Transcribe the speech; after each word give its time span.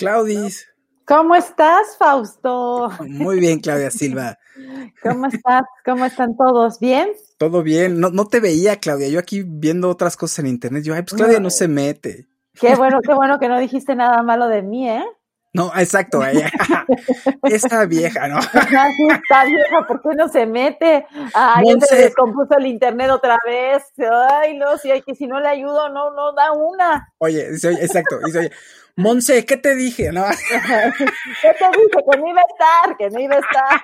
Claudis. 0.00 0.66
¿Cómo 1.04 1.34
estás, 1.34 1.98
Fausto? 1.98 2.90
Muy 3.06 3.38
bien, 3.38 3.60
Claudia 3.60 3.90
Silva. 3.90 4.38
¿Cómo 5.02 5.26
estás? 5.26 5.64
¿Cómo 5.84 6.06
están 6.06 6.38
todos? 6.38 6.80
¿Bien? 6.80 7.10
Todo 7.36 7.62
bien. 7.62 8.00
No, 8.00 8.08
no 8.08 8.26
te 8.26 8.40
veía, 8.40 8.76
Claudia. 8.76 9.08
Yo 9.08 9.18
aquí 9.18 9.42
viendo 9.46 9.90
otras 9.90 10.16
cosas 10.16 10.38
en 10.38 10.46
internet. 10.46 10.84
Yo, 10.84 10.94
ay, 10.94 11.02
pues 11.02 11.12
Claudia 11.12 11.38
no, 11.38 11.50
se 11.50 11.68
mete. 11.68 12.26
Qué 12.58 12.76
bueno, 12.76 13.00
qué 13.06 13.12
bueno 13.12 13.38
que 13.38 13.48
no 13.48 13.60
dijiste 13.60 13.94
nada 13.94 14.22
malo 14.22 14.48
de 14.48 14.62
mí, 14.62 14.88
¿eh? 14.88 15.04
No, 15.52 15.72
exacto, 15.76 16.22
esa 17.42 17.84
vieja, 17.84 18.28
¿no? 18.28 18.38
Esta 18.54 19.44
vieja, 19.44 19.86
¿por 19.86 20.00
qué 20.00 20.14
no 20.16 20.28
se 20.28 20.46
mete? 20.46 21.04
Ay, 21.34 21.64
Monse... 21.64 21.86
se 21.88 21.96
descompuso 21.96 22.56
el 22.56 22.66
internet 22.66 23.10
otra 23.10 23.36
vez. 23.44 23.82
Ay, 24.30 24.56
no, 24.56 24.78
si 24.78 24.92
hay 24.92 25.02
que 25.02 25.16
si 25.16 25.26
no 25.26 25.40
le 25.40 25.48
ayudo, 25.48 25.88
no, 25.88 26.12
no 26.12 26.32
da 26.32 26.52
una. 26.52 27.12
Oye, 27.18 27.48
exacto, 27.48 28.20
dice, 28.24 28.38
oye, 28.38 28.50
Monse, 29.00 29.44
¿qué 29.44 29.56
te 29.56 29.74
dije? 29.74 30.12
¿No? 30.12 30.24
¿Qué 31.42 31.52
te 31.58 31.66
dije? 31.78 32.04
Que 32.10 32.18
no 32.18 32.28
iba 32.28 32.40
a 32.40 32.44
estar, 32.44 32.96
que 32.96 33.10
no 33.10 33.20
iba 33.20 33.36
a 33.36 33.38
estar. 33.38 33.82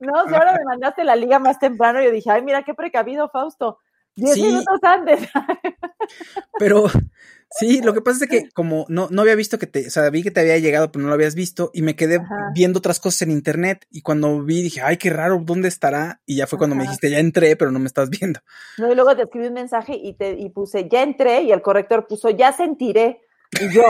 No, 0.00 0.14
ahora 0.18 0.52
me 0.58 0.64
mandaste 0.64 1.04
la 1.04 1.16
liga 1.16 1.38
más 1.38 1.58
temprano, 1.58 2.02
yo 2.02 2.10
dije, 2.10 2.30
ay, 2.30 2.42
mira 2.42 2.62
qué 2.64 2.74
precavido, 2.74 3.28
Fausto. 3.30 3.78
Diez 4.16 4.34
sí, 4.34 4.42
minutos 4.42 4.80
antes. 4.82 5.28
Pero 6.58 6.90
Sí, 7.50 7.80
lo 7.80 7.94
que 7.94 8.02
pasa 8.02 8.24
es 8.24 8.30
que 8.30 8.48
como 8.50 8.84
no, 8.88 9.08
no 9.10 9.22
había 9.22 9.34
visto 9.34 9.58
que 9.58 9.66
te, 9.66 9.86
o 9.86 9.90
sea, 9.90 10.10
vi 10.10 10.22
que 10.22 10.30
te 10.30 10.40
había 10.40 10.58
llegado, 10.58 10.92
pero 10.92 11.02
no 11.02 11.08
lo 11.08 11.14
habías 11.14 11.34
visto, 11.34 11.70
y 11.72 11.82
me 11.82 11.96
quedé 11.96 12.16
Ajá. 12.16 12.50
viendo 12.54 12.78
otras 12.78 13.00
cosas 13.00 13.22
en 13.22 13.30
internet, 13.30 13.86
y 13.90 14.02
cuando 14.02 14.42
vi 14.42 14.62
dije, 14.62 14.82
ay, 14.82 14.98
qué 14.98 15.10
raro, 15.10 15.40
¿dónde 15.42 15.68
estará? 15.68 16.20
Y 16.26 16.36
ya 16.36 16.46
fue 16.46 16.58
cuando 16.58 16.74
Ajá. 16.74 16.82
me 16.82 16.84
dijiste, 16.84 17.10
ya 17.10 17.18
entré, 17.18 17.56
pero 17.56 17.70
no 17.70 17.78
me 17.78 17.86
estás 17.86 18.10
viendo. 18.10 18.40
No, 18.76 18.92
y 18.92 18.94
luego 18.94 19.16
te 19.16 19.22
escribí 19.22 19.46
un 19.46 19.54
mensaje 19.54 19.94
y 19.96 20.12
te 20.14 20.32
y 20.32 20.50
puse, 20.50 20.88
ya 20.90 21.02
entré, 21.02 21.42
y 21.42 21.52
el 21.52 21.62
corrector 21.62 22.06
puso, 22.06 22.28
ya 22.30 22.52
sentiré. 22.52 23.22
Y 23.60 23.72
yo, 23.72 23.82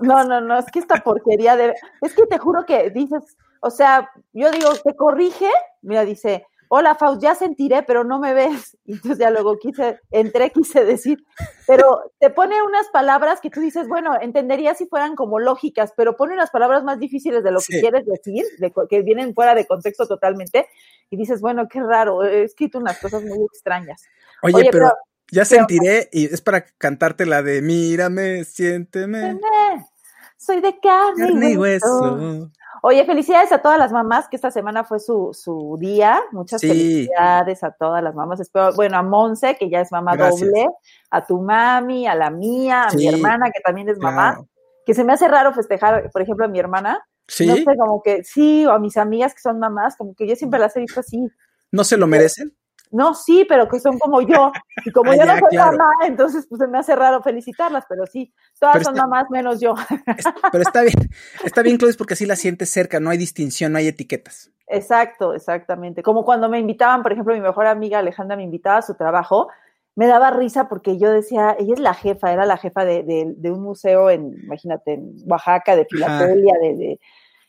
no, 0.00 0.24
no, 0.24 0.40
no, 0.40 0.58
es 0.58 0.66
que 0.70 0.78
esta 0.78 0.96
porquería 0.96 1.56
de, 1.56 1.74
es 2.02 2.14
que 2.14 2.26
te 2.26 2.38
juro 2.38 2.66
que 2.66 2.90
dices, 2.90 3.36
o 3.60 3.70
sea, 3.70 4.10
yo 4.32 4.50
digo, 4.50 4.70
te 4.84 4.94
corrige, 4.94 5.50
mira, 5.82 6.04
dice, 6.04 6.46
hola 6.68 6.94
Faust, 6.94 7.22
ya 7.22 7.34
sentiré, 7.34 7.82
pero 7.82 8.04
no 8.04 8.18
me 8.18 8.34
ves. 8.34 8.76
Y 8.88 8.92
entonces 8.92 9.18
ya 9.18 9.30
luego 9.30 9.58
quise, 9.58 10.00
entré, 10.10 10.50
quise 10.50 10.82
decir, 10.82 11.18
pero 11.66 12.10
te 12.18 12.30
pone 12.30 12.62
unas 12.62 12.88
palabras 12.88 13.38
que 13.42 13.50
tú 13.50 13.60
dices, 13.60 13.86
bueno, 13.86 14.18
entendería 14.18 14.74
si 14.74 14.86
fueran 14.86 15.14
como 15.14 15.38
lógicas, 15.38 15.92
pero 15.94 16.16
pone 16.16 16.32
unas 16.32 16.50
palabras 16.50 16.84
más 16.84 16.98
difíciles 16.98 17.44
de 17.44 17.50
lo 17.50 17.60
que 17.60 17.80
quieres 17.80 18.06
decir, 18.06 18.46
de, 18.58 18.72
que 18.88 19.02
vienen 19.02 19.34
fuera 19.34 19.54
de 19.54 19.66
contexto 19.66 20.06
totalmente, 20.06 20.68
y 21.10 21.18
dices, 21.18 21.42
bueno, 21.42 21.68
qué 21.68 21.80
raro, 21.82 22.24
he 22.24 22.44
escrito 22.44 22.78
unas 22.78 22.98
cosas 22.98 23.22
muy 23.24 23.38
extrañas. 23.44 24.04
Oye, 24.42 24.54
Oye 24.54 24.68
pero, 24.72 24.86
pero, 24.86 24.96
ya 25.30 25.44
sentiré, 25.44 26.08
y 26.12 26.26
es 26.26 26.40
para 26.40 26.64
cantarte 26.64 27.26
la 27.26 27.42
de 27.42 27.62
mírame, 27.62 28.44
siénteme. 28.44 29.38
Soy 30.36 30.60
de 30.60 30.78
carne, 30.80 31.26
carne 31.26 31.50
y 31.50 31.56
hueso. 31.56 32.14
hueso. 32.14 32.50
Oye, 32.82 33.04
felicidades 33.04 33.50
a 33.52 33.58
todas 33.58 33.78
las 33.78 33.92
mamás, 33.92 34.28
que 34.28 34.36
esta 34.36 34.50
semana 34.50 34.84
fue 34.84 35.00
su, 35.00 35.30
su 35.32 35.76
día. 35.80 36.20
Muchas 36.32 36.60
sí. 36.60 36.68
felicidades 36.68 37.64
a 37.64 37.72
todas 37.72 38.02
las 38.02 38.14
mamás. 38.14 38.40
Espero, 38.40 38.72
bueno, 38.74 38.96
a 38.98 39.02
Monse, 39.02 39.56
que 39.56 39.68
ya 39.68 39.80
es 39.80 39.90
mamá 39.90 40.14
Gracias. 40.14 40.48
doble, 40.48 40.68
a 41.10 41.26
tu 41.26 41.40
mami, 41.40 42.06
a 42.06 42.14
la 42.14 42.30
mía, 42.30 42.84
a 42.84 42.90
sí. 42.90 42.98
mi 42.98 43.08
hermana, 43.08 43.50
que 43.50 43.60
también 43.60 43.88
es 43.88 43.98
mamá. 43.98 44.34
Claro. 44.34 44.48
Que 44.86 44.94
se 44.94 45.04
me 45.04 45.12
hace 45.12 45.28
raro 45.28 45.52
festejar, 45.52 46.10
por 46.10 46.22
ejemplo, 46.22 46.44
a 46.44 46.48
mi 46.48 46.58
hermana. 46.58 47.04
Sí. 47.26 47.46
No 47.46 47.56
sé, 47.56 47.76
como 47.76 48.02
que 48.02 48.22
sí, 48.24 48.64
o 48.64 48.70
a 48.70 48.78
mis 48.78 48.96
amigas 48.96 49.34
que 49.34 49.40
son 49.40 49.58
mamás, 49.58 49.96
como 49.96 50.14
que 50.14 50.26
yo 50.26 50.36
siempre 50.36 50.60
las 50.60 50.76
he 50.76 50.80
visto 50.80 51.00
así. 51.00 51.28
¿No 51.72 51.84
se 51.84 51.96
lo 51.96 52.06
merecen? 52.06 52.56
No, 52.90 53.14
sí, 53.14 53.44
pero 53.48 53.68
que 53.68 53.80
son 53.80 53.98
como 53.98 54.20
yo. 54.22 54.52
Y 54.84 54.90
como 54.90 55.10
ah, 55.12 55.16
yo 55.16 55.24
no 55.24 55.38
soy 55.38 55.48
claro. 55.50 55.76
mamá, 55.76 55.92
entonces 56.06 56.46
pues 56.48 56.60
se 56.60 56.66
me 56.66 56.78
hace 56.78 56.94
raro 56.96 57.22
felicitarlas, 57.22 57.84
pero 57.88 58.06
sí, 58.06 58.32
todas 58.58 58.74
pero 58.74 58.84
son 58.84 58.94
está, 58.94 59.06
mamás 59.06 59.30
menos 59.30 59.60
yo. 59.60 59.74
Pero 60.52 60.62
está 60.62 60.82
bien, 60.82 61.10
está 61.44 61.62
bien, 61.62 61.76
Claudia, 61.76 61.96
porque 61.98 62.14
así 62.14 62.26
la 62.26 62.36
sientes 62.36 62.70
cerca, 62.70 63.00
no 63.00 63.10
hay 63.10 63.18
distinción, 63.18 63.72
no 63.72 63.78
hay 63.78 63.88
etiquetas. 63.88 64.50
Exacto, 64.66 65.34
exactamente. 65.34 66.02
Como 66.02 66.24
cuando 66.24 66.48
me 66.48 66.58
invitaban, 66.58 67.02
por 67.02 67.12
ejemplo, 67.12 67.34
mi 67.34 67.40
mejor 67.40 67.66
amiga 67.66 67.98
Alejandra 67.98 68.36
me 68.36 68.42
invitaba 68.42 68.78
a 68.78 68.82
su 68.82 68.94
trabajo, 68.94 69.48
me 69.94 70.06
daba 70.06 70.30
risa 70.30 70.68
porque 70.68 70.98
yo 70.98 71.10
decía, 71.10 71.56
ella 71.58 71.74
es 71.74 71.80
la 71.80 71.94
jefa, 71.94 72.32
era 72.32 72.46
la 72.46 72.56
jefa 72.56 72.84
de, 72.84 73.02
de, 73.02 73.34
de 73.36 73.50
un 73.50 73.62
museo 73.62 74.10
en, 74.10 74.32
imagínate, 74.44 74.94
en 74.94 75.14
Oaxaca, 75.26 75.74
de 75.74 75.86
Filatelia, 75.86 76.54
de, 76.60 76.76
de 76.76 77.00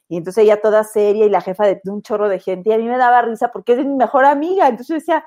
y 0.09 0.17
entonces 0.17 0.43
ella 0.43 0.59
toda 0.59 0.83
seria 0.83 1.25
y 1.25 1.29
la 1.29 1.39
jefa 1.39 1.65
de, 1.65 1.79
un 1.85 2.01
chorro 2.01 2.27
de 2.27 2.39
gente, 2.39 2.71
y 2.71 2.73
a 2.73 2.77
mí 2.77 2.87
me 2.87 2.97
daba 2.97 3.21
risa 3.21 3.51
porque 3.51 3.73
es 3.73 3.77
mi 3.77 3.95
mejor 3.95 4.25
amiga, 4.25 4.67
entonces 4.67 4.87
yo 4.87 4.95
decía, 4.95 5.25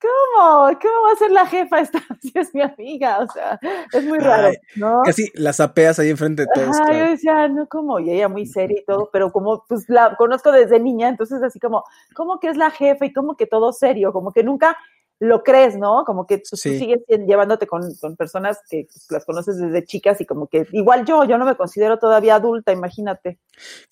¿cómo? 0.00 0.68
¿Cómo 0.80 1.02
va 1.06 1.12
a 1.12 1.16
ser 1.16 1.30
la 1.30 1.46
jefa 1.46 1.80
esta 1.80 2.00
si 2.20 2.32
es 2.34 2.52
mi 2.52 2.60
amiga? 2.60 3.20
O 3.20 3.32
sea, 3.32 3.58
es 3.92 4.04
muy 4.04 4.18
raro, 4.18 4.48
Ay, 4.48 4.56
¿no? 4.74 5.02
Casi 5.04 5.30
la 5.34 5.52
sapeas 5.52 6.00
ahí 6.00 6.10
enfrente 6.10 6.42
de 6.42 6.48
todos. 6.52 6.76
Claro. 6.76 6.92
Yo 6.92 7.10
decía, 7.10 7.48
no, 7.48 7.68
¿cómo? 7.68 8.00
Y 8.00 8.10
ella 8.10 8.28
muy 8.28 8.46
seria 8.46 8.80
y 8.80 8.84
todo, 8.84 9.10
pero 9.12 9.30
como, 9.30 9.64
pues 9.68 9.88
la 9.88 10.16
conozco 10.16 10.50
desde 10.50 10.80
niña, 10.80 11.08
entonces 11.08 11.42
así 11.42 11.60
como, 11.60 11.84
¿cómo 12.14 12.40
que 12.40 12.48
es 12.48 12.56
la 12.56 12.70
jefa? 12.70 13.06
Y 13.06 13.12
como 13.12 13.36
que 13.36 13.46
todo 13.46 13.72
serio, 13.72 14.12
como 14.12 14.32
que 14.32 14.42
nunca 14.42 14.76
lo 15.18 15.42
crees, 15.42 15.76
¿no? 15.76 16.04
Como 16.04 16.26
que 16.26 16.38
tú, 16.38 16.56
sí. 16.56 16.72
tú 16.72 16.78
sigues 16.78 17.00
llevándote 17.26 17.66
con, 17.66 17.82
con 17.96 18.16
personas 18.16 18.58
que 18.68 18.86
pues, 18.90 19.06
las 19.10 19.24
conoces 19.24 19.58
desde 19.58 19.84
chicas 19.84 20.20
y 20.20 20.26
como 20.26 20.46
que 20.46 20.66
igual 20.72 21.06
yo, 21.06 21.24
yo 21.24 21.38
no 21.38 21.46
me 21.46 21.56
considero 21.56 21.98
todavía 21.98 22.34
adulta, 22.34 22.72
imagínate. 22.72 23.38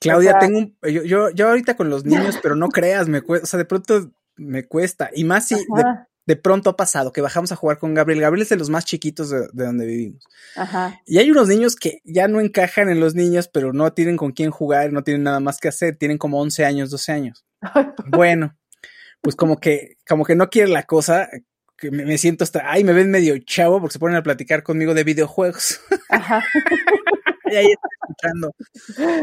Claudia, 0.00 0.30
o 0.30 0.32
sea, 0.32 0.40
tengo 0.40 0.58
un, 0.58 0.76
yo, 0.82 1.02
yo, 1.02 1.30
yo 1.30 1.48
ahorita 1.48 1.76
con 1.76 1.88
los 1.88 2.04
niños, 2.04 2.38
pero 2.42 2.56
no 2.56 2.68
creas, 2.68 3.08
me 3.08 3.22
cuesta, 3.22 3.44
o 3.44 3.46
sea, 3.46 3.58
de 3.58 3.64
pronto 3.64 4.10
me 4.36 4.66
cuesta, 4.66 5.10
y 5.14 5.24
más 5.24 5.48
si 5.48 5.54
de, 5.54 5.84
de, 6.26 6.36
pronto 6.36 6.70
ha 6.70 6.76
pasado 6.76 7.12
que 7.12 7.20
bajamos 7.20 7.52
a 7.52 7.56
jugar 7.56 7.78
con 7.78 7.94
Gabriel, 7.94 8.20
Gabriel 8.20 8.42
es 8.42 8.48
de 8.50 8.56
los 8.56 8.68
más 8.68 8.84
chiquitos 8.84 9.30
de, 9.30 9.48
de 9.52 9.64
donde 9.64 9.86
vivimos. 9.86 10.24
Ajá. 10.56 11.00
Y 11.06 11.18
hay 11.18 11.30
unos 11.30 11.48
niños 11.48 11.76
que 11.76 12.00
ya 12.04 12.28
no 12.28 12.40
encajan 12.40 12.90
en 12.90 13.00
los 13.00 13.14
niños, 13.14 13.48
pero 13.48 13.72
no 13.72 13.92
tienen 13.92 14.16
con 14.16 14.32
quién 14.32 14.50
jugar, 14.50 14.92
no 14.92 15.04
tienen 15.04 15.22
nada 15.22 15.40
más 15.40 15.58
que 15.58 15.68
hacer, 15.68 15.96
tienen 15.96 16.18
como 16.18 16.40
11 16.40 16.64
años, 16.64 16.90
12 16.90 17.12
años. 17.12 17.46
bueno 18.10 18.54
pues 19.24 19.36
como 19.36 19.58
que, 19.58 19.96
como 20.06 20.24
que 20.24 20.36
no 20.36 20.50
quiere 20.50 20.68
la 20.68 20.82
cosa, 20.82 21.30
que 21.78 21.90
me, 21.90 22.04
me, 22.04 22.18
siento 22.18 22.44
hasta, 22.44 22.70
ay, 22.70 22.84
me 22.84 22.92
ven 22.92 23.10
medio 23.10 23.36
chavo 23.38 23.80
porque 23.80 23.94
se 23.94 23.98
ponen 23.98 24.18
a 24.18 24.22
platicar 24.22 24.62
conmigo 24.62 24.92
de 24.92 25.02
videojuegos. 25.02 25.80
Ajá. 26.10 26.44
y 27.50 27.56
ahí 27.56 27.66
está 27.66 27.88
escuchando. 28.02 28.54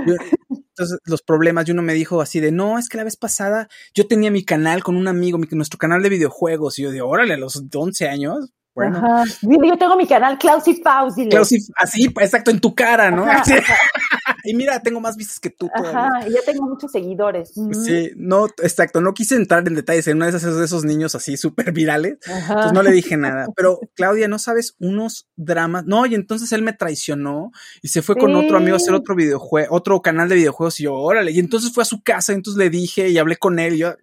Yo, 0.07 0.15
entonces, 0.49 0.97
los 1.05 1.21
problemas, 1.21 1.67
y 1.67 1.71
uno 1.71 1.83
me 1.83 1.93
dijo 1.93 2.19
así 2.19 2.39
de, 2.39 2.51
no, 2.51 2.79
es 2.79 2.89
que 2.89 2.97
la 2.97 3.03
vez 3.03 3.15
pasada 3.15 3.69
yo 3.93 4.07
tenía 4.07 4.31
mi 4.31 4.43
canal 4.43 4.83
con 4.83 4.95
un 4.95 5.07
amigo, 5.07 5.37
mi, 5.37 5.47
nuestro 5.51 5.77
canal 5.77 6.01
de 6.01 6.09
videojuegos, 6.09 6.79
y 6.79 6.81
yo 6.81 6.91
de, 6.91 7.01
órale, 7.01 7.35
a 7.35 7.37
los 7.37 7.63
11 7.71 8.09
años, 8.09 8.51
bueno. 8.73 8.97
Ajá. 8.97 9.23
Yo 9.41 9.77
tengo 9.77 9.97
mi 9.97 10.07
canal 10.07 10.37
Clausy 10.37 10.75
Paus. 10.75 11.15
Clausy, 11.29 11.57
así, 11.75 12.05
exacto, 12.05 12.51
en 12.51 12.59
tu 12.59 12.73
cara, 12.73 13.11
¿no? 13.11 13.25
y 14.45 14.53
mira, 14.55 14.79
tengo 14.81 14.99
más 14.99 15.17
vistas 15.17 15.39
que 15.39 15.49
tú. 15.49 15.69
Ajá, 15.73 16.27
y 16.27 16.31
yo 16.31 16.39
tengo 16.45 16.67
muchos 16.67 16.91
seguidores. 16.91 17.53
Sí, 17.53 18.11
no, 18.15 18.45
exacto, 18.45 19.01
no 19.01 19.13
quise 19.13 19.35
entrar 19.35 19.67
en 19.67 19.75
detalles 19.75 20.07
en 20.07 20.17
una 20.17 20.27
de 20.31 20.37
esas 20.37 20.55
de 20.55 20.63
esos 20.63 20.85
niños 20.85 21.15
así 21.15 21.35
súper 21.35 21.71
virales, 21.73 22.17
Ajá. 22.25 22.53
entonces 22.53 22.73
no 22.73 22.83
le 22.83 22.91
dije 22.91 23.17
nada. 23.17 23.47
Pero, 23.55 23.79
Claudia, 23.95 24.27
¿no 24.27 24.39
sabes 24.39 24.75
unos 24.79 25.27
dramas? 25.35 25.85
No, 25.85 26.05
y 26.05 26.15
entonces 26.15 26.51
él 26.53 26.61
me 26.61 26.73
traicionó 26.73 27.51
y 27.81 27.89
se 27.89 28.01
fue 28.01 28.15
sí. 28.15 28.21
con 28.21 28.35
otro 28.35 28.57
amigo 28.57 28.75
a 28.75 28.77
hacer 28.77 28.93
otro 28.93 29.15
videojuego, 29.15 29.75
otro 29.75 30.01
canal 30.01 30.29
de 30.29 30.35
videojuegos 30.35 30.79
y 30.79 30.83
yo, 30.83 30.93
órale, 30.93 31.31
y 31.31 31.39
entonces 31.39 31.73
fue 31.73 31.81
a 31.81 31.85
su 31.85 32.01
casa, 32.01 32.31
y 32.31 32.35
entonces 32.35 32.57
le 32.57 32.69
dije 32.69 33.09
y 33.09 33.17
hablé 33.17 33.35
con 33.35 33.59
él 33.59 33.75
y 33.75 33.79
yo 33.79 33.95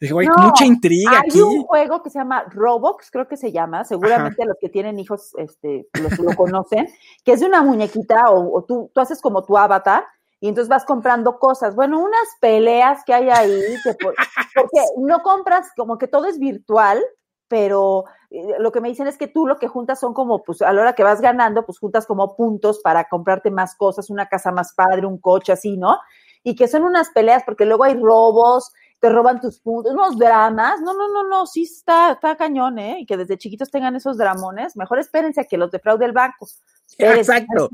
dije, 0.00 0.12
güey, 0.12 0.26
no, 0.26 0.34
mucha 0.38 0.64
intriga 0.64 1.12
hay 1.12 1.16
aquí. 1.18 1.38
Hay 1.38 1.42
un 1.42 1.62
juego 1.62 2.02
que 2.02 2.10
se 2.10 2.18
llama 2.18 2.44
Roblox, 2.50 3.10
creo 3.10 3.28
que 3.28 3.36
se 3.36 3.52
llama, 3.52 3.84
seguro 3.84 4.07
seguramente 4.08 4.42
Ajá. 4.42 4.48
los 4.48 4.56
que 4.60 4.68
tienen 4.68 4.98
hijos 4.98 5.32
este, 5.36 5.86
los, 6.00 6.18
lo 6.18 6.34
conocen, 6.34 6.88
que 7.24 7.32
es 7.32 7.40
de 7.40 7.46
una 7.46 7.62
muñequita 7.62 8.30
o, 8.30 8.58
o 8.58 8.64
tú, 8.64 8.90
tú, 8.94 9.00
haces 9.00 9.20
como 9.20 9.44
tu 9.44 9.56
avatar 9.56 10.04
y 10.40 10.48
entonces 10.48 10.68
vas 10.68 10.84
comprando 10.84 11.38
cosas. 11.38 11.74
Bueno, 11.74 11.98
unas 11.98 12.28
peleas 12.40 13.02
que 13.04 13.14
hay 13.14 13.28
ahí, 13.30 13.60
que 13.84 13.94
por, 13.94 14.14
porque 14.54 14.80
no 14.98 15.22
compras, 15.22 15.68
como 15.76 15.98
que 15.98 16.08
todo 16.08 16.26
es 16.26 16.38
virtual, 16.38 17.02
pero 17.48 18.04
eh, 18.30 18.54
lo 18.58 18.70
que 18.70 18.80
me 18.80 18.88
dicen 18.88 19.06
es 19.06 19.16
que 19.16 19.26
tú 19.26 19.46
lo 19.46 19.56
que 19.56 19.68
juntas 19.68 19.98
son 19.98 20.14
como, 20.14 20.42
pues 20.42 20.62
a 20.62 20.72
la 20.72 20.82
hora 20.82 20.92
que 20.94 21.02
vas 21.02 21.20
ganando, 21.20 21.64
pues 21.64 21.78
juntas 21.78 22.06
como 22.06 22.36
puntos 22.36 22.80
para 22.80 23.08
comprarte 23.08 23.50
más 23.50 23.74
cosas, 23.74 24.10
una 24.10 24.28
casa 24.28 24.52
más 24.52 24.74
padre, 24.74 25.06
un 25.06 25.18
coche 25.18 25.52
así, 25.52 25.76
¿no? 25.76 25.98
Y 26.44 26.54
que 26.54 26.68
son 26.68 26.84
unas 26.84 27.10
peleas 27.10 27.42
porque 27.44 27.64
luego 27.64 27.84
hay 27.84 27.94
robos, 27.94 28.72
te 29.00 29.08
roban 29.08 29.40
tus 29.40 29.60
puntos, 29.60 29.92
unos 29.92 30.18
dramas. 30.18 30.80
No, 30.80 30.94
no, 30.94 31.08
no, 31.08 31.24
no, 31.28 31.46
sí 31.46 31.62
está, 31.62 32.12
está 32.12 32.36
cañón, 32.36 32.78
¿eh? 32.78 33.00
Y 33.00 33.06
que 33.06 33.16
desde 33.16 33.38
chiquitos 33.38 33.70
tengan 33.70 33.94
esos 33.96 34.18
dramones. 34.18 34.76
Mejor 34.76 34.98
espérense 34.98 35.40
a 35.40 35.44
que 35.44 35.56
los 35.56 35.70
defraude 35.70 36.04
el 36.04 36.12
banco. 36.12 36.48
Exacto. 36.96 37.70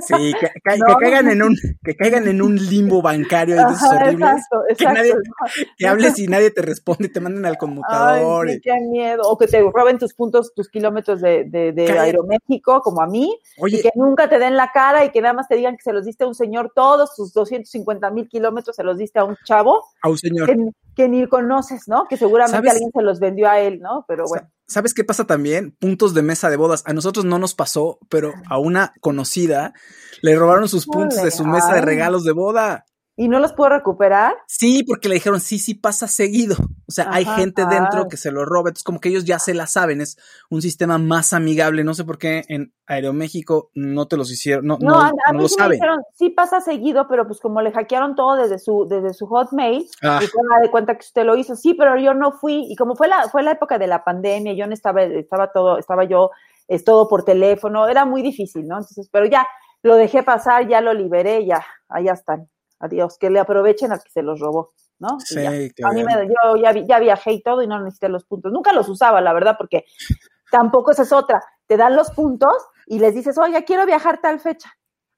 Sí, 0.00 0.32
que, 0.40 0.48
caigan 1.00 1.28
en 1.28 1.42
un, 1.42 1.56
que 1.82 1.94
caigan 1.96 2.26
en 2.26 2.42
un 2.42 2.56
limbo 2.56 3.02
bancario 3.02 3.56
esos 3.56 3.82
horribles. 3.82 4.42
que, 4.76 4.84
nadie, 4.84 5.14
que 5.78 5.86
hables 5.86 6.18
y 6.18 6.26
nadie 6.26 6.50
te 6.50 6.62
responde, 6.62 7.08
te 7.08 7.20
manden 7.20 7.46
al 7.46 7.58
conmutador. 7.58 8.48
Ay, 8.48 8.60
qué 8.60 8.74
miedo. 8.80 9.22
O 9.24 9.36
que 9.36 9.46
te 9.46 9.60
roben 9.60 9.98
tus 9.98 10.14
puntos, 10.14 10.52
tus 10.54 10.68
kilómetros 10.68 11.20
de, 11.20 11.44
de, 11.44 11.98
Aeroméxico, 11.98 12.80
como 12.80 13.02
a 13.02 13.06
mí. 13.06 13.38
y 13.66 13.82
que 13.82 13.90
nunca 13.94 14.28
te 14.28 14.38
den 14.38 14.56
la 14.56 14.70
cara 14.72 15.04
y 15.04 15.10
que 15.10 15.20
nada 15.20 15.34
más 15.34 15.48
te 15.48 15.56
digan 15.56 15.76
que 15.76 15.82
se 15.82 15.92
los 15.92 16.04
diste 16.04 16.24
a 16.24 16.26
un 16.26 16.34
señor, 16.34 16.72
todos 16.74 17.14
tus 17.14 17.32
250 17.32 18.10
mil 18.10 18.28
kilómetros 18.28 18.76
se 18.76 18.82
los 18.82 18.98
diste 18.98 19.18
a 19.18 19.24
un 19.24 19.36
chavo. 19.44 19.84
A 20.02 20.08
un 20.08 20.18
señor. 20.18 20.50
Que, 20.96 21.08
ni 21.08 21.26
conoces, 21.26 21.88
¿no? 21.88 22.06
Que 22.08 22.16
seguramente 22.16 22.70
alguien 22.70 22.90
se 22.92 23.02
los 23.02 23.18
vendió 23.18 23.48
a 23.48 23.58
él, 23.60 23.80
¿no? 23.80 24.04
Pero 24.06 24.26
bueno. 24.28 24.48
¿Sabes 24.66 24.94
qué 24.94 25.04
pasa 25.04 25.26
también? 25.26 25.72
Puntos 25.78 26.14
de 26.14 26.22
mesa 26.22 26.48
de 26.50 26.56
bodas. 26.56 26.82
A 26.86 26.92
nosotros 26.92 27.24
no 27.24 27.38
nos 27.38 27.54
pasó, 27.54 27.98
pero 28.08 28.32
a 28.48 28.58
una 28.58 28.94
conocida 29.00 29.74
le 30.22 30.36
robaron 30.36 30.68
sus 30.68 30.86
puntos 30.86 31.22
de 31.22 31.30
su 31.30 31.44
mesa 31.44 31.74
de 31.74 31.82
regalos 31.82 32.24
de 32.24 32.32
boda. 32.32 32.86
¿Y 33.16 33.28
no 33.28 33.38
los 33.38 33.52
puedo 33.52 33.70
recuperar? 33.70 34.34
Sí, 34.48 34.82
porque 34.82 35.08
le 35.08 35.14
dijeron, 35.14 35.38
sí, 35.38 35.60
sí 35.60 35.74
pasa 35.74 36.08
seguido. 36.08 36.56
O 36.88 36.90
sea, 36.90 37.06
hay 37.12 37.24
gente 37.24 37.64
dentro 37.64 38.08
que 38.08 38.16
se 38.16 38.32
lo 38.32 38.44
roba. 38.44 38.70
Entonces, 38.70 38.82
como 38.82 39.00
que 39.00 39.08
ellos 39.08 39.24
ya 39.24 39.38
se 39.38 39.54
la 39.54 39.68
saben. 39.68 40.00
Es 40.00 40.18
un 40.50 40.60
sistema 40.60 40.98
más 40.98 41.32
amigable. 41.32 41.84
No 41.84 41.94
sé 41.94 42.04
por 42.04 42.18
qué 42.18 42.42
en 42.48 42.74
Aeroméxico 42.86 43.70
no 43.74 44.08
te 44.08 44.16
los 44.16 44.32
hicieron. 44.32 44.66
No, 44.66 44.78
no, 44.80 45.00
a, 45.00 45.12
mí 45.32 45.48
sí 45.48 45.54
me 45.60 45.70
dijeron, 45.70 46.00
sí 46.14 46.30
pasa 46.30 46.60
seguido, 46.60 47.06
pero 47.08 47.24
pues 47.24 47.38
como 47.38 47.62
le 47.62 47.70
hackearon 47.70 48.16
todo 48.16 48.34
desde 48.34 48.58
su, 48.58 48.86
desde 48.88 49.14
su 49.14 49.26
hotmail, 49.26 49.88
ah. 50.02 50.20
y 50.20 50.62
de 50.62 50.70
cuenta 50.72 50.94
que 50.94 51.06
usted 51.06 51.24
lo 51.24 51.36
hizo. 51.36 51.54
Sí, 51.54 51.74
pero 51.74 51.96
yo 51.96 52.14
no 52.14 52.32
fui. 52.32 52.66
Y 52.68 52.74
como 52.74 52.96
fue 52.96 53.06
la, 53.06 53.28
fue 53.28 53.44
la 53.44 53.52
época 53.52 53.78
de 53.78 53.86
la 53.86 54.02
pandemia, 54.02 54.54
yo 54.54 54.66
no 54.66 54.74
estaba, 54.74 55.04
estaba 55.04 55.52
todo, 55.52 55.78
estaba 55.78 56.02
yo, 56.02 56.30
es 56.66 56.82
todo 56.82 57.06
por 57.08 57.24
teléfono. 57.24 57.86
Era 57.86 58.06
muy 58.06 58.22
difícil, 58.22 58.66
¿no? 58.66 58.78
Entonces, 58.78 59.08
pero 59.12 59.26
ya 59.26 59.46
lo 59.82 59.94
dejé 59.94 60.24
pasar, 60.24 60.66
ya 60.66 60.80
lo 60.80 60.92
liberé, 60.92 61.46
ya, 61.46 61.64
allá 61.88 62.14
están 62.14 62.48
adiós, 62.78 63.18
que 63.18 63.30
le 63.30 63.40
aprovechen 63.40 63.92
al 63.92 64.02
que 64.02 64.10
se 64.10 64.22
los 64.22 64.40
robó, 64.40 64.72
¿no? 64.98 65.18
Sí, 65.20 65.44
A 65.44 65.50
mí 65.92 66.04
me, 66.04 66.28
yo 66.28 66.56
ya, 66.56 66.72
ya 66.72 66.98
viajé 66.98 67.32
y 67.32 67.42
todo 67.42 67.62
y 67.62 67.66
no 67.66 67.80
necesité 67.80 68.08
los 68.08 68.24
puntos. 68.24 68.52
Nunca 68.52 68.72
los 68.72 68.88
usaba, 68.88 69.20
la 69.20 69.32
verdad, 69.32 69.56
porque 69.58 69.84
tampoco 70.50 70.90
esa 70.90 71.02
es 71.02 71.12
otra. 71.12 71.42
Te 71.66 71.76
dan 71.76 71.96
los 71.96 72.10
puntos 72.10 72.54
y 72.86 72.98
les 72.98 73.14
dices, 73.14 73.38
oye, 73.38 73.64
quiero 73.64 73.86
viajar 73.86 74.20
tal 74.20 74.40
fecha. 74.40 74.72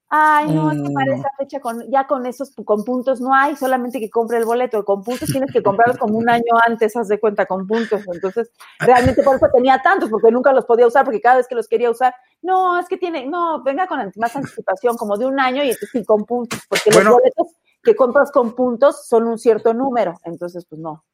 Ay, 0.08 0.52
no, 0.54 0.70
es 0.70 0.80
que 0.80 0.90
para 0.90 1.16
mm. 1.16 1.18
esa 1.18 1.28
fecha 1.36 1.60
con, 1.60 1.90
ya 1.90 2.06
con 2.06 2.26
esos 2.26 2.54
con 2.64 2.84
puntos 2.84 3.20
no 3.20 3.34
hay, 3.34 3.56
solamente 3.56 3.98
que 3.98 4.08
compre 4.08 4.38
el 4.38 4.44
boleto. 4.44 4.84
Con 4.84 5.02
puntos 5.02 5.28
tienes 5.28 5.52
que 5.52 5.62
comprarlos 5.62 5.98
como 5.98 6.16
un 6.16 6.28
año 6.28 6.44
antes, 6.64 6.96
haz 6.96 7.08
de 7.08 7.18
cuenta, 7.18 7.46
con 7.46 7.66
puntos. 7.66 8.02
Entonces, 8.12 8.52
realmente 8.78 9.22
por 9.24 9.36
eso 9.36 9.48
tenía 9.52 9.82
tantos, 9.82 10.08
porque 10.08 10.30
nunca 10.30 10.52
los 10.52 10.64
podía 10.64 10.86
usar, 10.86 11.04
porque 11.04 11.20
cada 11.20 11.38
vez 11.38 11.48
que 11.48 11.56
los 11.56 11.66
quería 11.66 11.90
usar, 11.90 12.14
no, 12.40 12.78
es 12.78 12.88
que 12.88 12.98
tiene, 12.98 13.26
no, 13.26 13.62
venga 13.64 13.88
con 13.88 13.98
más 14.16 14.36
anticipación, 14.36 14.96
como 14.96 15.16
de 15.16 15.26
un 15.26 15.40
año 15.40 15.64
y 15.64 15.72
sí 15.72 16.04
con 16.04 16.24
puntos, 16.24 16.60
porque 16.68 16.90
los 16.90 17.04
boletos 17.04 17.48
que 17.82 17.96
compras 17.96 18.30
con 18.30 18.54
puntos 18.54 19.08
son 19.08 19.26
un 19.26 19.38
cierto 19.38 19.74
número. 19.74 20.14
Entonces, 20.24 20.64
pues 20.68 20.80
no. 20.80 21.04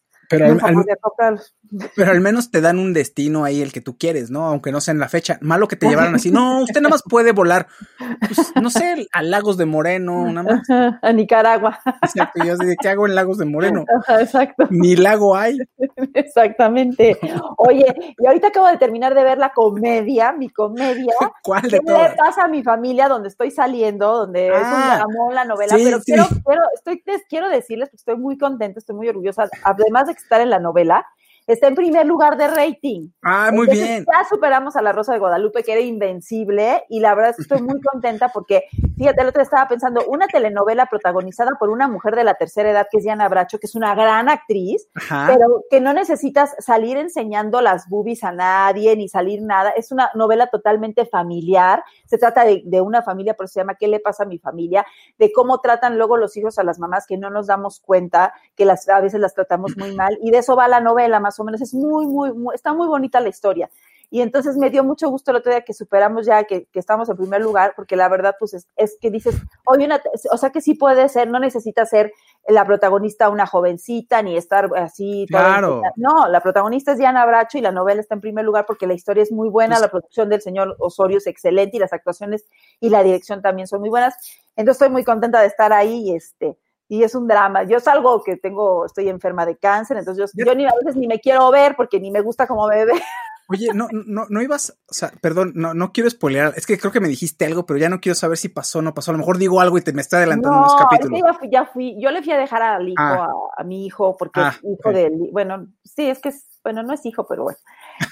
Pero 1.96 2.11
al, 2.11 2.20
menos 2.20 2.50
te 2.50 2.61
dan 2.61 2.79
un 2.79 2.93
destino 2.93 3.44
ahí 3.44 3.62
el 3.62 3.73
que 3.73 3.81
tú 3.81 3.96
quieres, 3.96 4.31
¿no? 4.31 4.46
Aunque 4.46 4.73
no 4.73 4.81
sea 4.81 4.93
en 4.93 5.00
la 5.00 5.08
fecha. 5.08 5.38
Malo 5.40 5.69
que 5.69 5.76
te 5.76 5.88
llevaran 5.88 6.14
así. 6.14 6.31
No, 6.31 6.62
usted 6.62 6.81
nada 6.81 6.90
más 6.90 7.02
puede 7.08 7.32
volar, 7.32 7.67
pues, 8.20 8.52
no 8.61 8.70
sé, 8.70 9.06
a 9.12 9.23
Lagos 9.23 9.56
de 9.56 9.67
Moreno, 9.67 10.31
nada 10.31 10.43
más. 10.43 10.99
A 11.02 11.12
Nicaragua. 11.12 11.79
Exacto. 12.02 12.44
Yo 12.44 12.56
sé, 12.56 12.76
¿qué 12.81 12.88
hago 12.88 13.06
en 13.06 13.14
Lagos 13.14 13.38
de 13.38 13.46
Moreno? 13.46 13.84
exacto. 14.20 14.67
Ni 14.70 14.96
lago 14.96 15.37
hay. 15.37 15.58
Exactamente. 16.14 17.19
Oye, 17.56 17.87
y 18.19 18.26
ahorita 18.26 18.49
acabo 18.49 18.69
de 18.69 18.76
terminar 18.76 19.14
de 19.14 19.25
ver 19.25 19.38
la 19.38 19.52
comedia, 19.52 20.32
mi 20.32 20.49
comedia. 20.49 21.14
¿Cuál 21.43 21.62
de 21.62 21.81
¿Qué 21.81 21.93
le 21.93 22.17
pasa 22.17 22.44
a 22.44 22.49
mi 22.49 22.62
familia 22.62 23.08
donde 23.08 23.29
estoy 23.29 23.50
saliendo, 23.50 24.19
donde 24.19 24.49
es 24.49 24.55
un 24.55 24.62
ah, 24.62 25.05
la 25.32 25.44
novela? 25.44 25.75
pero 25.75 26.00
quiero, 26.00 26.26
quiero, 26.44 26.62
estoy, 26.75 27.02
quiero 27.29 27.49
decirles 27.49 27.90
que 27.90 27.96
estoy 27.96 28.17
muy 28.17 28.38
contenta, 28.38 28.79
estoy 28.79 28.96
muy 28.96 29.08
orgullosa. 29.08 29.49
Además 29.64 30.06
de 30.06 30.14
que 30.14 30.20
estar 30.22 30.40
en 30.40 30.50
la 30.50 30.58
novela, 30.58 31.06
está 31.47 31.69
en 31.69 31.75
primer 31.75 32.06
lugar 32.06 32.37
de 32.37 32.49
rating. 32.49 33.09
Ah, 33.23 33.50
muy 33.53 33.67
bien. 33.67 34.05
Ya 34.06 34.25
superamos 34.29 34.77
a 34.77 34.83
la 34.83 34.93
Rosa 34.93 35.12
de 35.12 35.19
Guadalupe, 35.19 35.62
que 35.62 35.73
era 35.73 35.81
invencible, 35.81 36.85
y 36.89 37.00
la 37.00 37.15
verdad 37.15 37.31
es 37.31 37.37
que 37.37 37.43
estoy 37.43 37.62
muy 37.62 37.81
contenta 37.93 38.29
porque, 38.29 38.65
fíjate, 38.97 39.23
el 39.23 39.29
otro 39.29 39.43
estaba 39.43 39.69
pensando, 39.69 40.05
una 40.06 40.27
telenovela 40.27 40.87
protagonizada 40.87 41.53
por 41.59 41.71
una 41.71 41.89
mujer 41.89 42.15
de 42.15 42.25
la 42.25 42.35
tercera 42.35 42.71
edad, 42.71 42.87
que 42.91 42.99
es 42.99 43.05
Diana 43.05 43.29
Bracho, 43.29 43.59
que 43.59 43.67
es 43.67 43.75
una 43.75 43.94
gran 43.94 44.29
actriz, 44.29 44.89
pero 45.09 45.65
que 45.71 45.81
no 45.81 45.93
necesitas 45.93 46.55
salir 46.59 46.97
enseñando 46.97 47.61
las 47.61 47.89
boobies 47.89 48.25
a 48.25 48.33
nadie, 48.33 48.97
ni 48.97 49.09
salir 49.09 49.43
nada. 49.43 49.71
Es 49.71 49.93
una 49.93 50.11
novela 50.15 50.49
totalmente 50.49 51.06
familiar. 51.06 51.83
Se 52.06 52.19
trata 52.19 52.44
de, 52.44 52.62
de 52.65 52.81
una 52.81 53.03
familia, 53.03 53.35
por 53.35 53.44
eso 53.44 53.55
se 53.55 53.61
llama 53.61 53.75
¿Qué 53.75 53.89
le 53.89 54.00
pasa 54.00 54.25
a 54.25 54.27
mi 54.27 54.39
familia? 54.39 54.87
De 55.19 55.33
cómo 55.33 55.61
tratan 55.61 55.97
luego 55.99 56.17
los 56.17 56.37
hijos 56.37 56.59
a 56.59 56.65
las 56.65 56.79
mamás 56.79 57.06
que 57.06 57.17
no 57.17 57.31
nos 57.31 57.47
damos 57.47 57.81
cuenta, 57.81 58.35
que 58.55 58.65
las, 58.65 58.89
a 58.89 59.00
veces 59.00 59.21
las 59.21 59.35
tratamos 59.35 59.77
muy 59.77 59.94
mal, 59.94 60.19
y 60.23 60.31
de 60.31 60.39
eso 60.39 60.56
va 60.56 60.69
la 60.69 60.81
novela, 60.81 61.21
más 61.21 61.31
o 61.38 61.44
menos. 61.44 61.61
Es 61.61 61.75
muy, 61.75 62.06
muy, 62.06 62.55
está 62.55 62.73
muy 62.73 62.87
bonita 62.87 63.20
la 63.20 63.29
historia. 63.29 63.70
Y 64.12 64.20
entonces 64.20 64.58
me 64.58 64.69
dio 64.69 64.84
mucho 64.84 65.08
gusto 65.08 65.31
el 65.31 65.38
otro 65.38 65.52
día 65.52 65.62
que 65.62 65.73
superamos 65.73 66.26
ya, 66.26 66.44
que, 66.44 66.69
estamos 66.75 67.08
en 67.08 67.17
primer 67.17 67.40
lugar, 67.40 67.73
porque 67.75 67.96
la 67.96 68.11
verdad, 68.11 68.37
pues 68.38 68.67
es, 68.76 68.99
que 69.00 69.11
dices, 69.11 69.34
oye, 69.64 69.88
o 70.31 70.37
sea 70.37 70.50
que 70.50 70.61
sí 70.61 70.75
puede 70.75 71.08
ser, 71.08 71.29
no 71.29 71.38
necesita 71.38 71.87
ser 71.87 72.12
la 72.46 72.67
protagonista 72.67 73.31
una 73.31 73.46
jovencita 73.46 74.20
ni 74.20 74.37
estar 74.37 74.69
así. 74.76 75.25
Claro. 75.31 75.81
No, 75.96 76.29
la 76.29 76.43
protagonista 76.43 76.93
es 76.93 76.99
Diana 76.99 77.25
Bracho 77.25 77.56
y 77.56 77.62
la 77.62 77.73
novela 77.73 78.02
está 78.02 78.14
en 78.14 78.20
primer 78.20 78.44
lugar 78.44 78.67
porque 78.67 78.87
la 78.87 78.93
historia 78.93 79.23
es 79.23 79.32
muy 79.32 79.49
buena, 79.49 79.76
pues 79.76 79.81
la 79.81 79.90
producción 79.90 80.29
del 80.29 80.43
señor 80.43 80.76
Osorio 80.79 81.17
es 81.17 81.26
excelente 81.26 81.79
y 81.79 81.81
las 81.81 81.94
actuaciones 81.94 82.44
y 82.81 82.90
la 82.90 83.02
dirección 83.02 83.40
también 83.40 83.67
son 83.67 83.81
muy 83.81 83.88
buenas. 83.88 84.14
Entonces 84.56 84.82
estoy 84.82 84.93
muy 84.93 85.05
contenta 85.05 85.40
de 85.40 85.46
estar 85.46 85.73
ahí 85.73 86.11
y 86.11 86.17
este 86.17 86.58
y 86.93 87.05
es 87.05 87.15
un 87.15 87.27
drama. 87.27 87.62
Yo 87.62 87.81
salgo 87.81 88.23
que 88.23 88.37
tengo, 88.37 88.85
estoy 88.85 89.09
enferma 89.09 89.47
de 89.47 89.56
cáncer, 89.56 89.97
entonces 89.97 90.31
yo, 90.35 90.55
ni 90.55 90.67
a 90.67 90.73
veces 90.79 90.94
ni 90.94 91.06
me 91.06 91.21
quiero 91.21 91.50
ver 91.50 91.75
porque 91.75 91.99
ni 91.99 92.11
me 92.11 92.21
gusta 92.21 92.47
como 92.47 92.69
me 92.69 92.85
ve. 92.85 92.93
Oye, 93.49 93.69
no, 93.75 93.89
no, 93.91 94.27
no 94.29 94.43
ibas, 94.43 94.79
o 94.91 94.93
sea, 94.93 95.11
perdón, 95.23 95.53
no, 95.55 95.73
no 95.73 95.91
quiero 95.93 96.11
spoilear, 96.11 96.53
es 96.55 96.67
que 96.67 96.79
creo 96.79 96.93
que 96.93 97.00
me 97.00 97.09
dijiste 97.09 97.47
algo, 97.47 97.65
pero 97.65 97.79
ya 97.79 97.89
no 97.89 97.99
quiero 97.99 98.15
saber 98.15 98.37
si 98.37 98.50
pasó 98.50 98.81
o 98.81 98.83
no 98.83 98.93
pasó. 98.93 99.11
A 99.11 99.15
lo 99.15 99.21
mejor 99.21 99.39
digo 99.39 99.62
algo 99.62 99.79
y 99.79 99.81
te 99.81 99.94
me 99.94 100.03
está 100.03 100.19
adelantando 100.19 100.59
unos 100.59 100.77
capítulos. 100.77 101.19
Es 101.31 101.39
que 101.39 101.49
ya, 101.50 101.65
fui, 101.65 101.97
yo 101.99 102.11
le 102.11 102.23
fui 102.23 102.35
a 102.35 102.39
dejar 102.39 102.61
al 102.61 102.87
hijo, 102.87 103.03
ah. 103.03 103.31
a, 103.56 103.65
mi 103.65 103.87
hijo, 103.87 104.15
porque 104.19 104.41
es 104.41 104.47
ah, 104.47 104.61
hijo 104.62 104.93
de, 104.93 105.11
bueno, 105.33 105.69
sí, 105.83 106.11
es 106.11 106.19
que 106.19 106.29
es, 106.29 106.47
bueno, 106.62 106.83
no 106.83 106.93
es 106.93 107.06
hijo, 107.06 107.27
pero 107.27 107.44
bueno. 107.44 107.59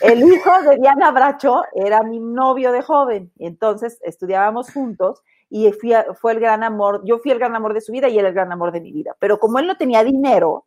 El 0.00 0.22
hijo 0.22 0.50
de 0.62 0.76
Diana 0.78 1.10
Bracho 1.10 1.64
era 1.74 2.02
mi 2.02 2.18
novio 2.18 2.72
de 2.72 2.80
joven, 2.80 3.30
y 3.36 3.46
entonces 3.46 3.98
estudiábamos 4.02 4.72
juntos 4.72 5.22
y 5.50 5.70
fue 5.72 6.32
el 6.32 6.40
gran 6.40 6.62
amor, 6.62 7.02
yo 7.04 7.18
fui 7.18 7.32
el 7.32 7.38
gran 7.38 7.56
amor 7.56 7.74
de 7.74 7.80
su 7.80 7.90
vida 7.90 8.08
y 8.08 8.18
él 8.18 8.24
el 8.24 8.32
gran 8.32 8.52
amor 8.52 8.70
de 8.70 8.80
mi 8.80 8.92
vida. 8.92 9.16
Pero 9.18 9.38
como 9.38 9.58
él 9.58 9.66
no 9.66 9.76
tenía 9.76 10.04
dinero, 10.04 10.66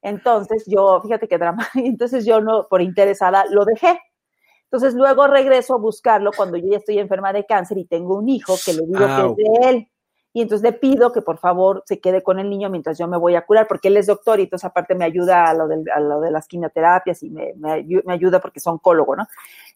entonces 0.00 0.64
yo, 0.66 1.00
fíjate 1.02 1.28
qué 1.28 1.36
drama, 1.36 1.68
entonces 1.74 2.24
yo 2.24 2.40
no, 2.40 2.66
por 2.68 2.80
interesada, 2.80 3.44
lo 3.50 3.64
dejé. 3.66 4.00
Entonces 4.64 4.94
luego 4.94 5.26
regreso 5.26 5.74
a 5.74 5.78
buscarlo 5.78 6.30
cuando 6.34 6.56
yo 6.56 6.66
ya 6.70 6.78
estoy 6.78 6.98
enferma 6.98 7.34
de 7.34 7.44
cáncer 7.44 7.76
y 7.76 7.84
tengo 7.84 8.16
un 8.16 8.30
hijo 8.30 8.54
que 8.64 8.72
le 8.72 8.86
digo 8.86 9.00
que 9.00 9.26
es 9.26 9.36
de 9.36 9.68
él 9.68 9.88
y 10.34 10.40
entonces 10.40 10.62
le 10.62 10.72
pido 10.72 11.12
que 11.12 11.20
por 11.20 11.38
favor 11.38 11.82
se 11.86 12.00
quede 12.00 12.22
con 12.22 12.38
el 12.38 12.48
niño 12.48 12.70
mientras 12.70 12.96
yo 12.96 13.06
me 13.06 13.18
voy 13.18 13.34
a 13.34 13.44
curar, 13.44 13.68
porque 13.68 13.88
él 13.88 13.98
es 13.98 14.06
doctor 14.06 14.40
y 14.40 14.44
entonces 14.44 14.64
aparte 14.64 14.94
me 14.94 15.04
ayuda 15.04 15.44
a 15.44 15.54
lo, 15.54 15.68
de 15.68 16.30
las 16.30 16.48
quimioterapias 16.48 17.22
y 17.22 17.30
me, 17.30 17.52
ayuda 18.08 18.40
porque 18.40 18.58
es 18.58 18.66
oncólogo, 18.66 19.14
¿no? 19.14 19.26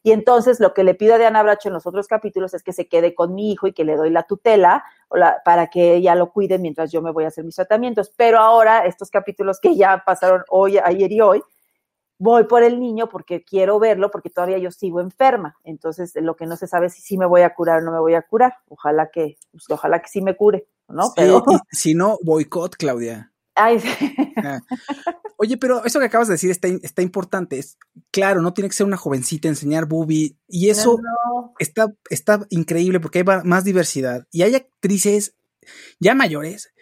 Y 0.07 0.13
entonces 0.13 0.61
lo 0.61 0.73
que 0.73 0.85
le 0.85 0.95
pido 0.95 1.17
a 1.17 1.19
Diana 1.19 1.43
Bracho 1.43 1.69
en 1.69 1.75
los 1.75 1.85
otros 1.85 2.07
capítulos 2.07 2.55
es 2.55 2.63
que 2.63 2.73
se 2.73 2.87
quede 2.87 3.13
con 3.13 3.35
mi 3.35 3.51
hijo 3.51 3.67
y 3.67 3.73
que 3.73 3.85
le 3.85 3.97
doy 3.97 4.11
la 4.11 4.23
tutela 4.23 4.85
para 5.45 5.67
que 5.67 5.97
ella 5.97 6.15
lo 6.15 6.31
cuide 6.31 6.61
mientras 6.61 6.93
yo 6.93 7.03
me 7.03 7.11
voy 7.11 7.25
a 7.25 7.27
hacer 7.27 7.43
mis 7.43 7.57
tratamientos. 7.57 8.13
Pero 8.17 8.39
ahora, 8.39 8.87
estos 8.87 9.11
capítulos 9.11 9.59
que 9.59 9.75
ya 9.75 10.05
pasaron 10.07 10.45
hoy, 10.49 10.79
ayer 10.79 11.11
y 11.11 11.21
hoy, 11.21 11.43
voy 12.19 12.45
por 12.45 12.63
el 12.63 12.79
niño 12.79 13.09
porque 13.09 13.43
quiero 13.43 13.81
verlo, 13.81 14.13
porque 14.13 14.31
todavía 14.31 14.59
yo 14.59 14.71
sigo 14.71 15.01
enferma. 15.01 15.57
Entonces, 15.65 16.13
lo 16.15 16.37
que 16.37 16.47
no 16.47 16.57
se 16.57 16.69
sabe 16.69 16.87
es 16.87 16.95
si 16.95 17.03
sí 17.03 17.19
me 17.19 17.27
voy 17.27 17.41
a 17.41 17.53
curar 17.53 17.83
o 17.83 17.85
no 17.85 17.91
me 17.91 17.99
voy 17.99 18.15
a 18.15 18.23
curar. 18.23 18.55
Ojalá 18.69 19.11
que, 19.11 19.39
pues, 19.51 19.65
ojalá 19.71 20.01
que 20.01 20.09
sí 20.09 20.23
me 20.23 20.37
cure, 20.37 20.69
¿no? 20.87 21.11
pero... 21.17 21.43
si 21.73 21.97
no, 21.97 22.17
boicot, 22.23 22.77
Claudia. 22.77 23.33
Ay, 23.57 23.83
ah. 24.45 24.61
Oye, 25.39 25.57
pero 25.57 25.85
eso 25.85 25.99
que 25.99 26.07
acabas 26.07 26.29
de 26.29 26.35
decir 26.35 26.51
está, 26.51 26.69
está 26.69 27.03
importante. 27.03 27.59
Es, 27.59 27.79
claro, 28.11 28.43
no 28.43 28.55
tiene 28.55 28.69
que 28.69 28.77
ser 28.77 28.87
una 28.87 28.97
jovencita, 28.97 29.49
enseñar 29.49 29.87
booby. 29.87 30.39
Y 30.49 30.71
eso 30.71 30.99
Está, 31.59 31.93
está 32.11 32.47
increíble 32.51 33.01
porque 33.01 33.21
hay 33.21 33.25
más 33.45 33.65
diversidad. 33.65 34.27
Y 34.31 34.43
hay 34.43 34.55
actrices 34.55 35.35
ya 35.99 36.15
mayores 36.15 36.73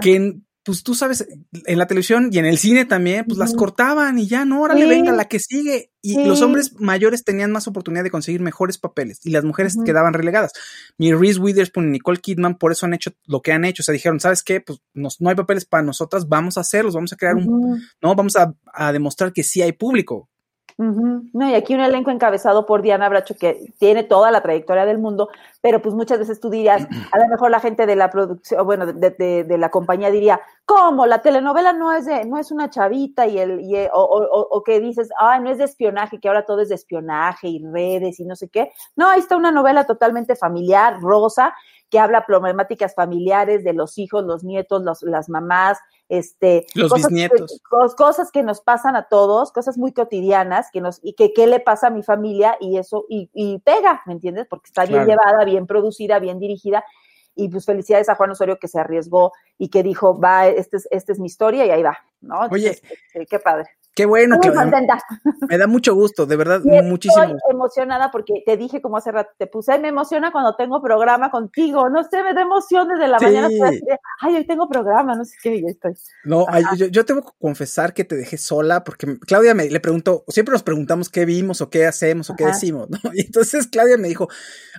que 0.00 0.40
pues 0.68 0.82
tú 0.82 0.94
sabes, 0.94 1.26
en 1.64 1.78
la 1.78 1.86
televisión 1.86 2.28
y 2.30 2.36
en 2.36 2.44
el 2.44 2.58
cine 2.58 2.84
también, 2.84 3.24
pues 3.24 3.38
las 3.38 3.54
cortaban 3.54 4.18
y 4.18 4.26
ya, 4.26 4.44
no, 4.44 4.60
órale, 4.60 4.84
venga, 4.86 5.12
la 5.12 5.24
que 5.24 5.40
sigue. 5.40 5.92
Y 6.02 6.22
los 6.26 6.42
hombres 6.42 6.74
mayores 6.78 7.24
tenían 7.24 7.50
más 7.52 7.66
oportunidad 7.66 8.04
de 8.04 8.10
conseguir 8.10 8.42
mejores 8.42 8.76
papeles 8.76 9.24
y 9.24 9.30
las 9.30 9.44
mujeres 9.44 9.78
quedaban 9.82 10.12
relegadas. 10.12 10.52
Mi 10.98 11.10
Reese 11.14 11.40
Witherspoon 11.40 11.88
y 11.88 11.92
Nicole 11.92 12.18
Kidman 12.18 12.58
por 12.58 12.70
eso 12.70 12.84
han 12.84 12.92
hecho 12.92 13.12
lo 13.24 13.40
que 13.40 13.52
han 13.52 13.64
hecho. 13.64 13.80
O 13.80 13.84
sea, 13.84 13.94
dijeron, 13.94 14.20
¿sabes 14.20 14.42
qué? 14.42 14.60
Pues 14.60 14.78
no 14.92 15.30
hay 15.30 15.34
papeles 15.36 15.64
para 15.64 15.82
nosotras, 15.82 16.28
vamos 16.28 16.58
a 16.58 16.60
hacerlos, 16.60 16.94
vamos 16.94 17.14
a 17.14 17.16
crear 17.16 17.36
un, 17.36 17.82
no, 18.02 18.14
vamos 18.14 18.36
a, 18.36 18.54
a 18.74 18.92
demostrar 18.92 19.32
que 19.32 19.44
sí 19.44 19.62
hay 19.62 19.72
público. 19.72 20.28
No, 20.80 21.50
y 21.50 21.54
aquí 21.54 21.74
un 21.74 21.80
elenco 21.80 22.12
encabezado 22.12 22.64
por 22.64 22.82
Diana 22.82 23.08
Bracho 23.08 23.34
que 23.34 23.74
tiene 23.80 24.04
toda 24.04 24.30
la 24.30 24.42
trayectoria 24.42 24.86
del 24.86 24.98
mundo, 24.98 25.28
pero 25.60 25.82
pues 25.82 25.92
muchas 25.92 26.20
veces 26.20 26.38
tú 26.38 26.50
dirías, 26.50 26.86
a 27.10 27.18
lo 27.18 27.26
mejor 27.26 27.50
la 27.50 27.58
gente 27.58 27.84
de 27.84 27.96
la 27.96 28.10
producción, 28.10 28.64
bueno, 28.64 28.86
de, 28.86 29.56
la 29.58 29.70
compañía 29.72 30.08
diría, 30.12 30.40
¿cómo? 30.64 31.04
La 31.06 31.20
telenovela 31.20 31.72
no 31.72 31.92
es 31.92 32.06
de, 32.06 32.24
no 32.26 32.38
es 32.38 32.52
una 32.52 32.70
chavita 32.70 33.26
y 33.26 33.40
el, 33.40 33.60
y, 33.60 33.74
o, 33.92 34.48
o, 34.50 34.62
que 34.62 34.78
dices, 34.78 35.08
ay, 35.18 35.40
no 35.40 35.50
es 35.50 35.58
de 35.58 35.64
espionaje, 35.64 36.20
que 36.20 36.28
ahora 36.28 36.46
todo 36.46 36.60
es 36.60 36.68
de 36.68 36.76
espionaje 36.76 37.48
y 37.48 37.60
redes 37.66 38.20
y 38.20 38.24
no 38.24 38.36
sé 38.36 38.48
qué. 38.48 38.70
No, 38.94 39.08
ahí 39.08 39.18
está 39.18 39.36
una 39.36 39.50
novela 39.50 39.84
totalmente 39.84 40.36
familiar, 40.36 41.00
rosa, 41.00 41.56
que 41.90 41.98
habla 41.98 42.24
problemáticas 42.24 42.94
familiares 42.94 43.64
de 43.64 43.72
los 43.72 43.98
hijos, 43.98 44.24
los 44.24 44.44
nietos, 44.44 44.84
los, 44.84 45.02
las 45.02 45.28
mamás, 45.28 45.78
este, 46.08 46.66
los 46.74 46.90
cosas, 46.90 47.08
bisnietos. 47.08 47.60
cosas 47.96 48.30
que 48.30 48.42
nos 48.42 48.60
pasan 48.60 48.96
a 48.96 49.08
todos, 49.08 49.52
cosas 49.52 49.76
muy 49.76 49.92
cotidianas, 49.92 50.70
que 50.72 50.80
nos, 50.80 51.00
y 51.02 51.14
que 51.14 51.32
qué 51.32 51.46
le 51.46 51.60
pasa 51.60 51.88
a 51.88 51.90
mi 51.90 52.02
familia, 52.02 52.56
y 52.60 52.78
eso, 52.78 53.04
y, 53.08 53.30
y 53.34 53.58
pega, 53.60 54.02
¿me 54.06 54.14
entiendes? 54.14 54.46
Porque 54.48 54.68
está 54.68 54.84
bien 54.84 55.04
llevada, 55.06 55.44
bien 55.44 55.66
producida, 55.66 56.18
bien 56.18 56.38
dirigida, 56.38 56.84
y 57.34 57.48
pues 57.48 57.66
felicidades 57.66 58.08
a 58.08 58.16
Juan 58.16 58.32
Osorio 58.32 58.58
que 58.58 58.66
se 58.66 58.80
arriesgó 58.80 59.32
y 59.58 59.68
que 59.68 59.82
dijo, 59.82 60.18
va, 60.18 60.48
esta 60.48 60.76
es, 60.76 60.88
este 60.90 61.12
es 61.12 61.20
mi 61.20 61.26
historia 61.26 61.64
y 61.64 61.70
ahí 61.70 61.82
va, 61.82 61.96
¿no? 62.20 62.40
Oye, 62.50 62.70
este, 62.70 63.26
qué 63.26 63.38
padre. 63.38 63.70
Qué 63.98 64.06
bueno. 64.06 64.38
que 64.38 64.52
Me 65.48 65.58
da 65.58 65.66
mucho 65.66 65.92
gusto, 65.92 66.24
de 66.24 66.36
verdad, 66.36 66.60
muchísimo. 66.84 67.24
Estoy 67.24 67.40
emocionada 67.50 68.12
porque 68.12 68.44
te 68.46 68.56
dije 68.56 68.80
como 68.80 68.96
hace 68.96 69.10
rato, 69.10 69.30
te 69.36 69.48
puse, 69.48 69.76
me 69.80 69.88
emociona 69.88 70.30
cuando 70.30 70.54
tengo 70.54 70.80
programa 70.80 71.32
contigo, 71.32 71.88
no 71.88 72.04
sé, 72.04 72.22
me 72.22 72.32
da 72.32 72.42
emoción 72.42 72.86
desde 72.86 73.08
la 73.08 73.18
mañana. 73.18 73.48
Ay, 74.20 74.36
hoy 74.36 74.46
tengo 74.46 74.68
programa, 74.68 75.16
no 75.16 75.24
sé 75.24 75.34
qué, 75.42 75.60
ya 75.60 75.66
estoy. 75.66 75.94
No, 76.22 76.46
yo, 76.76 77.04
tengo 77.04 77.22
que 77.22 77.32
confesar 77.40 77.92
que 77.92 78.04
te 78.04 78.14
dejé 78.14 78.38
sola 78.38 78.84
porque 78.84 79.18
Claudia 79.18 79.52
me 79.52 79.68
le 79.68 79.80
preguntó, 79.80 80.22
siempre 80.28 80.52
nos 80.52 80.62
preguntamos 80.62 81.08
qué 81.08 81.24
vimos 81.24 81.60
o 81.60 81.68
qué 81.68 81.84
hacemos 81.84 82.30
o 82.30 82.36
qué 82.36 82.46
decimos, 82.46 82.88
¿no? 82.88 82.98
Y 83.14 83.22
entonces 83.22 83.66
Claudia 83.66 83.96
me 83.96 84.06
dijo, 84.06 84.28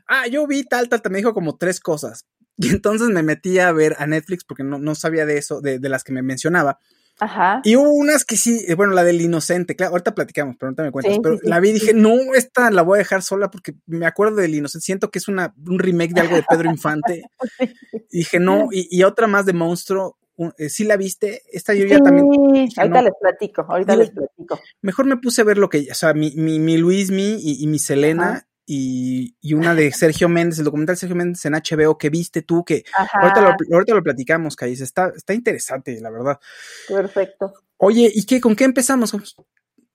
ah, 0.08 0.28
yo 0.28 0.48
vi 0.48 0.64
tal, 0.64 0.88
tal, 0.88 1.02
te 1.02 1.10
me 1.10 1.18
dijo 1.18 1.34
como 1.34 1.58
tres 1.58 1.82
cosas. 1.82 2.26
Y 2.56 2.70
entonces 2.70 3.10
me 3.10 3.22
metí 3.22 3.60
a 3.60 3.74
ver 3.74 3.98
a 4.00 4.08
Netflix 4.08 4.46
porque 4.46 4.64
no, 4.64 4.80
no 4.80 4.96
sabía 4.96 5.26
de 5.26 5.38
eso, 5.38 5.60
de, 5.60 5.78
de 5.78 5.90
las 5.90 6.06
que 6.06 6.14
me 6.14 6.22
mencionaba. 6.22 6.80
Ajá. 7.20 7.62
Y 7.64 7.76
hubo 7.76 7.92
unas 7.92 8.24
que 8.24 8.38
sí, 8.38 8.64
eh, 8.68 8.76
bueno, 8.76 8.94
la 8.94 9.04
del 9.04 9.22
inocente, 9.22 9.76
claro, 9.76 9.92
ahorita 9.92 10.16
platicamos, 10.16 10.56
pero 10.58 10.72
no 10.72 10.84
me 10.84 10.92
cuentas, 10.92 11.20
pero 11.22 11.38
la 11.44 11.60
vi 11.60 11.70
y 11.70 11.74
dije, 11.74 11.94
no, 11.94 12.16
esta 12.36 12.72
la 12.72 12.82
voy 12.82 12.98
a 12.98 13.00
dejar 13.00 13.22
sola 13.22 13.52
porque 13.52 13.76
me 13.88 14.06
acuerdo 14.06 14.38
del 14.38 14.56
inocente, 14.56 14.86
siento 14.86 15.12
que 15.12 15.20
es 15.20 15.28
una, 15.28 15.54
un 15.68 15.80
remake 15.80 16.14
de 16.14 16.22
algo 16.22 16.36
de 16.36 16.46
Pedro 16.48 16.70
Infante. 16.70 17.24
y 18.12 18.20
dije, 18.20 18.40
no, 18.40 18.70
y, 18.72 19.04
otra 19.04 19.28
más 19.28 19.46
de 19.46 19.54
monstruo, 19.54 20.18
eh, 20.58 20.70
¿sí 20.70 20.86
la 20.86 20.96
viste? 20.96 21.42
Esta 21.52 21.74
yo 21.74 21.86
ya 21.86 22.00
también. 22.00 22.28
ahorita 22.78 23.02
les 23.02 23.14
platico, 23.20 23.66
ahorita 23.68 23.96
les 23.96 24.12
platico. 24.12 24.60
Mejor 24.82 25.06
me 25.06 25.18
puse 25.18 25.42
a 25.42 25.46
ver 25.46 25.58
lo 25.58 25.70
que, 25.70 25.88
o 25.92 25.96
sea, 25.96 26.14
mi, 26.14 26.32
mi, 26.36 26.60
mi 26.60 26.78
Luis, 26.78 27.12
mi 27.12 27.38
y, 27.42 27.68
mi 27.68 27.80
Selena, 27.80 28.48
y, 28.72 29.36
y, 29.42 29.56
una 29.56 29.74
de 29.74 29.92
Sergio 29.92 30.30
Méndez, 30.30 30.60
el 30.60 30.66
documental 30.66 30.96
Sergio 30.96 31.16
Méndez 31.16 31.44
en 31.44 31.54
HBO 31.54 31.98
que 31.98 32.12
viste 32.12 32.44
tú, 32.44 32.64
que 32.64 32.84
ahorita 33.14 33.42
lo, 33.42 33.56
ahorita 33.74 33.96
lo, 33.96 34.04
platicamos, 34.04 34.56
Caís, 34.56 34.80
está, 34.80 35.12
está 35.16 35.34
interesante, 35.34 36.00
la 36.00 36.12
verdad. 36.12 36.40
Perfecto. 36.88 37.52
Oye, 37.78 38.12
¿y 38.14 38.28
qué? 38.28 38.40
¿Con 38.40 38.56
qué 38.56 38.66
empezamos? 38.66 39.12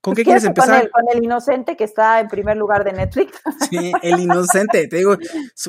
¿Con 0.04 0.14
qué 0.14 0.22
quieres 0.22 0.44
empezar? 0.44 0.90
Con 0.90 1.04
el, 1.10 1.24
Inocente, 1.24 1.78
que 1.78 1.84
está 1.84 2.20
en 2.20 2.28
primer 2.28 2.58
lugar 2.58 2.84
de 2.84 2.92
Netflix. 2.92 3.40
Sí, 3.70 3.90
El 4.02 4.20
Inocente, 4.20 4.86
te 4.86 4.98
digo, 4.98 5.16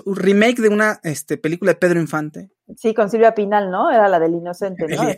un 0.04 0.16
remake 0.18 0.62
de 0.62 0.68
una 0.68 1.00
este, 1.04 1.38
película 1.38 1.72
de 1.72 1.78
Pedro 1.78 2.02
Infante. 2.02 2.52
Sí, 2.76 2.94
con 2.94 3.10
Silvia 3.10 3.34
Pinal, 3.34 3.72
¿no? 3.72 3.90
Era 3.90 4.10
la 4.10 4.20
del 4.20 4.34
Inocente, 4.34 4.88
¿no? 4.90 5.10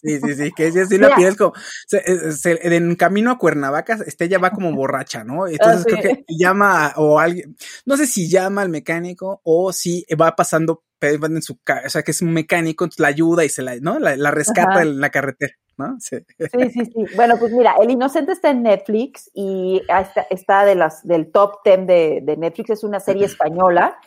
sí, 0.00 0.20
sí, 0.20 0.34
sí, 0.36 0.52
que 0.54 0.68
es 0.68 0.88
Silvia 0.88 1.16
Pinal, 1.16 1.36
como, 1.36 1.52
en 1.90 2.94
camino 2.94 3.32
a 3.32 3.38
Cuernavaca, 3.38 3.98
este, 4.06 4.26
ella 4.26 4.38
va 4.38 4.52
como 4.52 4.72
borracha, 4.72 5.24
¿no? 5.24 5.46
Ah, 5.46 5.50
Entonces 5.50 5.84
creo 5.86 6.00
que 6.00 6.24
llama, 6.28 6.92
o 6.94 7.18
alguien, 7.18 7.56
no 7.86 7.96
sé 7.96 8.06
si 8.06 8.30
llama 8.30 8.62
al 8.62 8.68
mecánico 8.68 9.40
o 9.42 9.72
si 9.72 10.06
va 10.20 10.36
pasando 10.36 10.84
en 11.00 11.42
su 11.42 11.54
o 11.54 11.88
sea, 11.88 12.02
que 12.02 12.12
es 12.12 12.22
un 12.22 12.32
mecánico, 12.32 12.88
la 12.98 13.08
ayuda 13.08 13.44
y 13.44 13.48
se 13.48 13.62
la, 13.62 13.76
¿no? 13.80 13.98
La, 13.98 14.30
rescata 14.30 14.82
en 14.82 15.00
la 15.00 15.10
carretera. 15.10 15.54
¿No? 15.78 15.96
Sí. 16.00 16.18
sí. 16.38 16.84
sí, 16.84 17.04
Bueno, 17.16 17.36
pues 17.38 17.52
mira, 17.52 17.74
El 17.80 17.90
Inocente 17.90 18.32
está 18.32 18.50
en 18.50 18.62
Netflix 18.62 19.30
y 19.34 19.80
está, 19.88 20.26
está 20.30 20.64
de 20.64 20.74
las, 20.74 21.06
del 21.06 21.30
top 21.30 21.60
10 21.64 21.86
de, 21.86 22.20
de 22.22 22.36
Netflix, 22.36 22.70
es 22.70 22.84
una 22.84 23.00
serie 23.00 23.26
española 23.26 23.98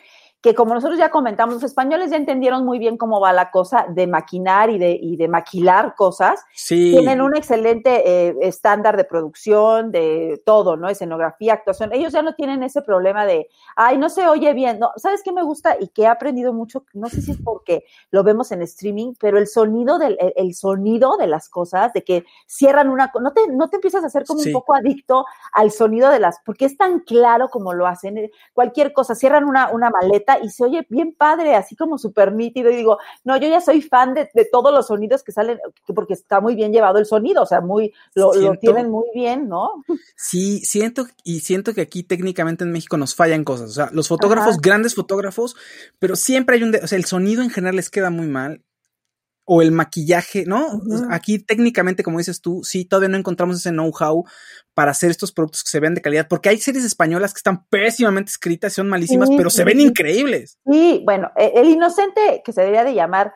que 0.42 0.56
como 0.56 0.74
nosotros 0.74 0.98
ya 0.98 1.10
comentamos, 1.10 1.54
los 1.54 1.62
españoles 1.62 2.10
ya 2.10 2.16
entendieron 2.16 2.64
muy 2.64 2.80
bien 2.80 2.96
cómo 2.96 3.20
va 3.20 3.32
la 3.32 3.52
cosa 3.52 3.86
de 3.88 4.08
maquinar 4.08 4.70
y 4.70 4.78
de, 4.78 4.98
y 5.00 5.16
de 5.16 5.28
maquilar 5.28 5.94
cosas. 5.94 6.44
Sí. 6.52 6.90
Tienen 6.90 7.20
un 7.20 7.36
excelente 7.36 8.02
eh, 8.04 8.34
estándar 8.42 8.96
de 8.96 9.04
producción, 9.04 9.92
de 9.92 10.42
todo, 10.44 10.76
¿no? 10.76 10.88
Escenografía, 10.88 11.54
actuación. 11.54 11.92
Ellos 11.92 12.12
ya 12.12 12.22
no 12.22 12.34
tienen 12.34 12.64
ese 12.64 12.82
problema 12.82 13.24
de, 13.24 13.48
ay, 13.76 13.98
no 13.98 14.08
se 14.08 14.26
oye 14.26 14.52
bien. 14.52 14.80
No, 14.80 14.90
¿sabes 14.96 15.22
qué 15.22 15.30
me 15.30 15.44
gusta 15.44 15.76
y 15.78 15.88
que 15.88 16.02
he 16.02 16.06
aprendido 16.08 16.52
mucho? 16.52 16.84
No 16.92 17.08
sé 17.08 17.22
si 17.22 17.30
es 17.30 17.38
porque 17.42 17.84
lo 18.10 18.24
vemos 18.24 18.50
en 18.50 18.62
streaming, 18.62 19.14
pero 19.20 19.38
el 19.38 19.46
sonido 19.46 20.00
del, 20.00 20.18
el, 20.34 20.54
sonido 20.54 21.16
de 21.18 21.28
las 21.28 21.48
cosas, 21.48 21.92
de 21.92 22.02
que 22.02 22.24
cierran 22.46 22.88
una, 22.88 23.12
no 23.20 23.32
te, 23.32 23.46
no 23.46 23.68
te 23.70 23.76
empiezas 23.76 24.02
a 24.02 24.08
hacer 24.08 24.24
como 24.24 24.42
un 24.42 24.52
poco 24.52 24.74
adicto 24.74 25.24
al 25.52 25.70
sonido 25.70 26.10
de 26.10 26.18
las, 26.18 26.40
porque 26.44 26.64
es 26.64 26.76
tan 26.76 26.98
claro 27.00 27.48
como 27.48 27.74
lo 27.74 27.86
hacen. 27.86 28.28
Cualquier 28.52 28.92
cosa, 28.92 29.14
cierran 29.14 29.44
una, 29.44 29.70
una 29.70 29.88
maleta 29.88 30.31
y 30.40 30.50
se 30.50 30.64
oye 30.64 30.86
bien 30.88 31.14
padre, 31.14 31.54
así 31.54 31.76
como 31.76 31.98
súper 31.98 32.32
nítido. 32.32 32.70
Y 32.70 32.76
digo, 32.76 32.98
no, 33.24 33.36
yo 33.36 33.48
ya 33.48 33.60
soy 33.60 33.82
fan 33.82 34.14
de, 34.14 34.28
todos 34.50 34.72
los 34.72 34.86
sonidos 34.86 35.22
que 35.22 35.32
salen, 35.32 35.58
porque 35.94 36.14
está 36.14 36.40
muy 36.40 36.54
bien 36.54 36.72
llevado 36.72 36.98
el 36.98 37.06
sonido, 37.06 37.42
o 37.42 37.46
sea, 37.46 37.60
muy, 37.60 37.92
lo, 38.14 38.32
tienen 38.60 38.90
muy 38.90 39.06
bien, 39.14 39.48
¿no? 39.48 39.84
Sí, 40.16 40.60
siento, 40.60 41.06
y 41.24 41.40
siento 41.40 41.74
que 41.74 41.80
aquí 41.80 42.02
técnicamente 42.02 42.64
en 42.64 42.72
México 42.72 42.96
nos 42.96 43.14
fallan 43.14 43.44
cosas. 43.44 43.70
O 43.70 43.74
sea, 43.74 43.88
los 43.92 44.08
fotógrafos, 44.08 44.58
grandes 44.58 44.94
fotógrafos, 44.94 45.56
pero 45.98 46.16
siempre 46.16 46.56
hay 46.56 46.62
un, 46.62 46.74
o 46.74 46.86
sea, 46.86 46.98
el 46.98 47.04
sonido 47.04 47.42
en 47.42 47.50
general 47.50 47.76
les 47.76 47.90
queda 47.90 48.10
muy 48.10 48.26
mal 48.26 48.62
o 49.54 49.60
el 49.60 49.70
maquillaje, 49.70 50.46
¿no? 50.46 50.80
Aquí 51.10 51.38
técnicamente, 51.38 52.02
como 52.02 52.16
dices 52.16 52.40
tú, 52.40 52.62
sí, 52.64 52.86
todavía 52.86 53.10
no 53.10 53.18
encontramos 53.18 53.56
ese 53.56 53.68
know-how 53.68 54.24
para 54.72 54.92
hacer 54.92 55.10
estos 55.10 55.30
productos 55.30 55.62
que 55.62 55.68
se 55.68 55.78
vean 55.78 55.92
de 55.92 56.00
calidad, 56.00 56.26
porque 56.26 56.48
hay 56.48 56.56
series 56.56 56.86
españolas 56.86 57.34
que 57.34 57.38
están 57.40 57.66
pésimamente 57.66 58.30
escritas 58.30 58.72
son 58.72 58.88
malísimas, 58.88 59.28
pero 59.36 59.50
se 59.50 59.64
ven 59.64 59.78
increíbles. 59.80 60.58
Sí, 60.64 61.02
bueno, 61.04 61.30
e, 61.36 61.52
el 61.56 61.68
inocente, 61.68 62.40
que 62.42 62.54
se 62.54 62.62
debería 62.62 62.82
de 62.82 62.94
llamar 62.94 63.34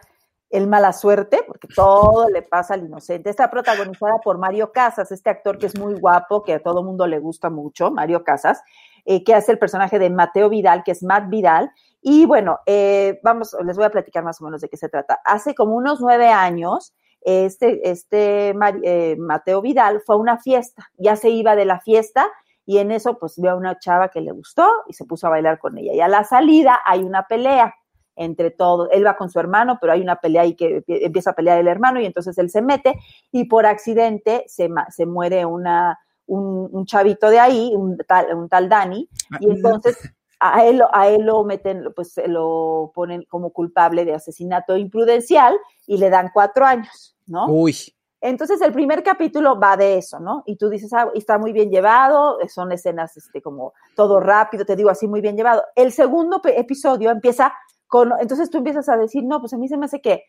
el 0.49 0.67
mala 0.67 0.95
suerte, 0.95 1.43
porque 1.47 1.69
todo 1.69 2.31
le 2.31 2.41
pasa 2.41 2.73
al 2.73 2.87
inocente, 2.87 3.29
está 3.29 3.51
protagonizada 3.51 4.15
por 4.25 4.39
Mario 4.39 4.73
Casas, 4.73 5.13
este 5.13 5.29
actor 5.29 5.59
que 5.59 5.67
es 5.67 5.79
muy 5.79 6.01
guapo, 6.01 6.43
que 6.45 6.55
a 6.55 6.63
todo 6.63 6.83
mundo 6.83 7.07
le 7.07 7.19
gusta 7.19 7.51
mucho, 7.51 7.91
Mario 7.91 8.25
Casas, 8.25 8.63
eh, 9.05 9.23
que 9.23 9.35
hace 9.35 9.53
el 9.53 9.59
personaje 9.59 9.99
de 9.99 10.09
Mateo 10.09 10.49
Vidal, 10.49 10.83
que 10.83 10.93
es 10.93 11.03
Matt 11.03 11.29
Vidal, 11.29 11.73
y 12.01 12.27
bueno, 12.27 12.61
eh, 12.67 13.21
vamos, 13.23 13.57
les 13.65 13.77
voy 13.77 13.85
a 13.85 13.91
platicar 13.91 14.23
más 14.25 14.41
o 14.41 14.45
menos 14.45 14.61
de 14.61 14.69
qué 14.69 14.77
se 14.77 14.89
trata. 14.89 15.21
Hace 15.25 15.55
como 15.55 15.75
unos 15.75 16.01
nueve 16.01 16.29
años, 16.29 16.95
este, 17.21 17.91
este 17.91 18.55
eh, 18.85 19.17
Mateo 19.19 19.61
Vidal 19.61 20.01
fue 20.05 20.15
a 20.15 20.19
una 20.19 20.39
fiesta, 20.39 20.89
ya 20.97 21.17
se 21.17 21.31
iba 21.31 21.57
de 21.57 21.65
la 21.65 21.81
fiesta 21.81 22.29
y 22.65 22.79
en 22.79 22.93
eso 22.93 23.19
pues 23.19 23.41
vio 23.41 23.53
a 23.53 23.57
una 23.57 23.79
chava 23.79 24.09
que 24.09 24.21
le 24.21 24.33
gustó 24.33 24.69
y 24.89 24.93
se 24.93 25.05
puso 25.05 25.27
a 25.27 25.31
bailar 25.31 25.59
con 25.59 25.79
ella. 25.79 25.95
Y 25.95 26.01
a 26.01 26.09
la 26.09 26.25
salida 26.25 26.81
hay 26.85 27.03
una 27.03 27.27
pelea 27.27 27.75
entre 28.17 28.51
todos. 28.51 28.89
Él 28.93 29.05
va 29.07 29.17
con 29.17 29.31
su 29.31 29.39
hermano, 29.39 29.79
pero 29.81 29.93
hay 29.93 30.01
una 30.01 30.17
pelea 30.17 30.43
ahí 30.43 30.55
que 30.55 30.83
empieza 30.87 31.31
a 31.31 31.35
pelear 31.35 31.59
el 31.59 31.69
hermano 31.69 32.01
y 32.01 32.07
entonces 32.07 32.37
él 32.39 32.51
se 32.51 32.63
mete 32.63 32.95
y 33.31 33.45
por 33.45 33.67
accidente 33.67 34.45
se, 34.49 34.69
se 34.91 35.07
muere 35.07 35.45
una, 35.45 35.99
un, 36.27 36.87
chavito 36.87 37.31
de 37.31 37.39
ahí, 37.39 37.73
un 37.75 37.97
tal, 37.99 38.35
un 38.35 38.49
tal 38.49 38.69
Dani, 38.69 39.09
y 39.41 39.51
ah, 39.51 39.53
entonces 39.53 39.99
a 40.41 40.65
él, 40.65 40.83
a 40.93 41.09
él 41.09 41.23
lo 41.23 41.45
meten, 41.45 41.93
pues 41.95 42.15
lo 42.27 42.93
ponen 42.95 43.25
como 43.29 43.51
culpable 43.51 44.05
de 44.05 44.15
asesinato 44.15 44.77
imprudencial 44.77 45.57
y 45.87 45.99
le 45.99 46.11
dan 46.11 46.31
cuatro 46.33 46.65
años, 46.65 47.17
¿no? 47.27 47.47
Uy. 47.47 47.75
Entonces 48.21 48.61
el 48.61 48.73
primer 48.73 49.03
capítulo 49.03 49.59
va 49.59 49.77
de 49.77 49.99
eso, 49.99 50.19
¿no? 50.21 50.43
Y 50.47 50.57
tú 50.57 50.69
dices, 50.69 50.93
ah, 50.93 51.11
está 51.15 51.39
muy 51.39 51.53
bien 51.53 51.71
llevado, 51.71 52.39
son 52.49 52.73
escenas, 52.73 53.17
este, 53.17 53.43
como 53.43 53.73
todo 53.95 54.21
rápido, 54.21 54.65
te 54.65 54.75
digo 54.75 54.91
así, 54.91 55.07
muy 55.07 55.21
bien 55.21 55.37
llevado. 55.37 55.63
El 55.75 55.93
segundo 55.93 56.41
episodio 56.45 57.11
empieza 57.11 57.53
con, 57.87 58.13
entonces 58.21 58.51
tú 58.51 58.59
empiezas 58.59 58.89
a 58.89 58.97
decir, 58.97 59.23
no, 59.23 59.41
pues 59.41 59.53
a 59.53 59.59
mí 59.59 59.69
se 59.69 59.77
me 59.77 59.85
hace 59.85 60.01
que 60.01 60.13
eh, 60.13 60.25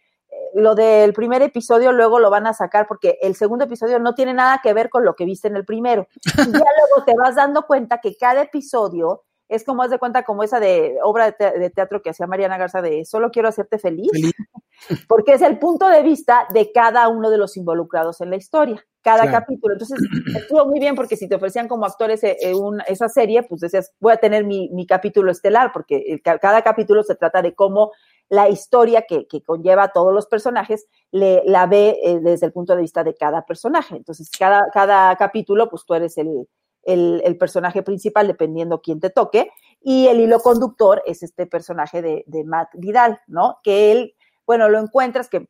lo 0.56 0.76
del 0.76 1.14
primer 1.14 1.42
episodio 1.42 1.92
luego 1.92 2.20
lo 2.20 2.30
van 2.30 2.46
a 2.46 2.54
sacar 2.54 2.88
porque 2.88 3.18
el 3.22 3.36
segundo 3.36 3.66
episodio 3.66 4.00
no 4.00 4.14
tiene 4.14 4.34
nada 4.34 4.60
que 4.62 4.74
ver 4.74 4.90
con 4.90 5.06
lo 5.06 5.16
que 5.16 5.26
viste 5.26 5.48
en 5.48 5.56
el 5.56 5.66
primero. 5.66 6.08
Y 6.26 6.38
ya 6.38 6.44
luego 6.44 7.06
te 7.06 7.16
vas 7.16 7.36
dando 7.36 7.66
cuenta 7.66 8.00
que 8.00 8.16
cada 8.18 8.42
episodio 8.44 9.24
es 9.50 9.64
como 9.64 9.84
haz 9.84 9.92
de 9.92 10.00
cuenta 10.00 10.24
como 10.24 10.44
esa 10.44 10.60
de 10.60 10.98
obra 11.04 11.32
de, 11.32 11.70
teatro 11.70 12.02
que 12.02 12.10
hacía 12.10 12.28
Mariana 12.28 12.58
Garza 12.58 12.82
de 12.82 13.06
solo 13.06 13.32
quiero 13.32 13.48
hacerte 13.48 13.80
feliz, 13.80 14.12
porque 15.08 15.34
es 15.34 15.42
el 15.42 15.58
punto 15.60 15.88
de 15.88 16.04
vista 16.04 16.48
de 16.54 16.72
cada 16.72 17.08
uno 17.08 17.30
de 17.30 17.38
los 17.38 17.56
involucrados 17.58 18.22
en 18.22 18.30
la 18.30 18.36
historia, 18.36 18.86
cada 19.02 19.32
capítulo. 19.32 19.74
Entonces, 19.74 20.00
estuvo 20.36 20.66
muy 20.66 20.80
bien 20.80 20.96
porque 20.96 21.16
si 21.16 21.30
te 21.30 21.36
ofrecían 21.36 21.68
como 21.68 21.86
actores 21.86 22.24
eh, 22.24 22.38
eh, 22.42 22.54
esa 22.88 23.08
serie, 23.08 23.44
pues 23.44 23.62
decías, 23.62 23.94
voy 24.00 24.14
a 24.14 24.18
tener 24.18 24.44
mi, 24.44 24.86
capítulo 24.86 25.32
estelar, 25.32 25.72
porque 25.72 26.22
cada 26.24 26.62
capítulo 26.62 27.04
se 27.04 27.16
trata 27.16 27.42
de 27.42 27.54
cómo 27.54 27.92
la 28.30 28.50
historia 28.50 29.06
que, 29.08 29.26
conlleva 29.46 29.84
a 29.84 29.92
todos 29.94 30.14
los 30.14 30.28
personajes, 30.28 30.88
le, 31.12 31.42
la 31.46 31.66
ve 31.66 31.98
eh, 32.04 32.20
desde 32.22 32.46
el 32.46 32.52
punto 32.52 32.76
de 32.76 32.82
vista 32.82 33.04
de 33.04 33.16
cada 33.16 33.46
personaje. 33.46 33.96
Entonces, 33.96 34.30
cada, 34.38 34.68
cada 34.74 35.16
capítulo, 35.16 35.70
pues 35.70 35.86
tú 35.86 35.94
eres 35.94 36.18
el, 36.18 36.48
el, 36.88 37.38
personaje 37.38 37.84
principal, 37.84 38.28
dependiendo 38.28 38.82
quién 38.82 39.00
te 39.00 39.10
toque, 39.10 39.52
y 39.82 40.08
el 40.08 40.20
hilo 40.20 40.40
conductor 40.40 41.04
es 41.06 41.22
este 41.22 41.46
personaje 41.46 42.02
de, 42.02 42.24
de 42.28 42.44
Matt 42.44 42.70
Vidal, 42.74 43.22
¿no? 43.28 43.60
Que 43.64 43.92
él 43.92 44.16
bueno, 44.48 44.70
lo 44.70 44.80
encuentras 44.80 45.28
que 45.28 45.50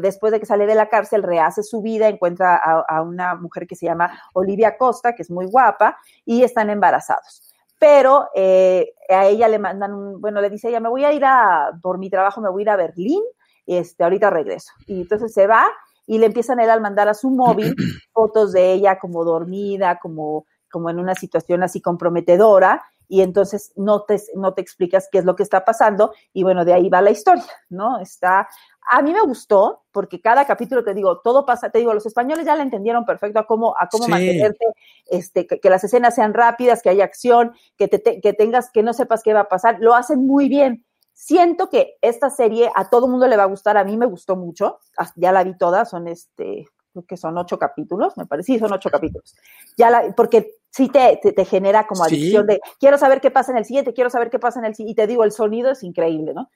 después 0.00 0.32
de 0.32 0.40
que 0.40 0.46
sale 0.46 0.64
de 0.64 0.74
la 0.74 0.88
cárcel 0.88 1.22
rehace 1.22 1.62
su 1.62 1.82
vida, 1.82 2.08
encuentra 2.08 2.56
a, 2.56 3.02
una 3.02 3.34
mujer 3.34 3.66
que 3.66 3.76
se 3.76 3.84
llama 3.84 4.18
Olivia 4.32 4.78
Costa, 4.78 5.14
que 5.14 5.20
es 5.20 5.30
muy 5.30 5.44
guapa, 5.44 5.98
y 6.24 6.42
están 6.42 6.70
embarazados. 6.70 7.54
Pero 7.78 8.30
eh, 8.34 8.94
a 9.10 9.26
ella 9.26 9.48
le 9.48 9.58
mandan 9.58 9.92
un, 9.92 10.18
bueno, 10.22 10.40
le 10.40 10.48
dice 10.48 10.70
ella, 10.70 10.80
me 10.80 10.88
voy 10.88 11.04
a 11.04 11.12
ir 11.12 11.26
a, 11.26 11.78
por 11.82 11.98
mi 11.98 12.08
trabajo, 12.08 12.40
me 12.40 12.48
voy 12.48 12.62
a 12.62 12.64
ir 12.64 12.70
a 12.70 12.76
Berlín, 12.76 13.22
este, 13.66 14.02
ahorita 14.02 14.30
regreso. 14.30 14.72
Y 14.86 15.02
entonces 15.02 15.34
se 15.34 15.46
va 15.46 15.66
y 16.06 16.16
le 16.16 16.24
empiezan 16.24 16.58
a 16.58 16.64
él 16.64 16.70
a 16.70 16.80
mandar 16.80 17.06
a 17.10 17.14
su 17.14 17.28
móvil 17.28 17.76
fotos 18.14 18.52
de 18.52 18.72
ella 18.72 18.98
como 18.98 19.26
dormida, 19.26 19.98
como, 20.00 20.46
como 20.70 20.90
en 20.90 20.98
una 20.98 21.14
situación 21.14 21.62
así 21.62 21.80
comprometedora, 21.80 22.82
y 23.08 23.22
entonces 23.22 23.72
no 23.74 24.02
te, 24.02 24.20
no 24.34 24.52
te 24.52 24.60
explicas 24.60 25.08
qué 25.10 25.18
es 25.18 25.24
lo 25.24 25.34
que 25.34 25.42
está 25.42 25.64
pasando 25.64 26.12
y 26.32 26.42
bueno, 26.42 26.64
de 26.64 26.74
ahí 26.74 26.88
va 26.90 27.00
la 27.00 27.10
historia, 27.10 27.44
¿no? 27.70 27.98
Está, 28.00 28.46
a 28.90 29.02
mí 29.02 29.12
me 29.12 29.22
gustó 29.22 29.84
porque 29.92 30.20
cada 30.20 30.46
capítulo 30.46 30.84
te 30.84 30.94
digo, 30.94 31.20
todo 31.20 31.46
pasa, 31.46 31.70
te 31.70 31.78
digo, 31.78 31.94
los 31.94 32.04
españoles 32.04 32.44
ya 32.44 32.54
la 32.54 32.62
entendieron 32.62 33.06
perfecto 33.06 33.40
a 33.40 33.46
cómo, 33.46 33.74
a 33.78 33.88
cómo 33.88 34.06
mantenerte, 34.08 34.66
este, 35.06 35.46
que, 35.46 35.70
las 35.70 35.82
escenas 35.84 36.14
sean 36.14 36.34
rápidas, 36.34 36.82
que 36.82 36.90
haya 36.90 37.04
acción, 37.04 37.54
que, 37.76 37.88
te, 37.88 38.20
que 38.20 38.32
tengas, 38.34 38.70
que 38.70 38.82
no 38.82 38.92
sepas 38.92 39.22
qué 39.22 39.32
va 39.32 39.40
a 39.40 39.48
pasar, 39.48 39.78
lo 39.80 39.94
hacen 39.94 40.26
muy 40.26 40.48
bien. 40.48 40.84
Siento 41.14 41.68
que 41.68 41.96
esta 42.00 42.30
serie 42.30 42.70
a 42.76 42.90
todo 42.90 43.08
mundo 43.08 43.26
le 43.26 43.36
va 43.36 43.42
a 43.42 43.46
gustar, 43.46 43.76
a 43.76 43.84
mí 43.84 43.96
me 43.96 44.06
gustó 44.06 44.36
mucho, 44.36 44.78
ya 45.16 45.32
la 45.32 45.42
vi 45.42 45.56
toda, 45.56 45.84
son 45.84 46.06
este, 46.06 46.68
creo 46.92 47.04
que 47.06 47.16
son 47.16 47.36
ocho 47.38 47.58
capítulos, 47.58 48.16
me 48.16 48.26
parece, 48.26 48.52
sí, 48.52 48.58
son 48.58 48.72
ocho 48.72 48.88
capítulos. 48.90 49.34
Ya 49.76 49.90
la, 49.90 50.14
porque 50.14 50.57
sí 50.70 50.88
te, 50.88 51.16
te, 51.16 51.44
genera 51.44 51.86
como 51.86 52.04
adicción 52.04 52.46
de 52.46 52.60
quiero 52.78 52.98
saber 52.98 53.20
qué 53.20 53.30
pasa 53.30 53.52
en 53.52 53.58
el 53.58 53.64
siguiente, 53.64 53.94
quiero 53.94 54.10
saber 54.10 54.30
qué 54.30 54.38
pasa 54.38 54.58
en 54.60 54.66
el 54.66 54.74
siguiente. 54.74 55.02
Y 55.02 55.06
te 55.06 55.06
digo, 55.06 55.24
el 55.24 55.32
sonido 55.32 55.70
es 55.70 55.82
increíble, 55.82 56.34
¿no? 56.34 56.50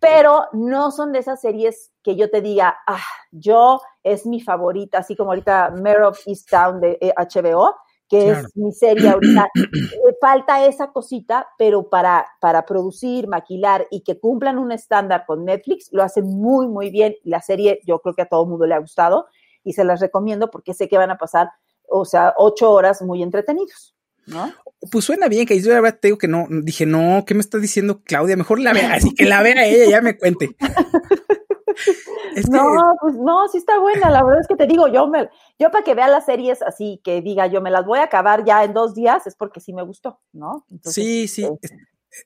Pero 0.00 0.44
no 0.52 0.90
son 0.90 1.12
de 1.12 1.20
esas 1.20 1.40
series 1.40 1.92
que 2.02 2.16
yo 2.16 2.30
te 2.30 2.42
diga, 2.42 2.76
ah, 2.86 3.00
yo 3.30 3.80
es 4.02 4.26
mi 4.26 4.40
favorita, 4.40 4.98
así 4.98 5.16
como 5.16 5.30
ahorita 5.30 5.70
Mare 5.70 6.04
of 6.04 6.20
Easttown 6.26 6.80
de 6.80 6.98
HBO, 7.16 7.70
eh, 7.70 7.72
que 8.06 8.30
es 8.30 8.56
mi 8.56 8.72
serie 8.72 9.08
ahorita. 9.08 9.48
Eh, 9.54 10.16
falta 10.20 10.64
esa 10.66 10.92
cosita, 10.92 11.48
pero 11.56 11.88
para, 11.88 12.26
para 12.40 12.66
producir, 12.66 13.28
maquilar 13.28 13.86
y 13.90 14.02
que 14.02 14.18
cumplan 14.20 14.58
un 14.58 14.72
estándar 14.72 15.24
con 15.26 15.44
Netflix, 15.44 15.88
lo 15.92 16.02
hacen 16.02 16.26
muy, 16.26 16.66
muy 16.68 16.90
bien. 16.90 17.16
La 17.22 17.40
serie 17.40 17.80
yo 17.86 18.00
creo 18.00 18.14
que 18.14 18.22
a 18.22 18.26
todo 18.26 18.42
el 18.42 18.50
mundo 18.50 18.66
le 18.66 18.74
ha 18.74 18.78
gustado 18.78 19.26
y 19.62 19.72
se 19.72 19.84
las 19.84 20.00
recomiendo 20.00 20.50
porque 20.50 20.74
sé 20.74 20.88
que 20.88 20.98
van 20.98 21.10
a 21.10 21.16
pasar 21.16 21.50
o 21.88 22.04
sea, 22.04 22.34
ocho 22.36 22.70
horas 22.70 23.02
muy 23.02 23.22
entretenidos. 23.22 23.94
¿No? 24.26 24.50
Pues 24.90 25.04
suena 25.04 25.28
bien, 25.28 25.46
que 25.46 25.60
yo 25.60 25.70
la 25.70 25.82
verdad 25.82 25.98
te 26.00 26.08
digo 26.08 26.16
que 26.16 26.28
no, 26.28 26.46
dije, 26.48 26.86
no, 26.86 27.24
¿qué 27.26 27.34
me 27.34 27.40
está 27.40 27.58
diciendo 27.58 28.02
Claudia? 28.04 28.36
Mejor 28.36 28.58
la 28.58 28.72
vea, 28.72 28.94
así 28.94 29.14
que 29.14 29.26
la 29.26 29.42
vea 29.42 29.66
ella, 29.66 29.90
ya 29.90 30.00
me 30.00 30.16
cuente. 30.16 30.56
no, 32.50 32.94
pues 33.02 33.14
no, 33.16 33.46
sí 33.48 33.58
está 33.58 33.78
buena, 33.78 34.08
la 34.08 34.24
verdad 34.24 34.40
es 34.40 34.48
que 34.48 34.56
te 34.56 34.66
digo, 34.66 34.88
yo 34.88 35.08
me, 35.08 35.28
yo 35.58 35.70
para 35.70 35.84
que 35.84 35.94
vea 35.94 36.08
las 36.08 36.24
series 36.24 36.62
así, 36.62 37.02
que 37.04 37.20
diga 37.20 37.48
yo 37.48 37.60
me 37.60 37.70
las 37.70 37.84
voy 37.84 37.98
a 37.98 38.04
acabar 38.04 38.44
ya 38.46 38.64
en 38.64 38.72
dos 38.72 38.94
días, 38.94 39.26
es 39.26 39.36
porque 39.36 39.60
sí 39.60 39.74
me 39.74 39.82
gustó, 39.82 40.20
¿no? 40.32 40.64
sí, 40.84 41.28
sí. 41.28 41.44
Este 41.44 41.76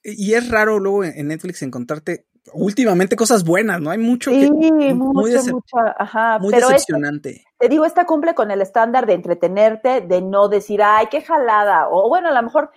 y 0.03 0.35
es 0.35 0.51
raro 0.51 0.79
luego 0.79 1.05
en 1.05 1.29
Netflix 1.29 1.63
encontrarte 1.63 2.27
últimamente 2.53 3.17
cosas 3.17 3.45
buenas, 3.45 3.81
¿no? 3.81 3.91
Hay 3.91 3.99
mucho 3.99 4.31
sí, 4.31 4.51
mucho, 4.51 5.77
ajá, 5.99 6.39
muy 6.39 6.53
decepcionante. 6.53 7.45
te 7.59 7.69
digo, 7.69 7.85
esta 7.85 8.07
cumple 8.07 8.35
con 8.35 8.51
el 8.51 8.61
estándar 8.61 9.07
de 9.07 9.15
entretenerte, 9.15 10.01
de 10.01 10.23
no 10.23 10.49
decir, 10.49 10.83
ay, 10.83 11.07
qué 11.11 11.23
jalada, 11.23 11.89
o 11.91 12.09
bueno, 12.09 12.29
a 12.29 12.33
lo 12.33 12.43
mejor, 12.43 12.71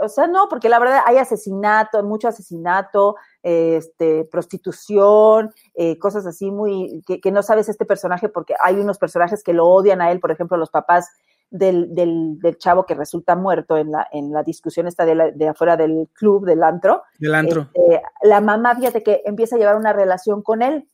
o 0.00 0.08
sea, 0.08 0.26
no, 0.26 0.48
porque 0.48 0.68
la 0.68 0.78
verdad 0.78 1.00
hay 1.06 1.18
asesinato, 1.18 2.02
mucho 2.02 2.28
asesinato, 2.28 3.16
este, 3.42 4.24
prostitución, 4.24 5.52
eh, 5.74 5.98
cosas 5.98 6.26
así 6.26 6.50
muy, 6.50 7.02
que, 7.06 7.20
que 7.20 7.30
no 7.30 7.42
sabes 7.42 7.68
este 7.68 7.84
personaje, 7.84 8.28
porque 8.28 8.54
hay 8.62 8.76
unos 8.76 8.98
personajes 8.98 9.42
que 9.42 9.52
lo 9.52 9.66
odian 9.66 10.00
a 10.00 10.10
él, 10.10 10.20
por 10.20 10.30
ejemplo, 10.30 10.56
los 10.56 10.70
papás 10.70 11.08
del, 11.50 11.94
del, 11.94 12.38
del, 12.38 12.58
chavo 12.58 12.84
que 12.84 12.94
resulta 12.94 13.36
muerto 13.36 13.76
en 13.76 13.90
la, 13.90 14.06
en 14.12 14.32
la 14.32 14.42
discusión 14.42 14.86
esta 14.86 15.04
de, 15.04 15.32
de 15.34 15.48
afuera 15.48 15.76
del 15.76 16.08
club, 16.12 16.44
del 16.44 16.62
antro. 16.62 17.02
Del 17.18 17.34
antro. 17.34 17.68
Este, 17.72 18.02
la 18.22 18.40
mamá, 18.40 18.76
fíjate 18.76 19.02
que 19.02 19.22
empieza 19.24 19.56
a 19.56 19.58
llevar 19.58 19.76
una 19.76 19.92
relación 19.92 20.42
con 20.42 20.62
él. 20.62 20.88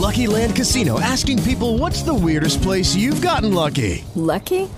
Lucky 0.00 0.26
Land 0.26 0.54
Casino, 0.54 1.00
asking 1.00 1.42
people 1.42 1.78
what's 1.78 2.02
the 2.02 2.12
weirdest 2.12 2.62
place 2.62 2.94
you've 2.94 3.20
gotten 3.20 3.54
lucky. 3.54 4.04
Lucky? 4.14 4.68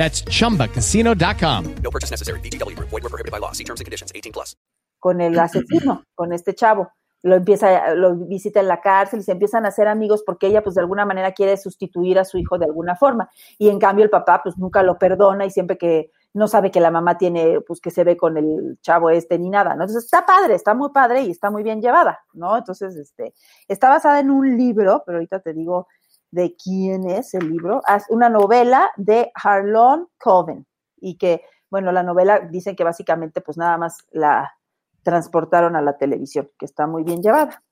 That's 0.00 0.24
chumbacasino.com. 0.24 1.74
No 1.82 1.90
purchase 1.90 2.10
necessary. 2.10 2.40
BGW. 2.40 2.74
Void 2.78 3.02
were 3.02 3.10
prohibited 3.10 3.30
by 3.30 3.38
law. 3.38 3.52
See 3.52 3.64
terms 3.64 3.80
and 3.80 3.84
conditions 3.84 4.10
18 4.14 4.32
plus. 4.32 4.56
Con 4.98 5.20
el 5.20 5.38
asesino, 5.38 6.04
con 6.14 6.32
este 6.32 6.54
chavo. 6.54 6.90
Lo 7.22 7.36
empieza, 7.36 7.94
lo 7.94 8.16
visita 8.16 8.60
en 8.60 8.68
la 8.68 8.80
cárcel 8.80 9.20
y 9.20 9.22
se 9.24 9.32
empiezan 9.32 9.66
a 9.66 9.68
hacer 9.68 9.88
amigos 9.88 10.22
porque 10.24 10.46
ella, 10.46 10.62
pues, 10.62 10.74
de 10.74 10.80
alguna 10.80 11.04
manera 11.04 11.32
quiere 11.32 11.58
sustituir 11.58 12.18
a 12.18 12.24
su 12.24 12.38
hijo 12.38 12.56
de 12.56 12.64
alguna 12.64 12.96
forma. 12.96 13.28
Y 13.58 13.68
en 13.68 13.78
cambio, 13.78 14.02
el 14.02 14.08
papá, 14.08 14.40
pues, 14.42 14.56
nunca 14.56 14.82
lo 14.82 14.98
perdona 14.98 15.44
y 15.44 15.50
siempre 15.50 15.76
que 15.76 16.10
no 16.32 16.48
sabe 16.48 16.70
que 16.70 16.80
la 16.80 16.90
mamá 16.90 17.18
tiene, 17.18 17.60
pues 17.60 17.80
que 17.80 17.90
se 17.90 18.02
ve 18.02 18.16
con 18.16 18.38
el 18.38 18.78
chavo 18.80 19.10
este 19.10 19.38
ni 19.38 19.50
nada, 19.50 19.74
¿no? 19.74 19.82
Entonces 19.82 20.04
está 20.04 20.24
padre, 20.24 20.54
está 20.54 20.72
muy 20.72 20.90
padre 20.92 21.24
y 21.24 21.30
está 21.30 21.50
muy 21.50 21.62
bien 21.62 21.82
llevada, 21.82 22.20
¿no? 22.32 22.56
Entonces, 22.56 22.96
este, 22.96 23.34
está 23.68 23.90
basada 23.90 24.20
en 24.20 24.30
un 24.30 24.56
libro, 24.56 25.02
pero 25.04 25.18
ahorita 25.18 25.40
te 25.40 25.52
digo 25.52 25.88
de 26.30 26.56
quién 26.56 27.08
es 27.08 27.34
el 27.34 27.50
libro, 27.50 27.82
es 27.94 28.04
una 28.08 28.28
novela 28.28 28.90
de 28.96 29.30
Harlon 29.34 30.08
Coven 30.18 30.66
y 31.00 31.16
que, 31.16 31.42
bueno, 31.70 31.92
la 31.92 32.02
novela 32.02 32.40
dicen 32.40 32.76
que 32.76 32.84
básicamente 32.84 33.40
pues 33.40 33.56
nada 33.56 33.78
más 33.78 33.98
la 34.10 34.54
transportaron 35.02 35.76
a 35.76 35.82
la 35.82 35.96
televisión, 35.96 36.50
que 36.58 36.66
está 36.66 36.86
muy 36.86 37.02
bien 37.02 37.22
llevada. 37.22 37.62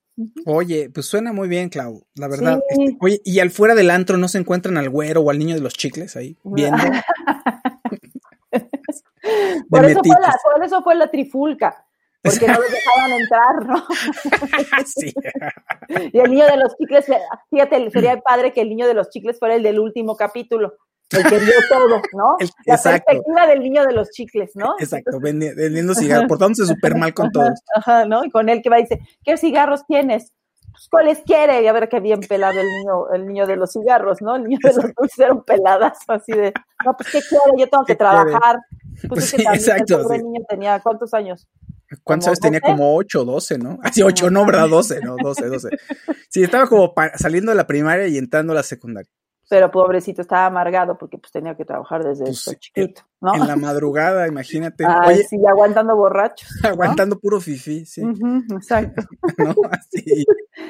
Oye, 0.47 0.91
pues 0.91 1.07
suena 1.07 1.33
muy 1.33 1.49
bien, 1.49 1.69
Clau, 1.69 2.05
la 2.15 2.27
verdad. 2.27 2.61
Este, 2.69 2.97
oye, 3.01 3.21
y 3.25 3.39
al 3.39 3.51
fuera 3.51 3.77
del 3.77 3.91
antro 3.91 4.17
no 4.17 4.27
se 4.27 4.39
encuentran 4.39 4.77
al 4.77 4.91
güero 4.91 5.21
o 5.21 5.31
al 5.31 5.39
niño 5.39 5.55
de 5.55 5.61
los 5.61 5.75
chicles 5.75 6.17
ahí 6.17 6.37
viendo. 6.43 6.83
por, 9.71 9.85
eso 9.85 10.01
fue 10.05 10.17
la, 10.21 10.35
por, 10.43 10.65
eso 10.65 10.83
fue 10.83 10.97
la, 10.97 11.09
trifulca, 11.09 11.87
porque 12.23 12.47
no 12.47 12.55
los 12.55 12.71
dejaban 12.71 13.13
entrar, 13.13 13.67
¿no? 13.67 13.87
sí. 14.87 15.13
y 16.13 16.19
el 16.19 16.31
niño 16.31 16.47
de 16.47 16.57
los 16.57 16.77
chicles, 16.77 17.07
fíjate, 17.51 17.91
sería 17.91 18.21
padre 18.21 18.53
que 18.53 18.61
el 18.61 18.69
niño 18.69 18.87
de 18.87 18.95
los 18.95 19.09
chicles 19.11 19.39
fuera 19.39 19.55
el 19.55 19.63
del 19.63 19.79
último 19.79 20.17
capítulo. 20.17 20.75
El 21.11 21.25
que 21.25 21.39
vio 21.39 21.55
todo, 21.71 22.03
¿no? 22.13 22.37
la 22.67 22.77
perspectiva 22.77 23.47
del 23.47 23.61
niño 23.61 23.85
de 23.85 23.93
los 23.95 24.11
chicles, 24.11 24.51
¿no? 24.55 24.75
Exacto, 24.79 25.19
vendiendo 25.21 25.95
cigarros, 25.95 26.29
portándose 26.29 26.67
súper 26.67 26.97
mal 26.97 27.15
con 27.15 27.31
todos. 27.31 27.61
Ajá, 27.75 28.05
¿no? 28.05 28.25
Y 28.25 28.31
con 28.31 28.49
él 28.49 28.61
que 28.63 28.69
va 28.69 28.79
y 28.79 28.83
dice, 28.83 29.01
¿qué 29.25 29.37
cigarros 29.37 29.87
tienes? 29.87 30.33
Pues, 30.71 30.89
¿cuáles 30.91 31.21
quiere? 31.21 31.63
Y 31.63 31.67
a 31.67 31.73
ver 31.73 31.89
qué 31.89 32.01
bien 32.01 32.21
pelado 32.21 32.61
el 32.61 32.67
niño, 32.67 33.11
el 33.15 33.27
niño 33.27 33.47
de 33.47 33.57
los 33.57 33.73
cigarros, 33.73 34.21
¿no? 34.21 34.37
El 34.37 34.45
niño 34.45 34.59
de 34.63 34.75
los 34.75 34.95
dulces 34.95 35.19
era 35.19 35.33
un 35.33 35.45
peladazo, 35.45 36.13
así 36.13 36.33
de, 36.33 36.53
no, 36.85 36.95
pues, 36.95 37.11
¿qué 37.11 37.21
quiere? 37.21 37.59
Yo 37.59 37.69
tengo 37.69 37.85
que 37.85 37.97
trabajar. 37.97 38.59
Pues, 39.09 39.09
pues 39.09 39.25
sí, 39.31 39.43
exacto. 39.43 40.13
El 40.13 40.25
niño 40.25 40.43
tenía, 40.47 40.79
¿cuántos 40.81 41.15
años? 41.15 41.49
¿Cuántos 42.05 42.29
años 42.29 42.41
tenía? 42.41 42.61
Como 42.61 42.95
8, 42.97 43.25
12, 43.25 43.59
¿no? 43.59 43.79
Así, 43.83 44.03
8, 44.03 44.31
no, 44.31 44.45
¿verdad? 44.45 44.69
12, 44.69 45.01
no, 45.01 45.17
12, 45.17 45.47
12. 45.47 45.69
Sí, 46.29 46.43
estaba 46.43 46.67
como 46.67 46.93
saliendo 47.17 47.51
de 47.53 47.57
la 47.57 47.67
primaria 47.67 48.07
y 48.09 48.19
entrando 48.19 48.53
a 48.53 48.57
la 48.57 48.63
secundaria. 48.63 49.11
pero 49.49 49.71
pobrecito 49.71 50.21
estaba 50.21 50.45
amargado 50.47 50.99
porque 50.99 51.17
pues 51.17 51.33
tenía 51.33 51.57
que 51.57 51.65
trabajar 51.65 52.05
desde 52.05 52.25
Pues, 52.25 52.45
chiquito, 52.61 53.03
¿no? 53.23 53.35
En 53.35 53.47
la 53.47 53.57
madrugada, 53.57 54.29
imagínate. 54.29 54.85
Ay, 54.87 55.15
Oye, 55.17 55.25
sí, 55.25 55.37
aguantando 55.49 55.97
borrachos. 55.97 56.49
¿no? 56.63 56.69
aguantando 56.69 57.19
puro 57.19 57.41
fifi, 57.41 57.87
sí. 57.87 58.03
Exacto. 58.51 59.03
¿no? 59.39 59.55
Así. 59.71 60.05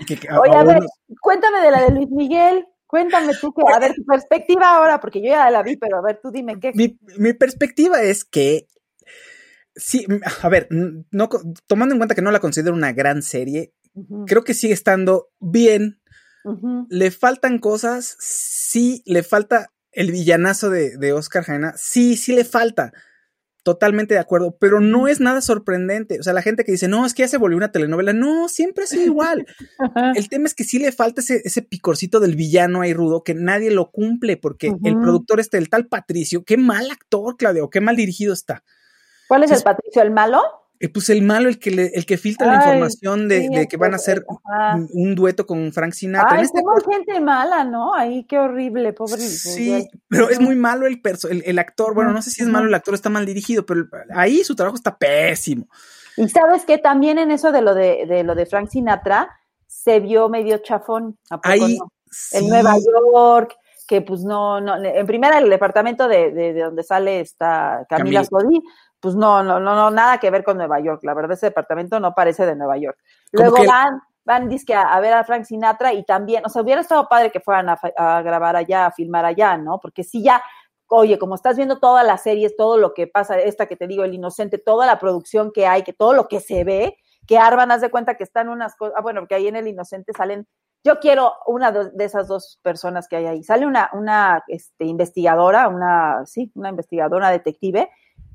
que- 0.07 0.28
Oye, 0.40 0.54
a 0.57 0.61
a 0.61 0.64
ver, 0.64 0.76
unos- 0.78 0.90
cuéntame 1.20 1.61
de 1.61 1.70
la 1.72 1.83
de 1.83 1.90
Luis 1.90 2.11
Miguel. 2.11 2.64
Cuéntame 2.87 3.35
tú, 3.38 3.52
que, 3.52 3.61
a 3.70 3.78
ver, 3.78 3.92
tu 3.94 4.02
perspectiva 4.04 4.76
ahora, 4.76 4.98
porque 4.98 5.20
yo 5.20 5.28
ya 5.28 5.50
la 5.50 5.62
vi, 5.62 5.76
pero 5.76 5.98
a 5.98 6.00
ver, 6.00 6.20
tú 6.22 6.31
dime 6.31 6.59
qué. 6.59 6.72
mi, 6.74 6.98
mi 7.18 7.35
perspectiva 7.35 8.00
es 8.00 8.24
que 8.24 8.66
sí, 9.78 10.06
a 10.42 10.48
ver, 10.48 10.68
no, 10.70 11.28
tomando 11.66 11.94
en 11.94 11.98
cuenta 11.98 12.14
que 12.14 12.22
no 12.22 12.30
la 12.30 12.40
considero 12.40 12.74
una 12.74 12.92
gran 12.92 13.22
serie, 13.22 13.72
creo 14.26 14.44
que 14.44 14.54
sigue 14.54 14.74
estando 14.74 15.28
bien. 15.40 16.00
Le 16.88 17.10
faltan 17.10 17.58
cosas, 17.58 18.16
sí, 18.18 19.02
le 19.04 19.22
falta 19.22 19.70
el 19.92 20.12
villanazo 20.12 20.70
de, 20.70 20.96
de 20.96 21.12
Oscar 21.12 21.44
Jaena, 21.44 21.74
sí, 21.76 22.16
sí 22.16 22.34
le 22.34 22.44
falta. 22.44 22.92
Totalmente 23.64 24.14
de 24.14 24.20
acuerdo, 24.20 24.56
pero 24.58 24.80
no 24.80 25.08
es 25.08 25.20
nada 25.20 25.42
sorprendente. 25.42 26.18
O 26.20 26.22
sea, 26.22 26.32
la 26.32 26.40
gente 26.40 26.64
que 26.64 26.72
dice, 26.72 26.88
no, 26.88 27.04
es 27.04 27.12
que 27.12 27.22
ya 27.22 27.28
se 27.28 27.36
volvió 27.36 27.58
una 27.58 27.70
telenovela. 27.70 28.14
No, 28.14 28.48
siempre 28.48 28.84
ha 28.84 28.86
sido 28.86 29.02
igual. 29.02 29.46
El 30.14 30.30
tema 30.30 30.46
es 30.46 30.54
que 30.54 30.64
sí 30.64 30.78
le 30.78 30.90
falta 30.90 31.20
ese, 31.20 31.42
ese 31.44 31.60
picorcito 31.60 32.18
del 32.18 32.34
villano 32.34 32.80
ahí 32.80 32.94
rudo 32.94 33.24
que 33.24 33.34
nadie 33.34 33.70
lo 33.70 33.90
cumple 33.90 34.38
porque 34.38 34.72
el 34.84 34.98
productor 34.98 35.38
este, 35.38 35.58
el 35.58 35.68
tal 35.68 35.86
Patricio, 35.86 36.44
qué 36.44 36.56
mal 36.56 36.90
actor, 36.90 37.36
Claudio, 37.36 37.68
qué 37.68 37.82
mal 37.82 37.96
dirigido 37.96 38.32
está. 38.32 38.64
¿Cuál 39.28 39.44
es 39.44 39.50
el 39.50 39.62
Patricio, 39.62 40.02
el 40.02 40.10
malo? 40.10 40.42
Eh, 40.80 40.88
pues 40.88 41.10
el 41.10 41.22
malo, 41.22 41.48
el 41.48 41.58
que, 41.58 41.72
le- 41.72 41.90
el 41.92 42.06
que 42.06 42.16
filtra 42.16 42.46
la 42.46 42.54
información 42.54 43.28
de, 43.28 43.40
sí, 43.40 43.48
de 43.48 43.66
que 43.66 43.76
van 43.76 43.94
a 43.94 43.96
hacer 43.96 44.24
ajá. 44.46 44.78
un, 44.92 45.14
dueto 45.16 45.44
con 45.44 45.72
Frank 45.72 45.92
Sinatra. 45.92 46.34
En 46.34 46.38
Ay, 46.38 46.44
este 46.44 46.62
como 46.62 46.76
gente 46.80 47.20
mala, 47.20 47.64
¿no? 47.64 47.94
Ahí, 47.94 48.22
qué 48.24 48.38
horrible, 48.38 48.92
pobre 48.92 49.18
Sí, 49.18 49.88
pero 50.08 50.30
es 50.30 50.40
muy 50.40 50.54
malo 50.54 50.86
el, 50.86 51.00
perso 51.00 51.28
el, 51.28 51.42
el 51.44 51.58
actor. 51.58 51.94
Bueno, 51.94 52.12
no 52.12 52.22
sé 52.22 52.30
si 52.30 52.42
es 52.42 52.48
malo 52.48 52.68
el 52.68 52.74
actor, 52.74 52.94
está 52.94 53.10
mal 53.10 53.26
dirigido, 53.26 53.66
pero 53.66 53.86
ahí 54.14 54.44
su 54.44 54.54
trabajo 54.54 54.76
está 54.76 54.96
pésimo. 54.96 55.66
Y 56.16 56.28
sabes 56.28 56.64
que 56.64 56.78
también 56.78 57.18
en 57.18 57.32
eso 57.32 57.50
de 57.50 57.60
lo 57.60 57.74
de, 57.74 58.06
de 58.06 58.22
lo 58.22 58.36
de 58.36 58.46
Frank 58.46 58.70
Sinatra 58.70 59.28
se 59.66 59.98
vio 59.98 60.28
medio 60.28 60.58
chafón. 60.58 61.18
¿a 61.30 61.38
poco 61.40 61.48
Ahí, 61.48 61.76
no? 61.76 61.90
sí, 62.08 62.38
En 62.38 62.48
Nueva 62.48 62.76
York, 62.78 63.56
que 63.88 64.00
pues 64.02 64.22
no, 64.22 64.60
no, 64.60 64.76
en 64.76 65.06
primera 65.06 65.38
el 65.38 65.50
departamento 65.50 66.06
de, 66.06 66.30
de, 66.30 66.52
de 66.52 66.62
donde 66.62 66.84
sale 66.84 67.20
esta 67.20 67.84
Camila 67.88 68.22
Camila. 68.22 68.24
Sodi, 68.24 68.62
pues 69.00 69.14
no, 69.14 69.42
no, 69.42 69.61
no, 69.61 69.74
no, 69.74 69.90
nada 69.90 70.18
que 70.18 70.30
ver 70.30 70.44
con 70.44 70.56
Nueva 70.56 70.80
York. 70.80 71.00
La 71.04 71.14
verdad, 71.14 71.32
ese 71.32 71.46
departamento 71.46 72.00
no 72.00 72.14
parece 72.14 72.46
de 72.46 72.56
Nueva 72.56 72.76
York. 72.78 72.98
Luego 73.32 73.56
que- 73.56 73.66
van, 73.66 74.00
van 74.24 74.48
dizque 74.48 74.74
a, 74.74 74.82
a 74.82 75.00
ver 75.00 75.12
a 75.14 75.24
Frank 75.24 75.44
Sinatra 75.44 75.92
y 75.92 76.04
también, 76.04 76.44
o 76.44 76.48
sea, 76.48 76.62
hubiera 76.62 76.80
estado 76.80 77.08
padre 77.08 77.30
que 77.30 77.40
fueran 77.40 77.68
a, 77.68 77.78
a 77.96 78.22
grabar 78.22 78.56
allá, 78.56 78.87
a 78.87 78.90
filmar 78.90 79.24
allá, 79.24 79.56
¿no? 79.56 79.78
Porque 79.80 80.04
si 80.04 80.22
ya, 80.22 80.42
oye, 80.88 81.18
como 81.18 81.34
estás 81.34 81.56
viendo 81.56 81.78
todas 81.78 82.04
las 82.04 82.22
series, 82.22 82.56
todo 82.56 82.76
lo 82.78 82.92
que 82.94 83.06
pasa, 83.06 83.38
esta 83.38 83.66
que 83.66 83.76
te 83.76 83.87
digo, 83.87 84.04
El 84.04 84.14
Inocente, 84.14 84.58
toda 84.58 84.87
la 84.87 84.98
producción 84.98 85.52
que 85.52 85.66
hay, 85.66 85.82
que 85.82 85.92
todo 85.92 86.12
lo 86.12 86.28
que 86.28 86.40
se 86.40 86.64
ve, 86.64 86.96
que 87.26 87.38
Arban, 87.38 87.70
haz 87.70 87.80
de 87.82 87.90
cuenta 87.90 88.16
que 88.16 88.24
están 88.24 88.48
unas 88.48 88.74
cosas, 88.74 88.94
ah, 88.96 89.02
bueno, 89.02 89.20
porque 89.20 89.34
ahí 89.34 89.48
en 89.48 89.56
El 89.56 89.68
Inocente 89.68 90.12
salen, 90.16 90.46
yo 90.84 90.98
quiero 90.98 91.34
una 91.46 91.72
de 91.72 91.90
de 91.90 92.04
esas 92.04 92.28
dos 92.28 92.58
personas 92.62 93.06
que 93.08 93.16
hay 93.16 93.26
ahí. 93.26 93.44
Sale 93.44 93.66
una, 93.66 93.90
una 93.92 94.42
este, 94.46 94.84
investigadora, 94.84 95.68
una, 95.68 96.24
sí, 96.24 96.50
una 96.54 96.70
investigadora 96.70 97.30
detective, 97.30 97.90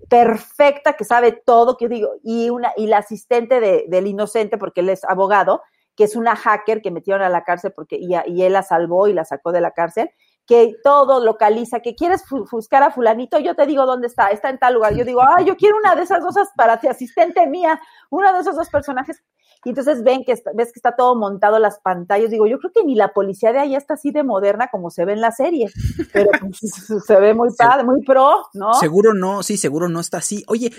perfecta, 0.10 0.94
que 0.94 1.04
sabe 1.04 1.32
todo, 1.32 1.78
que 1.78 1.88
digo, 1.88 2.10
y 2.24 2.50
una, 2.50 2.74
y 2.78 2.88
la 2.88 2.98
asistente 2.98 3.60
de, 3.60 3.86
del 3.88 4.08
inocente, 4.08 4.58
porque 4.58 4.82
él 4.82 4.89
es 4.89 5.04
abogado, 5.06 5.62
que 5.96 6.04
es 6.04 6.16
una 6.16 6.36
hacker 6.36 6.82
que 6.82 6.92
metieron 6.92 7.22
a 7.22 7.30
la 7.30 7.44
cárcel 7.44 7.72
porque, 7.76 7.98
y, 7.98 8.13
y 8.28 8.44
él 8.44 8.54
la 8.54 8.63
salvó 8.63 9.08
y 9.08 9.13
la 9.13 9.26
sacó 9.26 9.52
de 9.52 9.62
la 9.62 9.72
cárcel, 9.72 10.10
que 10.45 10.75
todo 10.84 11.23
localiza, 11.23 11.79
que 11.79 11.95
quieres 11.95 12.23
buscar 12.51 12.84
a 12.84 12.91
fulanito, 12.91 13.39
yo 13.39 13.56
te 13.56 13.65
digo 13.65 13.86
dónde 13.86 14.08
está, 14.08 14.27
está 14.27 14.49
en 14.49 14.60
tal 14.60 14.73
lugar. 14.73 14.93
Yo 14.93 15.06
digo, 15.06 15.21
ah, 15.21 15.41
yo 15.41 15.56
quiero 15.56 15.77
una 15.77 15.95
de 15.95 16.03
esas 16.03 16.21
dos 16.23 16.36
para 16.56 16.79
ti, 16.79 16.88
asistente 16.88 17.47
mía, 17.47 17.79
uno 18.10 18.34
de 18.34 18.39
esos 18.39 18.56
dos 18.56 18.69
personajes. 18.69 19.23
Y 19.65 19.69
entonces 19.69 20.03
ven 20.03 20.25
que 20.25 20.34
está- 20.34 20.51
ves 20.53 20.73
que 20.73 20.79
está 20.79 20.93
todo 20.97 21.15
montado 21.15 21.58
las 21.60 21.79
pantallas. 21.79 22.29
Digo, 22.29 22.45
yo 22.47 22.60
creo 22.60 22.73
que 22.73 22.84
ni 22.84 22.95
la 22.95 23.13
policía 23.13 23.53
de 23.53 23.60
allá 23.60 23.77
está 23.77 23.93
así 23.93 24.12
de 24.12 24.21
moderna 24.23 24.67
como 24.69 24.89
se 24.89 25.06
ve 25.06 25.13
en 25.13 25.21
la 25.21 25.32
serie, 25.32 25.71
pero 26.12 26.29
pues, 26.41 26.60
se 27.08 27.19
ve 27.21 27.34
muy 27.34 27.49
padre, 27.58 27.86
muy 27.86 28.03
pro, 28.03 28.45
¿no? 28.53 28.73
Seguro 28.73 29.13
no, 29.13 29.41
sí, 29.43 29.56
seguro 29.56 29.88
no 29.88 30.01
está 30.01 30.17
así. 30.17 30.43
Oye, 30.49 30.69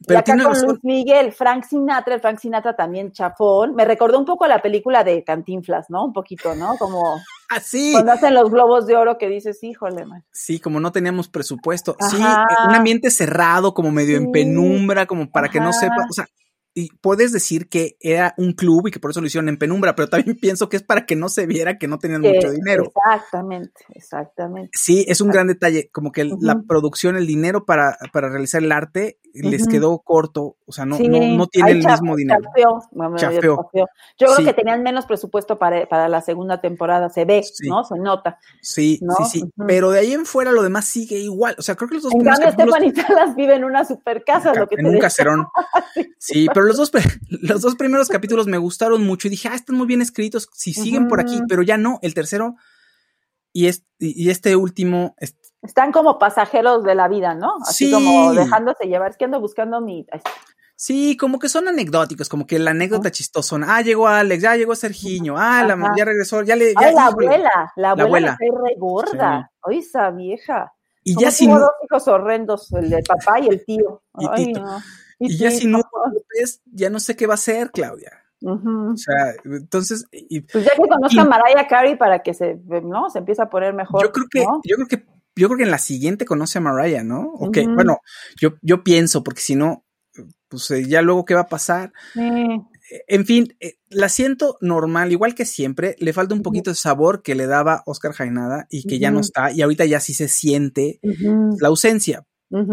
y 0.00 0.04
pero 0.06 0.20
acá 0.20 0.24
tiene 0.32 0.42
con 0.44 0.52
razón. 0.54 0.68
Luis 0.68 0.80
Miguel, 0.84 1.32
Frank 1.32 1.64
Sinatra, 1.64 2.14
el 2.14 2.20
Frank 2.20 2.38
Sinatra 2.38 2.74
también 2.74 3.12
chafón. 3.12 3.74
Me 3.74 3.84
recordó 3.84 4.18
un 4.18 4.24
poco 4.24 4.44
a 4.44 4.48
la 4.48 4.62
película 4.62 5.04
de 5.04 5.22
Cantinflas, 5.22 5.90
¿no? 5.90 6.06
Un 6.06 6.12
poquito, 6.14 6.54
¿no? 6.54 6.76
Como 6.78 7.20
Así. 7.50 7.92
cuando 7.92 8.12
hacen 8.12 8.34
los 8.34 8.50
globos 8.50 8.86
de 8.86 8.96
oro 8.96 9.18
que 9.18 9.28
dices, 9.28 9.62
híjole, 9.62 10.06
man. 10.06 10.24
Sí, 10.32 10.58
como 10.58 10.80
no 10.80 10.90
teníamos 10.90 11.28
presupuesto. 11.28 11.96
Sí, 12.10 12.16
Ajá. 12.18 12.46
un 12.68 12.74
ambiente 12.74 13.10
cerrado, 13.10 13.74
como 13.74 13.90
medio 13.90 14.16
en 14.16 14.32
penumbra, 14.32 15.06
como 15.06 15.30
para 15.30 15.48
que 15.48 15.60
no 15.60 15.72
sepa. 15.72 16.06
O 16.08 16.12
sea, 16.12 16.26
y 16.26 16.49
puedes 17.00 17.32
decir 17.32 17.68
que 17.68 17.96
era 18.00 18.34
un 18.38 18.52
club 18.52 18.88
y 18.88 18.90
que 18.90 18.98
por 19.00 19.10
eso 19.10 19.20
lo 19.20 19.26
hicieron 19.26 19.48
en 19.48 19.58
penumbra, 19.58 19.94
pero 19.94 20.08
también 20.08 20.36
pienso 20.40 20.68
que 20.68 20.76
es 20.76 20.82
para 20.82 21.06
que 21.06 21.16
no 21.16 21.28
se 21.28 21.46
viera 21.46 21.78
que 21.78 21.88
no 21.88 21.98
tenían 21.98 22.22
mucho 22.22 22.50
dinero. 22.50 22.84
Exactamente, 22.84 23.84
exactamente. 23.94 24.70
Sí, 24.74 25.04
es 25.08 25.20
un 25.20 25.30
gran 25.30 25.46
detalle, 25.46 25.90
como 25.92 26.12
que 26.12 26.22
el- 26.22 26.34
la 26.40 26.60
producción, 26.66 27.16
el 27.16 27.26
dinero 27.26 27.64
para, 27.64 27.96
para 28.12 28.28
realizar 28.28 28.62
el 28.62 28.72
arte 28.72 29.18
les 29.32 29.68
quedó 29.68 30.00
corto, 30.00 30.56
o 30.66 30.72
sea, 30.72 30.84
no, 30.86 30.96
Sí, 30.96 31.06
no, 31.08 31.20
no 31.36 31.46
tiene 31.46 31.70
el 31.70 31.84
mismo 31.86 32.16
dinero. 32.16 32.40
chafeó, 32.42 32.80
chafeó. 33.16 33.70
Yo 34.18 34.26
creo 34.34 34.44
que 34.44 34.52
tenían 34.54 34.82
menos 34.82 35.06
presupuesto 35.06 35.56
para, 35.56 35.88
para 35.88 36.08
la 36.08 36.20
segunda 36.20 36.60
temporada, 36.60 37.08
se 37.10 37.24
ve, 37.24 37.44
Sí. 37.44 37.68
¿no? 37.68 37.84
Se 37.84 37.96
nota. 37.96 38.38
Sí, 38.60 38.98
¿no? 39.02 39.14
sí, 39.30 39.40
sí, 39.40 39.50
pero 39.68 39.92
de 39.92 40.00
ahí 40.00 40.12
en 40.14 40.26
fuera 40.26 40.50
lo 40.50 40.64
demás 40.64 40.86
sigue 40.86 41.16
igual, 41.18 41.54
o 41.58 41.62
sea, 41.62 41.76
creo 41.76 41.88
que 41.88 41.94
los 41.94 42.02
dos 42.04 42.12
En 42.14 42.24
cambio, 42.24 42.46
capítulos- 42.46 42.74
Stephanie 42.74 43.02
Salas 43.06 43.36
vive 43.36 43.54
en 43.54 43.62
una 43.64 43.84
super 43.84 44.24
casa, 44.24 44.52
lo 44.52 44.66
que 44.66 44.74
en 44.74 44.80
te 44.80 44.86
un 44.86 44.90
decía. 44.94 45.02
caserón. 45.02 45.46
Sí, 46.18 46.46
pero 46.52 46.66
los 46.78 46.90
dos, 46.90 46.90
los 47.28 47.60
dos 47.62 47.74
primeros 47.76 48.08
capítulos 48.08 48.46
me 48.46 48.58
gustaron 48.58 49.04
mucho 49.04 49.28
y 49.28 49.30
dije, 49.30 49.48
ah, 49.48 49.54
están 49.54 49.76
muy 49.76 49.86
bien 49.86 50.02
escritos, 50.02 50.48
si 50.52 50.72
siguen 50.72 51.08
por 51.08 51.20
aquí, 51.20 51.40
pero 51.48 51.62
ya 51.62 51.76
no, 51.76 51.98
el 52.02 52.14
tercero 52.14 52.56
y, 53.52 53.66
es- 53.66 53.84
y 53.98 54.30
este 54.30 54.56
último, 54.56 55.14
es- 55.18 55.36
Están 55.62 55.92
como 55.92 56.18
pasajeros 56.18 56.84
de 56.84 56.94
la 56.94 57.08
vida, 57.08 57.34
¿no? 57.34 57.52
Así 57.66 57.86
Sí. 57.86 57.92
como 57.92 58.32
dejándose 58.32 58.86
llevar. 58.86 59.10
Es 59.10 59.16
que 59.16 59.24
ando 59.26 59.40
buscando 59.40 59.80
mi. 59.80 60.06
ay, 60.10 60.20
sí, 60.76 61.16
como 61.18 61.38
que 61.38 61.48
son 61.50 61.68
anecdóticos, 61.68 62.28
como 62.30 62.46
que 62.46 62.58
la 62.58 62.70
anécdota 62.70 63.10
chistosona, 63.10 63.76
ah, 63.76 63.82
llegó 63.82 64.08
Alex, 64.08 64.42
ya 64.42 64.56
llegó 64.56 64.74
Sergiño, 64.74 65.34
ah, 65.36 65.62
la, 65.64 65.92
ya 65.96 66.04
regresó, 66.06 66.42
ya 66.42 66.56
le... 66.56 66.68
Ay, 66.68 66.74
ya, 66.80 66.92
la 66.92 67.06
abuela, 67.06 67.72
la 67.76 67.90
abuela, 67.90 68.04
abuela. 68.06 68.36
me 68.40 68.48
cae 68.48 68.58
re 68.62 68.76
gorda. 68.78 69.50
Ay, 69.62 69.78
esa 69.78 70.10
vieja. 70.10 70.72
Y 71.04 71.14
¿Cómo 71.14 71.24
ya 71.26 71.30
si 71.30 71.46
no, 71.46 71.58
dos 71.58 71.70
hijos 71.84 72.08
horrendos, 72.08 72.72
el 72.72 72.88
de 72.88 73.02
papá 73.02 73.40
y 73.40 73.48
el 73.48 73.64
tío. 73.64 74.02
Y 74.18 74.26
Ay, 74.30 74.52
no. 74.52 74.80
Y 75.20 75.36
ya 75.36 75.50
si 75.50 75.66
no, 75.66 75.78
López, 76.12 76.60
ya 76.72 76.90
no 76.90 76.98
sé 77.00 77.14
qué 77.16 77.26
va 77.26 77.34
a 77.34 77.36
hacer, 77.36 77.70
Claudia. 77.70 78.12
O 78.42 78.96
sea, 78.96 79.34
entonces, 79.44 80.06
y- 80.12 80.40
Pues 80.40 80.64
ya 80.64 80.70
que 80.74 80.88
conozca 80.88 81.22
a 81.22 81.24
Mariah 81.26 81.66
Carey 81.68 81.96
para 81.96 82.22
que 82.22 82.32
se, 82.32 82.58
¿no? 82.82 83.10
Se 83.10 83.18
empiece 83.18 83.42
a 83.42 83.50
poner 83.50 83.74
mejor. 83.74 84.02
yo 84.02 84.12
creo 84.12 84.26
que, 84.30 84.40
¿no? 84.44 84.60
yo 84.64 84.76
creo 84.76 84.86
que, 84.88 85.04
yo 85.36 85.48
creo 85.48 85.58
que 85.58 85.64
en 85.64 85.70
la 85.70 85.78
siguiente 85.78 86.24
conoce 86.24 86.56
a 86.58 86.62
Mariah, 86.62 87.04
¿no? 87.04 87.30
Ok, 87.34 87.58
Ujú. 87.58 87.74
bueno, 87.74 87.98
yo, 88.40 88.54
yo 88.62 88.82
pienso, 88.82 89.22
porque 89.22 89.42
si 89.42 89.56
no, 89.56 89.84
pues 90.48 90.70
eh, 90.70 90.86
ya 90.88 91.02
luego 91.02 91.24
qué 91.26 91.34
va 91.34 91.42
a 91.42 91.48
pasar. 91.48 91.92
Sí. 92.14 92.20
Eh, 92.20 93.04
En 93.08 93.24
fin, 93.26 93.54
eh, 93.60 93.74
la 93.88 94.08
siento 94.08 94.56
normal, 94.60 95.12
igual 95.12 95.34
que 95.36 95.44
siempre. 95.44 95.94
Le 96.00 96.12
falta 96.12 96.34
un 96.34 96.42
poquito 96.42 96.70
de 96.70 96.76
sabor 96.76 97.22
que 97.22 97.34
le 97.36 97.46
daba 97.46 97.82
Oscar 97.86 98.12
Jainada 98.12 98.66
y 98.70 98.82
que 98.84 98.98
ya 98.98 99.10
no 99.12 99.20
está. 99.20 99.52
Y 99.52 99.62
ahorita 99.62 99.84
ya 99.84 100.00
sí 100.00 100.12
se 100.14 100.26
siente 100.28 100.98
la 101.60 101.68
ausencia. 101.68 102.24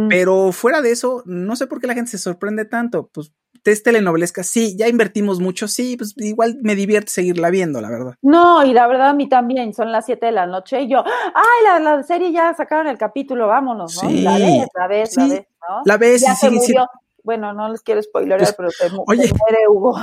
Pero 0.10 0.52
fuera 0.52 0.82
de 0.82 0.92
eso, 0.92 1.22
no 1.26 1.56
sé 1.56 1.68
por 1.68 1.80
qué 1.80 1.88
la 1.88 1.94
gente 1.94 2.12
se 2.12 2.18
sorprende 2.18 2.66
tanto. 2.66 3.10
Pues 3.14 3.32
es 3.66 3.84
telenovelesca, 3.84 4.44
sí, 4.44 4.78
ya 4.78 4.88
invertimos 4.88 5.40
mucho, 5.42 5.68
sí, 5.68 5.98
pues 5.98 6.14
igual 6.18 6.58
me 6.62 6.74
divierte 6.74 7.12
seguirla 7.12 7.50
viendo, 7.50 7.82
la 7.82 7.90
verdad. 7.90 8.16
No, 8.22 8.64
y 8.66 8.72
la 8.74 8.88
verdad 8.88 9.10
a 9.10 9.14
mí 9.14 9.28
también, 9.28 9.74
son 9.74 9.92
las 9.92 10.06
7 10.06 10.28
de 10.28 10.32
la 10.32 10.46
noche 10.48 10.82
y 10.84 10.90
yo, 10.90 11.04
ay, 11.06 11.64
la, 11.66 11.80
la 11.80 12.04
serie 12.04 12.32
ya 12.32 12.54
sacaron 12.54 12.88
el 12.88 12.98
capítulo, 12.98 13.48
vámonos, 13.48 14.02
¿no? 14.02 14.10
La 14.10 14.38
Sí, 14.38 14.44
ves, 14.44 14.68
la 14.74 14.88
ves, 14.88 15.18
la 15.18 15.24
sí, 15.26 15.30
ves, 15.32 15.46
¿no? 15.68 15.82
la 15.84 15.98
ves 15.98 16.22
ya 16.22 16.34
se 16.36 16.40
siendo- 16.48 16.60
murió. 16.62 16.88
Bueno, 17.24 17.52
no 17.52 17.68
les 17.68 17.82
quiero 17.82 18.02
spoilerear, 18.02 18.56
Pues, 18.56 18.56
pero 18.56 18.72
se, 18.72 18.96
oye. 19.06 19.28
se 19.28 19.34
muere 19.34 19.58
Hugo, 19.68 19.98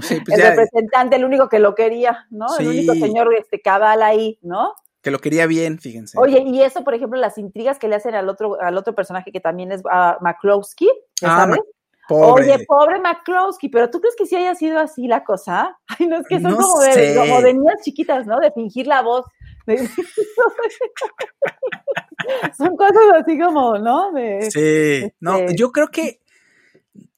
Sí, 0.00 0.20
pues 0.24 0.38
el 0.38 0.42
ya, 0.42 0.50
representante, 0.50 1.16
el 1.16 1.26
único 1.26 1.50
que 1.50 1.58
lo 1.58 1.74
quería, 1.74 2.26
¿no? 2.30 2.46
El 2.58 2.68
único 2.68 2.94
Sí. 2.94 3.00
señor 3.00 3.28
este, 3.38 3.60
cabal 3.60 4.02
ahí, 4.02 4.38
¿no? 4.40 4.72
Que 5.02 5.10
lo 5.10 5.18
quería 5.18 5.46
bien, 5.46 5.78
fíjense. 5.78 6.18
Oye, 6.18 6.42
y 6.46 6.62
eso, 6.62 6.84
por 6.84 6.94
ejemplo, 6.94 7.18
las 7.18 7.36
intrigas 7.38 7.78
que 7.78 7.88
le 7.88 7.96
hacen 7.96 8.14
al 8.14 8.28
otro, 8.28 8.60
al 8.60 8.76
otro 8.78 8.94
personaje 8.94 9.32
que 9.32 9.40
también 9.40 9.72
es 9.72 9.82
a 9.90 10.18
McCloskey, 10.20 10.88
¿ya 11.20 11.32
Ah, 11.32 11.36
sabes? 11.38 11.56
Ma- 11.58 11.64
pobre. 12.08 12.44
Oye, 12.54 12.64
pobre 12.66 13.00
McCloskey, 13.00 13.68
pero 13.68 13.90
¿tú 13.90 14.00
crees 14.00 14.14
que 14.16 14.26
sí 14.26 14.36
haya 14.36 14.54
sido 14.54 14.78
así 14.78 15.08
la 15.08 15.24
cosa? 15.24 15.76
Ay, 15.98 16.06
no, 16.06 16.18
es 16.18 16.26
que 16.28 16.40
son 16.40 16.52
No 16.52 16.56
como, 16.58 16.80
de, 16.80 17.14
como 17.16 17.42
de 17.42 17.54
niñas 17.54 17.82
chiquitas, 17.82 18.26
¿no? 18.26 18.38
De 18.38 18.52
fingir 18.52 18.86
la 18.86 19.02
voz. 19.02 19.26
Son 22.56 22.76
cosas 22.76 23.02
así 23.20 23.38
como, 23.38 23.78
¿no? 23.78 24.12
De, 24.12 24.50
Sí, 24.50 25.12
no, 25.20 25.38
este- 25.38 25.56
yo 25.56 25.72
creo 25.72 25.88
que 25.88 26.20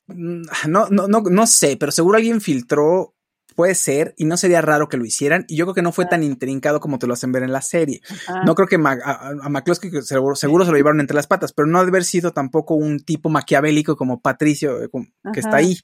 mm, 0.07 0.43
no, 0.69 0.87
no, 0.91 1.09
no, 1.09 1.21
no 1.23 1.47
sé, 1.47 1.77
pero 1.79 1.93
seguro 1.93 2.17
alguien 2.17 2.41
filtró 2.41 3.14
puede 3.55 3.75
ser, 3.75 4.15
y 4.17 4.25
no 4.25 4.37
sería 4.37 4.61
raro 4.61 4.89
que 4.89 4.97
lo 4.97 5.05
hicieran, 5.05 5.45
y 5.49 5.57
yo 5.57 5.65
creo 5.67 5.75
que 5.75 5.83
no 5.83 5.93
fue 5.93 6.07
tan 6.07 6.23
intrincado 6.23 6.81
como 6.81 6.99
te 6.99 7.07
lo 7.07 7.15
hacen 7.15 7.33
ver 7.33 7.43
en 7.43 7.53
la 7.53 7.63
serie. 7.63 8.01
No 8.45 8.55
creo 8.55 8.69
que 8.69 8.79
Ma- 8.79 8.99
a, 9.05 9.29
a 9.29 9.49
McCloskey 9.49 9.91
seguro, 10.03 10.35
seguro 10.37 10.65
se 10.65 10.71
lo 10.71 10.77
llevaron 10.77 11.01
entre 11.01 11.15
las 11.17 11.27
patas, 11.27 11.53
pero 11.53 11.67
no 11.67 11.79
ha 11.79 11.83
de 11.85 11.89
haber 11.89 12.05
sido 12.05 12.33
tampoco 12.33 12.75
un 12.75 13.01
tipo 13.05 13.29
maquiavélico 13.31 13.97
como 13.97 14.21
Patricio, 14.21 14.83
eh, 14.83 14.89
que 14.91 14.99
Ajá. 15.31 15.41
está 15.41 15.57
ahí. 15.59 15.77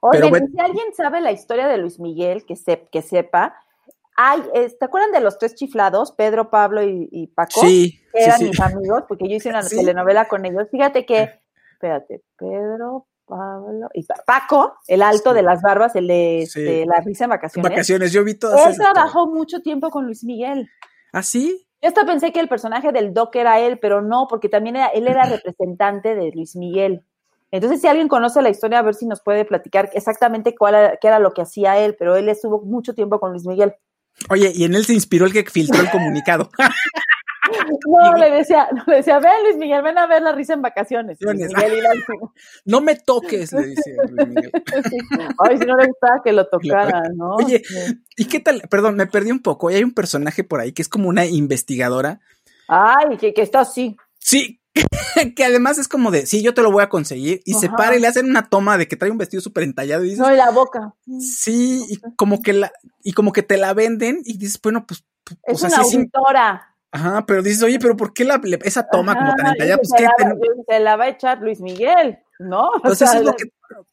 Oye, 0.00 0.20
Pero 0.20 0.46
si 0.46 0.60
alguien 0.60 0.86
sabe 0.96 1.20
la 1.20 1.32
historia 1.32 1.66
de 1.66 1.78
Luis 1.78 1.98
Miguel, 1.98 2.44
que, 2.46 2.56
se, 2.56 2.86
que 2.92 3.00
sepa, 3.02 3.54
hay, 4.16 4.42
es- 4.54 4.78
¿te 4.78 4.84
acuerdan 4.84 5.12
de 5.12 5.20
los 5.20 5.38
tres 5.38 5.54
chiflados, 5.54 6.12
Pedro, 6.12 6.50
Pablo 6.50 6.82
y, 6.82 7.08
y 7.10 7.26
Paco? 7.28 7.60
Sí, 7.62 8.00
Que 8.12 8.20
sí, 8.20 8.24
eran 8.26 8.38
sí. 8.38 8.48
mis 8.50 8.60
amigos, 8.60 9.04
porque 9.08 9.28
yo 9.28 9.36
hice 9.36 9.48
una 9.50 9.62
Sí. 9.68 9.76
telenovela 9.76 10.28
con 10.28 10.44
ellos. 10.44 10.68
Fíjate 10.70 11.04
que, 11.06 11.30
espérate, 11.72 12.22
Pedro, 12.38 13.06
Pablo 13.26 13.88
y 13.94 14.04
Pa- 14.04 14.22
Paco, 14.26 14.74
el 14.86 15.02
alto 15.02 15.30
Sí. 15.30 15.36
de 15.36 15.42
las 15.42 15.62
barbas, 15.62 15.94
el 15.96 16.06
de 16.06 16.46
Sí. 16.48 16.60
este, 16.60 16.86
la 16.86 17.00
risa 17.00 17.24
en 17.24 17.30
vacaciones. 17.30 17.70
Vacaciones, 17.70 18.12
yo 18.12 18.24
vi 18.24 18.34
todas 18.34 18.64
Él 18.66 18.72
esas. 18.72 18.92
trabajó 18.92 19.26
mucho 19.26 19.60
tiempo 19.60 19.90
con 19.90 20.04
Luis 20.06 20.24
Miguel. 20.24 20.68
¿Ah, 21.12 21.22
sí? 21.22 21.66
Yo 21.82 21.88
hasta 21.88 22.04
pensé 22.06 22.32
que 22.32 22.40
el 22.40 22.48
personaje 22.48 22.92
del 22.92 23.12
Doc 23.12 23.34
era 23.36 23.60
él, 23.60 23.78
pero 23.78 24.00
no, 24.02 24.26
porque 24.28 24.48
también 24.48 24.76
era- 24.76 24.88
él 24.88 25.06
era 25.06 25.24
representante 25.24 26.14
de 26.14 26.30
Luis 26.34 26.56
Miguel. 26.56 27.04
Entonces, 27.50 27.80
si 27.80 27.86
alguien 27.86 28.08
conoce 28.08 28.42
la 28.42 28.48
historia, 28.50 28.78
a 28.80 28.82
ver 28.82 28.94
si 28.94 29.06
nos 29.06 29.20
puede 29.22 29.44
platicar 29.44 29.90
exactamente 29.92 30.54
cuál 30.56 30.74
era, 30.74 30.96
qué 31.00 31.06
era 31.08 31.18
lo 31.20 31.32
que 31.32 31.42
hacía 31.42 31.78
él, 31.78 31.94
pero 31.98 32.16
él 32.16 32.28
estuvo 32.28 32.60
mucho 32.62 32.94
tiempo 32.94 33.20
con 33.20 33.30
Luis 33.30 33.46
Miguel. 33.46 33.74
Oye, 34.30 34.50
y 34.54 34.64
en 34.64 34.74
él 34.74 34.84
se 34.84 34.94
inspiró 34.94 35.26
el 35.26 35.32
que 35.32 35.44
filtró 35.44 35.80
el 35.80 35.90
comunicado. 35.90 36.48
No, 37.86 38.14
le 38.16 38.30
decía, 38.30 38.68
no, 38.72 38.82
le 38.86 38.96
decía, 38.96 39.18
ven 39.18 39.32
Luis 39.44 39.56
Miguel, 39.56 39.82
ven 39.82 39.98
a 39.98 40.06
ver 40.06 40.22
la 40.22 40.32
risa 40.32 40.54
en 40.54 40.62
vacaciones. 40.62 41.18
Luis. 41.20 41.36
Miguel 41.38 41.82
no 42.64 42.80
me 42.80 42.96
toques, 42.96 43.52
le 43.52 43.66
dice 43.66 43.94
Luis 44.10 44.28
Miguel. 44.28 44.52
Ay, 45.38 45.58
si 45.58 45.64
no 45.66 45.76
le 45.76 45.86
gustaba 45.86 46.22
que 46.24 46.32
lo 46.32 46.46
tocara, 46.48 47.02
¿no? 47.14 47.36
Oye, 47.36 47.62
Sí. 47.64 48.00
¿y 48.16 48.24
qué 48.26 48.40
tal? 48.40 48.62
Perdón, 48.70 48.96
me 48.96 49.06
perdí 49.06 49.30
un 49.30 49.40
poco. 49.40 49.70
Y 49.70 49.74
hay 49.74 49.84
un 49.84 49.94
personaje 49.94 50.44
por 50.44 50.60
ahí 50.60 50.72
que 50.72 50.82
es 50.82 50.88
como 50.88 51.08
una 51.08 51.26
investigadora. 51.26 52.20
Ay, 52.68 53.16
que, 53.18 53.34
que 53.34 53.42
está 53.42 53.60
así. 53.60 53.96
Sí, 54.18 54.60
que 55.36 55.44
además 55.44 55.78
es 55.78 55.86
como 55.86 56.10
de, 56.10 56.26
sí, 56.26 56.42
yo 56.42 56.54
te 56.54 56.62
lo 56.62 56.72
voy 56.72 56.82
a 56.82 56.88
conseguir. 56.88 57.40
Y 57.44 57.54
se 57.54 57.68
para 57.68 57.96
y 57.96 58.00
le 58.00 58.06
hacen 58.06 58.28
una 58.28 58.48
toma 58.48 58.78
de 58.78 58.88
que 58.88 58.96
trae 58.96 59.10
un 59.10 59.18
vestido 59.18 59.40
súper 59.40 59.64
entallado 59.64 60.02
y 60.04 60.10
dices, 60.10 60.20
No, 60.20 60.32
y 60.32 60.36
la 60.36 60.50
boca. 60.50 60.94
sí, 61.20 61.84
y 61.88 62.00
como 62.16 62.42
que 62.42 62.52
la, 62.54 62.72
y 63.02 63.12
como 63.12 63.32
que 63.32 63.42
te 63.42 63.56
la 63.56 63.74
venden 63.74 64.20
y 64.24 64.38
dices, 64.38 64.58
bueno, 64.62 64.86
pues, 64.86 65.04
pues, 65.24 65.38
Es 65.44 65.62
o 65.64 65.68
sea, 65.68 65.78
una 65.80 65.88
sí, 65.88 65.96
auditora. 65.96 66.73
Ajá, 66.94 67.26
pero 67.26 67.42
dices, 67.42 67.62
oye, 67.62 67.78
pero 67.80 67.96
¿por 67.96 68.14
qué 68.14 68.24
la, 68.24 68.40
esa 68.62 68.88
toma 68.88 69.16
como 69.16 69.34
tan 69.34 69.48
entallada? 69.48 69.78
Pues 69.78 69.88
se, 69.90 69.96
que 69.96 70.04
la, 70.04 70.36
se 70.68 70.80
la 70.80 70.96
va 70.96 71.04
a 71.04 71.08
echar 71.08 71.40
Luis 71.40 71.60
Miguel, 71.60 72.18
¿no? 72.38 72.70
O 72.84 72.94
sea, 72.94 73.08
eso 73.08 73.18
es 73.18 73.24
lo 73.24 73.34
que, 73.34 73.44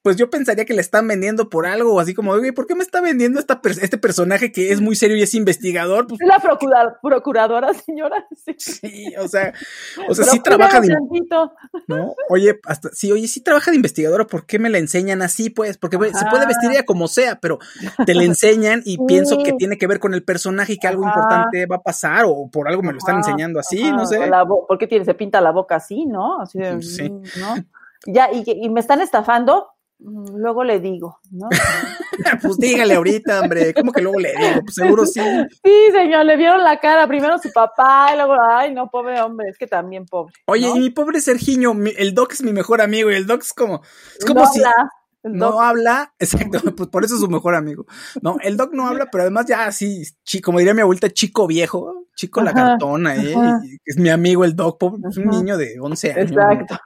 pues 0.02 0.16
yo 0.18 0.30
pensaría 0.30 0.66
que 0.66 0.74
le 0.74 0.82
están 0.82 1.08
vendiendo 1.08 1.50
por 1.50 1.66
algo, 1.66 2.00
así 2.00 2.14
como, 2.14 2.32
oye, 2.32 2.54
¿por 2.54 2.68
qué 2.68 2.76
me 2.76 2.84
está 2.84 3.02
vendiendo 3.02 3.40
esta 3.40 3.62
per- 3.62 3.78
este 3.82 3.98
personaje 3.98 4.52
que 4.52 4.72
es 4.72 4.82
muy 4.82 4.96
serio 4.96 5.16
y 5.18 5.22
es 5.22 5.34
investigador? 5.34 6.08
Pues 6.08 6.22
Es 6.22 6.28
la 6.28 6.40
procura- 6.40 6.98
procuradora, 7.02 7.74
señora. 7.74 8.26
Sí. 8.46 8.56
sí, 8.58 9.14
o 9.20 9.28
sea, 9.28 9.54
o 10.08 10.14
sea, 10.16 10.26
sí 10.26 10.40
trabaja 10.40 10.80
de. 10.82 10.96
¿no? 11.88 12.16
Oye, 12.30 12.60
hasta, 12.66 12.90
sí, 12.94 13.12
oye, 13.12 13.28
sí 13.28 13.42
trabaja 13.42 13.72
de 13.72 13.76
investigadora, 13.78 14.26
¿por 14.26 14.46
qué 14.46 14.60
me 14.60 14.70
la 14.70 14.78
enseñan 14.78 15.22
así, 15.22 15.50
pues? 15.50 15.78
Porque 15.78 15.98
se 15.98 16.26
puede 16.30 16.46
vestir 16.46 16.72
ella 16.72 16.84
como 16.86 17.08
sea, 17.08 17.40
pero 17.40 17.60
te 18.06 18.14
la 18.14 18.24
enseñan 18.24 18.82
y 18.86 18.96
Sí. 18.96 19.00
pienso 19.08 19.42
que 19.44 19.54
tiene 19.54 19.78
que 19.78 19.88
ver 19.88 20.00
con 20.00 20.14
el 20.14 20.24
personaje 20.24 20.74
y 20.74 20.78
que 20.78 20.88
algo 20.88 21.06
Ajá. 21.06 21.14
importante 21.20 21.66
va 21.66 21.78
a 21.78 21.82
pasar, 21.82 22.26
o 22.28 22.50
por 22.52 22.68
algo 22.68 22.82
me 22.84 22.92
lo 22.92 22.98
están 22.98 23.18
Ajá, 23.18 23.30
enseñando 23.30 23.60
así, 23.60 23.92
no 23.92 24.06
sé. 24.06 24.28
la 24.28 24.46
¿Por 24.46 24.78
qué 24.78 24.88
tiene, 24.88 25.06
se 25.06 25.14
pinta 25.14 25.40
la 25.42 25.52
boca 25.52 25.76
así, 25.76 26.06
no? 26.06 26.42
Así 26.42 26.60
de, 26.60 26.82
Sí. 26.82 27.10
¿no? 27.10 27.56
Ya, 28.06 28.30
y, 28.32 28.44
y 28.48 28.70
me 28.70 28.80
están 28.80 29.02
estafando, 29.02 29.68
mm, 30.00 30.36
luego 30.38 30.64
le 30.64 30.80
digo, 30.80 31.20
¿no? 31.32 31.50
pues 32.42 32.58
dígale 32.58 32.96
ahorita, 32.96 33.42
hombre, 33.42 33.74
¿cómo 33.74 33.92
que 33.92 34.02
luego 34.02 34.20
le 34.20 34.32
digo? 34.36 34.62
Pues 34.64 34.76
seguro 34.76 35.06
sí. 35.06 35.20
Sí, 35.64 35.92
señor, 35.92 36.26
le 36.26 36.36
vieron 36.38 36.64
la 36.64 36.80
cara, 36.80 37.08
primero 37.08 37.38
su 37.38 37.52
papá, 37.52 38.10
y 38.14 38.16
luego, 38.18 38.36
ay, 38.42 38.74
no, 38.74 38.90
pobre 38.90 39.22
hombre, 39.22 39.50
es 39.50 39.58
que 39.58 39.68
también 39.68 40.06
pobre. 40.06 40.34
Oye, 40.48 40.68
¿no? 40.70 40.76
y 40.76 40.80
mi 40.80 40.90
pobre 40.90 41.22
Sergiño, 41.22 41.74
mi- 41.74 41.94
el 41.98 42.14
Doc 42.14 42.34
es 42.34 42.42
mi 42.44 42.54
mejor 42.54 42.82
amigo 42.82 43.12
y 43.12 43.16
el 43.16 43.28
Doc 43.28 43.42
es 43.42 43.54
como, 43.54 43.82
es 44.18 44.26
como 44.26 44.42
No 44.42 44.48
si 44.48 44.60
habla, 44.64 44.90
el 45.24 45.34
no 45.34 45.52
doc- 45.52 45.62
habla, 45.62 46.14
exacto, 46.20 46.76
pues 46.76 46.90
por 46.90 47.04
eso 47.06 47.16
es 47.16 47.22
su 47.22 47.30
mejor 47.30 47.56
amigo. 47.56 47.86
No, 48.22 48.38
el 48.42 48.58
Doc 48.58 48.74
no 48.74 48.88
habla, 48.88 49.08
pero 49.12 49.24
además 49.24 49.46
ya 49.48 49.66
así, 49.66 50.04
como 50.44 50.60
diría 50.60 50.74
mi 50.74 50.82
abuelita, 50.82 51.10
chico 51.10 51.48
viejo, 51.48 52.08
chico 52.16 52.42
Ajá, 52.42 52.52
lagartona, 52.54 53.16
¿eh? 53.16 53.34
Y 53.64 53.78
es 53.86 53.98
mi 53.98 54.10
amigo 54.10 54.44
el 54.46 54.56
Doc, 54.56 54.80
pobre, 54.80 55.02
es 55.10 55.18
un 55.18 55.28
niño 55.28 55.58
de 55.58 55.80
11 55.80 56.12
años. 56.14 56.32
Exacto. 56.32 56.78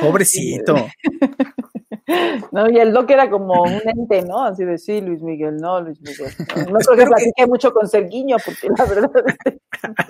Pobrecito. 0.00 0.74
No, 2.52 2.68
y 2.70 2.78
el 2.78 2.92
doc 2.92 3.10
era 3.10 3.28
como 3.30 3.62
un 3.62 3.80
ente, 3.84 4.22
¿no? 4.22 4.42
Así 4.44 4.64
de, 4.64 4.78
sí, 4.78 5.00
Luis 5.00 5.22
Miguel, 5.22 5.56
no, 5.58 5.80
Luis 5.80 6.00
Miguel. 6.00 6.32
No, 6.56 6.72
no 6.72 6.78
creo 6.78 6.96
que 6.96 7.06
platique 7.06 7.46
mucho 7.46 7.72
con 7.72 7.86
Serguiño, 7.88 8.36
porque 8.44 8.68
la 8.76 8.84
verdad 8.84 9.10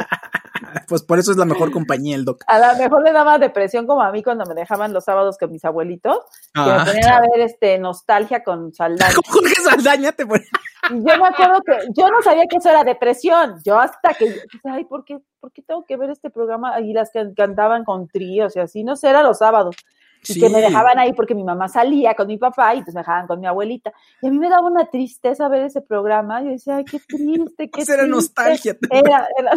Pues 0.87 1.03
por 1.03 1.19
eso 1.19 1.31
es 1.33 1.37
la 1.39 1.45
mejor 1.45 1.71
compañía 1.71 2.15
el 2.15 2.25
Doc. 2.25 2.45
a 2.47 2.59
lo 2.59 2.79
mejor 2.79 3.03
le 3.03 3.13
daba 3.13 3.39
depresión 3.39 3.87
como 3.87 4.03
a 4.03 4.13
mí 4.13 4.23
cuando 4.23 4.45
me 4.45 4.55
dejaban 4.55 4.93
los 4.93 5.05
sábados 5.05 5.39
con 5.39 5.51
mis 5.51 5.65
abuelitos, 5.65 6.19
que 6.55 6.61
Ah, 6.61 6.85
me 6.85 6.93
ponían 6.93 7.13
a 7.13 7.21
ver 7.21 7.41
este 7.41 7.79
nostalgia 7.79 8.43
con 8.45 8.73
Saldaña. 8.73 9.15
Jorge 9.29 9.55
Saldaña 9.63 10.13
te 10.13 10.27
pone. 10.27 10.45
Y 10.91 10.95
yo 10.97 11.17
me 11.19 11.29
acuerdo 11.29 11.61
que 11.65 11.79
yo 11.97 12.09
no 12.09 12.23
sabía 12.23 12.45
que 12.49 12.57
eso 12.59 12.69
era 12.71 12.85
depresión. 12.85 13.61
Yo 13.65 13.79
hasta 13.79 14.15
que 14.15 14.27
dije, 14.27 14.69
ay, 14.71 14.85
¿por 14.85 15.05
qué, 15.05 15.19
¿por 15.41 15.53
qué 15.53 15.63
tengo 15.63 15.85
que 15.87 15.97
ver 15.97 16.11
este 16.11 16.31
programa? 16.31 16.81
Y 16.81 16.93
las 16.93 17.11
que 17.11 17.33
cantaban 17.35 17.85
con 17.85 18.07
tríos 18.09 18.55
y 18.57 18.61
así, 18.61 18.85
no 18.85 18.97
sé, 18.97 19.09
era 19.09 19.23
los 19.23 19.39
sábados. 19.39 19.77
Y 20.23 20.35
Sí. 20.35 20.41
que 20.41 20.49
me 20.49 20.61
dejaban 20.61 20.99
ahí 20.99 21.13
porque 21.13 21.35
mi 21.35 21.45
mamá 21.45 21.69
salía 21.69 22.15
con 22.15 22.27
mi 22.27 22.39
papá 22.39 22.75
y 22.75 22.83
pues 22.83 22.95
me 22.95 23.01
dejaban 23.01 23.27
con 23.27 23.41
mi 23.41 23.47
abuelita. 23.47 23.93
Y 24.23 24.27
a 24.27 24.31
mí 24.31 24.39
me 24.39 24.49
daba 24.49 24.67
una 24.67 24.87
tristeza 24.87 25.49
ver 25.49 25.63
ese 25.65 25.81
programa. 25.81 26.43
Yo 26.43 26.51
decía, 26.51 26.77
ay, 26.77 26.85
qué 26.85 26.99
triste, 27.01 27.71
qué 27.71 27.71
Pues 27.79 27.89
era 27.89 28.03
triste. 28.03 28.09
nostalgia. 28.17 28.77
Era, 28.91 29.29
era, 29.39 29.51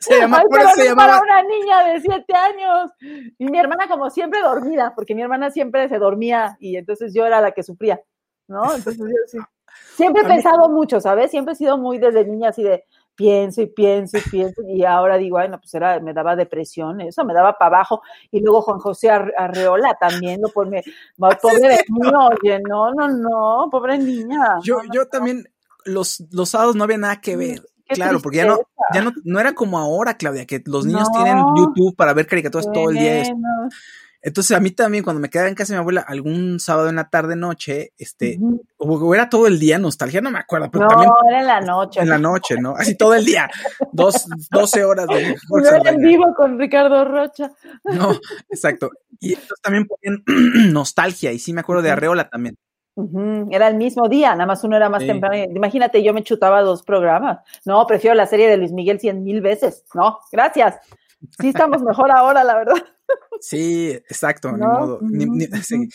Se 0.00 0.18
llama, 0.18 0.38
Ay, 0.38 0.46
pero 0.50 0.68
se 0.70 0.88
no 0.90 0.96
para 0.96 1.12
llamaba. 1.18 1.22
una 1.22 1.42
niña 1.42 1.84
de 1.92 2.00
siete 2.00 2.34
años. 2.34 2.90
Y 3.38 3.46
mi 3.46 3.58
hermana 3.58 3.88
como 3.88 4.10
siempre 4.10 4.40
dormida, 4.40 4.92
porque 4.94 5.14
mi 5.14 5.22
hermana 5.22 5.50
siempre 5.50 5.88
se 5.88 5.98
dormía 5.98 6.56
y 6.60 6.76
entonces 6.76 7.12
yo 7.14 7.26
era 7.26 7.40
la 7.40 7.52
que 7.52 7.62
sufría, 7.62 8.00
¿no? 8.48 8.62
Entonces 8.74 8.98
yo 8.98 9.16
sí. 9.26 9.38
Siempre 9.94 10.22
he 10.22 10.26
pensado 10.26 10.68
mucho, 10.68 11.00
¿sabes? 11.00 11.30
Siempre 11.30 11.52
he 11.52 11.56
sido 11.56 11.76
muy 11.78 11.98
desde 11.98 12.24
niña 12.24 12.50
así 12.50 12.62
de 12.62 12.84
pienso 13.16 13.62
y 13.62 13.66
pienso 13.66 14.18
y 14.18 14.20
pienso 14.20 14.62
y 14.68 14.84
ahora 14.84 15.16
digo, 15.16 15.36
bueno, 15.38 15.58
pues 15.58 15.72
era, 15.74 15.98
me 16.00 16.12
daba 16.12 16.36
depresión, 16.36 17.00
eso 17.00 17.24
me 17.24 17.32
daba 17.34 17.54
para 17.58 17.76
abajo. 17.78 18.02
Y 18.30 18.40
luego 18.40 18.62
Juan 18.62 18.78
José 18.78 19.10
Ar- 19.10 19.32
Arreola 19.36 19.96
también, 19.98 20.40
lo 20.42 20.50
pone, 20.50 20.84
pobre 21.16 21.68
de 21.68 21.78
niño, 21.88 22.28
oye, 22.28 22.60
no, 22.68 22.92
no, 22.92 23.08
no, 23.08 23.68
pobre 23.70 23.98
niña. 23.98 24.58
Yo, 24.62 24.76
no, 24.76 24.82
no, 24.84 24.92
yo 24.94 25.08
también, 25.08 25.48
los, 25.84 26.22
los 26.30 26.50
sábados 26.50 26.76
no 26.76 26.84
había 26.84 26.98
nada 26.98 27.20
que 27.20 27.36
ver. 27.36 27.62
Qué 27.88 27.94
Claro, 27.94 28.18
porque 28.20 28.38
ya 28.38 28.46
no, 28.46 28.58
ya 28.92 29.00
no, 29.00 29.12
no 29.24 29.38
era 29.38 29.54
como 29.54 29.78
ahora, 29.78 30.16
Claudia, 30.16 30.44
que 30.44 30.60
los 30.66 30.84
niños 30.84 31.08
No. 31.14 31.22
tienen 31.22 31.44
YouTube 31.56 31.94
para 31.94 32.12
ver 32.14 32.26
caricaturas 32.26 32.66
todo 32.72 32.90
el 32.90 32.96
día. 32.96 33.22
Entonces 34.22 34.56
a 34.56 34.60
mí 34.60 34.70
también 34.70 35.04
cuando 35.04 35.20
me 35.20 35.28
quedaba 35.30 35.48
en 35.48 35.54
casa 35.54 35.72
de 35.72 35.78
mi 35.78 35.80
abuela 35.80 36.00
algún 36.06 36.58
sábado 36.58 36.88
en 36.88 36.96
la 36.96 37.08
tarde 37.08 37.36
noche, 37.36 37.92
este, 37.96 38.38
o 38.78 39.14
era 39.14 39.28
todo 39.28 39.46
el 39.46 39.58
día 39.58 39.78
nostalgia, 39.78 40.20
no 40.20 40.30
me 40.30 40.38
acuerdo, 40.38 40.70
pero 40.70 40.84
No, 40.84 40.90
también 40.90 41.10
era 41.28 41.40
en 41.40 41.46
la 41.46 41.60
noche. 41.60 42.00
en 42.00 42.08
la 42.08 42.18
noche, 42.18 42.56
¿no? 42.60 42.74
Así 42.76 42.96
todo 42.96 43.14
el 43.14 43.24
día, 43.24 43.48
dos, 43.92 44.26
12 44.50 44.84
horas 44.84 45.06
de 45.08 45.36
No 45.50 45.68
era 45.68 45.90
en 45.90 46.00
vivo 46.00 46.34
con 46.36 46.58
Ricardo 46.58 47.04
Rocha. 47.04 47.52
No, 47.84 48.12
exacto. 48.50 48.90
Y 49.20 49.30
entonces 49.34 49.60
también 49.62 49.86
ponían 49.86 50.22
nostalgia, 50.72 51.32
y 51.32 51.38
sí 51.38 51.52
me 51.52 51.60
acuerdo 51.60 51.82
de 51.82 51.90
Arreola 51.90 52.28
también. 52.28 52.56
Era 53.50 53.68
el 53.68 53.76
mismo 53.76 54.08
día, 54.08 54.30
nada 54.32 54.46
más 54.46 54.64
uno 54.64 54.74
era 54.76 54.88
más 54.88 55.02
Sí. 55.02 55.08
temprano. 55.08 55.34
Imagínate, 55.54 56.02
yo 56.02 56.14
me 56.14 56.22
chutaba 56.22 56.62
dos 56.62 56.82
programas. 56.82 57.40
No, 57.66 57.86
prefiero 57.86 58.14
la 58.16 58.26
serie 58.26 58.48
de 58.48 58.56
Luis 58.56 58.72
Miguel 58.72 58.98
cien 58.98 59.22
mil 59.22 59.42
veces. 59.42 59.84
No, 59.94 60.18
gracias. 60.32 60.76
Sí 61.40 61.48
estamos 61.48 61.82
mejor 61.82 62.10
ahora, 62.10 62.42
la 62.44 62.54
verdad. 62.56 62.74
Sí, 63.40 63.90
exacto, 63.92 64.50
ni 64.52 64.58
modo. 64.66 64.98
Ni- 65.02 65.26
ni- 65.26 65.44
Ujú, 65.46 65.56
sí. 65.62 65.88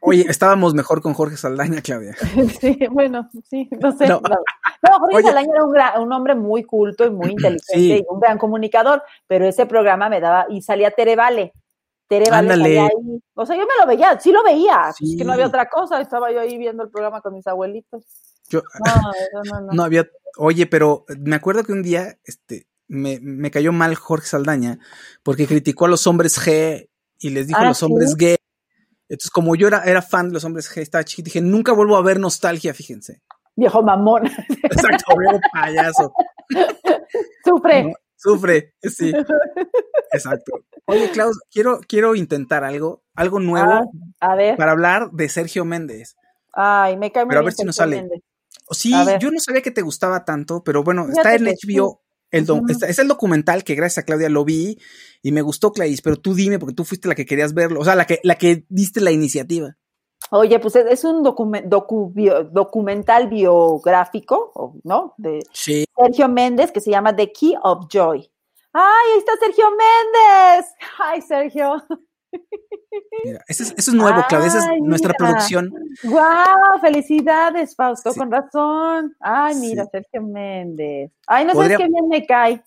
Oye, 0.00 0.24
estábamos 0.28 0.72
mejor 0.74 1.02
con 1.02 1.12
Jorge 1.12 1.36
Saldaña, 1.36 1.82
Claudia. 1.82 2.14
Sí, 2.60 2.78
bueno, 2.90 3.28
sí, 3.48 3.68
no 3.80 3.92
sé. 3.92 4.08
No. 4.08 4.20
Jorge 4.20 5.16
Oye. 5.16 5.22
Saldaña 5.26 5.52
era 5.54 5.64
un, 5.64 5.72
gran- 5.72 6.00
un 6.00 6.12
hombre 6.12 6.34
muy 6.34 6.64
culto 6.64 7.04
y 7.04 7.10
muy 7.10 7.30
inteligente 7.32 7.64
Sí. 7.74 7.92
y 7.98 8.04
un 8.08 8.18
gran 8.20 8.38
comunicador, 8.38 9.02
pero 9.26 9.46
ese 9.46 9.66
programa 9.66 10.08
me 10.08 10.20
daba, 10.20 10.46
y 10.48 10.62
salía 10.62 10.90
Tere 10.90 11.16
Vale. 11.16 11.52
Tere 12.08 12.30
Vale 12.30 12.52
Ándale. 12.52 12.62
salía 12.64 12.82
ahí. 12.84 13.20
O 13.34 13.44
sea, 13.46 13.56
yo 13.56 13.62
me 13.62 13.80
lo 13.80 13.86
veía, 13.86 14.18
sí 14.20 14.32
lo 14.32 14.42
veía, 14.42 14.90
pues, 14.98 15.14
que 15.18 15.24
no 15.24 15.32
había 15.32 15.46
otra 15.46 15.68
cosa, 15.68 16.00
estaba 16.00 16.30
yo 16.32 16.40
ahí 16.40 16.56
viendo 16.56 16.82
el 16.82 16.90
programa 16.90 17.20
con 17.20 17.34
mis 17.34 17.46
abuelitos. 17.46 18.04
Yo, 18.48 18.60
No, 18.84 18.94
no, 18.94 19.42
no. 19.42 19.60
no. 19.66 19.72
no 19.72 19.82
había, 19.84 20.06
oye, 20.38 20.66
pero 20.66 21.04
me 21.18 21.36
acuerdo 21.36 21.64
que 21.64 21.72
un 21.72 21.82
día, 21.82 22.18
este, 22.24 22.66
me, 22.88 23.18
me 23.20 23.50
cayó 23.50 23.72
mal 23.72 23.94
Jorge 23.94 24.26
Saldaña 24.26 24.78
porque 25.22 25.46
criticó 25.46 25.86
a 25.86 25.88
los 25.88 26.06
hombres 26.06 26.38
G 26.38 26.88
y 27.18 27.30
les 27.30 27.46
dijo 27.46 27.58
a 27.60 27.62
Ah, 27.64 27.68
los 27.68 27.82
hombres 27.82 28.14
gay. 28.16 28.36
Entonces, 29.08 29.30
como 29.30 29.54
yo 29.54 29.68
era, 29.68 29.84
era 29.84 30.02
fan 30.02 30.28
de 30.28 30.34
los 30.34 30.44
hombres 30.44 30.70
G, 30.74 30.80
estaba 30.82 31.04
chiquito, 31.04 31.26
dije, 31.26 31.40
nunca 31.40 31.72
vuelvo 31.72 31.96
a 31.96 32.02
ver 32.02 32.18
nostalgia, 32.18 32.72
fíjense. 32.74 33.22
Viejo 33.56 33.82
mamón. 33.82 34.26
Exacto, 34.62 35.14
veo 35.16 35.40
payaso. 35.52 36.12
Sufre. 37.44 37.84
¿no? 37.84 37.92
Sufre, 38.16 38.74
sí. 38.82 39.12
Exacto. 40.12 40.52
Oye, 40.86 41.10
Klaus, 41.10 41.38
quiero, 41.50 41.80
quiero 41.86 42.14
intentar 42.14 42.64
algo, 42.64 43.02
algo 43.14 43.40
nuevo 43.40 43.70
Ah, 43.70 43.84
a 44.32 44.34
ver. 44.34 44.56
para 44.56 44.72
hablar 44.72 45.10
de 45.12 45.28
Sergio 45.28 45.64
Méndez. 45.64 46.16
Ay, 46.52 46.96
me 46.96 47.10
cae 47.12 47.24
muy 47.24 47.30
Pero 47.30 47.40
a 47.40 47.44
ver 47.44 47.52
si 47.52 47.64
nos 47.64 47.76
sale. 47.76 47.96
Méndez. 47.96 48.20
Sí, 48.70 48.92
yo 49.20 49.30
no 49.30 49.38
sabía 49.40 49.60
que 49.60 49.70
te 49.70 49.82
gustaba 49.82 50.24
tanto, 50.24 50.64
pero 50.64 50.82
bueno, 50.82 51.06
Fíjate 51.06 51.20
está 51.20 51.34
en 51.34 51.54
HBO. 51.54 52.02
El 52.36 52.46
do- 52.46 52.62
es 52.68 52.98
el 52.98 53.08
documental 53.08 53.64
que 53.64 53.74
gracias 53.74 54.02
a 54.02 54.06
Claudia 54.06 54.28
lo 54.28 54.44
vi 54.44 54.78
y 55.22 55.32
me 55.32 55.42
gustó, 55.42 55.72
Clarice, 55.72 56.02
pero 56.02 56.16
tú 56.16 56.34
dime, 56.34 56.58
porque 56.58 56.74
tú 56.74 56.84
fuiste 56.84 57.08
la 57.08 57.14
que 57.14 57.26
querías 57.26 57.54
verlo, 57.54 57.80
o 57.80 57.84
sea, 57.84 57.94
la 57.94 58.06
que, 58.06 58.20
la 58.22 58.34
que 58.36 58.64
diste 58.68 59.00
la 59.00 59.10
iniciativa. 59.12 59.76
Oye, 60.30 60.58
pues 60.58 60.74
es, 60.76 61.04
un 61.04 61.22
docu- 61.22 62.12
bio- 62.12 62.44
documental 62.44 63.28
biográfico, 63.28 64.78
¿no? 64.82 65.14
De 65.18 65.40
Sí. 65.52 65.84
Sergio 65.96 66.28
Méndez 66.28 66.72
que 66.72 66.80
se 66.80 66.90
llama 66.90 67.14
The 67.14 67.30
Key 67.32 67.54
of 67.62 67.86
Joy. 67.90 68.30
¡Ay, 68.72 68.82
ahí 69.12 69.18
está 69.18 69.32
Sergio 69.38 69.66
Méndez! 69.70 70.66
¡Ay, 70.98 71.20
Sergio! 71.22 71.74
Mira, 73.24 73.40
es, 73.48 73.60
eso 73.60 73.72
es 73.76 73.94
nuevo, 73.94 74.22
Claudia, 74.28 74.48
esa 74.48 74.58
es 74.74 74.80
nuestra 74.82 75.08
mira. 75.10 75.18
producción. 75.18 75.72
¡Guau! 76.04 76.80
¡Felicidades, 76.80 77.74
Fausto! 77.76 78.12
Sí. 78.12 78.18
Con 78.18 78.30
razón. 78.30 79.14
¡Ay, 79.20 79.54
mira, 79.56 79.84
Sí. 79.84 79.90
Sergio 79.92 80.22
Méndez! 80.22 81.10
¡Ay, 81.26 81.44
no 81.44 81.52
Podría- 81.52 81.76
sabes 81.78 81.86
qué 81.86 81.92
bien 81.92 82.08
me 82.08 82.26
cae! 82.26 82.62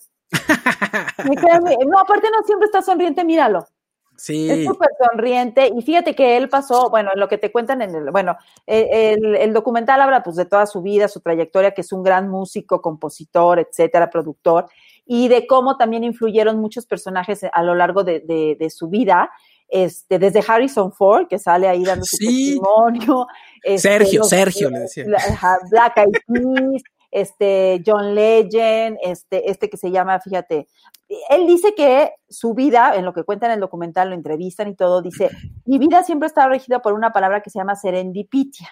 Me 1.30 1.36
cae 1.56 1.60
muy- 1.62 1.76
No, 1.88 2.00
aparte 2.00 2.28
no 2.32 2.44
siempre 2.46 2.66
está 2.66 2.82
sonriente, 2.82 3.24
míralo. 3.24 3.60
Es 3.60 4.24
Sí, 4.24 4.66
súper 4.66 4.90
sonriente 5.12 5.72
y 5.76 5.80
fíjate 5.84 6.16
que 6.16 6.38
él 6.38 6.50
pasó, 6.50 6.90
bueno, 6.90 7.12
en 7.13 7.20
lo 7.20 7.28
que 7.28 7.38
te 7.38 7.52
cuentan 7.52 7.84
en 7.84 7.94
el, 7.94 8.10
bueno, 8.10 8.36
eh, 8.66 9.13
el, 9.16 9.36
el 9.36 9.54
documental 9.54 10.02
habla 10.02 10.24
pues 10.24 10.36
de 10.38 10.46
toda 10.46 10.66
su 10.66 10.82
vida, 10.82 11.08
su 11.08 11.22
trayectoria, 11.22 11.72
que 11.76 11.82
es 11.82 11.92
un 11.92 12.02
gran 12.02 12.28
músico, 12.28 12.82
compositor, 12.82 13.60
etcétera, 13.60 14.10
productor, 14.10 14.66
y 15.06 15.28
de 15.28 15.46
cómo 15.46 15.78
también 15.78 16.04
influyeron 16.04 16.58
muchos 16.58 16.88
personajes 16.88 17.42
a 17.54 17.62
lo 17.62 17.76
largo 17.76 18.04
de, 18.04 18.22
de- 18.22 18.58
de 18.60 18.70
su 18.72 18.88
vida, 18.90 19.30
este, 19.67 20.17
desde 20.19 20.43
Harrison 20.47 20.91
Ford, 20.91 21.27
que 21.27 21.39
sale 21.39 21.67
ahí 21.67 21.84
dando 21.84 22.06
su 22.06 22.17
Sí. 22.17 22.25
testimonio. 22.60 23.27
este, 23.63 23.77
Sergio, 23.89 24.19
los- 24.19 24.30
Sergio, 24.30 24.69
le 24.69 24.80
decía. 24.80 25.06
Black 25.69 25.97
Eyed 25.97 26.12
Peas, 26.27 26.82
este, 27.12 27.82
John 27.86 28.15
Legend, 28.15 28.97
este, 29.01 29.49
este 29.49 29.69
que 29.69 29.77
se 29.77 29.91
llama, 29.91 30.19
fíjate, 30.19 30.67
él 31.30 31.47
dice 31.47 31.73
que 31.75 32.12
su 32.30 32.53
vida, 32.53 32.95
en 32.95 33.06
lo 33.06 33.13
que 33.13 33.23
cuenta 33.23 33.45
en 33.47 33.53
el 33.53 33.60
documental, 33.60 34.10
lo 34.10 34.15
entrevistan 34.15 34.67
y 34.69 34.75
todo, 34.75 35.01
dice, 35.01 35.30
mi 35.65 35.77
vida 35.80 36.03
siempre 36.03 36.27
está 36.27 36.47
regida 36.47 36.80
por 36.82 36.93
una 36.93 37.12
palabra 37.12 37.41
que 37.41 37.49
se 37.49 37.60
llama 37.60 37.75
serendipitia, 37.75 38.69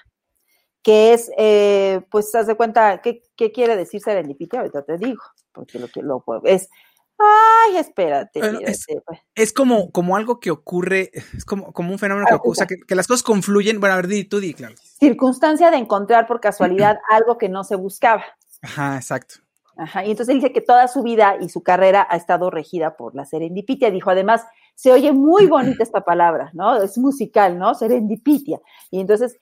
que 0.82 1.14
es, 1.14 1.32
eh, 1.38 2.02
pues, 2.12 2.34
haz 2.36 2.48
de 2.48 2.56
cuenta, 2.56 3.02
¿qué, 3.02 3.24
qué 3.36 3.52
quiere 3.52 3.76
decir 3.76 4.02
serendipitia? 4.02 4.60
Ahorita 4.60 4.84
te 4.84 4.98
digo, 4.98 5.22
porque 5.52 5.80
lo 5.80 5.88
que 5.88 6.02
lo 6.02 6.24
es, 6.44 6.70
ay, 7.18 7.78
espérate, 7.78 8.40
Bueno, 8.40 8.60
mira, 8.60 8.72
es- 8.72 8.86
pues, 9.06 9.20
es 9.36 9.54
como, 9.54 9.92
como 9.92 10.16
algo 10.16 10.40
que 10.40 10.52
ocurre, 10.52 11.12
es 11.36 11.46
como, 11.46 11.72
como 11.74 11.92
un 11.92 12.00
fenómeno 12.00 12.28
que 12.28 12.36
ocurre, 12.36 12.52
o 12.52 12.56
sea, 12.56 12.68
que, 12.68 12.78
que 12.88 12.96
las 12.96 13.08
cosas 13.08 13.24
confluyen. 13.24 13.80
Bueno, 13.80 13.94
a 13.94 13.98
ver, 13.98 14.08
di, 14.08 14.24
tú 14.26 14.40
di, 14.40 14.54
claro. 14.54 14.76
circunstancia 15.00 15.72
de 15.72 15.78
encontrar 15.78 16.28
por 16.28 16.40
casualidad 16.42 17.00
algo 17.10 17.38
que 17.38 17.50
no 17.50 17.64
se 17.64 17.76
buscaba. 17.76 18.24
Ajá, 18.62 18.96
exacto. 18.98 19.36
Ajá, 19.78 20.06
y 20.06 20.12
entonces 20.12 20.34
él 20.34 20.40
dice 20.42 20.54
que 20.54 20.62
toda 20.62 20.88
su 20.88 21.04
vida 21.04 21.36
y 21.42 21.50
su 21.50 21.62
carrera 21.62 22.08
ha 22.10 22.16
estado 22.16 22.50
regida 22.50 22.96
por 22.96 23.14
la 23.14 23.26
serendipitia. 23.26 23.92
Dijo, 23.92 24.10
además, 24.10 24.46
se 24.74 24.94
oye 24.94 25.12
muy 25.12 25.48
bonita 25.48 25.84
esta 25.84 26.00
palabra, 26.02 26.50
¿no? 26.54 26.82
Es 26.82 26.98
musical, 26.98 27.60
¿no? 27.60 27.76
Serendipitia. 27.76 28.62
Y 28.90 29.02
entonces 29.02 29.38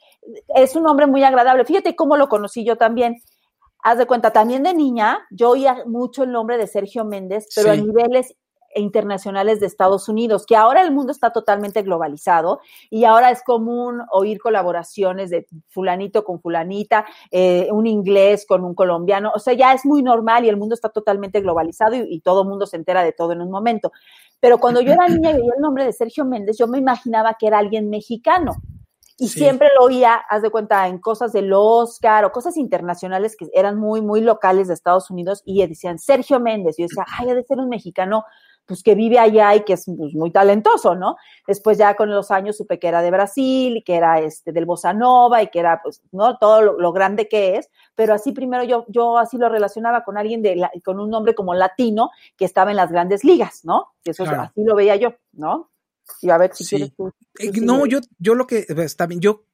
es 0.56 0.76
un 0.76 0.88
hombre 0.88 1.06
muy 1.06 1.24
agradable. 1.24 1.66
Fíjate 1.66 1.96
cómo 1.96 2.18
lo 2.18 2.30
conocí 2.30 2.66
yo 2.66 2.78
también. 2.78 3.22
Haz 3.84 3.98
de 3.98 4.06
cuenta, 4.06 4.32
también 4.32 4.64
de 4.64 4.74
niña, 4.74 5.20
yo 5.30 5.50
oía 5.50 5.84
mucho 5.86 6.24
el 6.24 6.32
nombre 6.32 6.58
de 6.58 6.68
Sergio 6.68 7.04
Méndez, 7.04 7.48
pero 7.54 7.72
a 7.72 7.76
niveles 7.76 8.34
internacionales 8.76 9.60
de 9.60 9.68
Estados 9.68 10.08
Unidos, 10.10 10.46
que 10.46 10.56
ahora 10.56 10.82
el 10.82 10.92
mundo 10.92 11.12
está 11.12 11.32
totalmente 11.32 11.82
globalizado 11.82 12.60
y 12.90 13.04
ahora 13.06 13.30
es 13.30 13.44
común 13.44 14.02
oír 14.12 14.40
colaboraciones 14.40 15.30
de 15.30 15.48
fulanito 15.68 16.24
con 16.24 16.42
fulanita, 16.42 17.06
eh, 17.30 17.68
un 17.72 17.86
inglés 17.86 18.46
con 18.48 18.64
un 18.64 18.74
colombiano, 18.74 19.32
o 19.36 19.40
sea, 19.40 19.54
ya 19.54 19.74
es 19.74 19.86
muy 19.86 20.02
normal 20.02 20.46
y 20.46 20.50
el 20.50 20.58
mundo 20.58 20.76
está 20.76 20.90
totalmente 20.90 21.42
globalizado 21.42 21.96
y, 21.96 22.06
y 22.10 22.22
todo 22.22 22.44
el 22.44 22.48
mundo 22.48 22.66
se 22.66 22.78
entera 22.78 23.04
de 23.04 23.12
todo 23.12 23.34
en 23.34 23.42
un 23.42 23.52
momento. 23.52 23.92
Pero 24.40 24.58
cuando 24.58 24.82
yo 24.82 24.94
era 24.94 25.08
niña 25.08 25.32
y 25.32 25.36
veía 25.36 25.54
el 25.56 25.62
nombre 25.62 25.86
de 25.86 25.94
Sergio 25.94 26.26
Méndez, 26.26 26.58
yo 26.58 26.68
me 26.68 26.78
imaginaba 26.78 27.36
que 27.40 27.48
era 27.48 27.60
alguien 27.60 27.90
mexicano. 27.90 28.56
Y 29.18 29.28
Sí. 29.28 29.40
siempre 29.40 29.70
lo 29.78 29.86
oía, 29.86 30.16
haz 30.30 30.42
de 30.42 30.50
cuenta, 30.50 30.88
en 30.88 30.98
cosas 31.00 31.32
del 31.34 31.52
Oscar 31.54 32.26
o 32.26 32.32
cosas 32.32 32.58
internacionales 32.58 33.36
que 33.38 33.48
eran 33.54 33.78
muy, 33.78 34.02
muy 34.02 34.22
locales 34.22 34.68
de 34.68 34.74
Estados 34.74 35.10
Unidos 35.12 35.42
y 35.46 35.66
decían 35.68 36.00
Sergio 36.00 36.40
Méndez. 36.40 36.78
Y 36.80 36.84
yo 36.84 36.88
decía, 36.90 37.06
ay, 37.20 37.30
ha 37.30 37.36
de 37.36 37.44
ser 37.44 37.60
un 37.60 37.70
mexicano 37.70 38.24
pues 38.66 38.82
que 38.82 38.96
vive 38.96 39.20
allá 39.20 39.54
y 39.56 39.66
que 39.66 39.74
es 39.74 39.84
pues, 39.86 40.14
muy 40.14 40.32
talentoso, 40.32 40.96
¿no? 40.96 41.18
Después 41.46 41.78
ya 41.78 41.96
con 41.96 42.10
los 42.10 42.32
años 42.32 42.56
supe 42.56 42.80
que 42.80 42.88
era 42.88 43.02
de 43.02 43.12
Brasil 43.12 43.76
y 43.76 43.84
que 43.84 43.96
era 43.96 44.22
este 44.22 44.54
del 44.54 44.66
Bossa 44.66 44.94
Nova 44.94 45.44
y 45.44 45.48
que 45.50 45.60
era 45.60 45.82
pues, 45.84 46.02
¿no? 46.14 46.38
Todo 46.38 46.62
lo, 46.62 46.80
lo 46.80 46.94
grande 46.94 47.28
que 47.28 47.58
es, 47.58 47.70
pero 47.94 48.14
así 48.14 48.32
primero 48.32 48.64
yo, 48.64 48.86
yo 48.88 49.18
así 49.18 49.38
lo 49.38 49.50
relacionaba 49.50 50.06
con 50.06 50.18
alguien 50.18 50.42
de 50.42 50.56
la- 50.56 50.72
con 50.86 51.02
un 51.02 51.10
nombre 51.10 51.36
como 51.36 51.54
latino 51.54 52.10
que 52.38 52.46
estaba 52.46 52.72
en 52.72 52.78
las 52.78 52.90
grandes 52.90 53.26
ligas, 53.26 53.66
¿no? 53.66 53.88
Eso 54.06 54.24
Claro. 54.24 54.44
así 54.44 54.64
lo 54.64 54.76
veía 54.76 54.96
yo, 54.96 55.10
¿no? 55.34 55.70
Y 56.22 56.30
a 56.30 56.38
ver 56.38 56.52
si 56.54 56.64
Sí. 56.64 56.76
quieres 56.76 56.96
tú. 56.96 57.12
Eh, 57.40 57.52
no, 57.62 57.86
yo, 57.86 58.00
yo 58.20 58.36
lo 58.36 58.46
que 58.48 58.66
pues, 58.68 58.86
está 58.86 59.08
bien, 59.08 59.22
yo, 59.22 59.46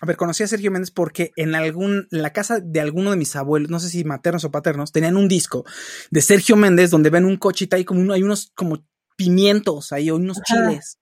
a 0.00 0.06
ver, 0.06 0.16
conocí 0.16 0.42
a 0.42 0.48
Sergio 0.48 0.70
Méndez 0.70 0.90
porque 0.90 1.32
en 1.36 1.54
algún, 1.54 2.08
en 2.10 2.22
la 2.22 2.32
casa 2.32 2.60
de 2.60 2.80
alguno 2.80 3.10
de 3.10 3.16
mis 3.16 3.34
abuelos, 3.36 3.70
no 3.70 3.80
sé 3.80 3.88
si 3.88 4.04
maternos 4.04 4.44
o 4.44 4.50
paternos, 4.50 4.92
tenían 4.92 5.16
un 5.16 5.28
disco 5.28 5.64
de 6.10 6.22
Sergio 6.22 6.56
Méndez 6.56 6.90
donde 6.90 7.10
ven 7.10 7.24
un 7.24 7.36
cochita 7.36 7.78
y 7.78 7.84
como 7.84 8.00
uno, 8.00 8.12
hay 8.14 8.22
unos 8.22 8.52
como 8.54 8.84
pimientos 9.16 9.92
ahí 9.92 10.10
o 10.10 10.16
unos 10.16 10.40
chiles. 10.42 10.98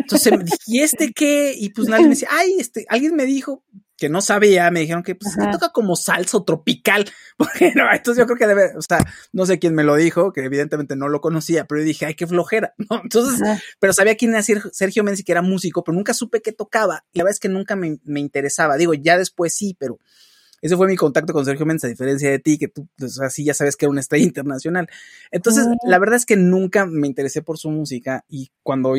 Entonces 0.00 0.32
me 0.36 0.44
dije, 0.44 0.56
¿y 0.66 0.80
este 0.80 1.12
qué? 1.12 1.54
Y 1.56 1.70
pues 1.70 1.88
nadie 1.88 2.04
me 2.04 2.10
decía, 2.10 2.28
ay, 2.30 2.54
este, 2.58 2.86
alguien 2.88 3.16
me 3.16 3.26
dijo 3.26 3.64
que 3.98 4.08
no 4.08 4.22
sabía, 4.22 4.70
me 4.70 4.80
dijeron 4.80 5.02
que 5.02 5.14
pues 5.16 5.32
es 5.32 5.36
que 5.36 5.42
Ajá. 5.42 5.50
toca 5.50 5.68
como 5.70 5.96
salsa 5.96 6.38
tropical. 6.46 7.04
Porque 7.36 7.72
no, 7.74 7.82
entonces 7.92 8.22
yo 8.22 8.26
creo 8.26 8.38
que 8.38 8.46
debe, 8.46 8.76
o 8.76 8.80
sea, 8.82 9.04
no 9.32 9.44
sé 9.44 9.58
quién 9.58 9.74
me 9.74 9.82
lo 9.84 9.96
dijo, 9.96 10.32
que 10.32 10.44
evidentemente 10.44 10.96
no 10.96 11.08
lo 11.08 11.20
conocía, 11.20 11.66
pero 11.66 11.80
yo 11.80 11.84
dije, 11.86 12.06
ay, 12.06 12.14
qué 12.14 12.26
flojera, 12.26 12.74
¿no? 12.90 13.00
Entonces, 13.02 13.42
Ajá. 13.42 13.60
pero 13.80 13.92
sabía 13.92 14.16
quién 14.16 14.30
era 14.30 14.42
Ser- 14.42 14.70
Sergio 14.72 15.02
Méndez 15.04 15.20
y 15.20 15.24
que 15.24 15.32
era 15.32 15.42
músico, 15.42 15.82
pero 15.84 15.96
nunca 15.96 16.14
supe 16.14 16.40
qué 16.40 16.52
tocaba. 16.52 17.04
Y 17.12 17.18
la 17.18 17.24
verdad 17.24 17.34
es 17.34 17.40
que 17.40 17.48
nunca 17.48 17.74
me, 17.76 17.98
me 18.04 18.20
interesaba. 18.20 18.76
Digo, 18.76 18.94
ya 18.94 19.18
después 19.18 19.52
sí, 19.52 19.76
pero 19.78 19.98
ese 20.62 20.76
fue 20.76 20.86
mi 20.88 20.96
contacto 20.96 21.32
con 21.32 21.44
Sergio 21.44 21.66
Méndez, 21.66 21.84
a 21.84 21.88
diferencia 21.88 22.30
de 22.30 22.38
ti, 22.38 22.58
que 22.58 22.68
tú, 22.68 22.88
pues, 22.96 23.20
así 23.20 23.44
ya 23.44 23.54
sabes 23.54 23.76
que 23.76 23.86
era 23.86 23.90
una 23.90 24.00
estrella 24.00 24.24
internacional. 24.24 24.88
Entonces, 25.30 25.66
la 25.84 25.98
verdad 25.98 26.16
es 26.16 26.26
que 26.26 26.36
nunca 26.36 26.86
me 26.86 27.06
interesé 27.06 27.42
por 27.42 27.58
su 27.58 27.70
música 27.70 28.24
y 28.28 28.50
cuando 28.62 28.94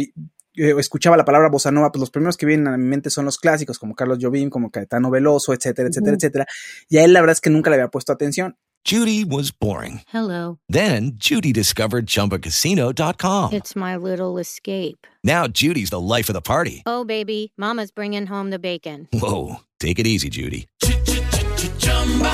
eh, 0.55 0.73
escuchaba 0.77 1.15
la 1.17 1.25
palabra 1.25 1.49
bossa 1.49 1.71
nova, 1.71 1.91
pues 1.91 1.99
los 1.99 2.11
primeros 2.11 2.37
que 2.37 2.45
vienen 2.45 2.67
a 2.67 2.77
mi 2.77 2.85
mente 2.85 3.09
son 3.09 3.25
los 3.25 3.37
clásicos, 3.37 3.79
como 3.79 3.95
Carlos 3.95 4.19
Jobim, 4.21 4.49
como 4.49 4.71
Caetano 4.71 5.09
Veloso, 5.09 5.53
etcétera, 5.53 5.89
etcétera, 5.89 6.11
Ujú. 6.13 6.17
etcétera. 6.17 6.45
Y 6.89 6.97
a 6.97 7.03
él 7.05 7.13
la 7.13 7.21
verdad 7.21 7.33
es 7.33 7.41
que 7.41 7.49
nunca 7.49 7.69
le 7.69 7.75
había 7.77 7.87
puesto 7.89 8.11
atención. 8.11 8.55
Judy 8.85 9.25
was 9.25 9.51
boring. 9.51 10.01
Hello. 10.11 10.57
Then 10.71 11.17
Judy 11.19 11.51
discovered 11.51 12.05
ChumbaCasino.com. 12.07 13.51
It's 13.53 13.75
my 13.75 13.97
little 13.97 14.39
escape. 14.39 15.05
Now 15.23 15.47
Judy's 15.47 15.89
the 15.89 15.99
life 15.99 16.29
of 16.29 16.33
the 16.33 16.41
party. 16.41 16.83
Oh, 16.85 17.03
baby, 17.03 17.51
Mama's 17.57 17.91
bringing 17.91 18.27
home 18.27 18.51
the 18.51 18.59
bacon. 18.59 19.07
Whoa, 19.11 19.57
take 19.79 19.99
it 19.99 20.07
easy, 20.07 20.29
Judy. 20.29 20.67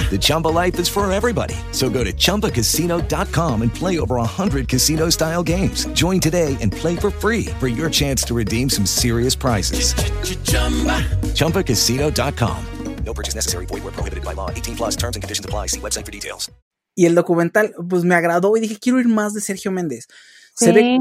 The 0.10 0.18
Chumba 0.18 0.48
life 0.48 0.80
is 0.80 0.88
for 0.88 1.12
everybody. 1.12 1.56
So 1.72 1.90
go 1.90 2.06
to 2.06 2.14
ChumbaCasino.com 2.14 3.62
and 3.62 3.74
play 3.74 4.00
over 4.00 4.16
100 4.16 4.70
casino 4.70 5.10
style 5.10 5.44
games. 5.44 5.86
Join 5.88 6.22
today 6.22 6.56
and 6.62 6.72
play 6.72 6.96
for 6.96 7.12
free 7.12 7.48
for 7.60 7.68
your 7.68 7.90
chance 7.90 8.24
to 8.28 8.34
redeem 8.34 8.70
some 8.70 8.86
serious 8.86 9.36
prizes. 9.36 9.94
ChumbaCasino.com. 11.34 12.66
No 13.06 13.14
purchase 13.14 13.36
necessary. 13.36 13.66
Void 13.68 13.84
where 13.84 13.94
prohibited 13.94 14.24
by 14.24 14.34
law. 14.34 14.50
18 14.50 14.76
plus 14.76 14.96
terms 14.96 15.16
and 15.16 15.24
conditions 15.24 15.46
apply. 15.46 15.68
See 15.68 15.80
website 15.80 16.06
for 16.06 16.12
details. 16.12 16.52
Y 16.96 17.06
el 17.06 17.14
documental, 17.14 17.74
pues 17.90 18.06
me 18.06 18.16
agradó 18.16 18.56
y 18.56 18.62
dije, 18.62 18.78
quiero 18.80 19.00
ir 19.00 19.08
más 19.10 19.34
de 19.34 19.42
Sergio 19.42 19.70
Méndez. 19.70 20.08
Se 20.56 20.72
ve, 20.72 20.98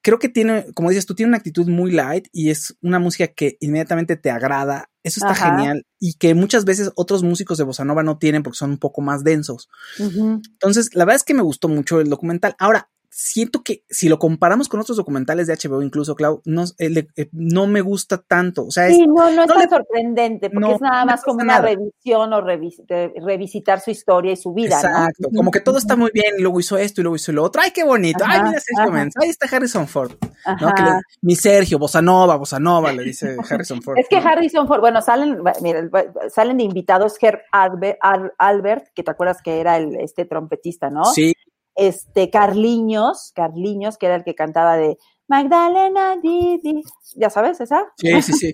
creo 0.00 0.18
que 0.18 0.30
tiene, 0.30 0.72
como 0.72 0.88
dices 0.88 1.04
tú, 1.04 1.14
tiene 1.14 1.28
una 1.28 1.36
actitud 1.36 1.68
muy 1.68 1.90
light 1.90 2.28
y 2.32 2.48
es 2.48 2.74
una 2.80 2.98
música 2.98 3.26
que 3.28 3.58
inmediatamente 3.60 4.16
te 4.16 4.30
agrada. 4.30 4.88
Eso 5.04 5.18
está 5.20 5.32
Ajá. 5.32 5.56
genial 5.56 5.84
y 5.98 6.14
que 6.14 6.34
muchas 6.34 6.64
veces 6.64 6.92
otros 6.94 7.22
músicos 7.24 7.58
de 7.58 7.64
bossa 7.64 7.84
nova 7.84 8.02
no 8.02 8.18
tienen 8.18 8.42
porque 8.42 8.58
son 8.58 8.70
un 8.70 8.78
poco 8.78 9.00
más 9.00 9.24
densos. 9.24 9.68
Entonces, 9.98 10.94
la 10.94 11.04
verdad 11.04 11.16
es 11.16 11.24
que 11.24 11.34
me 11.34 11.42
gustó 11.42 11.68
mucho 11.68 12.00
el 12.00 12.08
documental. 12.08 12.54
Ahora, 12.58 12.88
siento 13.14 13.62
que 13.62 13.84
si 13.90 14.08
lo 14.08 14.18
comparamos 14.18 14.70
con 14.70 14.80
otros 14.80 14.96
documentales 14.96 15.46
de 15.46 15.52
HBO, 15.54 15.82
incluso, 15.82 16.14
Clau, 16.14 16.40
no, 16.46 16.64
de- 16.78 17.08
eh, 17.16 17.28
no 17.32 17.66
me 17.66 17.82
gusta 17.82 18.16
tanto. 18.16 18.64
O 18.64 18.70
sea, 18.70 18.88
es, 18.88 18.98
no, 19.00 19.06
no 19.14 19.28
es 19.28 19.36
no 19.36 19.46
tan 19.46 19.58
le- 19.58 19.68
sorprendente, 19.68 20.48
porque 20.48 20.66
no, 20.68 20.74
es 20.76 20.80
nada 20.80 21.04
más 21.04 21.22
como 21.22 21.36
una 21.42 21.44
nada. 21.58 21.60
revisión 21.68 22.32
o 22.32 22.40
revis- 22.40 22.84
de- 22.86 23.12
revisitar 23.22 23.80
su 23.80 23.90
historia 23.90 24.32
y 24.32 24.36
su 24.36 24.54
vida, 24.54 24.76
Exacto, 24.76 25.28
como 25.36 25.50
que 25.50 25.60
todo 25.60 25.76
está 25.76 25.94
muy 25.94 26.10
bien 26.14 26.34
y 26.38 26.40
luego 26.42 26.58
hizo 26.58 26.78
esto 26.78 27.00
y 27.00 27.04
luego 27.04 27.16
hizo 27.16 27.32
lo 27.32 27.44
otro. 27.44 27.60
¡Ay, 27.62 27.70
qué 27.72 27.84
bonito! 27.84 28.24
¡Ay, 28.26 28.42
mira 28.44 28.60
Sergio. 28.60 28.90
Méndez! 28.90 29.14
¡Ahí 29.20 29.28
está 29.28 29.46
Harrison 29.54 29.86
Ford! 29.86 30.12
Que 30.16 30.82
le- 30.82 31.00
mi 31.20 31.36
Sergio, 31.36 31.78
Bossa 31.78 32.00
Nova, 32.00 32.36
Bossa 32.36 32.58
Nova, 32.58 32.92
le 32.92 33.02
dice 33.04 33.36
Harrison 33.50 33.82
Ford. 33.82 33.98
Es 33.98 34.08
que. 34.08 34.16
Harrison 34.16 34.66
Ford, 34.66 34.80
bueno, 34.80 35.02
salen, 35.02 35.38
mira, 35.60 35.88
salen 36.34 36.56
de 36.56 36.62
invitados 36.64 37.16
Herb 37.20 37.40
Albe- 37.52 37.98
Al- 38.00 38.32
Albert, 38.38 38.86
que 38.94 39.02
te 39.02 39.10
acuerdas 39.10 39.42
que 39.42 39.60
era 39.60 39.76
el, 39.76 39.96
este 39.96 40.24
trompetista, 40.24 40.88
¿no? 40.88 41.04
Sí, 41.04 41.34
Este 41.74 42.30
Carliños, 42.30 43.32
Carliños, 43.34 43.96
que 43.98 44.06
era 44.06 44.16
el 44.16 44.24
que 44.24 44.34
cantaba 44.34 44.76
de 44.76 44.98
Magdalena 45.28 46.16
Didi. 46.22 46.82
¿Ya 47.16 47.30
sabes 47.30 47.60
esa? 47.60 47.86
Sí, 47.96 48.20
sí, 48.22 48.32
sí. 48.34 48.52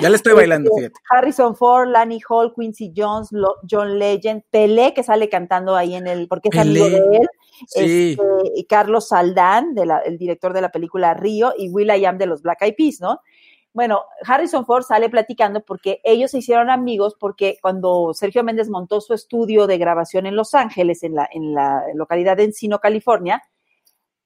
Ya 0.00 0.10
le 0.10 0.16
estoy 0.16 0.34
bailando, 0.34 0.68
Este, 0.70 0.88
fíjate. 0.88 1.00
Harrison 1.10 1.56
Ford, 1.56 1.88
Lanny 1.88 2.20
Hall, 2.28 2.52
Quincy 2.54 2.92
Jones, 2.94 3.28
Lo- 3.32 3.56
John 3.70 3.98
Legend, 3.98 4.42
Pelé, 4.50 4.92
que 4.94 5.02
sale 5.02 5.28
cantando 5.28 5.74
ahí 5.76 5.94
en 5.94 6.06
el, 6.06 6.28
porque 6.28 6.50
es 6.52 6.58
amigo 6.58 6.88
de 6.90 6.96
él, 6.98 7.28
Sí. 7.66 8.12
este, 8.18 8.22
y 8.54 8.64
Carlos 8.66 9.08
Saldán, 9.08 9.74
de 9.74 9.86
la- 9.86 9.98
el 10.00 10.18
director 10.18 10.52
de 10.52 10.60
la 10.62 10.70
película 10.70 11.14
Río, 11.14 11.52
y 11.56 11.68
Will.i.am 11.70 12.18
de 12.18 12.26
los 12.26 12.42
Black 12.42 12.62
Eyed 12.62 12.74
Peas, 12.76 13.00
¿no? 13.00 13.20
Bueno, 13.72 14.02
Harrison 14.26 14.66
Ford 14.66 14.82
sale 14.82 15.08
platicando 15.08 15.60
porque 15.60 16.00
ellos 16.02 16.32
se 16.32 16.38
hicieron 16.38 16.70
amigos 16.70 17.14
porque 17.18 17.56
cuando 17.62 18.12
Sergio 18.14 18.42
Méndez 18.42 18.68
montó 18.68 19.00
su 19.00 19.14
estudio 19.14 19.66
de 19.68 19.78
grabación 19.78 20.26
en 20.26 20.34
Los 20.36 20.54
Ángeles, 20.54 21.02
en 21.04 21.14
la, 21.14 21.28
en 21.32 21.54
la 21.54 21.84
localidad 21.94 22.36
de 22.36 22.44
Encino, 22.44 22.80
California, 22.80 23.40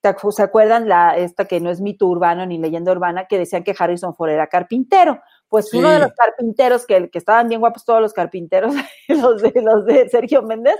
¿te 0.00 0.08
acu- 0.08 0.32
¿se 0.32 0.42
acuerdan 0.42 0.88
la, 0.88 1.16
esta 1.16 1.44
que 1.44 1.60
no 1.60 1.70
es 1.70 1.80
mito 1.82 2.06
urbano 2.06 2.46
ni 2.46 2.58
leyenda 2.58 2.92
urbana, 2.92 3.26
que 3.26 3.38
decían 3.38 3.64
que 3.64 3.74
Harrison 3.78 4.14
Ford 4.14 4.30
era 4.30 4.46
carpintero? 4.46 5.20
Pues 5.48 5.72
uno 5.74 5.90
de 5.90 5.98
los 6.00 6.12
carpinteros, 6.12 6.86
que, 6.86 7.10
que 7.10 7.18
estaban 7.18 7.48
bien 7.48 7.60
guapos 7.60 7.84
todos 7.84 8.00
los 8.00 8.12
carpinteros, 8.14 8.74
los 9.08 9.42
de, 9.42 9.52
los 9.62 9.84
de 9.84 10.08
Sergio 10.08 10.42
Méndez, 10.42 10.76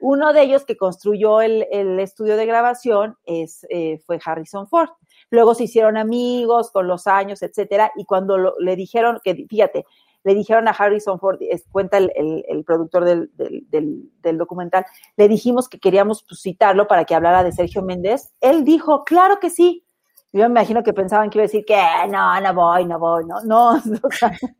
uno 0.00 0.32
de 0.32 0.42
ellos 0.42 0.64
que 0.64 0.76
construyó 0.76 1.40
el, 1.40 1.66
el 1.70 1.98
estudio 2.00 2.36
de 2.36 2.46
grabación 2.46 3.16
es, 3.24 3.64
eh, 3.70 3.98
fue 4.04 4.18
Harrison 4.24 4.68
Ford. 4.68 4.90
Luego 5.30 5.54
se 5.54 5.64
hicieron 5.64 5.96
amigos 5.96 6.70
con 6.70 6.86
los 6.88 7.06
años, 7.06 7.42
etcétera, 7.42 7.92
y 7.96 8.04
cuando 8.04 8.38
lo- 8.38 8.54
le 8.58 8.76
dijeron 8.76 9.18
que, 9.22 9.46
fíjate, 9.48 9.84
le 10.24 10.34
dijeron 10.34 10.68
a 10.68 10.72
Harrison 10.72 11.18
Ford, 11.20 11.38
cuenta 11.70 11.96
el 11.98 12.64
productor 12.66 13.04
del, 13.04 13.30
del- 13.36 13.64
del- 13.70 14.10
del 14.20 14.36
documental, 14.38 14.84
le 15.16 15.28
dijimos 15.28 15.68
que 15.68 15.78
queríamos 15.78 16.24
pues, 16.28 16.40
citarlo 16.42 16.86
para 16.86 17.04
que 17.04 17.14
hablara 17.14 17.44
de 17.44 17.52
Sergio 17.52 17.82
Méndez. 17.82 18.34
Él 18.40 18.64
dijo, 18.64 19.04
claro 19.04 19.38
que 19.40 19.48
sí. 19.50 19.84
Yo 20.30 20.40
me 20.42 20.46
imagino 20.60 20.82
que 20.82 20.92
pensaban 20.92 21.30
que 21.30 21.38
iba 21.38 21.44
a 21.44 21.46
decir 21.46 21.64
que 21.64 21.74
no, 22.10 22.40
no 22.40 22.54
voy, 22.54 22.84
no 22.84 22.98
voy, 22.98 23.24
no, 23.24 23.40
no. 23.44 23.82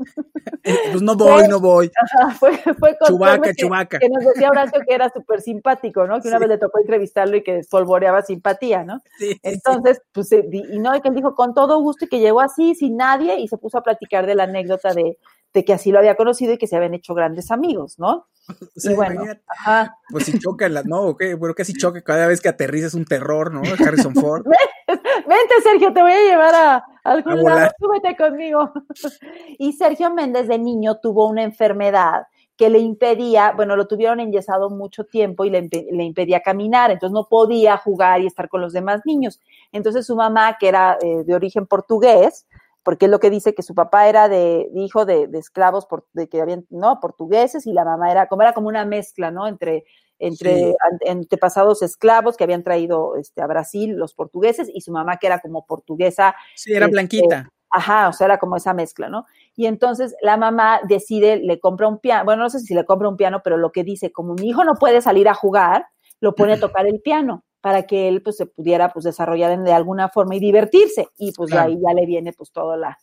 Pues 0.91 1.03
no 1.03 1.15
voy, 1.15 1.47
no 1.49 1.61
voy. 1.61 1.91
Ajá, 1.97 2.31
fue, 2.35 2.57
fue 2.79 2.97
con 2.99 3.09
Chubaca, 3.09 3.43
que, 3.43 3.55
Chubaca. 3.55 3.99
que 3.99 4.09
nos 4.09 4.25
decía 4.25 4.51
Horacio 4.51 4.81
que 4.87 4.95
era 4.95 5.09
súper 5.11 5.41
simpático, 5.41 6.07
¿no? 6.07 6.21
Que 6.21 6.29
una 6.29 6.37
Sí. 6.39 6.41
vez 6.41 6.49
le 6.51 6.59
tocó 6.59 6.79
entrevistarlo 6.81 7.37
y 7.37 7.43
que 7.43 7.59
espolvoreaba 7.59 8.23
simpatía, 8.23 8.85
¿no? 8.85 9.01
Sí, 9.19 9.33
sí, 9.33 9.41
Entonces, 9.43 10.01
pues, 10.13 10.31
eh, 10.33 10.45
di- 10.49 10.65
y 10.73 10.79
no, 10.79 10.95
y 10.95 11.01
que 11.01 11.09
él 11.09 11.15
dijo 11.15 11.35
con 11.35 11.55
todo 11.55 11.81
gusto 11.81 12.05
y 12.05 12.09
que 12.09 12.21
llegó 12.21 12.41
así, 12.41 12.75
sin 12.75 12.97
nadie, 12.97 13.39
y 13.39 13.49
se 13.49 13.57
puso 13.59 13.79
a 13.79 13.83
platicar 13.83 14.27
de 14.27 14.35
la 14.35 14.45
anécdota 14.45 14.93
de, 14.95 15.19
de 15.55 15.65
que 15.65 15.73
así 15.73 15.91
lo 15.93 15.99
había 15.99 16.17
conocido 16.17 16.53
y 16.53 16.59
que 16.59 16.67
se 16.67 16.77
habían 16.77 16.95
hecho 16.95 17.15
grandes 17.15 17.51
amigos, 17.51 17.99
¿no? 17.99 18.27
O 18.77 18.81
sea, 18.81 18.93
y 18.93 18.95
bueno, 18.95 19.23
ajá. 19.47 19.95
pues 20.11 20.25
si 20.25 20.39
chocan 20.39 20.73
las, 20.75 20.87
no, 20.87 21.15
bueno, 21.39 21.55
casi 21.55 21.75
choca 21.75 22.01
cada 22.03 22.27
vez 22.27 22.41
que 22.41 22.49
aterriza 22.49 22.87
es 22.87 22.95
un 22.95 23.05
terror, 23.05 23.53
¿no? 23.53 23.61
Harrison 23.85 24.15
Ford. 24.15 24.47
Vente, 24.89 25.55
Sergio, 25.63 25.93
te 25.93 26.01
voy 26.01 26.13
a 26.13 26.25
llevar 26.25 26.55
a, 26.55 26.85
algún 27.05 27.43
lado, 27.45 27.71
súbete 27.79 28.17
conmigo. 28.17 28.73
Y 29.59 29.73
Sergio 29.75 30.13
Méndez 30.13 30.49
de 30.49 30.59
niño 30.59 30.99
tuvo 31.01 31.29
una 31.29 31.43
enfermedad 31.43 32.23
que 32.57 32.71
le 32.71 32.81
impedía, 32.81 33.53
bueno, 33.55 33.77
lo 33.77 33.87
tuvieron 33.87 34.19
enyesado 34.19 34.69
mucho 34.69 35.05
tiempo 35.05 35.45
y 35.45 35.51
le 35.51 36.05
impedía 36.05 36.41
caminar, 36.41 36.91
entonces 36.91 37.15
no 37.15 37.29
podía 37.29 37.77
jugar 37.77 38.21
y 38.21 38.27
estar 38.27 38.49
con 38.49 38.61
los 38.61 38.73
demás 38.73 39.03
niños. 39.05 39.41
Entonces 39.71 40.07
su 40.07 40.17
mamá, 40.17 40.57
que 40.59 40.69
era 40.69 40.99
eh, 41.01 41.23
de 41.25 41.35
origen 41.35 41.67
portugués, 41.67 42.47
porque 42.89 43.05
es 43.05 43.11
lo 43.11 43.21
que 43.21 43.29
dice 43.29 43.55
que 43.55 43.63
su 43.63 43.75
papá 43.75 44.09
era 44.09 44.31
de 44.31 44.67
hijo 44.75 45.05
de, 45.05 45.27
de 45.27 45.39
esclavos 45.39 45.85
por- 45.85 46.07
de 46.15 46.27
que 46.27 46.41
habían, 46.41 46.65
no, 46.71 47.01
portugueses 47.01 47.67
y 47.67 47.75
la 47.75 47.85
mamá 47.85 48.11
era 48.11 48.29
como 48.29 48.41
era 48.41 48.55
como 48.55 48.69
una 48.69 48.87
mezcla, 48.87 49.31
¿no? 49.31 49.47
Entre 49.47 49.85
entre 50.19 50.57
Sí. 50.57 50.75
antepasados 51.07 51.83
esclavos 51.83 52.39
que 52.39 52.45
habían 52.45 52.63
traído 52.65 53.17
este, 53.17 53.43
a 53.43 53.47
Brasil 53.47 53.95
los 53.95 54.15
portugueses 54.15 54.71
y 54.73 54.81
su 54.81 54.91
mamá 54.91 55.19
que 55.19 55.27
era 55.27 55.41
como 55.41 55.67
portuguesa. 55.67 56.35
Sí, 56.57 56.73
era 56.73 56.87
este, 56.87 56.93
blanquita. 56.93 57.51
Ajá, 57.69 58.09
o 58.09 58.15
sea, 58.15 58.25
era 58.25 58.39
como 58.39 58.57
esa 58.57 58.73
mezcla, 58.73 59.11
¿no? 59.11 59.27
Y 59.55 59.67
entonces 59.67 60.17
la 60.23 60.39
mamá 60.39 60.81
decide, 60.89 61.37
le 61.37 61.61
compra 61.61 61.89
un 61.89 61.99
piano, 61.99 62.25
bueno, 62.25 62.45
no 62.45 62.49
sé 62.49 62.59
si 62.61 62.73
le 62.73 62.87
compra 62.87 63.11
un 63.11 63.19
piano, 63.19 63.43
pero 63.45 63.59
lo 63.59 63.71
que 63.71 63.85
dice, 63.85 64.13
como 64.13 64.33
mi 64.33 64.49
hijo 64.49 64.65
no 64.65 64.77
puede 64.77 65.03
salir 65.03 65.29
a 65.29 65.35
jugar, 65.35 65.85
lo 66.21 66.35
pone 66.35 66.55
a 66.55 66.57
tocar 66.61 66.87
el 66.87 67.03
piano 67.03 67.45
para 67.61 67.83
que 67.85 68.09
él 68.09 68.23
pues 68.23 68.37
se 68.37 68.47
pudiera 68.47 68.93
pues 68.93 69.05
desarrollar 69.05 69.51
en- 69.53 69.65
de 69.65 69.73
alguna 69.73 70.09
forma 70.09 70.37
y 70.37 70.41
divertirse. 70.41 71.09
Y 71.17 71.33
pues 71.33 71.51
Claro. 71.51 71.69
de 71.71 71.75
ahí 71.77 71.81
ya 71.87 71.95
le 71.95 72.07
viene 72.07 72.33
pues 72.33 72.51
toda 72.53 72.77
la, 72.77 72.99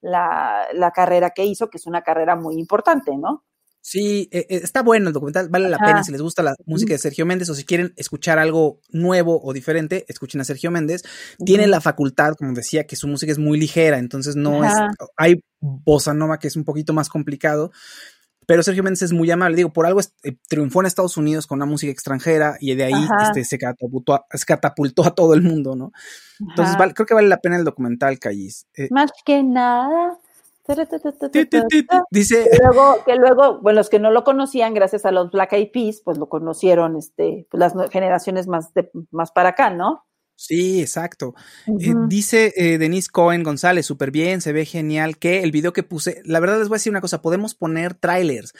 la, 0.00 0.66
la 0.72 0.90
carrera 0.92 1.30
que 1.30 1.44
hizo, 1.44 1.68
que 1.68 1.78
es 1.78 1.86
una 1.86 2.02
carrera 2.02 2.36
muy 2.36 2.56
importante, 2.58 3.16
¿no? 3.16 3.44
Sí, 3.82 4.28
eh, 4.30 4.44
eh, 4.50 4.60
está 4.62 4.82
bueno 4.82 5.08
el 5.08 5.14
documental, 5.14 5.48
vale 5.48 5.66
la 5.70 5.76
Ajá. 5.76 5.86
pena 5.86 6.04
si 6.04 6.12
les 6.12 6.20
gusta 6.20 6.42
la 6.42 6.54
música 6.66 6.92
de 6.92 6.98
Sergio 6.98 7.24
Méndez 7.24 7.48
o 7.48 7.54
si 7.54 7.64
quieren 7.64 7.94
escuchar 7.96 8.38
algo 8.38 8.80
nuevo 8.90 9.40
o 9.42 9.54
diferente, 9.54 10.04
escuchen 10.06 10.38
a 10.42 10.44
Sergio 10.44 10.70
Méndez. 10.70 11.02
Tiene 11.46 11.66
la 11.66 11.80
facultad, 11.80 12.34
como 12.34 12.52
decía, 12.52 12.84
que 12.86 12.94
su 12.96 13.08
música 13.08 13.32
es 13.32 13.38
muy 13.38 13.58
ligera, 13.58 13.96
entonces 13.96 14.36
no 14.36 14.62
Ajá. 14.62 14.86
es, 14.90 15.06
hay 15.16 15.42
bossa 15.60 16.12
nova 16.12 16.38
que 16.38 16.48
es 16.48 16.56
un 16.56 16.64
poquito 16.64 16.92
más 16.92 17.08
complicado, 17.08 17.72
pero 18.50 18.64
Sergio 18.64 18.82
Méndez 18.82 19.02
es 19.02 19.12
muy 19.12 19.30
amable, 19.30 19.54
digo, 19.54 19.72
por 19.72 19.86
algo 19.86 20.00
eh, 20.00 20.36
triunfó 20.48 20.80
en 20.80 20.86
Estados 20.86 21.16
Unidos 21.16 21.46
con 21.46 21.58
una 21.58 21.66
música 21.66 21.92
extranjera 21.92 22.56
y 22.58 22.74
de 22.74 22.82
ahí 22.82 23.06
este, 23.22 23.44
se, 23.44 23.58
catapultó 23.58 24.14
a, 24.14 24.26
se 24.32 24.44
catapultó 24.44 25.04
a 25.04 25.14
todo 25.14 25.34
el 25.34 25.42
mundo, 25.42 25.76
¿no? 25.76 25.92
Entonces 26.40 26.74
creo 26.96 27.06
que 27.06 27.14
vale 27.14 27.28
la 27.28 27.36
pena 27.36 27.54
el 27.54 27.62
documental, 27.62 28.18
Callis. 28.18 28.66
Eh, 28.76 28.88
Más 28.90 29.12
que 29.24 29.44
nada. 29.44 30.18
dice, 32.10 32.48
Que 32.50 32.58
luego, 32.60 32.96
que 33.06 33.14
luego, 33.14 33.60
bueno, 33.60 33.78
los 33.78 33.88
que 33.88 34.00
no 34.00 34.10
lo 34.10 34.24
conocían, 34.24 34.74
gracias 34.74 35.06
a 35.06 35.12
los 35.12 35.30
Black 35.30 35.52
Eyed 35.52 35.70
Peas, 35.70 36.02
pues 36.04 36.18
lo 36.18 36.28
conocieron, 36.28 36.96
este, 36.96 37.46
pues 37.52 37.60
las 37.60 37.72
generaciones 37.92 38.48
más 38.48 38.74
de, 38.74 38.90
más 39.12 39.30
para 39.30 39.50
acá, 39.50 39.70
¿no? 39.70 40.04
Sí, 40.42 40.80
exacto. 40.80 41.34
Eh, 41.66 41.92
dice 42.08 42.54
eh, 42.56 42.78
Denise 42.78 43.10
Cohen 43.10 43.42
González, 43.42 43.84
súper 43.84 44.10
bien, 44.10 44.40
se 44.40 44.54
ve 44.54 44.64
genial 44.64 45.18
que 45.18 45.42
el 45.42 45.52
video 45.52 45.74
que 45.74 45.82
puse, 45.82 46.22
la 46.24 46.40
verdad 46.40 46.58
les 46.58 46.68
voy 46.68 46.76
a 46.76 46.78
decir 46.78 46.90
una 46.92 47.02
cosa, 47.02 47.20
podemos 47.20 47.54
poner 47.54 47.92
trailers, 47.92 48.54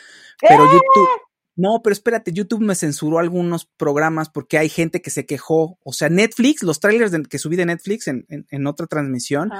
pero 0.46 0.64
¡Eh! 0.66 0.68
YouTube, 0.72 1.08
no, 1.56 1.80
pero 1.82 1.92
espérate, 1.94 2.32
YouTube 2.34 2.60
me 2.60 2.74
censuró 2.74 3.18
algunos 3.18 3.64
programas 3.78 4.28
porque 4.28 4.58
hay 4.58 4.68
gente 4.68 5.00
que 5.00 5.08
se 5.08 5.24
quejó, 5.24 5.78
o 5.82 5.92
sea, 5.94 6.10
Netflix, 6.10 6.62
los 6.62 6.80
trailers 6.80 7.12
de- 7.12 7.22
que 7.22 7.38
subí 7.38 7.56
de 7.56 7.64
Netflix 7.64 8.08
en, 8.08 8.26
en- 8.28 8.46
en 8.50 8.66
otra 8.66 8.86
transmisión. 8.86 9.50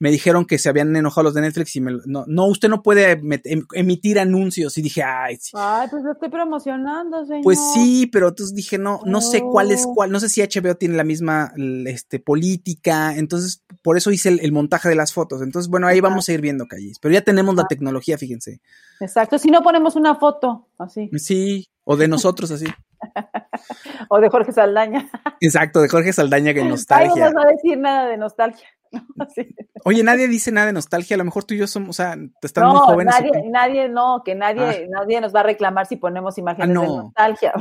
Me 0.00 0.10
dijeron 0.10 0.46
que 0.46 0.58
se 0.58 0.68
habían 0.68 0.96
enojado 0.96 1.24
los 1.24 1.34
de 1.34 1.42
Netflix 1.42 1.76
y 1.76 1.80
me, 1.82 1.92
no, 2.06 2.24
no, 2.26 2.46
usted 2.46 2.68
no 2.68 2.82
puede 2.82 3.12
em- 3.44 3.66
emitir 3.74 4.18
anuncios 4.18 4.76
y 4.78 4.82
dije, 4.82 5.02
ay, 5.02 5.36
sí. 5.36 5.52
Ay, 5.54 5.86
pues 5.90 6.02
lo 6.02 6.12
estoy 6.12 6.30
promocionando, 6.30 7.24
señor. 7.26 7.42
Pues 7.44 7.58
sí, 7.74 8.08
pero 8.10 8.28
entonces 8.28 8.54
dije, 8.54 8.78
no, 8.78 9.00
no 9.04 9.20
sé 9.20 9.42
cuál 9.42 9.70
es 9.70 9.84
Oh. 9.86 9.94
cuál, 9.94 10.10
no 10.10 10.18
sé 10.18 10.28
si 10.28 10.40
HBO 10.42 10.74
tiene 10.74 10.96
la 10.96 11.04
misma 11.04 11.52
este, 11.86 12.18
política, 12.18 13.14
entonces 13.16 13.62
por 13.82 13.96
eso 13.96 14.10
hice 14.10 14.30
el, 14.30 14.40
el 14.40 14.52
montaje 14.52 14.88
de 14.88 14.94
las 14.94 15.12
fotos. 15.12 15.42
Entonces, 15.42 15.70
bueno, 15.70 15.86
ahí 15.86 16.00
vamos 16.00 16.28
a 16.28 16.32
ir 16.32 16.40
viendo 16.40 16.66
calles, 16.66 16.98
pero 16.98 17.12
ya 17.14 17.20
tenemos 17.20 17.54
la 17.54 17.62
Ajá. 17.62 17.68
tecnología, 17.68 18.16
fíjense. 18.18 18.60
Exacto, 19.00 19.38
si 19.38 19.50
no 19.50 19.62
ponemos 19.62 19.96
una 19.96 20.14
foto, 20.16 20.68
así. 20.78 21.10
Sí, 21.18 21.68
o 21.84 21.96
de 21.96 22.08
nosotros 22.08 22.50
así. 22.50 22.66
O 24.08 24.18
de 24.20 24.28
Jorge 24.28 24.52
Saldaña. 24.52 25.08
Exacto, 25.40 25.80
de 25.80 25.88
Jorge 25.88 26.12
Saldaña 26.12 26.52
que 26.54 26.60
Ay, 26.60 26.64
no 26.68 26.70
nostalgia. 26.70 27.30
vas 27.30 27.44
a 27.44 27.48
decir 27.50 27.78
nada 27.78 28.08
de 28.08 28.16
nostalgia. 28.16 28.66
Así. 29.18 29.54
Oye, 29.84 30.02
nadie 30.02 30.26
dice 30.28 30.50
nada 30.52 30.66
de 30.66 30.72
nostalgia, 30.72 31.14
a 31.14 31.18
lo 31.18 31.24
mejor 31.24 31.44
tú 31.44 31.54
y 31.54 31.58
yo 31.58 31.66
somos, 31.66 31.90
o 31.90 31.92
sea, 31.92 32.16
están 32.42 32.64
muy 32.66 32.74
No, 32.74 32.80
jóvenes. 32.80 33.14
¿o 33.14 33.18
nadie, 33.20 33.50
nadie, 33.50 33.88
no, 33.88 34.22
que 34.24 34.34
nadie, 34.34 34.88
nadie 34.90 35.20
nos 35.20 35.34
va 35.34 35.40
a 35.40 35.44
reclamar 35.44 35.86
si 35.86 35.96
ponemos 35.96 36.36
imágenes 36.38 36.76
Ah, 36.76 36.80
de 36.80 36.86
no. 36.86 37.02
nostalgia. 37.04 37.52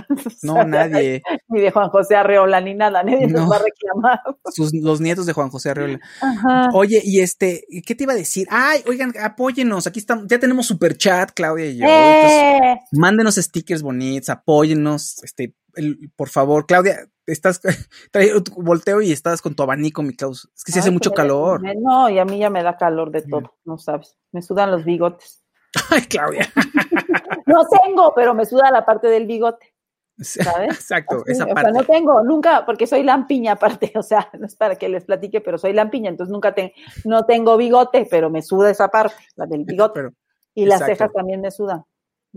No, 0.44 0.54
O 0.54 0.56
sea, 0.56 0.66
nadie. 0.66 1.22
Ni 1.50 1.62
de 1.62 1.72
Juan 1.72 1.90
José 1.90 2.16
Arreola, 2.16 2.60
ni 2.62 2.74
nada, 2.74 3.04
nadie 3.04 3.28
No. 3.28 3.42
nos 3.42 3.52
va 3.52 3.56
a 3.58 3.60
reclamar. 3.60 4.20
Sus, 4.54 4.74
los 4.74 5.00
nietos 5.02 5.26
de 5.26 5.34
Juan 5.34 5.50
José 5.50 5.70
Arreola. 5.70 6.00
Ajá. 6.22 6.70
Oye, 6.74 7.02
y 7.04 7.20
este, 7.22 7.64
¿qué 7.86 7.96
te 7.96 8.04
iba 8.04 8.14
a 8.14 8.18
decir? 8.18 8.48
Ay, 8.50 8.82
oigan, 8.88 9.14
apóyennos, 9.22 9.88
aquí 9.88 10.00
estamos, 10.00 10.26
ya 10.28 10.40
tenemos 10.40 10.66
super 10.66 10.98
chat, 10.98 11.32
Claudia 11.34 11.68
y 11.68 11.78
yo. 11.78 11.86
entonces, 11.88 12.42
¡Eh! 12.64 12.80
Mándenos 12.94 13.36
stickers 13.36 13.82
bonitos, 13.82 14.30
apóyennos, 14.30 15.24
este, 15.24 15.56
el- 15.76 16.12
por 16.16 16.30
favor, 16.30 16.66
Claudia, 16.66 17.08
estás, 17.32 17.62
trae 18.12 18.30
tu 18.42 18.62
volteo 18.62 19.02
y 19.02 19.12
estás 19.12 19.42
con 19.42 19.56
tu 19.56 19.64
abanico, 19.64 20.02
mi 20.04 20.16
Klaus. 20.16 20.50
Es 20.56 20.64
que 20.64 20.72
se 20.72 20.80
hace 20.80 20.92
mucho 20.92 21.12
calor. 21.12 21.62
me- 21.62 21.76
no, 21.76 22.10
y 22.10 22.20
a 22.20 22.26
mí 22.26 22.40
ya 22.40 22.50
me 22.50 22.64
da 22.64 22.78
calor 22.78 23.12
de 23.12 23.22
todo, 23.22 23.56
no 23.66 23.78
sabes. 23.78 24.18
Me 24.32 24.42
sudan 24.42 24.72
los 24.72 24.84
bigotes. 24.86 25.44
Ay, 25.90 26.02
Claudia. 26.04 26.48
No 27.46 27.66
tengo, 27.66 28.14
pero 28.14 28.36
me 28.36 28.46
suda 28.46 28.70
la 28.70 28.86
parte 28.86 29.08
del 29.08 29.26
bigote, 29.26 29.74
¿sabes? 30.20 30.76
Exacto, 30.76 31.16
Así, 31.24 31.32
esa 31.32 31.46
o 31.46 31.48
sea, 31.48 31.56
parte. 31.56 31.72
no 31.72 31.84
tengo, 31.84 32.24
nunca, 32.24 32.64
porque 32.64 32.86
soy 32.86 33.02
lampiña 33.02 33.54
aparte, 33.54 33.92
o 33.96 34.04
sea, 34.04 34.30
no 34.38 34.46
es 34.46 34.56
para 34.56 34.76
que 34.76 34.88
les 34.88 35.06
platique, 35.06 35.42
pero 35.42 35.58
soy 35.58 35.74
lampiña, 35.74 36.12
entonces 36.12 36.32
nunca 36.32 36.54
tengo, 36.54 36.72
no 37.06 37.26
tengo 37.26 37.58
bigote, 37.58 38.08
pero 38.08 38.30
me 38.30 38.44
suda 38.44 38.70
esa 38.70 38.90
parte, 38.90 39.16
la 39.36 39.48
del 39.48 39.64
bigote. 39.66 39.94
Pero, 40.00 40.14
y 40.54 40.66
las 40.66 40.82
exacto. 40.82 40.94
cejas 40.96 41.14
también 41.14 41.42
me 41.42 41.50
sudan. 41.50 41.84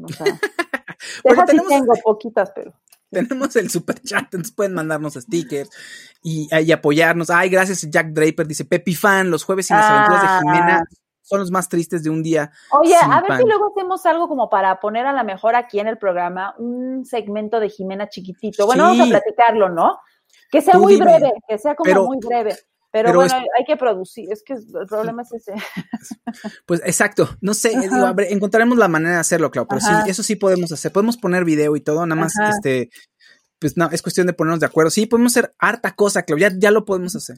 O 0.03 0.09
sea, 0.09 0.27
sí 1.47 1.57
tengo 1.69 1.93
poquitas, 2.03 2.51
pero. 2.55 2.73
Tenemos 3.13 3.55
el 3.57 3.71
super 3.71 4.01
chat, 4.01 4.25
entonces 4.25 4.53
pueden 4.53 4.75
mandarnos 4.75 5.15
stickers 5.15 5.71
y, 6.23 6.49
y 6.65 6.73
apoyarnos. 6.73 7.31
Ay, 7.31 7.49
gracias, 7.51 7.89
Jack 7.91 8.09
Draper, 8.09 8.47
dice 8.47 8.65
Pepi 8.65 8.95
Fan, 8.95 9.31
los 9.31 9.45
jueves 9.45 9.67
sin 9.67 9.77
las 9.77 9.87
aventuras 9.87 10.23
de 10.23 10.29
Ah. 10.29 10.41
Jimena 10.41 10.85
son 11.25 11.39
los 11.41 11.51
más 11.53 11.69
tristes 11.69 12.03
de 12.03 12.11
un 12.11 12.23
día. 12.23 12.51
Oye, 12.73 12.95
a 12.97 13.21
ver 13.21 13.29
pan. 13.29 13.39
si 13.41 13.47
luego 13.47 13.71
hacemos 13.75 14.05
algo 14.07 14.29
como 14.29 14.51
para 14.51 14.81
poner 14.81 15.07
a 15.07 15.13
lo 15.13 15.23
mejor 15.25 15.55
aquí 15.55 15.79
en 15.79 15.87
el 15.87 15.97
programa 15.97 16.55
un 16.59 17.05
segmento 17.05 17.61
de 17.61 17.69
Jimena 17.71 18.09
chiquitito. 18.09 18.67
Bueno, 18.67 18.91
Sí. 18.93 18.99
vamos 18.99 19.15
a 19.15 19.21
platicarlo, 19.21 19.69
¿no? 19.69 19.99
Que 20.51 20.61
sea 20.61 20.75
Tú 20.75 20.81
muy 20.81 20.95
dime. 20.95 21.05
breve, 21.19 21.33
que 21.49 21.59
sea 21.59 21.75
como 21.75 21.85
Pero- 21.89 22.05
muy 22.07 22.19
breve. 22.19 22.57
Pero, 22.93 23.15
bueno, 23.15 23.35
hay 23.59 23.65
que 23.65 23.77
producir, 23.79 24.31
es 24.31 24.43
que 24.45 24.53
el 24.53 24.87
problema 24.87 25.23
es 25.23 25.33
ese. 25.33 25.55
Pues 26.67 26.81
exacto, 26.85 27.29
no 27.41 27.55
sé, 27.55 27.73
encontraremos 28.31 28.79
la 28.79 28.89
manera 28.89 29.15
de 29.15 29.21
hacerlo, 29.21 29.51
claro, 29.51 29.67
pero 29.69 29.81
sí, 29.81 29.93
eso 30.07 30.23
sí 30.23 30.37
podemos 30.37 30.71
hacer, 30.73 30.93
podemos 30.93 31.17
poner 31.17 31.45
video 31.45 31.75
y 31.77 31.81
todo, 31.81 32.07
nada 32.07 32.21
más, 32.21 32.35
este, 32.55 32.91
pues 33.59 33.77
no, 33.77 33.89
es 33.91 34.03
cuestión 34.03 34.27
de 34.27 34.33
ponernos 34.33 34.61
de 34.61 34.67
acuerdo. 34.67 34.91
Sí, 34.91 35.07
podemos 35.07 35.33
hacer 35.33 35.55
harta 35.59 35.95
cosa, 35.95 36.25
Claudia, 36.25 36.51
ya, 36.51 36.57
ya 36.59 36.71
lo 36.71 36.85
podemos 36.85 37.15
hacer. 37.17 37.37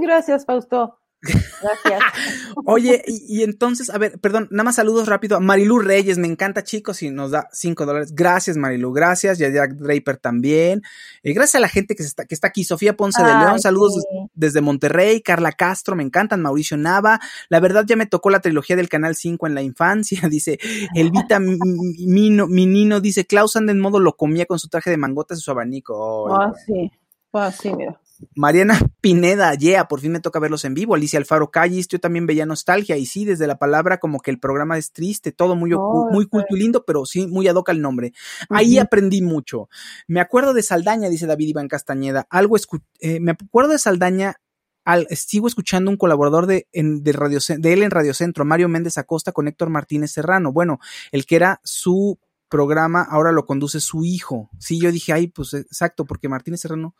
gracias, 0.00 0.44
Fausto. 0.44 0.98
Gracias. 1.22 2.00
Oye, 2.66 3.02
y, 3.06 3.42
entonces, 3.42 3.90
a 3.90 3.98
ver, 3.98 4.18
perdón, 4.20 4.48
nada 4.50 4.64
más 4.64 4.76
saludos 4.76 5.06
rápido 5.06 5.36
a 5.36 5.40
Marilu 5.40 5.78
Reyes, 5.78 6.18
me 6.18 6.26
encanta 6.26 6.64
chicos 6.64 7.02
y 7.02 7.10
nos 7.10 7.30
da 7.30 7.48
cinco 7.52 7.84
dólares. 7.86 8.14
Gracias 8.14 8.56
Marilu, 8.56 8.92
gracias. 8.92 9.40
Y 9.40 9.44
a 9.44 9.50
Jack 9.50 9.72
Draper 9.72 10.16
también. 10.16 10.82
Eh, 11.22 11.32
gracias 11.34 11.56
a 11.56 11.60
la 11.60 11.68
gente 11.68 11.94
que, 11.94 12.02
está, 12.02 12.24
que 12.24 12.34
está 12.34 12.48
aquí. 12.48 12.64
Sofía 12.64 12.96
Ponce 12.96 13.22
de 13.22 13.28
León, 13.28 13.60
saludos 13.60 14.04
desde 14.34 14.60
Monterrey. 14.60 15.20
Carla 15.20 15.52
Castro, 15.52 15.94
me 15.96 16.02
encantan. 16.02 16.40
Mauricio 16.40 16.76
Nava. 16.76 17.20
La 17.48 17.60
verdad 17.60 17.84
ya 17.86 17.96
me 17.96 18.06
tocó 18.06 18.30
la 18.30 18.40
trilogía 18.40 18.76
del 18.76 18.88
Canal 18.88 19.14
5 19.14 19.46
en 19.46 19.54
la 19.54 19.62
infancia. 19.62 20.20
Dice, 20.30 20.58
Elvita 20.94 21.38
Minino, 21.40 23.00
dice, 23.00 23.26
Klaus 23.26 23.56
anda 23.56 23.72
en 23.72 23.80
modo 23.80 24.00
lo 24.00 24.16
comía 24.16 24.46
con 24.46 24.58
su 24.58 24.68
traje 24.68 24.90
de 24.90 24.96
mangotas 24.96 25.38
y 25.38 25.42
su 25.42 25.50
abanico. 25.50 26.32
ah, 26.32 26.52
sí. 26.66 26.90
Ah, 27.32 27.52
sí, 27.52 27.72
mira. 27.72 28.00
Mariana 28.34 28.78
Pineda, 29.00 29.54
yeah, 29.54 29.88
por 29.88 30.00
fin 30.00 30.12
me 30.12 30.20
toca 30.20 30.38
verlos 30.38 30.64
en 30.64 30.74
vivo. 30.74 30.94
Alicia 30.94 31.18
Alfaro 31.18 31.50
Callis, 31.50 31.88
yo 31.88 31.98
también 32.00 32.26
veía 32.26 32.46
nostalgia. 32.46 32.96
Y 32.96 33.06
sí, 33.06 33.24
desde 33.24 33.46
la 33.46 33.58
palabra, 33.58 33.98
como 33.98 34.20
que 34.20 34.30
el 34.30 34.38
programa 34.38 34.78
es 34.78 34.92
triste, 34.92 35.32
todo 35.32 35.56
muy, 35.56 35.70
muy 36.10 36.26
culto 36.26 36.56
y 36.56 36.60
lindo, 36.60 36.84
pero 36.84 37.06
sí, 37.06 37.26
muy 37.26 37.48
adoca 37.48 37.72
el 37.72 37.80
nombre. 37.80 38.12
Ahí 38.48 38.78
aprendí 38.78 39.22
mucho. 39.22 39.68
Me 40.06 40.20
acuerdo 40.20 40.54
de 40.54 40.62
Saldaña, 40.62 41.08
dice 41.08 41.26
David 41.26 41.48
Iván 41.48 41.68
Castañeda. 41.68 42.26
Algo 42.30 42.56
eh, 43.00 43.20
me 43.20 43.32
acuerdo 43.32 43.72
de 43.72 43.78
Saldaña. 43.78 44.36
Al, 44.82 45.06
sigo 45.08 45.46
escuchando 45.46 45.90
un 45.90 45.98
colaborador 45.98 46.46
de, 46.46 46.66
de, 46.72 47.12
radio, 47.12 47.38
de 47.58 47.72
él 47.72 47.82
en 47.82 47.90
Radio 47.90 48.14
Centro, 48.14 48.46
Mario 48.46 48.68
Méndez 48.68 48.96
Acosta 48.96 49.30
con 49.30 49.46
Héctor 49.46 49.68
Martínez 49.68 50.10
Serrano. 50.10 50.52
Bueno, 50.52 50.80
el 51.12 51.26
que 51.26 51.36
era 51.36 51.60
su 51.64 52.18
programa, 52.50 53.06
ahora 53.08 53.32
lo 53.32 53.46
conduce 53.46 53.80
su 53.80 54.04
hijo. 54.04 54.50
Sí, 54.58 54.80
yo 54.80 54.90
dije, 54.90 55.12
ay, 55.12 55.28
pues 55.28 55.54
exacto, 55.54 56.04
porque 56.04 56.28
Martínez 56.28 56.60
Serrano 56.60 56.94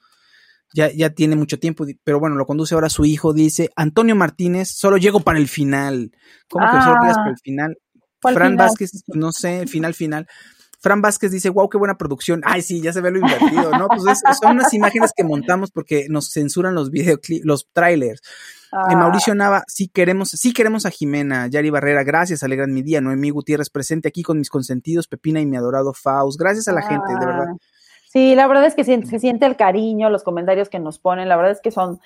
ya, 0.73 0.91
ya 0.93 1.11
tiene 1.11 1.37
mucho 1.37 1.59
tiempo, 1.59 1.85
pero 2.05 2.21
bueno, 2.21 2.37
lo 2.37 2.47
conduce 2.47 2.75
ahora 2.75 2.89
su 2.89 3.05
hijo, 3.05 3.33
dice, 3.33 3.71
Antonio 3.77 4.15
Martínez, 4.15 4.69
solo 4.71 4.97
llego 4.97 5.21
para 5.21 5.39
el 5.39 5.49
final. 5.49 6.13
¿Cómo 6.49 6.67
que 6.67 6.81
solo 6.83 7.01
llegas 7.01 7.17
para 7.17 7.31
el 7.31 7.35
ah. 7.35 7.43
final? 7.43 7.79
Fran 8.21 8.57
Vázquez, 8.57 8.91
no 9.09 9.33
sé, 9.33 9.67
final, 9.67 9.95
final. 9.95 10.27
Fran 10.81 11.03
Vázquez 11.03 11.31
dice, 11.31 11.51
wow, 11.51 11.69
qué 11.69 11.77
buena 11.77 11.99
producción. 11.99 12.41
Ay, 12.45 12.63
sí, 12.63 12.81
ya 12.81 12.93
se 12.93 13.03
ve 13.03 13.11
lo 13.11 13.19
invertido, 13.19 13.71
¿no? 13.79 13.89
Pues 13.89 14.21
son 14.41 14.53
unas 14.53 14.73
imágenes 14.73 15.13
que 15.15 15.25
montamos 15.25 15.71
porque 15.71 16.07
nos 16.09 16.31
censuran 16.31 16.75
los 16.75 16.91
videoclips, 16.91 17.45
los 17.45 17.69
trailers. 17.73 18.23
Ah. 18.73 18.97
Mauricio 18.97 19.35
Nava, 19.35 19.63
sí 19.67 19.89
queremos, 19.89 20.31
sí 20.31 20.53
queremos 20.53 20.87
a 20.87 20.91
Jimena, 20.91 21.49
Yari 21.49 21.71
Barrera, 21.71 22.03
gracias, 22.03 22.43
alegran 22.43 22.73
mi 22.73 22.83
día. 22.83 23.01
Noemí 23.01 23.31
Gutiérrez 23.31 23.69
presente 23.69 24.09
aquí 24.09 24.23
con 24.23 24.39
mis 24.39 24.49
consentidos, 24.49 25.07
Pepina 25.07 25.41
y 25.41 25.47
mi 25.47 25.57
adorado 25.57 25.93
Faust. 25.93 26.39
Gracias 26.39 26.69
a 26.69 26.73
la 26.73 26.83
gente, 26.83 27.13
de 27.19 27.27
verdad. 27.27 27.49
Sí, 28.13 28.35
la 28.35 28.49
verdad 28.49 28.65
es 28.65 28.75
que 28.75 28.83
se, 28.83 29.21
siente 29.21 29.47
el 29.47 29.55
cariño, 29.57 30.11
los 30.11 30.25
comentarios 30.25 30.69
que 30.69 30.81
nos 30.81 30.99
ponen, 30.99 31.29
la 31.29 31.37
verdad 31.37 31.53
es 31.53 31.61
que 31.61 31.71
son, 31.71 32.01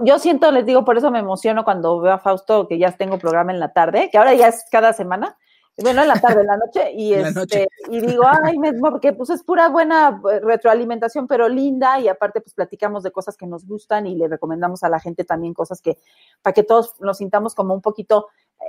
yo 0.00 0.18
siento, 0.18 0.50
les 0.50 0.66
digo, 0.66 0.84
por 0.84 0.98
eso 0.98 1.12
me 1.12 1.20
emociono 1.20 1.62
cuando 1.62 2.00
veo 2.00 2.14
a 2.14 2.18
Fausto, 2.18 2.66
que 2.66 2.76
ya 2.76 2.90
tengo 2.90 3.20
programa 3.20 3.52
en 3.52 3.60
la 3.60 3.72
tarde, 3.72 4.08
que 4.10 4.18
ahora 4.18 4.34
ya 4.34 4.48
es 4.48 4.64
cada 4.68 4.92
semana, 4.92 5.38
bueno, 5.80 6.02
en 6.02 6.08
la 6.08 6.20
tarde, 6.20 6.40
en 6.40 6.48
la 6.48 6.56
noche, 6.56 6.90
y, 6.92 7.14
este, 7.14 7.68
y 7.88 8.00
digo, 8.00 8.24
ay, 8.26 8.58
mismo, 8.58 8.90
porque 8.90 9.12
pues 9.12 9.30
es 9.30 9.44
pura 9.44 9.68
buena 9.68 10.20
eh, 10.28 10.40
retroalimentación, 10.40 11.28
pero 11.28 11.48
linda, 11.48 12.00
y 12.00 12.08
aparte 12.08 12.40
pues 12.40 12.54
platicamos 12.54 13.04
de 13.04 13.12
cosas 13.12 13.36
que 13.36 13.46
nos 13.46 13.64
gustan 13.64 14.08
y 14.08 14.16
le 14.16 14.26
recomendamos 14.26 14.82
a 14.82 14.88
la 14.88 14.98
gente 14.98 15.22
también 15.22 15.54
cosas 15.54 15.80
que, 15.80 15.98
para 16.42 16.52
que 16.52 16.64
todos 16.64 16.96
nos 16.98 17.18
sintamos 17.18 17.54
como 17.54 17.74
un 17.74 17.80
poquito 17.80 18.26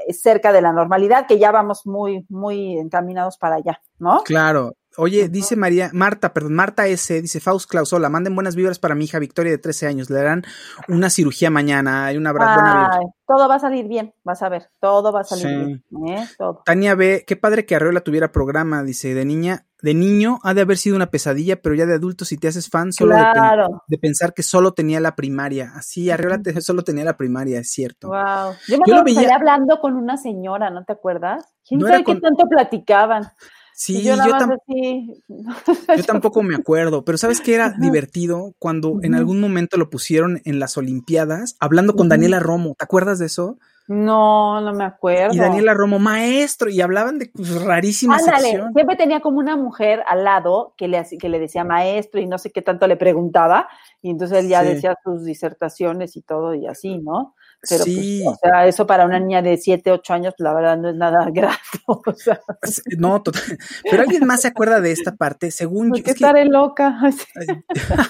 eh, 0.07 0.13
cerca 0.13 0.53
de 0.53 0.61
la 0.61 0.71
normalidad, 0.71 1.25
que 1.25 1.39
ya 1.39 1.51
vamos 1.51 1.87
muy, 1.87 2.27
muy 2.29 2.77
encaminados 2.77 3.39
para 3.39 3.55
allá, 3.55 3.81
¿no? 3.97 4.21
Claro, 4.21 4.75
Oye, 5.01 5.29
dice 5.29 5.55
María, 5.55 5.89
Marta, 5.93 6.33
perdón, 6.33 6.55
Marta 6.55 6.85
S, 6.87 7.21
dice 7.21 7.39
Faust 7.39 7.69
Clausola, 7.69 8.09
manden 8.09 8.35
buenas 8.35 8.57
vibras 8.57 8.79
para 8.79 8.95
mi 8.95 9.05
hija 9.05 9.17
Victoria 9.17 9.49
de 9.49 9.57
13 9.57 9.87
años, 9.87 10.09
le 10.09 10.17
darán 10.17 10.43
una 10.89 11.09
cirugía 11.09 11.49
mañana, 11.49 12.07
hay 12.07 12.17
una 12.17 12.33
buena 12.33 12.99
Todo 13.25 13.47
va 13.47 13.55
a 13.55 13.59
salir 13.59 13.87
bien, 13.87 14.13
vas 14.25 14.43
a 14.43 14.49
ver, 14.49 14.71
todo 14.81 15.13
va 15.13 15.21
a 15.21 15.23
salir 15.23 15.81
bien. 15.89 16.17
¿eh? 16.17 16.27
Tania 16.65 16.95
B, 16.95 17.23
qué 17.25 17.37
padre 17.37 17.65
que 17.65 17.77
Arreola 17.77 18.01
tuviera 18.01 18.33
programa, 18.33 18.83
dice, 18.83 19.13
de 19.13 19.23
niña, 19.23 19.67
de 19.81 19.93
niño 19.93 20.39
ha 20.43 20.53
de 20.53 20.61
haber 20.61 20.77
sido 20.77 20.97
una 20.97 21.09
pesadilla, 21.09 21.61
pero 21.61 21.75
ya 21.75 21.85
de 21.85 21.93
adulto 21.93 22.25
si 22.25 22.37
te 22.37 22.49
haces 22.49 22.69
fan 22.69 22.91
solo 22.91 23.15
de, 23.15 23.97
pensar 23.99 24.33
que 24.33 24.43
solo 24.43 24.73
tenía 24.73 24.99
la 24.99 25.15
primaria, 25.15 25.71
así 25.75 26.09
Arreola 26.09 26.41
solo 26.59 26.83
tenía 26.83 27.05
la 27.05 27.15
primaria, 27.15 27.59
es 27.59 27.71
cierto. 27.71 28.09
Wow. 28.09 28.53
Yo 28.67 28.77
me 28.77 28.83
acuerdo 28.83 29.03
veía... 29.05 29.33
hablando 29.33 29.79
con 29.79 29.95
una 29.95 30.17
señora, 30.17 30.69
¿no 30.69 30.83
te 30.83 30.91
acuerdas? 30.91 31.55
¿Quién 31.65 31.79
sabe 31.79 32.03
qué 32.03 32.15
tanto 32.15 32.49
platicaban? 32.49 33.31
Sí, 33.79 34.03
yo, 34.03 34.15
yo, 35.95 36.03
tampoco 36.05 36.43
me 36.43 36.55
acuerdo, 36.55 37.05
pero 37.05 37.17
¿sabes 37.17 37.39
qué 37.39 37.55
era 37.55 37.73
divertido? 37.79 38.53
Cuando 38.59 38.99
en 39.03 39.15
algún 39.15 39.39
momento 39.39 39.77
lo 39.77 39.89
pusieron 39.89 40.41
en 40.43 40.59
las 40.59 40.77
Olimpiadas, 40.77 41.55
hablando 41.61 41.95
con 41.95 42.09
Daniela 42.09 42.41
Romo, 42.41 42.75
¿te 42.77 42.83
acuerdas 42.83 43.19
de 43.19 43.27
eso? 43.27 43.57
No, 43.87 44.59
no 44.59 44.73
me 44.73 44.83
acuerdo. 44.83 45.33
Y 45.33 45.37
Daniela 45.37 45.73
Romo, 45.73 45.97
maestro, 45.97 46.69
y 46.69 46.81
hablaban 46.81 47.19
de 47.19 47.31
pues, 47.33 47.63
rarísimas 47.63 48.21
Ándale, 48.21 48.61
siempre 48.73 48.97
tenía 48.97 49.21
como 49.21 49.39
una 49.39 49.55
mujer 49.55 50.03
al 50.07 50.25
lado 50.25 50.73
que 50.77 50.89
le, 50.89 51.01
que 51.17 51.29
le 51.29 51.39
decía 51.39 51.63
maestro 51.63 52.19
y 52.19 52.27
no 52.27 52.37
sé 52.37 52.51
qué 52.51 52.61
tanto 52.61 52.85
le 52.85 52.97
preguntaba, 52.97 53.69
y 54.01 54.09
entonces 54.09 54.39
él 54.39 54.49
ya 54.49 54.61
decía 54.61 54.97
sus 55.01 55.23
disertaciones 55.23 56.17
y 56.17 56.21
todo 56.21 56.53
y 56.53 56.67
así, 56.67 56.97
¿no? 56.97 57.33
Pero, 57.67 57.83
pues, 57.83 57.95
sí. 57.95 58.23
o 58.25 58.35
sea, 58.35 58.67
eso 58.67 58.87
para 58.87 59.05
una 59.05 59.19
niña 59.19 59.41
de 59.41 59.57
7, 59.57 59.91
8 59.91 60.13
años, 60.13 60.33
la 60.37 60.53
verdad 60.53 60.77
no 60.77 60.89
es 60.89 60.95
nada 60.95 61.29
grato. 61.33 61.59
No, 62.97 63.21
total. 63.21 63.57
Pero 63.89 64.03
alguien 64.03 64.25
más 64.25 64.41
se 64.41 64.47
acuerda 64.47 64.79
de 64.79 64.91
esta 64.91 65.15
parte, 65.15 65.51
según 65.51 65.93
yo. 65.93 66.03
que 66.03 66.11
estaré 66.11 66.45
loca. 66.45 66.99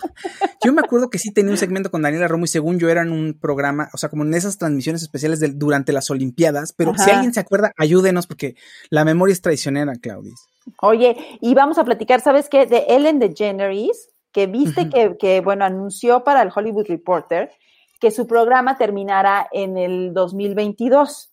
yo 0.64 0.74
me 0.74 0.82
acuerdo 0.82 1.10
que 1.10 1.18
sí 1.18 1.32
tenía 1.34 1.52
un 1.52 1.58
segmento 1.58 1.90
con 1.90 2.04
Daniela 2.04 2.28
Romo 2.28 2.46
y 2.46 2.48
según 2.48 2.80
yo 2.80 2.90
eran 2.90 3.12
un 3.12 3.38
programa, 3.40 3.90
o 3.94 3.98
sea, 3.98 4.10
como 4.10 4.24
en 4.24 4.34
esas 4.36 4.58
transmisiones 4.58 5.02
especiales 5.02 5.40
durante 5.58 5.94
las 5.94 6.10
Olimpiadas, 6.12 6.74
pero 6.74 6.94
si 6.96 7.10
alguien 7.10 7.34
se 7.34 7.40
acuerda, 7.40 7.72
ayúdenos 7.78 8.28
porque 8.28 8.56
la 8.90 9.06
memoria 9.06 9.34
es 9.34 9.42
traicionera, 9.42 9.94
Claudis. 9.96 10.48
Oye, 10.82 11.18
y 11.42 11.56
vamos 11.56 11.78
a 11.80 11.84
platicar, 11.84 12.22
¿sabes 12.22 12.50
qué? 12.50 12.68
De 12.68 12.86
Ellen 12.90 13.20
DeGeneres, 13.20 14.10
que 14.32 14.46
viste 14.46 14.90
que, 14.90 15.18
que, 15.18 15.42
bueno, 15.42 15.66
anunció 15.66 16.24
para 16.24 16.44
el 16.44 16.52
Hollywood 16.54 16.88
Reporter 16.88 17.52
que 18.00 18.12
su 18.12 18.28
programa 18.28 18.78
terminara 18.78 19.48
en 19.52 19.78
el 19.78 20.14
2022. 20.14 21.32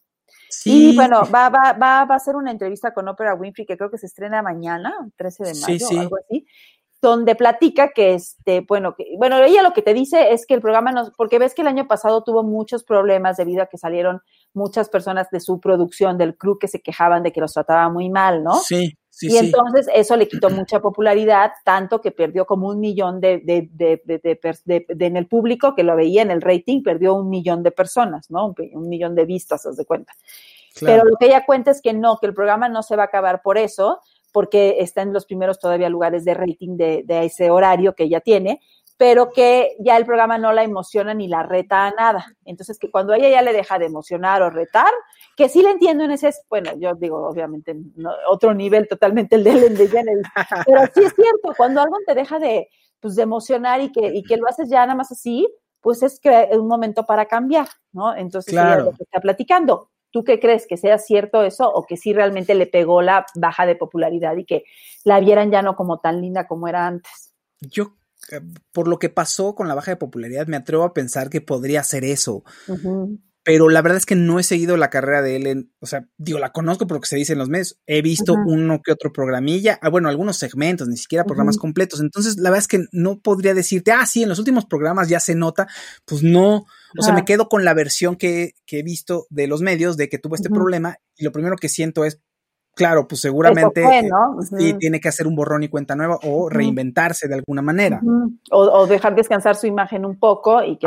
Sí. 0.49 0.91
Y 0.91 0.97
bueno, 0.97 1.23
va, 1.35 1.49
va, 1.49 1.73
va, 1.73 2.05
va 2.05 2.15
a 2.15 2.17
hacer 2.17 2.37
una 2.37 2.51
entrevista 2.51 2.93
con 2.93 3.09
Oprah 3.09 3.35
Winfrey 3.35 3.67
que 3.67 3.77
creo 3.77 3.91
que 3.91 3.99
se 3.99 4.07
estrena 4.07 4.43
mañana, 4.43 4.95
13 5.17 5.45
de 5.45 5.55
mayo, 5.61 5.87
o 5.89 6.01
algo 6.01 6.17
así, 6.17 6.47
donde 7.03 7.35
platica 7.35 7.91
que, 7.93 8.15
este, 8.15 8.61
bueno, 8.61 8.95
que, 8.97 9.07
bueno, 9.19 9.39
ella 9.39 9.63
lo 9.63 9.73
que 9.73 9.83
te 9.83 9.95
dice 9.95 10.33
es 10.33 10.47
que 10.47 10.55
el 10.55 10.61
programa 10.61 10.93
no, 10.93 11.13
porque 11.17 11.39
ves 11.39 11.55
que 11.55 11.63
el 11.63 11.69
año 11.69 11.87
pasado 11.87 12.23
tuvo 12.25 12.43
muchos 12.43 12.85
problemas 12.85 13.37
debido 13.37 13.63
a 13.63 13.67
que 13.67 13.79
salieron 13.79 14.23
muchas 14.55 14.89
personas 14.89 15.29
de 15.31 15.41
su 15.41 15.61
producción, 15.61 16.19
del 16.19 16.37
crew, 16.37 16.59
que 16.59 16.69
se 16.69 16.81
quejaban 16.81 17.23
de 17.23 17.33
que 17.33 17.41
los 17.41 17.53
trataba 17.53 17.89
muy 17.91 18.09
mal, 18.09 18.43
¿no? 18.43 18.55
Sí 18.61 18.97
y 19.21 19.37
entonces 19.37 19.89
eso 19.95 20.17
le 20.17 20.29
quitó 20.29 20.51
mucha 20.51 20.81
popularidad, 20.81 21.53
tanto 21.65 22.01
que 22.01 22.11
perdió 22.11 22.45
como 22.45 22.69
un 22.69 22.81
millón 22.81 23.21
de, 23.21 23.39
de, 23.39 23.69
de, 23.73 24.87
en 24.89 25.17
el 25.17 25.27
público 25.27 25.75
que 25.75 25.83
lo 25.83 25.97
veía 25.97 26.23
en 26.23 26.31
el 26.31 26.43
rating, 26.43 26.83
perdió 26.83 27.15
un 27.15 27.31
millón 27.31 27.63
de 27.63 27.71
personas, 27.71 28.31
¿no? 28.31 28.55
Un, 28.73 28.89
millón 28.89 29.15
de 29.15 29.25
vistas, 29.25 29.65
haz 29.65 29.77
de 29.77 29.87
cuenta. 29.87 30.13
Pero 30.81 31.05
lo 31.05 31.17
que 31.17 31.27
ella 31.27 31.47
cuenta 31.47 31.71
es 31.71 31.81
que 31.81 31.95
no, 31.95 32.19
que 32.19 32.27
el 32.27 32.35
programa 32.35 32.69
no 32.69 32.83
se 32.83 32.97
va 32.97 33.05
a 33.05 33.07
acabar 33.07 33.41
por 33.43 33.57
eso, 33.57 34.01
porque 34.33 34.77
está 34.81 35.01
en 35.01 35.15
los 35.15 35.25
primeros 35.25 35.59
todavía 35.59 35.89
lugares 35.89 36.25
de 36.27 36.35
rating 36.35 36.77
de, 36.77 37.03
de 37.07 37.25
ese 37.25 37.51
horario 37.51 37.95
que 37.95 38.05
ella 38.05 38.21
tiene, 38.21 38.61
pero 38.97 39.31
que 39.33 39.77
ya 39.79 39.97
el 39.97 40.07
programa 40.07 40.39
no 40.39 40.53
la 40.53 40.63
emociona 40.63 41.13
ni 41.13 41.29
la 41.29 41.43
reta 41.43 41.87
a 41.87 41.91
nada. 41.91 42.35
Entonces, 42.45 42.79
que 42.79 42.91
cuando 42.91 43.13
ella 43.13 43.29
ya 43.29 43.43
le 43.43 43.53
deja 43.53 43.79
de 43.79 43.87
emocionar 43.87 44.43
o 44.43 44.51
retar, 44.51 44.91
que 45.37 45.49
sí 45.49 45.63
le 45.63 45.71
entiendo 45.71 46.05
en 46.05 46.13
ese, 46.13 46.33
bueno, 46.49 46.73
yo 46.79 46.95
digo, 46.95 47.29
obviamente, 47.29 47.77
otro 48.29 48.55
nivel 48.55 48.89
totalmente 48.89 49.37
el 49.37 49.45
de 49.45 49.51
Ellen 49.51 49.75
DeGeneres, 49.77 50.27
pero 50.65 50.81
sí 50.95 51.05
es 51.05 51.15
cierto, 51.15 51.53
cuando 51.57 51.83
algo 51.83 51.97
te 52.07 52.15
deja 52.15 52.39
de, 52.39 52.69
pues, 53.01 53.17
de 53.17 53.23
emocionar 53.23 53.81
y 53.83 53.93
que, 53.93 54.07
y 54.15 54.23
que 54.23 54.39
lo 54.39 54.49
haces 54.49 54.71
ya 54.71 54.81
nada 54.81 54.95
más 54.95 55.13
así, 55.13 55.47
pues 55.83 56.03
es 56.03 56.19
que 56.19 56.49
un 56.53 56.67
momento 56.67 57.05
para 57.05 57.27
cambiar, 57.27 57.69
¿no? 57.93 58.15
Entonces, 58.17 58.53
claro. 58.53 58.81
es 58.81 58.87
lo 58.87 58.93
que 58.93 59.05
está 59.05 59.21
platicando. 59.21 59.91
¿Tú 60.11 60.25
qué 60.25 60.41
crees? 60.41 60.67
¿Que 60.67 60.79
sea 60.79 60.97
cierto 60.99 61.43
eso 61.43 61.71
o 61.71 61.85
que 61.85 61.99
sí 61.99 62.15
realmente 62.15 62.55
le 62.55 62.67
pegó 62.67 63.03
la 63.03 63.27
baja 63.35 63.67
de 63.67 63.77
popularidad 63.77 64.37
y 64.37 64.47
que 64.47 64.65
la 65.05 65.21
vieran 65.21 65.51
ya 65.51 65.61
no 65.61 65.77
como 65.77 65.99
tan 65.99 66.23
linda 66.23 66.47
como 66.47 66.67
era 66.67 66.87
antes? 66.87 67.35
Yo 67.61 67.93
por 68.73 68.89
lo 68.89 68.99
que 68.99 69.09
pasó 69.09 69.55
con 69.55 69.69
la 69.69 69.75
baja 69.75 69.93
de 69.93 69.97
popularidad, 69.97 70.47
me 70.47 70.57
atrevo 70.57 70.85
a 70.85 70.95
pensar 70.95 71.31
que 71.31 71.41
podría 71.41 71.83
ser 71.85 72.05
eso. 72.05 72.45
pero 73.43 73.69
la 73.69 73.81
verdad 73.81 73.99
es 73.99 74.07
que 74.07 74.17
no 74.17 74.41
he 74.41 74.43
seguido 74.43 74.77
la 74.77 74.91
carrera 74.91 75.23
de 75.23 75.37
él. 75.37 75.47
En, 75.47 75.73
o 75.79 75.87
sea, 75.87 76.09
digo, 76.19 76.41
la 76.41 76.51
conozco 76.51 76.89
por 76.89 76.97
lo 76.97 77.01
que 77.01 77.09
se 77.09 77.17
dice 77.17 77.35
en 77.35 77.39
los 77.39 77.49
medios. 77.49 77.79
He 77.87 78.03
visto 78.03 78.35
uno 78.35 78.81
que 78.83 78.91
otro 78.91 79.13
programilla, 79.13 79.79
ah, 79.83 79.89
bueno, 79.89 80.09
algunos 80.09 80.37
segmentos, 80.37 80.89
ni 80.89 80.97
siquiera 80.97 81.25
programas 81.25 81.57
completos. 81.57 82.01
Entonces, 82.01 82.39
la 82.39 82.51
verdad 82.51 82.63
es 82.63 82.69
que 82.69 82.87
no 82.91 83.21
podría 83.21 83.55
decirte, 83.55 83.93
ah, 83.93 84.05
sí, 84.05 84.25
en 84.25 84.29
los 84.29 84.41
últimos 84.41 84.67
programas 84.67 85.09
ya 85.09 85.21
se 85.21 85.37
nota. 85.37 85.69
Pues 86.05 86.25
no, 86.25 86.67
o 86.99 87.03
sea, 87.03 87.15
me 87.15 87.25
quedo 87.25 87.49
con 87.49 87.65
la 87.65 87.75
versión 87.75 88.17
que, 88.17 88.55
que, 88.67 88.81
he 88.81 88.83
visto 88.83 89.27
de 89.31 89.47
los 89.47 89.61
medios 89.61 89.97
de 89.97 90.09
que 90.09 90.19
tuvo 90.19 90.35
este 90.35 90.51
problema 90.51 90.97
y 91.17 91.25
lo 91.25 91.33
primero 91.33 91.57
que 91.57 91.69
siento 91.69 92.05
es, 92.05 92.21
claro, 92.77 93.09
pues 93.09 93.23
seguramente 93.23 93.83
sí, 94.59 94.75
tiene 94.75 95.01
que 95.01 95.09
hacer 95.09 95.27
un 95.27 95.35
borrón 95.35 95.63
y 95.63 95.69
cuenta 95.69 95.97
nueva 95.97 96.19
o 96.23 96.49
reinventarse 96.49 97.27
de 97.27 97.35
alguna 97.35 97.63
manera. 97.63 98.01
o, 98.53 98.87
dejar 98.87 99.17
descansar 99.17 99.57
su 99.57 99.67
imagen 99.67 100.05
un 100.05 100.19
poco 100.19 100.63
y 100.63 100.77
que 100.77 100.87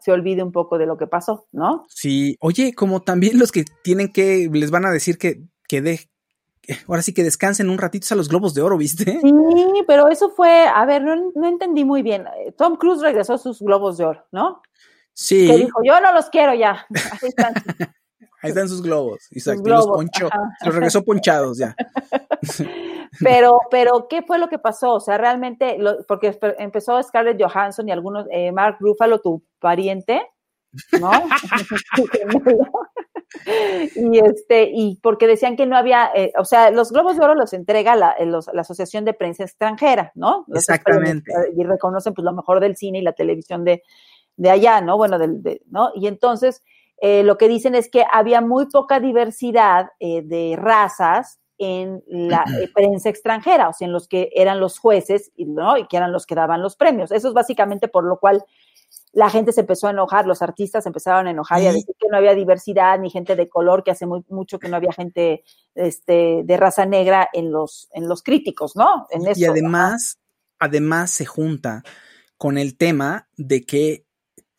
se 0.00 0.12
olvide 0.12 0.42
un 0.42 0.52
poco 0.52 0.76
de 0.76 0.86
lo 0.86 0.98
que 0.98 1.06
pasó, 1.06 1.46
¿no? 1.52 1.86
Sí, 1.88 2.36
oye, 2.40 2.74
como 2.74 3.00
también 3.00 3.38
los 3.38 3.52
que 3.52 3.64
tienen 3.82 4.12
que, 4.12 4.50
les 4.52 4.70
van 4.70 4.84
a 4.84 4.90
decir 4.90 5.16
que, 5.18 5.44
que 5.68 5.80
de, 5.80 6.00
ahora 6.88 7.02
sí 7.02 7.14
que 7.14 7.22
descansen 7.22 7.70
un 7.70 7.78
ratito 7.78 8.08
a 8.10 8.16
los 8.16 8.28
globos 8.28 8.52
de 8.52 8.62
oro, 8.62 8.76
¿viste? 8.76 9.20
Sí, 9.22 9.32
pero 9.86 10.08
eso 10.08 10.30
fue, 10.30 10.66
a 10.66 10.84
ver, 10.84 11.02
no, 11.02 11.14
no 11.34 11.48
entendí 11.48 11.84
muy 11.84 12.02
bien. 12.02 12.24
Tom 12.58 12.76
Cruise 12.76 13.00
regresó 13.00 13.34
a 13.34 13.38
sus 13.38 13.60
globos 13.60 13.98
de 13.98 14.04
oro, 14.04 14.26
¿no? 14.32 14.60
Sí. 15.14 15.46
Que 15.46 15.56
dijo, 15.58 15.80
yo 15.84 16.00
no 16.00 16.12
los 16.12 16.28
quiero 16.30 16.54
ya. 16.54 16.86
Están. 17.22 17.54
Ahí 18.42 18.50
están 18.50 18.68
sus 18.68 18.82
globos. 18.82 19.28
Exacto. 19.30 19.68
los 19.68 19.86
ponchó. 19.86 20.28
Los 20.64 20.74
regresó 20.74 21.04
ponchados 21.04 21.58
ya. 21.58 21.74
Pero, 23.20 23.60
pero, 23.70 24.08
¿qué 24.08 24.22
fue 24.22 24.38
lo 24.38 24.48
que 24.48 24.58
pasó? 24.58 24.94
O 24.94 25.00
sea, 25.00 25.18
realmente, 25.18 25.76
porque 26.08 26.38
empezó 26.58 27.00
Scarlett 27.02 27.40
Johansson 27.40 27.88
y 27.88 27.92
algunos, 27.92 28.26
eh, 28.30 28.52
Mark 28.52 28.78
Ruffalo, 28.80 29.20
tu 29.20 29.44
pariente, 29.58 30.22
¿no? 30.98 31.10
y 33.96 34.18
este, 34.18 34.70
y 34.72 34.98
porque 35.02 35.26
decían 35.26 35.56
que 35.56 35.66
no 35.66 35.76
había, 35.76 36.10
eh, 36.14 36.32
o 36.38 36.44
sea, 36.44 36.70
los 36.70 36.90
Globos 36.90 37.16
de 37.16 37.24
Oro 37.24 37.34
los 37.34 37.52
entrega 37.52 37.96
la, 37.96 38.12
eh, 38.12 38.26
la 38.26 38.60
Asociación 38.60 39.04
de 39.04 39.14
Prensa 39.14 39.44
Extranjera, 39.44 40.12
¿no? 40.14 40.46
Exactamente. 40.54 41.30
y 41.54 41.64
reconocen 41.64 42.14
pues 42.14 42.24
lo 42.24 42.32
mejor 42.32 42.60
del 42.60 42.76
cine 42.76 43.00
y 43.00 43.02
la 43.02 43.12
televisión 43.12 43.64
de, 43.64 43.82
de 44.36 44.50
allá, 44.50 44.80
¿no? 44.80 44.96
Bueno, 44.96 45.18
del, 45.18 45.42
de, 45.42 45.62
¿no? 45.66 45.90
Y 45.94 46.06
entonces 46.06 46.62
eh, 47.04 47.24
lo 47.24 47.36
que 47.36 47.48
dicen 47.48 47.74
es 47.74 47.90
que 47.90 48.04
había 48.08 48.40
muy 48.40 48.66
poca 48.66 49.00
diversidad 49.00 49.88
eh, 49.98 50.22
de 50.22 50.54
razas 50.56 51.40
en 51.58 52.00
la 52.06 52.44
eh, 52.62 52.70
prensa 52.72 53.08
extranjera, 53.08 53.68
o 53.68 53.72
sea, 53.72 53.86
en 53.86 53.92
los 53.92 54.06
que 54.06 54.30
eran 54.36 54.60
los 54.60 54.78
jueces, 54.78 55.32
¿no? 55.36 55.76
Y 55.76 55.88
que 55.88 55.96
eran 55.96 56.12
los 56.12 56.26
que 56.26 56.36
daban 56.36 56.62
los 56.62 56.76
premios. 56.76 57.10
Eso 57.10 57.26
es 57.26 57.34
básicamente 57.34 57.88
por 57.88 58.04
lo 58.04 58.20
cual 58.20 58.44
la 59.12 59.30
gente 59.30 59.50
se 59.50 59.62
empezó 59.62 59.88
a 59.88 59.90
enojar, 59.90 60.26
los 60.26 60.42
artistas 60.42 60.86
empezaron 60.86 61.26
a 61.26 61.32
enojar 61.32 61.60
y 61.60 61.66
a 61.66 61.72
decir 61.72 61.92
que 61.98 62.06
no 62.08 62.18
había 62.18 62.36
diversidad 62.36 62.96
ni 63.00 63.10
gente 63.10 63.34
de 63.34 63.48
color, 63.48 63.82
que 63.82 63.90
hace 63.90 64.06
muy, 64.06 64.24
mucho 64.28 64.60
que 64.60 64.68
no 64.68 64.76
había 64.76 64.92
gente 64.92 65.42
este, 65.74 66.42
de 66.44 66.56
raza 66.56 66.86
negra 66.86 67.28
en 67.32 67.50
los, 67.50 67.88
en 67.94 68.08
los 68.08 68.22
críticos, 68.22 68.76
¿no? 68.76 69.08
En 69.10 69.22
y 69.34 69.44
además, 69.44 70.20
además 70.60 71.10
se 71.10 71.26
junta 71.26 71.82
con 72.38 72.58
el 72.58 72.76
tema 72.76 73.28
de 73.36 73.62
que 73.62 74.06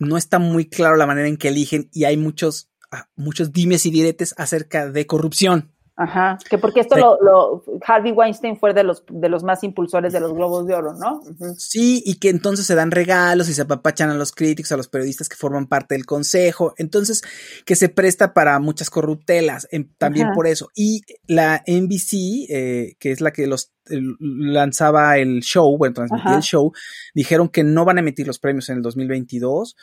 no 0.06 0.18
está 0.18 0.39
muy 0.39 0.66
claro 0.66 0.95
la 0.95 1.06
manera 1.06 1.28
en 1.28 1.38
que 1.38 1.49
eligen 1.49 1.89
y 1.91 2.06
hay 2.06 2.18
muchos, 2.18 2.70
ah, 2.91 3.10
muchos 3.16 3.51
dimes 3.51 3.86
y 3.86 3.91
diretes 3.91 4.34
acerca 4.38 4.89
de 4.89 5.06
corrupción. 5.08 5.72
Ajá, 5.96 6.39
que 6.50 6.58
porque 6.58 6.80
esto 6.80 6.96
lo, 6.98 7.64
Harvey 7.86 8.14
Weinstein 8.14 8.58
fue 8.58 8.74
de 8.74 8.84
los, 8.84 9.04
de 9.08 9.30
los 9.30 9.44
más 9.44 9.64
impulsores 9.64 10.12
de 10.12 10.20
los 10.20 10.34
Globos 10.34 10.66
de 10.66 10.74
Oro, 10.74 10.94
¿no? 10.94 11.22
Sí, 11.56 12.02
y 12.04 12.16
que 12.16 12.30
entonces 12.30 12.66
se 12.66 12.74
dan 12.74 12.89
regalos 12.89 13.48
y 13.48 13.54
se 13.54 13.62
apapachan 13.62 14.10
a 14.10 14.16
los 14.16 14.32
críticos, 14.32 14.72
a 14.72 14.78
los 14.78 14.88
periodistas 14.88 15.30
que 15.30 15.36
forman 15.36 15.68
parte 15.68 15.94
del 15.94 16.08
consejo, 16.08 16.74
entonces 16.78 17.22
que 17.64 17.76
se 17.76 17.89
presta 17.89 18.34
para 18.34 18.58
muchas 18.58 18.89
corruptelas, 18.89 19.68
también 20.00 20.32
por 20.34 20.48
eso. 20.48 20.70
Y 20.74 21.04
la 21.28 21.64
NBC, 21.68 22.48
eh, 22.50 22.96
que 22.98 23.12
es 23.12 23.22
la 23.22 23.30
que 23.30 23.46
los 23.46 23.72
lanzaba 23.86 25.20
el 25.20 25.41
show, 25.41 25.78
bueno, 25.78 25.94
transmitía 25.94 26.38
el 26.38 26.41
show, 26.41 26.72
dijeron 27.14 27.50
que 27.50 27.64
no 27.64 27.86
van 27.86 27.98
a 27.98 28.02
emitir 28.02 28.26
los 28.26 28.39
premios 28.39 28.68
en 28.70 28.78
el 28.78 28.82
2022. 28.82 29.76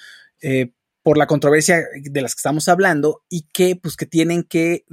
Eh, 0.43 0.73
por 1.03 1.17
la 1.17 1.27
controversia 1.27 1.87
de 2.03 2.21
las 2.21 2.35
que 2.35 2.41
estamos 2.41 2.69
hablando 2.69 3.23
y 3.31 3.49
que 3.55 3.75
pues 3.75 3.97
que 3.97 4.05
tienen 4.05 4.43
que 4.43 4.85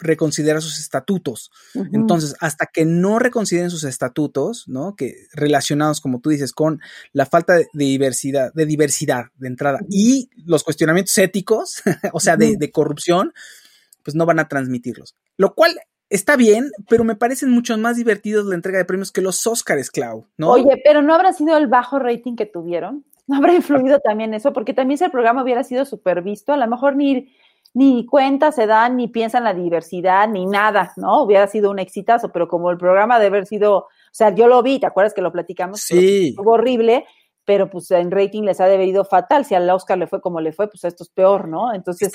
reconsidera 0.00 0.60
sus 0.60 0.80
estatutos. 0.80 1.50
Entonces, 1.92 2.34
hasta 2.40 2.66
que 2.66 2.84
no 2.84 3.18
reconsideren 3.18 3.70
sus 3.70 3.84
estatutos, 3.84 4.64
¿no? 4.66 4.96
Que 4.96 5.14
relacionados, 5.32 6.00
como 6.00 6.20
tú 6.20 6.30
dices, 6.30 6.52
con 6.52 6.80
la 7.12 7.26
falta 7.26 7.54
de 7.54 7.68
diversidad, 7.72 8.52
de 8.54 8.66
diversidad 8.66 9.26
de 9.36 9.48
entrada 9.48 9.80
y 9.88 10.30
los 10.44 10.64
cuestionamientos 10.64 11.16
éticos, 11.18 11.82
o 12.12 12.20
sea, 12.20 12.36
de, 12.36 12.56
de, 12.56 12.70
corrupción, 12.70 13.32
pues 14.02 14.14
no 14.14 14.26
van 14.26 14.38
a 14.38 14.48
transmitirlos. 14.48 15.14
Lo 15.36 15.54
cual 15.54 15.78
está 16.08 16.36
bien, 16.36 16.70
pero 16.88 17.04
me 17.04 17.14
parecen 17.14 17.50
mucho 17.50 17.76
más 17.78 17.96
divertidos 17.96 18.46
la 18.46 18.54
entrega 18.54 18.78
de 18.78 18.84
premios 18.84 19.12
que 19.12 19.20
los 19.20 19.46
Oscars, 19.46 19.90
Clau, 19.90 20.26
¿no? 20.36 20.50
Oye, 20.50 20.80
pero 20.84 21.02
¿no 21.02 21.14
habrá 21.14 21.32
sido 21.32 21.56
el 21.56 21.68
bajo 21.68 21.98
rating 21.98 22.36
que 22.36 22.46
tuvieron? 22.46 23.04
¿No 23.26 23.36
habrá 23.36 23.54
influido 23.54 24.00
también 24.00 24.34
eso? 24.34 24.52
Porque 24.52 24.74
también 24.74 24.98
si 24.98 25.04
el 25.04 25.12
programa 25.12 25.44
hubiera 25.44 25.62
sido 25.62 25.84
súper 25.84 26.22
visto, 26.22 26.52
a 26.52 26.56
lo 26.56 26.66
mejor 26.66 26.96
ni 26.96 27.32
ni 27.72 28.04
cuenta 28.06 28.50
se 28.52 28.66
dan, 28.66 28.96
ni 28.96 29.08
piensan 29.08 29.44
la 29.44 29.54
diversidad, 29.54 30.28
ni 30.28 30.46
nada, 30.46 30.92
¿no? 30.96 31.22
Hubiera 31.22 31.46
sido 31.46 31.70
un 31.70 31.78
exitazo, 31.78 32.30
pero 32.32 32.48
como 32.48 32.70
el 32.70 32.78
programa 32.78 33.18
debe 33.18 33.38
haber 33.38 33.46
sido, 33.46 33.76
o 33.76 33.88
sea, 34.10 34.34
yo 34.34 34.48
lo 34.48 34.62
vi, 34.62 34.80
¿te 34.80 34.86
acuerdas 34.86 35.14
que 35.14 35.22
lo 35.22 35.32
platicamos? 35.32 35.80
Sí. 35.80 36.34
Fue 36.36 36.52
horrible, 36.52 37.04
pero 37.44 37.70
pues 37.70 37.90
en 37.92 38.10
rating 38.10 38.42
les 38.42 38.60
ha 38.60 38.66
debido 38.66 39.04
fatal. 39.04 39.44
Si 39.44 39.54
al 39.54 39.70
Oscar 39.70 39.98
le 39.98 40.08
fue 40.08 40.20
como 40.20 40.40
le 40.40 40.52
fue, 40.52 40.68
pues 40.68 40.84
esto 40.84 41.04
es 41.04 41.10
peor, 41.10 41.48
¿no? 41.48 41.72
Entonces. 41.72 42.12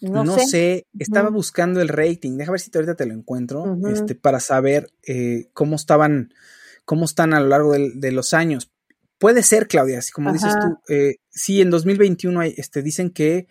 no, 0.00 0.38
sé. 0.38 0.86
estaba 0.98 1.30
buscando 1.30 1.80
el 1.80 1.88
rating. 1.88 2.36
Deja 2.36 2.50
ver 2.50 2.60
si 2.60 2.70
ahorita 2.74 2.96
te 2.96 3.06
lo 3.06 3.14
encuentro, 3.14 3.76
este, 3.88 4.16
para 4.16 4.40
saber 4.40 4.90
eh, 5.06 5.50
cómo 5.52 5.76
estaban, 5.76 6.34
cómo 6.84 7.04
están 7.04 7.32
a 7.32 7.40
lo 7.40 7.46
largo 7.46 7.72
de, 7.72 8.12
los 8.12 8.34
años. 8.34 8.72
Puede 9.18 9.42
ser, 9.42 9.68
Claudia, 9.68 9.98
así 9.98 10.10
como 10.10 10.32
dices 10.32 10.54
tú. 10.58 10.92
Eh, 10.92 11.16
sí, 11.28 11.60
en 11.60 11.70
2021 11.70 12.40
hay, 12.40 12.54
este, 12.56 12.82
dicen 12.82 13.10
que 13.10 13.46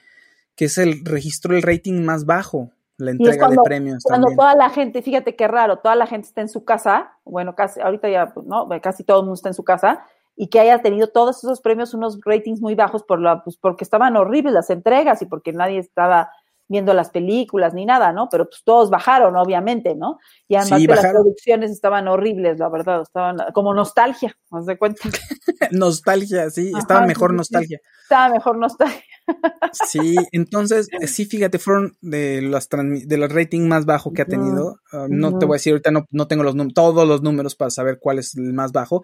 que 0.59 0.65
es 0.65 0.77
el 0.77 1.05
registro 1.05 1.55
el 1.55 1.63
rating 1.63 2.03
más 2.03 2.25
bajo, 2.25 2.69
la 2.97 3.11
entrega 3.11 3.47
de 3.47 3.55
premios. 3.63 4.03
Cuando 4.03 4.27
toda 4.35 4.55
la 4.55 4.69
gente, 4.69 5.01
fíjate 5.01 5.37
qué 5.37 5.47
raro, 5.47 5.77
toda 5.77 5.95
la 5.95 6.05
gente 6.05 6.27
está 6.27 6.41
en 6.41 6.49
su 6.49 6.65
casa, 6.65 7.13
bueno, 7.23 7.55
casi, 7.55 7.79
ahorita 7.79 8.09
ya, 8.09 8.33
pues, 8.33 8.45
¿no? 8.45 8.67
Casi 8.81 9.05
todo 9.05 9.19
el 9.19 9.23
mundo 9.23 9.35
está 9.35 9.47
en 9.47 9.53
su 9.53 9.63
casa, 9.63 10.03
y 10.35 10.47
que 10.47 10.59
haya 10.59 10.81
tenido 10.81 11.07
todos 11.07 11.37
esos 11.41 11.61
premios 11.61 11.93
unos 11.93 12.19
ratings 12.25 12.59
muy 12.59 12.75
bajos 12.75 13.03
por 13.03 13.21
la, 13.21 13.41
pues 13.41 13.55
porque 13.55 13.85
estaban 13.85 14.17
horribles 14.17 14.51
las 14.51 14.69
entregas 14.69 15.21
y 15.21 15.27
porque 15.27 15.53
nadie 15.53 15.79
estaba 15.79 16.29
viendo 16.69 16.93
las 16.93 17.09
películas 17.09 17.73
ni 17.73 17.85
nada, 17.85 18.13
¿no? 18.13 18.29
Pero 18.29 18.47
pues 18.47 18.61
todos 18.63 18.89
bajaron, 18.89 19.35
obviamente, 19.35 19.95
¿no? 19.95 20.19
Y 20.47 20.55
además 20.55 20.79
que 20.79 20.87
las 20.87 21.07
producciones 21.07 21.71
estaban 21.71 22.07
horribles, 22.07 22.59
la 22.59 22.69
verdad, 22.69 23.01
estaban 23.01 23.37
como 23.53 23.73
nostalgia, 23.73 24.37
¿os 24.51 24.67
de 24.67 24.77
cuenta? 24.77 25.01
nostalgia, 25.71 26.49
sí, 26.51 26.71
estaba 26.77 27.05
mejor 27.05 27.33
nostalgia. 27.33 27.79
estaba 28.03 28.29
mejor 28.29 28.57
nostalgia. 28.57 29.03
sí, 29.73 30.15
entonces, 30.31 30.87
sí, 31.07 31.25
fíjate, 31.25 31.57
fueron 31.57 31.97
de 32.01 32.41
las 32.43 32.69
de 32.69 33.17
los 33.17 33.33
rating 33.33 33.67
más 33.67 33.85
bajo 33.85 34.13
que 34.13 34.21
ha 34.21 34.25
tenido. 34.25 34.79
Ah, 34.91 35.07
no 35.09 35.37
te 35.39 35.45
voy 35.45 35.55
a 35.55 35.57
decir 35.57 35.73
ahorita, 35.73 35.91
no, 35.91 36.05
no 36.11 36.27
tengo 36.27 36.43
los 36.43 36.55
todos 36.73 37.07
los 37.07 37.23
números 37.23 37.55
para 37.55 37.71
saber 37.71 37.97
cuál 37.99 38.19
es 38.19 38.35
el 38.35 38.53
más 38.53 38.71
bajo, 38.71 39.03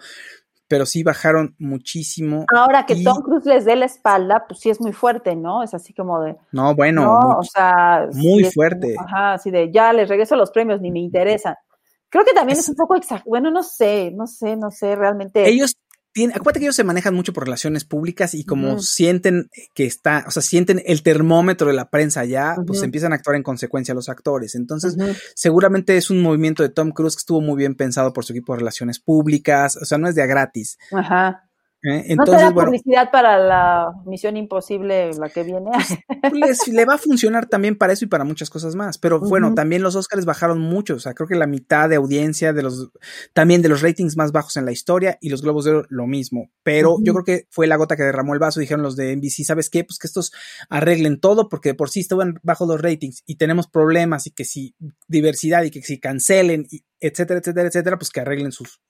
pero 0.68 0.86
sí 0.86 1.04
bajaron 1.04 1.56
muchísimo. 1.60 2.46
Ahora 2.56 2.86
que 2.86 3.04
Tom 3.04 3.22
Cruise 3.22 3.46
les 3.46 3.66
dé 3.66 3.76
la 3.76 3.86
espalda, 3.86 4.46
pues 4.48 4.60
sí 4.60 4.70
es 4.70 4.82
muy 4.82 4.94
fuerte, 4.94 5.36
¿no? 5.36 5.64
Es 5.64 5.74
así 5.74 5.94
como 5.94 6.22
de. 6.22 6.36
No, 6.52 6.74
bueno. 6.76 7.04
No, 7.04 7.40
o 7.40 7.44
sea. 7.44 8.08
Muy 8.14 8.46
fuerte. 8.46 8.96
ajá, 8.98 9.34
así 9.34 9.52
de 9.52 9.72
ya 9.72 9.94
les 9.94 10.10
regreso 10.10 10.36
los 10.36 10.52
premios, 10.52 10.82
ni 10.82 10.92
me 10.92 11.00
interesan. 11.00 11.56
Creo 12.10 12.24
que 12.24 12.34
también 12.34 12.58
es, 12.58 12.64
es 12.64 12.70
un 12.70 12.76
poco 12.76 12.96
exacto. 12.96 13.30
Bueno, 13.30 13.52
no 13.52 13.62
sé, 13.62 14.12
no 14.12 14.26
sé, 14.26 14.56
no 14.56 14.72
sé, 14.72 14.96
realmente. 14.96 15.48
Ellos 15.48 15.76
acuérdate 16.34 16.60
que 16.60 16.66
ellos 16.66 16.76
se 16.76 16.84
manejan 16.84 17.14
mucho 17.14 17.34
por 17.34 17.44
relaciones 17.44 17.84
públicas 17.84 18.34
y 18.34 18.46
como 18.46 18.80
sienten 18.80 19.50
que 19.74 19.86
está, 19.86 20.24
o 20.28 20.32
sea, 20.32 20.42
sienten 20.42 20.82
el 20.86 21.04
termómetro 21.04 21.68
de 21.68 21.74
la 21.74 21.90
prensa 21.90 22.24
ya, 22.26 22.56
pues 22.66 22.84
empiezan 22.84 23.12
a 23.12 23.16
actuar 23.16 23.36
en 23.36 23.44
consecuencia 23.44 23.94
los 23.94 24.10
actores. 24.10 24.56
Entonces, 24.56 24.96
seguramente 25.36 25.98
es 25.98 26.10
un 26.10 26.22
movimiento 26.22 26.64
de 26.64 26.70
Tom 26.70 26.92
Cruise 26.92 27.16
que 27.16 27.20
estuvo 27.20 27.42
muy 27.42 27.58
bien 27.58 27.76
pensado 27.76 28.14
por 28.14 28.26
su 28.26 28.34
equipo 28.34 28.54
de 28.54 28.60
relaciones 28.60 29.00
públicas, 29.00 29.78
o 29.78 29.86
sea, 29.86 29.98
no 29.98 30.08
es 30.08 30.16
de 30.16 30.24
a 30.24 30.26
gratis. 30.26 30.78
Ajá. 30.92 31.50
¿Eh? 31.84 32.06
Entonces, 32.08 32.42
¿No 32.42 32.56
publicidad 32.56 33.12
para 33.12 33.38
la 33.38 33.92
Misión 34.06 34.38
Imposible, 34.38 35.12
la 35.20 35.30
que 35.30 35.44
viene? 35.44 35.70
Pues, 36.32 36.68
le 36.68 36.86
va 36.86 36.96
a 36.96 36.98
funcionar 36.98 37.46
también 37.46 37.78
para 37.78 37.94
eso 37.94 38.06
y 38.06 38.08
para 38.08 38.24
muchas 38.24 38.50
cosas 38.50 38.76
más. 38.76 38.98
Pero 38.98 39.20
bueno, 39.20 39.54
también 39.54 39.84
los 39.84 39.96
Oscars 39.96 40.26
bajaron 40.26 40.60
mucho. 40.60 40.96
O 40.96 41.00
sea, 41.00 41.14
creo 41.14 41.28
que 41.28 41.36
la 41.36 41.46
mitad 41.46 41.88
de 41.88 41.98
audiencia 41.98 42.52
de 42.52 42.64
los, 42.64 42.90
también 43.34 43.62
de 43.62 43.70
los 43.70 43.82
ratings 43.82 44.18
más 44.18 44.32
bajos 44.32 44.58
en 44.58 44.66
la 44.66 44.72
historia 44.72 45.18
y 45.22 45.30
los 45.30 45.44
Globos 45.44 45.66
de 45.66 45.72
Oro 45.72 45.86
lo 45.90 46.08
mismo. 46.08 46.50
Pero 46.64 46.98
yo 47.02 47.14
creo 47.14 47.24
que 47.24 47.48
fue 47.52 47.68
la 47.68 47.76
gota 47.76 47.96
que 47.96 48.04
derramó 48.04 48.34
el 48.34 48.40
vaso. 48.40 48.60
Dijeron 48.60 48.82
los 48.82 48.96
de 48.96 49.16
NBC, 49.16 49.46
¿sabes 49.46 49.70
qué? 49.70 49.84
Pues 49.84 50.00
que 50.00 50.08
estos 50.08 50.32
arreglen 50.70 51.20
todo 51.20 51.48
porque 51.48 51.70
de 51.70 51.76
por 51.76 51.92
sí 51.92 52.00
estaban 52.00 52.40
bajo 52.42 52.66
los 52.66 52.82
ratings 52.82 53.22
y 53.28 53.36
tenemos 53.36 53.68
problemas 53.68 54.26
y 54.26 54.32
que 54.32 54.46
si 54.46 54.76
diversidad 55.08 55.64
y 55.64 55.72
que 55.72 55.82
si 55.82 56.00
cancelen, 56.00 56.66
y 56.72 56.84
etcétera, 57.00 57.40
etcétera, 57.40 57.68
etcétera, 57.68 57.98
pues 57.98 58.10
que 58.10 58.22
arreglen 58.22 58.52
sus, 58.52 58.82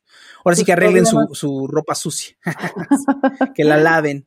Ahora 0.43 0.55
sí 0.55 0.63
que 0.63 0.73
arreglen 0.73 1.05
su, 1.05 1.67
ropa 1.67 1.95
sucia, 1.95 2.35
que 3.55 3.63
la 3.63 3.77
laven. 3.77 4.23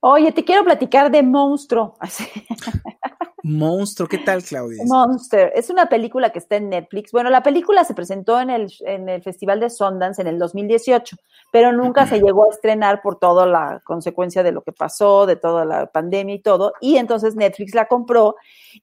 Oye, 0.00 0.30
te 0.30 0.44
quiero 0.44 0.64
platicar 0.64 1.10
de 1.10 1.22
Monstruo. 1.22 1.96
Monstruo, 3.42 4.08
¿qué 4.08 4.18
tal, 4.18 4.42
Claudia? 4.42 4.82
Monster, 4.86 5.52
es 5.54 5.70
una 5.70 5.86
película 5.86 6.30
que 6.30 6.38
está 6.38 6.56
en 6.56 6.68
Netflix. 6.68 7.12
Bueno, 7.12 7.30
la 7.30 7.42
película 7.42 7.84
se 7.84 7.94
presentó 7.94 8.40
en 8.40 8.50
el, 8.50 8.72
en 8.80 9.08
el 9.08 9.22
Festival 9.22 9.60
de 9.60 9.70
Sundance 9.70 10.20
en 10.20 10.28
el 10.28 10.38
2018, 10.38 11.16
pero 11.52 11.72
nunca 11.72 12.06
se 12.06 12.20
llegó 12.20 12.44
a 12.44 12.54
estrenar 12.54 13.00
por 13.00 13.18
toda 13.18 13.46
la 13.46 13.80
consecuencia 13.84 14.42
de 14.42 14.52
lo 14.52 14.62
que 14.62 14.72
pasó, 14.72 15.26
de 15.26 15.36
toda 15.36 15.64
la 15.64 15.86
pandemia 15.86 16.34
y 16.34 16.42
todo. 16.42 16.74
Y 16.80 16.96
entonces 16.96 17.36
Netflix 17.36 17.74
la 17.74 17.86
compró 17.86 18.36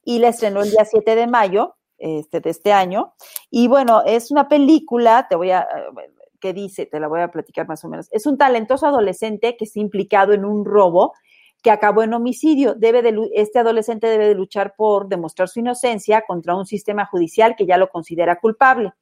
y 0.03 0.19
la 0.19 0.29
estrenó 0.29 0.63
el 0.63 0.71
día 0.71 0.85
7 0.85 1.15
de 1.15 1.27
mayo 1.27 1.75
este, 1.97 2.39
de 2.39 2.49
este 2.49 2.73
año. 2.73 3.13
Y 3.49 3.67
bueno, 3.67 4.03
es 4.05 4.31
una 4.31 4.47
película, 4.47 5.27
te 5.29 5.35
voy 5.35 5.51
a, 5.51 5.67
¿qué 6.45 6.53
dice? 6.53 6.85
Te 6.85 6.99
la 6.99 7.07
voy 7.07 7.21
a 7.21 7.31
platicar 7.31 7.67
más 7.67 7.83
o 7.85 7.89
menos. 7.89 8.07
Es 8.11 8.27
un 8.27 8.37
talentoso 8.37 8.85
adolescente 8.85 9.57
que 9.57 9.65
está 9.65 9.79
implicado 9.79 10.31
en 10.31 10.45
un 10.45 10.63
robo 10.63 11.13
que 11.63 11.71
acabó 11.71 12.03
en 12.03 12.13
homicidio. 12.13 12.75
Debe 12.75 13.01
de, 13.01 13.31
este 13.33 13.57
adolescente 13.57 14.05
debe 14.05 14.27
de 14.27 14.35
luchar 14.35 14.75
por 14.77 15.07
demostrar 15.07 15.49
su 15.49 15.59
inocencia 15.59 16.23
contra 16.27 16.55
un 16.55 16.67
sistema 16.67 17.07
judicial 17.07 17.55
que 17.55 17.65
ya 17.65 17.77
lo 17.77 17.89
considera 17.89 18.39
culpable. 18.39 18.93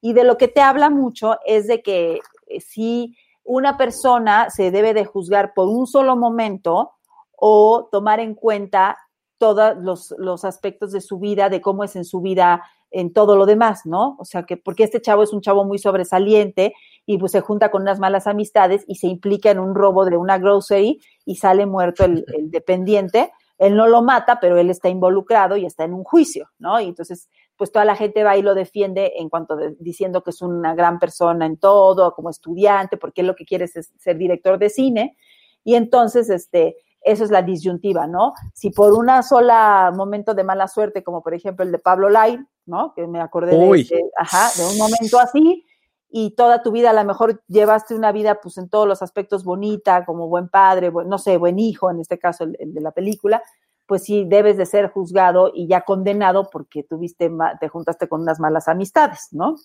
Y 0.00 0.12
de 0.12 0.24
lo 0.24 0.36
que 0.38 0.48
te 0.48 0.60
habla 0.60 0.90
mucho 0.90 1.36
es 1.46 1.68
de 1.68 1.82
que 1.82 2.18
eh, 2.48 2.60
si 2.60 3.16
una 3.44 3.76
persona 3.76 4.50
se 4.50 4.72
debe 4.72 4.92
de 4.92 5.04
juzgar 5.04 5.52
por 5.54 5.68
un 5.68 5.86
solo 5.86 6.16
momento 6.16 6.94
o 7.36 7.88
tomar 7.92 8.18
en 8.18 8.34
cuenta 8.34 8.98
todos 9.38 9.76
los, 9.76 10.12
los, 10.18 10.44
aspectos 10.44 10.90
de 10.90 11.00
su 11.00 11.20
vida, 11.20 11.48
de 11.48 11.60
cómo 11.60 11.84
es 11.84 11.94
en 11.94 12.04
su 12.04 12.20
vida 12.20 12.60
en 12.90 13.12
todo 13.12 13.36
lo 13.36 13.46
demás, 13.46 13.84
¿no? 13.84 14.16
O 14.18 14.24
sea, 14.24 14.44
que 14.44 14.56
porque 14.56 14.84
este 14.84 15.00
chavo 15.00 15.22
es 15.22 15.32
un 15.32 15.40
chavo 15.40 15.64
muy 15.64 15.78
sobresaliente 15.78 16.74
y 17.06 17.18
pues 17.18 17.32
se 17.32 17.40
junta 17.40 17.70
con 17.70 17.82
unas 17.82 17.98
malas 17.98 18.26
amistades 18.26 18.84
y 18.86 18.96
se 18.96 19.06
implica 19.06 19.50
en 19.50 19.58
un 19.58 19.74
robo 19.74 20.04
de 20.04 20.16
una 20.16 20.38
grocery 20.38 21.00
y 21.24 21.36
sale 21.36 21.66
muerto 21.66 22.04
el, 22.04 22.24
el 22.36 22.50
dependiente. 22.50 23.32
Él 23.58 23.76
no 23.76 23.88
lo 23.88 24.02
mata, 24.02 24.38
pero 24.40 24.56
él 24.56 24.70
está 24.70 24.88
involucrado 24.88 25.56
y 25.56 25.66
está 25.66 25.84
en 25.84 25.92
un 25.92 26.04
juicio, 26.04 26.48
¿no? 26.58 26.80
Y 26.80 26.86
entonces, 26.86 27.28
pues 27.56 27.72
toda 27.72 27.84
la 27.84 27.96
gente 27.96 28.22
va 28.22 28.36
y 28.36 28.42
lo 28.42 28.54
defiende 28.54 29.14
en 29.16 29.28
cuanto 29.28 29.56
de, 29.56 29.74
diciendo 29.80 30.22
que 30.22 30.30
es 30.30 30.40
una 30.42 30.74
gran 30.74 31.00
persona 31.00 31.44
en 31.44 31.56
todo, 31.56 32.14
como 32.14 32.30
estudiante, 32.30 32.96
porque 32.96 33.22
él 33.22 33.26
lo 33.26 33.34
que 33.34 33.44
quiere 33.44 33.64
es 33.64 33.92
ser 33.98 34.16
director 34.16 34.58
de 34.58 34.70
cine. 34.70 35.16
Y 35.64 35.74
entonces, 35.74 36.30
este, 36.30 36.76
eso 37.02 37.24
es 37.24 37.30
la 37.30 37.42
disyuntiva, 37.42 38.06
¿no? 38.06 38.32
Si 38.54 38.70
por 38.70 38.92
una 38.92 39.22
sola 39.22 39.92
momento 39.94 40.34
de 40.34 40.44
mala 40.44 40.68
suerte, 40.68 41.02
como 41.02 41.22
por 41.22 41.34
ejemplo 41.34 41.64
el 41.64 41.72
de 41.72 41.78
Pablo 41.78 42.08
Lai, 42.10 42.38
¿no? 42.68 42.92
Que 42.94 43.06
me 43.06 43.20
acordé 43.20 43.56
de, 43.56 43.66
de, 43.66 44.10
ajá, 44.16 44.50
de, 44.56 44.66
un 44.66 44.78
momento 44.78 45.18
así, 45.18 45.66
y 46.10 46.30
toda 46.30 46.62
tu 46.62 46.70
vida 46.70 46.90
a 46.90 46.92
lo 46.92 47.04
mejor 47.04 47.42
llevaste 47.48 47.94
una 47.94 48.12
vida 48.12 48.40
pues 48.40 48.56
en 48.58 48.68
todos 48.68 48.86
los 48.86 49.02
aspectos 49.02 49.44
bonita, 49.44 50.04
como 50.04 50.28
buen 50.28 50.48
padre, 50.48 50.90
buen, 50.90 51.08
no 51.08 51.18
sé, 51.18 51.36
buen 51.36 51.58
hijo, 51.58 51.90
en 51.90 52.00
este 52.00 52.18
caso 52.18 52.44
el, 52.44 52.56
el, 52.60 52.72
de 52.72 52.80
la 52.80 52.92
película, 52.92 53.42
pues 53.88 54.04
sí 54.04 54.24
debes 54.26 54.58
de 54.58 54.66
ser 54.66 54.90
juzgado 54.90 55.50
y 55.52 55.66
ya 55.66 55.80
condenado 55.80 56.50
porque 56.50 56.82
tuviste, 56.82 57.30
te 57.58 57.68
juntaste 57.68 58.06
con 58.06 58.20
unas 58.20 58.38
malas 58.38 58.68
amistades, 58.68 59.28
¿no? 59.32 59.56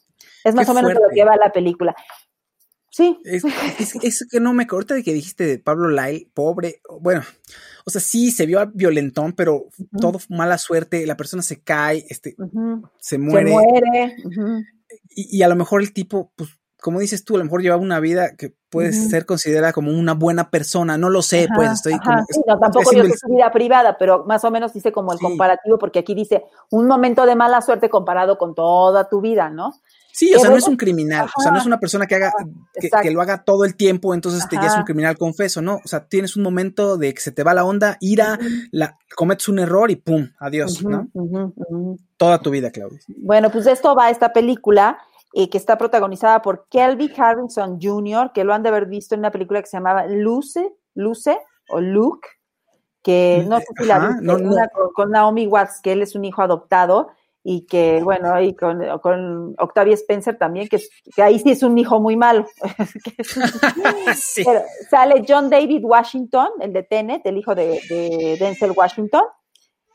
Es 0.45 0.55
más 0.55 0.65
Qué 0.65 0.71
o 0.71 0.75
menos 0.75 0.93
lo 0.93 1.09
que 1.13 1.25
va 1.25 1.35
la 1.35 1.51
película. 1.51 1.93
Sí. 2.93 3.17
Es, 3.23 3.43
es, 3.79 3.95
es, 3.95 4.27
que 4.29 4.39
no 4.39 4.53
me 4.53 4.67
ahorita 4.69 4.93
de 4.93 5.01
que 5.01 5.15
dijiste 5.15 5.47
de 5.47 5.57
Pablo 5.57 5.89
Lyle, 5.89 6.29
pobre, 6.35 6.79
bueno, 7.01 7.23
o 7.85 7.89
sea, 7.89 7.99
sí 7.99 8.29
se 8.29 8.45
vio 8.45 8.71
violentón, 8.71 9.33
pero 9.33 9.55
uh 9.55 9.69
-huh. 9.79 9.99
todo 9.99 10.19
mala 10.29 10.59
suerte, 10.59 11.07
la 11.07 11.17
persona 11.17 11.41
se 11.41 11.59
cae, 11.59 12.05
este, 12.09 12.35
uh 12.37 12.43
-huh. 12.43 12.91
se 12.99 13.17
muere. 13.17 13.49
Se 13.49 13.53
muere. 13.55 14.15
Uh 14.23 14.29
-huh. 14.29 14.65
y, 15.09 15.37
y, 15.39 15.41
a 15.41 15.47
lo 15.47 15.55
mejor 15.55 15.81
el 15.81 15.91
tipo, 15.91 16.31
pues, 16.35 16.51
como 16.83 16.99
dices 16.99 17.23
tú, 17.23 17.35
a 17.35 17.37
lo 17.37 17.45
mejor 17.45 17.61
llevaba 17.61 17.81
una 17.81 18.01
vida 18.01 18.35
que 18.35 18.53
puede 18.69 18.91
ser 18.91 19.25
considerada 19.25 19.71
como 19.71 19.89
una 19.89 20.13
buena 20.15 20.49
persona, 20.49 20.97
no 20.97 21.09
lo 21.09 21.21
sé, 21.21 21.47
pues 21.55 21.71
estoy 21.71 21.97
como, 21.97 22.25
sí, 22.27 22.41
no, 22.45 22.59
tampoco 22.59 22.91
yo 22.91 23.05
sé 23.05 23.17
su 23.17 23.33
vida 23.33 23.49
privada, 23.53 23.97
pero 23.97 24.25
más 24.25 24.43
o 24.43 24.51
menos 24.51 24.73
dice 24.73 24.91
como 24.91 25.13
el 25.13 25.17
sí. 25.17 25.23
comparativo, 25.23 25.79
porque 25.79 25.99
aquí 25.99 26.13
dice 26.13 26.43
un 26.71 26.85
momento 26.87 27.25
de 27.25 27.35
mala 27.35 27.61
suerte 27.61 27.89
comparado 27.89 28.37
con 28.37 28.53
toda 28.53 29.07
tu 29.07 29.21
vida, 29.21 29.49
¿no? 29.49 29.71
Sí, 30.11 30.35
o 30.35 30.39
sea, 30.39 30.49
no 30.49 30.57
es 30.57 30.67
un 30.67 30.75
criminal, 30.75 31.23
Ajá. 31.23 31.33
o 31.37 31.41
sea, 31.41 31.51
no 31.53 31.57
es 31.57 31.65
una 31.65 31.79
persona 31.79 32.05
que 32.05 32.15
haga, 32.15 32.33
que, 32.73 32.89
que, 33.01 33.11
lo 33.11 33.21
haga 33.21 33.45
todo 33.45 33.63
el 33.63 33.75
tiempo, 33.75 34.13
entonces 34.13 34.45
te 34.49 34.57
ya 34.57 34.67
es 34.67 34.75
un 34.75 34.83
criminal 34.83 35.17
confeso, 35.17 35.61
¿no? 35.61 35.79
O 35.85 35.87
sea, 35.87 36.05
tienes 36.05 36.35
un 36.35 36.43
momento 36.43 36.97
de 36.97 37.13
que 37.13 37.21
se 37.21 37.31
te 37.31 37.43
va 37.43 37.53
la 37.53 37.63
onda, 37.63 37.97
ira, 38.01 38.37
uh 38.39 38.43
-huh. 38.43 38.67
la, 38.71 38.97
cometes 39.15 39.47
un 39.47 39.59
error 39.59 39.89
y 39.89 39.95
pum, 39.95 40.27
adiós, 40.37 40.81
uh 40.81 40.89
-huh, 40.89 41.53
¿no? 41.55 41.97
Toda 42.17 42.39
tu 42.39 42.51
vida, 42.51 42.71
Claudia. 42.71 42.99
Bueno, 43.07 43.49
pues 43.49 43.63
de 43.65 43.71
esto 43.71 43.95
va 43.95 44.09
esta 44.09 44.33
película, 44.33 44.99
eh, 45.33 45.49
que 45.49 45.57
está 45.57 45.77
protagonizada 45.77 46.41
por 46.41 46.67
Kelby 46.69 47.11
Harrison 47.17 47.79
Jr., 47.81 48.31
que 48.33 48.43
lo 48.43 48.53
han 48.53 48.61
de 48.61 48.69
haber 48.69 48.85
visto 48.85 49.15
en 49.15 49.19
una 49.19 49.31
película 49.31 49.61
que 49.61 49.67
se 49.67 49.77
llamaba 49.77 50.05
Luce, 50.05 50.75
Luce 50.93 51.39
o 51.69 51.81
Luke, 51.81 52.27
que 53.01 53.43
no 53.47 53.59
sé 53.59 53.65
si 53.77 53.85
la 53.85 53.99
viste, 53.99 54.21
no, 54.23 54.37
no. 54.37 54.51
Una, 54.51 54.69
con 54.93 55.11
Naomi 55.11 55.47
Watts, 55.47 55.81
que 55.81 55.91
él 55.91 56.01
es 56.03 56.15
un 56.15 56.23
hijo 56.23 56.41
adoptado, 56.41 57.09
y 57.43 57.65
que 57.65 58.01
bueno, 58.01 58.33
ahí 58.33 58.55
con, 58.55 58.81
con 58.99 59.55
Octavia 59.57 59.95
Spencer 59.95 60.37
también, 60.37 60.69
que, 60.69 60.79
que, 61.13 61.21
ahí 61.21 61.39
sí 61.39 61.51
es 61.51 61.61
un 61.61 61.77
hijo 61.77 61.99
muy 61.99 62.15
malo. 62.15 62.45
sí. 64.15 64.43
Pero 64.45 64.61
sale 64.89 65.25
John 65.27 65.49
David 65.49 65.83
Washington, 65.83 66.47
el 66.61 66.71
de 66.71 66.83
Tenet, 66.83 67.25
el 67.25 67.37
hijo 67.37 67.53
de, 67.53 67.81
de, 67.89 68.37
Denzel 68.39 68.71
Washington, 68.71 69.23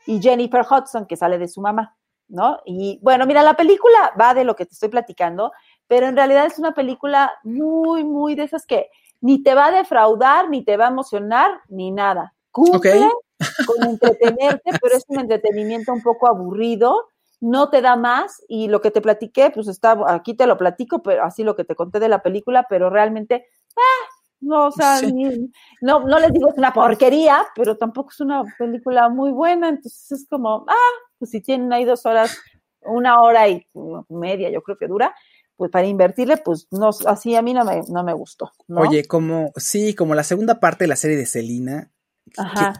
y 0.05 0.21
Jennifer 0.21 0.61
Hudson, 0.69 1.07
que 1.07 1.15
sale 1.15 1.37
de 1.37 1.47
su 1.47 1.61
mamá, 1.61 1.97
¿no? 2.29 2.59
Y 2.65 2.99
bueno, 3.01 3.25
mira, 3.25 3.43
la 3.43 3.55
película 3.55 4.13
va 4.19 4.33
de 4.33 4.43
lo 4.43 4.55
que 4.55 4.65
te 4.65 4.73
estoy 4.73 4.89
platicando, 4.89 5.51
pero 5.87 6.07
en 6.07 6.15
realidad 6.15 6.45
es 6.45 6.57
una 6.59 6.73
película 6.73 7.33
muy, 7.43 8.03
muy 8.03 8.35
de 8.35 8.43
esas 8.43 8.65
que 8.65 8.89
ni 9.21 9.43
te 9.43 9.53
va 9.53 9.67
a 9.67 9.71
defraudar, 9.71 10.49
ni 10.49 10.63
te 10.63 10.77
va 10.77 10.85
a 10.85 10.91
emocionar, 10.91 11.51
ni 11.67 11.91
nada. 11.91 12.33
Cumple 12.51 12.77
okay. 12.77 13.01
con 13.67 13.89
entretenerte, 13.89 14.71
pero 14.81 14.95
es 14.95 15.03
un 15.07 15.19
entretenimiento 15.19 15.91
un 15.91 16.01
poco 16.01 16.27
aburrido 16.27 17.09
no 17.41 17.69
te 17.69 17.81
da 17.81 17.95
más 17.95 18.43
y 18.47 18.67
lo 18.67 18.81
que 18.81 18.91
te 18.91 19.01
platiqué, 19.01 19.51
pues 19.51 19.67
está, 19.67 19.97
aquí 20.07 20.33
te 20.33 20.47
lo 20.47 20.57
platico, 20.57 21.01
pero 21.01 21.23
así 21.23 21.43
lo 21.43 21.55
que 21.55 21.63
te 21.63 21.75
conté 21.75 21.99
de 21.99 22.09
la 22.09 22.21
película, 22.21 22.65
pero 22.69 22.89
realmente, 22.89 23.47
ah, 23.77 24.08
no, 24.41 24.67
o 24.67 24.71
sea, 24.71 24.97
sí. 24.97 25.11
ni, 25.11 25.51
no, 25.81 26.01
no 26.01 26.19
les 26.19 26.31
digo 26.31 26.49
es 26.49 26.57
una 26.57 26.73
porquería, 26.73 27.45
pero 27.55 27.77
tampoco 27.77 28.11
es 28.11 28.19
una 28.19 28.43
película 28.57 29.09
muy 29.09 29.31
buena, 29.31 29.69
entonces 29.69 30.11
es 30.11 30.27
como, 30.29 30.65
ah, 30.67 30.91
pues 31.17 31.31
si 31.31 31.41
tienen 31.41 31.71
ahí 31.73 31.85
dos 31.85 32.05
horas, 32.05 32.37
una 32.81 33.21
hora 33.21 33.47
y 33.49 33.65
media, 34.09 34.49
yo 34.49 34.61
creo 34.61 34.77
que 34.77 34.87
dura, 34.87 35.13
pues 35.57 35.71
para 35.71 35.87
invertirle, 35.87 36.37
pues 36.37 36.67
no, 36.71 36.89
así 37.05 37.35
a 37.35 37.41
mí 37.41 37.53
no 37.53 37.65
me, 37.65 37.81
no 37.89 38.03
me 38.03 38.13
gustó. 38.13 38.51
¿no? 38.67 38.81
Oye, 38.81 39.05
como, 39.05 39.51
sí, 39.57 39.93
como 39.93 40.15
la 40.15 40.23
segunda 40.23 40.59
parte 40.59 40.85
de 40.85 40.87
la 40.87 40.95
serie 40.95 41.17
de 41.17 41.25
Selina, 41.25 41.91
que, 42.33 42.73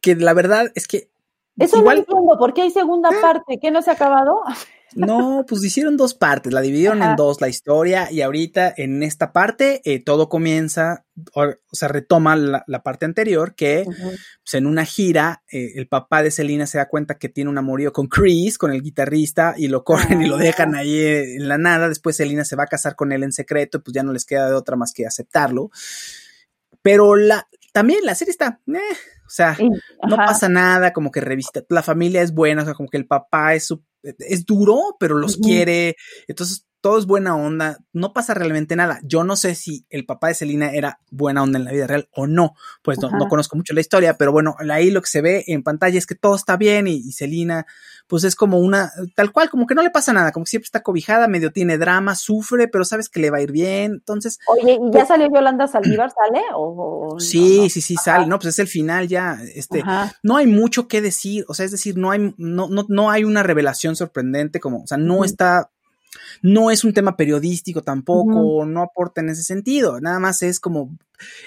que 0.00 0.16
la 0.16 0.32
verdad 0.32 0.72
es 0.74 0.88
que 0.88 1.10
eso 1.56 1.78
Igual, 1.78 1.96
no 1.96 2.00
entiendo, 2.00 2.38
¿por 2.38 2.52
qué 2.52 2.62
hay 2.62 2.70
segunda 2.70 3.10
¿Eh? 3.10 3.20
parte? 3.20 3.58
¿Qué 3.60 3.70
no 3.70 3.82
se 3.82 3.90
ha 3.90 3.94
acabado? 3.94 4.40
No, 4.96 5.44
pues 5.48 5.64
hicieron 5.64 5.96
dos 5.96 6.14
partes, 6.14 6.52
la 6.52 6.60
dividieron 6.60 7.02
Ajá. 7.02 7.10
en 7.10 7.16
dos 7.16 7.40
la 7.40 7.48
historia 7.48 8.12
y 8.12 8.22
ahorita 8.22 8.72
en 8.76 9.02
esta 9.02 9.32
parte 9.32 9.82
eh, 9.84 9.98
todo 9.98 10.28
comienza, 10.28 11.04
o, 11.32 11.42
o 11.46 11.74
sea, 11.74 11.88
retoma 11.88 12.36
la, 12.36 12.64
la, 12.68 12.82
parte 12.84 13.04
anterior 13.04 13.56
que 13.56 13.82
uh 13.86 13.90
-huh. 13.90 14.18
pues, 14.44 14.54
en 14.54 14.66
una 14.66 14.84
gira 14.84 15.42
eh, 15.50 15.72
el 15.74 15.88
papá 15.88 16.22
de 16.22 16.30
Selena 16.30 16.66
se 16.66 16.78
da 16.78 16.88
cuenta 16.88 17.18
que 17.18 17.28
tiene 17.28 17.50
un 17.50 17.58
amorío 17.58 17.92
con 17.92 18.06
Chris, 18.06 18.56
con 18.56 18.72
el 18.72 18.82
guitarrista, 18.82 19.54
y 19.56 19.66
lo 19.66 19.82
corren 19.82 20.20
ah. 20.20 20.24
y 20.24 20.28
lo 20.28 20.36
dejan 20.36 20.76
ahí 20.76 21.04
en 21.04 21.48
la 21.48 21.58
nada, 21.58 21.88
después 21.88 22.16
Selena 22.16 22.44
se 22.44 22.56
va 22.56 22.64
a 22.64 22.68
casar 22.68 22.94
con 22.94 23.10
él 23.10 23.24
en 23.24 23.32
secreto, 23.32 23.82
pues 23.82 23.94
ya 23.94 24.04
no 24.04 24.12
les 24.12 24.24
queda 24.24 24.48
de 24.48 24.54
otra 24.54 24.76
más 24.76 24.92
que 24.92 25.06
aceptarlo. 25.06 25.70
Pero 26.82 27.16
la, 27.16 27.48
también 27.72 28.00
la 28.04 28.14
serie 28.14 28.30
está, 28.30 28.60
eh, 28.68 28.78
o 29.26 29.30
sea, 29.30 29.54
sí, 29.54 29.68
no 30.08 30.16
pasa 30.16 30.48
nada, 30.48 30.92
como 30.92 31.10
que 31.10 31.20
revista, 31.20 31.62
la 31.68 31.82
familia 31.82 32.22
es 32.22 32.32
buena, 32.34 32.62
o 32.62 32.64
sea, 32.64 32.74
como 32.74 32.88
que 32.88 32.98
el 32.98 33.06
papá 33.06 33.54
es, 33.54 33.74
es 34.02 34.44
duro, 34.44 34.96
pero 34.98 35.16
los 35.16 35.36
uh 35.36 35.40
-huh. 35.40 35.44
quiere, 35.44 35.96
entonces 36.28 36.66
todo 36.84 36.98
es 36.98 37.06
buena 37.06 37.34
onda, 37.34 37.78
no 37.94 38.12
pasa 38.12 38.34
realmente 38.34 38.76
nada. 38.76 39.00
Yo 39.04 39.24
no 39.24 39.36
sé 39.36 39.54
si 39.54 39.86
el 39.88 40.04
papá 40.04 40.28
de 40.28 40.34
Selina 40.34 40.70
era 40.70 41.00
buena 41.10 41.42
onda 41.42 41.58
en 41.58 41.64
la 41.64 41.72
vida 41.72 41.86
real 41.86 42.10
o 42.12 42.26
no, 42.26 42.56
pues 42.82 42.98
no, 42.98 43.08
no, 43.08 43.26
conozco 43.26 43.56
mucho 43.56 43.72
la 43.72 43.80
historia, 43.80 44.18
pero 44.18 44.32
bueno, 44.32 44.54
ahí 44.70 44.90
lo 44.90 45.00
que 45.00 45.08
se 45.08 45.22
ve 45.22 45.44
en 45.46 45.62
pantalla 45.62 45.96
es 45.96 46.04
que 46.06 46.14
todo 46.14 46.34
está 46.34 46.58
bien 46.58 46.86
y, 46.86 46.96
y 46.96 47.12
Selina, 47.12 47.64
pues 48.06 48.24
es 48.24 48.36
como 48.36 48.58
una, 48.58 48.92
tal 49.16 49.32
cual, 49.32 49.48
como 49.48 49.66
que 49.66 49.74
no 49.74 49.82
le 49.82 49.88
pasa 49.88 50.12
nada, 50.12 50.30
como 50.30 50.44
que 50.44 50.50
siempre 50.50 50.66
está 50.66 50.82
cobijada, 50.82 51.26
medio 51.26 51.52
tiene 51.52 51.78
drama, 51.78 52.14
sufre, 52.16 52.68
pero 52.68 52.84
sabes 52.84 53.08
que 53.08 53.18
le 53.18 53.30
va 53.30 53.38
a 53.38 53.40
ir 53.40 53.50
bien, 53.50 53.92
entonces. 53.92 54.38
Oye, 54.46 54.72
¿y 54.72 54.84
ya 54.84 54.90
pues, 54.90 55.08
salió 55.08 55.28
Yolanda 55.32 55.66
Saldívar, 55.66 56.10
sale? 56.26 56.42
O, 56.54 57.14
o 57.14 57.18
sí, 57.18 57.60
no? 57.62 57.68
sí, 57.70 57.80
sí, 57.80 57.96
sale, 57.96 58.26
no, 58.26 58.38
pues 58.38 58.52
es 58.52 58.58
el 58.58 58.68
final 58.68 59.08
ya, 59.08 59.38
este, 59.54 59.80
Ajá. 59.80 60.12
no 60.22 60.36
hay 60.36 60.46
mucho 60.46 60.86
que 60.86 61.00
decir, 61.00 61.46
o 61.48 61.54
sea, 61.54 61.64
es 61.64 61.72
decir, 61.72 61.96
no 61.96 62.10
hay, 62.10 62.34
no, 62.36 62.68
no, 62.68 62.84
no 62.88 63.10
hay 63.10 63.24
una 63.24 63.42
revelación 63.42 63.96
sorprendente, 63.96 64.60
como, 64.60 64.82
o 64.82 64.86
sea, 64.86 64.98
no 64.98 65.24
está 65.24 65.70
no 66.42 66.70
es 66.70 66.84
un 66.84 66.92
tema 66.92 67.16
periodístico 67.16 67.82
tampoco, 67.82 68.40
uh 68.40 68.62
-huh. 68.62 68.68
no 68.68 68.82
aporta 68.82 69.20
en 69.20 69.30
ese 69.30 69.42
sentido, 69.42 70.00
nada 70.00 70.18
más 70.18 70.42
es 70.42 70.60
como 70.60 70.96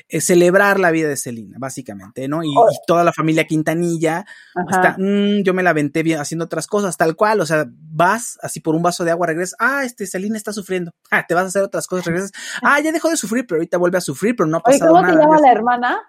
eh, 0.09 0.21
celebrar 0.21 0.79
la 0.79 0.91
vida 0.91 1.09
de 1.09 1.17
Celina, 1.17 1.57
básicamente, 1.59 2.27
¿no? 2.27 2.43
Y, 2.43 2.53
oh. 2.55 2.69
y 2.71 2.75
toda 2.87 3.03
la 3.03 3.13
familia 3.13 3.45
Quintanilla 3.45 4.25
está, 4.69 4.95
mmm, 4.97 5.43
yo 5.43 5.53
me 5.53 5.63
la 5.63 5.71
aventé 5.71 6.03
bien 6.03 6.19
haciendo 6.19 6.45
otras 6.45 6.67
cosas, 6.67 6.97
tal 6.97 7.15
cual, 7.15 7.41
o 7.41 7.45
sea, 7.45 7.65
vas 7.69 8.39
así 8.41 8.59
por 8.59 8.75
un 8.75 8.81
vaso 8.81 9.03
de 9.03 9.11
agua, 9.11 9.27
regresas, 9.27 9.55
ah, 9.59 9.83
este 9.83 10.07
Celina 10.07 10.37
está 10.37 10.53
sufriendo, 10.53 10.91
ah, 11.11 11.25
te 11.27 11.33
vas 11.33 11.43
a 11.43 11.47
hacer 11.47 11.63
otras 11.63 11.87
cosas, 11.87 12.05
regresas, 12.05 12.31
ah, 12.61 12.79
ya 12.79 12.91
dejó 12.91 13.09
de 13.09 13.17
sufrir, 13.17 13.45
pero 13.45 13.59
ahorita 13.59 13.77
vuelve 13.77 13.97
a 13.97 14.01
sufrir, 14.01 14.35
pero 14.35 14.47
no 14.47 14.57
ha 14.57 14.61
pasado 14.61 14.93
Oye, 14.93 15.01
¿cómo 15.01 15.01
nada. 15.01 15.25
¿Cómo 15.25 15.37
se 15.37 15.37
llama 15.37 15.47
la 15.47 15.51
hermana? 15.51 15.99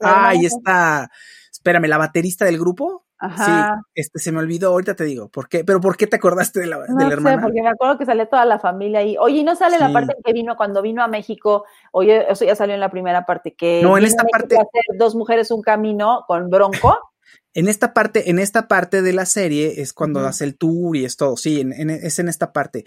Ah, 0.00 0.34
y 0.34 0.46
está, 0.46 1.10
espérame, 1.50 1.86
la 1.86 1.98
baterista 1.98 2.44
del 2.44 2.58
grupo. 2.58 3.06
Ajá. 3.24 3.44
Sí, 3.44 3.82
este 3.94 4.18
se 4.18 4.32
me 4.32 4.40
olvidó, 4.40 4.70
ahorita 4.70 4.96
te 4.96 5.04
digo, 5.04 5.28
¿por 5.28 5.48
qué? 5.48 5.62
Pero 5.64 5.80
¿por 5.80 5.96
qué 5.96 6.08
te 6.08 6.16
acordaste 6.16 6.58
de 6.58 6.66
la, 6.66 6.78
no 6.78 6.84
de 6.96 7.04
la 7.04 7.08
sé, 7.08 7.12
hermana? 7.14 7.42
porque 7.42 7.62
me 7.62 7.68
acuerdo 7.68 7.96
que 7.96 8.04
sale 8.04 8.26
toda 8.26 8.44
la 8.44 8.58
familia 8.58 8.98
ahí. 8.98 9.16
Oye, 9.18 9.38
¿y 9.38 9.44
no 9.44 9.54
sale 9.54 9.78
la 9.78 9.92
parte 9.92 10.14
en 10.16 10.22
que 10.24 10.32
vino 10.32 10.56
cuando 10.56 10.82
vino 10.82 11.04
a 11.04 11.08
México? 11.08 11.64
Oye, 11.92 12.26
eso 12.30 12.44
ya 12.44 12.56
salió 12.56 12.74
en 12.74 12.80
la 12.80 12.90
primera 12.90 13.24
parte, 13.24 13.54
que 13.54 13.80
No, 13.80 13.96
en 13.96 14.04
esta 14.04 14.24
parte- 14.24 14.56
a 14.56 14.62
hacer 14.62 14.82
dos 14.98 15.14
mujeres 15.14 15.50
un 15.52 15.62
camino 15.62 16.24
con 16.26 16.50
Bronco. 16.50 16.72
En 17.54 17.68
esta 17.68 17.92
parte, 17.92 18.30
en 18.30 18.38
esta 18.38 18.66
parte 18.66 19.02
de 19.02 19.12
la 19.12 19.26
serie 19.26 19.82
es 19.82 19.92
cuando 19.92 20.20
Ujú. 20.20 20.28
hace 20.30 20.44
el 20.44 20.56
tour 20.56 20.96
y 20.96 21.04
es 21.04 21.18
todo, 21.18 21.36
sí, 21.36 21.60
en- 21.60 21.74
en- 21.74 21.90
es 21.90 22.18
en 22.18 22.28
esta 22.30 22.50
parte. 22.50 22.84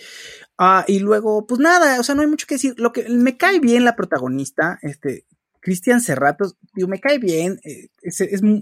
Ah, 0.57 0.83
y 0.87 0.99
luego, 0.99 1.45
pues 1.45 1.59
nada, 1.59 1.99
o 1.99 2.03
sea, 2.03 2.15
no 2.15 2.21
hay 2.21 2.27
mucho 2.27 2.47
que 2.47 2.55
decir. 2.55 2.73
Lo 2.77 2.91
que 2.91 3.07
me 3.07 3.37
cae 3.37 3.59
bien 3.59 3.85
la 3.85 3.95
protagonista, 3.95 4.79
este, 4.81 5.25
Cristian 5.65 5.99
Serratos, 5.99 6.55
digo, 6.75 6.87
me 6.87 6.99
cae 6.99 7.17
bien, 7.17 7.59
eh, 7.63 7.87
es, 8.03 8.21
es 8.21 8.43
mu- 8.43 8.61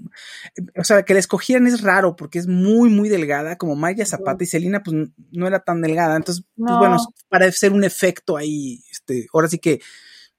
o 0.79 0.83
sea, 0.85 1.03
que 1.03 1.13
la 1.13 1.19
escogieran 1.19 1.67
es 1.67 1.81
raro 1.81 2.15
porque 2.15 2.39
es 2.39 2.47
muy, 2.47 2.89
muy 2.89 3.09
delgada, 3.09 3.57
como 3.57 3.75
Maya 3.75 4.05
Zapata 4.05 4.41
y 4.41 4.47
Celina, 4.47 4.81
pues 4.83 5.09
no 5.31 5.45
era 5.47 5.59
tan 5.59 5.81
delgada, 5.81 6.15
entonces, 6.15 6.45
pues 6.55 6.71
No. 6.71 6.77
bueno, 6.77 6.97
para 7.27 7.45
hacer 7.47 7.73
un 7.73 7.83
efecto 7.83 8.37
ahí, 8.37 8.81
este, 8.89 9.27
ahora 9.33 9.49
sí 9.49 9.59
que, 9.59 9.81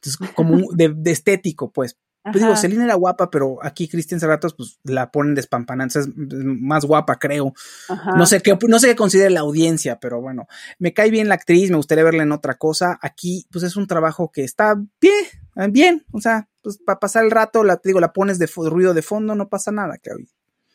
pues, 0.01 0.17
como 0.35 0.73
de 0.73 0.95
estético, 1.11 1.71
pues. 1.71 1.99
Pues 2.33 2.43
digo. 2.43 2.57
Celina 2.57 2.85
era 2.85 2.95
guapa, 2.95 3.31
pero 3.31 3.59
aquí 3.62 3.87
Cristian 3.89 4.18
Serratos, 4.18 4.55
pues 4.55 4.79
la 4.85 5.11
ponen 5.11 5.35
despampanante, 5.35 5.99
es 5.99 6.09
más 6.16 6.85
guapa, 6.87 7.16
creo. 7.18 7.53
Ajá. 7.89 8.12
No 8.16 8.25
sé 8.27 8.41
qué, 8.41 8.57
no 8.66 8.79
sé 8.79 8.89
qué 8.89 8.97
considera 8.97 9.29
la 9.31 9.41
audiencia, 9.41 9.99
pero 10.01 10.20
bueno, 10.20 10.47
me 10.79 10.93
cae 10.95 11.11
bien 11.11 11.29
la 11.29 11.35
actriz, 11.35 11.70
me 11.70 11.77
gustaría 11.77 12.03
verla 12.05 12.22
en 12.22 12.33
otra 12.33 12.55
cosa. 12.55 12.99
Aquí, 13.03 13.47
pues 13.53 13.62
es 13.64 13.77
un 13.77 13.87
trabajo 13.87 14.31
que 14.33 14.43
está 14.43 14.75
bien, 15.01 15.72
bien, 15.72 16.05
o 16.12 16.20
sea, 16.20 16.49
pues 16.62 16.79
para 16.79 16.99
pasar 16.99 17.25
el 17.25 17.31
rato, 17.31 17.62
la, 17.62 17.79
digo, 17.85 18.01
la 18.01 18.12
pones 18.14 18.39
de 18.39 18.47
ruido 18.47 18.95
de 18.95 19.03
fondo, 19.03 19.35
no 19.35 19.49
pasa 19.51 19.70
nada, 19.70 19.99
Claudia. 19.99 20.27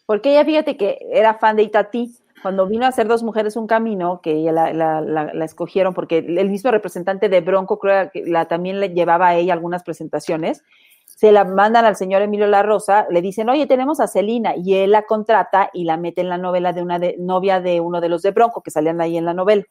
Porque 0.06 0.32
ella, 0.32 0.45
fíjate 0.45 0.78
que 0.78 1.00
era 1.12 1.34
fan 1.39 1.56
de 1.56 1.64
Itatí. 1.64 2.16
Cuando 2.41 2.66
vino 2.68 2.86
a 2.86 2.88
hacer 2.88 3.06
Dos 3.08 3.22
Mujeres 3.22 3.58
un 3.58 3.68
Camino, 3.68 4.22
que 4.24 4.32
ella 4.32 4.54
la, 4.54 4.72
la- 4.72 5.02
la- 5.02 5.34
la 5.34 5.45
escogieron, 5.45 5.93
porque 5.93 6.20
el 6.20 6.50
mismo 6.50 6.72
representante 6.72 7.28
de 7.28 7.41
Bronco, 7.41 7.80
creo 7.80 8.10
que 8.12 8.24
la, 8.26 8.47
también 8.47 8.80
le 8.80 8.89
llevaba 8.89 9.28
a 9.28 9.36
ella 9.36 9.52
algunas 9.52 9.84
presentaciones, 9.84 10.64
se 11.16 11.32
la 11.34 11.43
mandan 11.43 11.84
al 11.86 11.95
señor 11.97 12.22
Emilio 12.22 12.47
La 12.47 12.64
Rosa, 12.64 13.05
le 13.10 13.22
dicen, 13.22 13.49
oye, 13.49 13.68
tenemos 13.68 13.99
a 13.99 14.07
Celina, 14.07 14.53
y 14.55 14.76
él 14.76 14.91
la 14.91 15.01
contrata 15.03 15.70
y 15.74 15.84
la 15.84 15.97
mete 15.97 16.22
en 16.22 16.30
la 16.30 16.38
novela 16.38 16.72
de 16.72 16.82
una 16.82 16.97
de, 16.99 17.16
novia 17.20 17.60
de 17.60 17.82
uno 17.82 17.99
de 17.99 18.07
los 18.10 18.22
de 18.22 18.32
Bronco, 18.32 18.62
que 18.62 18.72
salían 18.72 19.01
ahí 19.01 19.18
en 19.18 19.26
la 19.26 19.34
novela. 19.34 19.64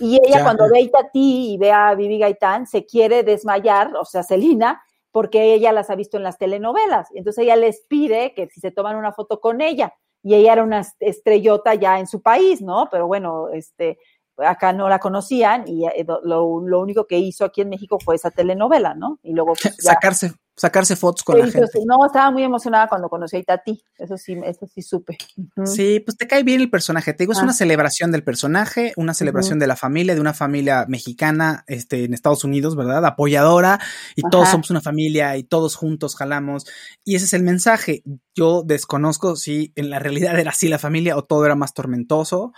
Y 0.00 0.16
ella 0.16 0.38
Ya. 0.38 0.42
cuando 0.44 0.64
ve 0.70 0.78
a 0.78 0.82
Itatí 0.82 1.54
y 1.54 1.56
ve 1.58 1.72
a 1.72 1.94
Vivi 1.94 2.18
Gaitán, 2.18 2.66
se 2.66 2.84
quiere 2.84 3.22
desmayar, 3.22 3.96
o 3.96 4.04
sea, 4.04 4.22
Celina, 4.22 4.82
porque 5.12 5.54
ella 5.54 5.72
las 5.72 5.88
ha 5.90 5.94
visto 5.94 6.16
en 6.18 6.22
las 6.24 6.36
telenovelas. 6.38 7.08
Entonces 7.14 7.44
ella 7.44 7.56
les 7.56 7.82
pide 7.88 8.34
que 8.34 8.48
si 8.48 8.60
se 8.60 8.70
toman 8.70 8.96
una 8.96 9.12
foto 9.12 9.40
con 9.40 9.60
ella. 9.60 9.94
Y 10.22 10.34
ella 10.34 10.52
era 10.52 10.62
una 10.62 10.82
estrellota 11.00 11.74
ya 11.74 11.98
en 11.98 12.06
su 12.06 12.22
país, 12.22 12.62
¿no? 12.62 12.88
Pero 12.90 13.06
bueno, 13.08 13.48
este, 13.52 13.98
acá 14.36 14.72
no 14.72 14.88
la 14.88 14.98
conocían 15.00 15.64
y 15.66 15.84
eh, 15.86 16.06
lo, 16.22 16.60
lo 16.60 16.80
único 16.80 17.06
que 17.06 17.18
hizo 17.18 17.44
aquí 17.44 17.60
en 17.60 17.68
México 17.70 17.98
fue 17.98 18.14
esa 18.14 18.30
telenovela, 18.30 18.94
¿no? 18.94 19.18
Y 19.22 19.32
luego 19.32 19.54
pues, 19.54 19.76
ya- 19.78 19.92
Sacarse, 19.94 20.32
sacarse 20.56 20.96
fotos 20.96 21.24
con 21.24 21.38
la 21.38 21.44
Entonces, 21.46 21.70
gente. 21.72 21.86
No, 21.86 22.04
estaba 22.04 22.30
muy 22.30 22.42
emocionada 22.42 22.86
cuando 22.88 23.08
conocí 23.08 23.36
a 23.36 23.40
Itati. 23.40 23.82
Eso 23.98 24.16
sí, 24.18 24.36
eso 24.44 24.66
sí 24.66 24.82
supe. 24.82 25.16
Sí, 25.64 26.00
pues 26.00 26.16
te 26.16 26.26
cae 26.26 26.42
bien 26.42 26.60
el 26.60 26.70
personaje. 26.70 27.14
Te 27.14 27.24
digo, 27.24 27.32
es 27.32 27.38
Ah. 27.38 27.44
una 27.44 27.52
celebración 27.52 28.12
del 28.12 28.22
personaje, 28.22 28.92
una 28.96 29.14
celebración 29.14 29.58
de 29.58 29.66
la 29.66 29.76
familia, 29.76 30.14
de 30.14 30.20
una 30.20 30.34
familia 30.34 30.84
mexicana 30.88 31.64
este, 31.68 32.04
en 32.04 32.14
Estados 32.14 32.44
Unidos, 32.44 32.76
¿verdad? 32.76 33.04
Apoyadora, 33.06 33.80
y 34.14 34.22
todos 34.30 34.48
somos 34.50 34.70
una 34.70 34.80
familia 34.80 35.36
y 35.36 35.42
todos 35.44 35.74
juntos 35.76 36.16
jalamos. 36.16 36.66
Y 37.04 37.16
ese 37.16 37.24
es 37.24 37.32
el 37.32 37.42
mensaje. 37.42 38.02
Yo 38.34 38.62
desconozco 38.62 39.36
si 39.36 39.72
en 39.76 39.90
la 39.90 39.98
realidad 39.98 40.38
era 40.38 40.50
así 40.50 40.68
la 40.68 40.78
familia 40.78 41.16
o 41.16 41.24
todo 41.24 41.44
era 41.46 41.54
más 41.54 41.72
tormentoso. 41.74 42.52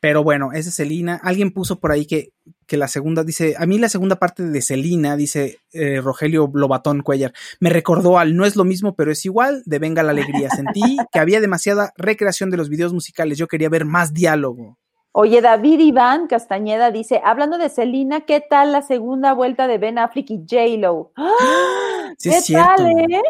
Pero 0.00 0.24
bueno, 0.24 0.52
esa 0.52 0.70
es 0.70 0.76
Celina. 0.76 1.20
Alguien 1.22 1.52
puso 1.52 1.78
por 1.78 1.92
ahí 1.92 2.06
que, 2.06 2.32
que 2.66 2.78
la 2.78 2.88
segunda, 2.88 3.22
dice, 3.22 3.54
a 3.58 3.66
mí 3.66 3.78
la 3.78 3.90
segunda 3.90 4.16
parte 4.16 4.42
de 4.42 4.62
Celina, 4.62 5.14
dice 5.14 5.58
eh, 5.72 6.00
Rogelio 6.00 6.50
Lobatón 6.54 7.02
Cuellar, 7.02 7.32
me 7.60 7.68
recordó 7.68 8.18
al 8.18 8.34
No 8.34 8.46
es 8.46 8.56
lo 8.56 8.64
mismo, 8.64 8.94
pero 8.94 9.12
es 9.12 9.24
igual, 9.26 9.62
de 9.66 9.78
Venga 9.78 10.02
la 10.02 10.12
Alegría. 10.12 10.48
Sentí 10.50 10.96
que 11.12 11.18
había 11.18 11.40
demasiada 11.40 11.92
recreación 11.96 12.50
de 12.50 12.56
los 12.56 12.70
videos 12.70 12.94
musicales. 12.94 13.36
Yo 13.38 13.46
quería 13.46 13.68
ver 13.68 13.84
más 13.84 14.14
diálogo. 14.14 14.78
Oye, 15.12 15.40
David 15.40 15.80
Iván 15.80 16.28
Castañeda 16.28 16.90
dice, 16.92 17.20
hablando 17.24 17.58
de 17.58 17.68
Celina, 17.68 18.20
¿qué 18.22 18.40
tal 18.40 18.72
la 18.72 18.80
segunda 18.82 19.32
vuelta 19.34 19.66
de 19.66 19.76
Ben 19.78 19.98
Affleck 19.98 20.30
y 20.30 20.38
J-Lo? 20.48 21.12
¡Ah! 21.16 21.30
Sí, 22.18 22.28
¿Qué 22.28 22.36
es 22.36 22.44
cierto. 22.44 22.74
tal, 22.76 22.86
eh? 22.86 23.22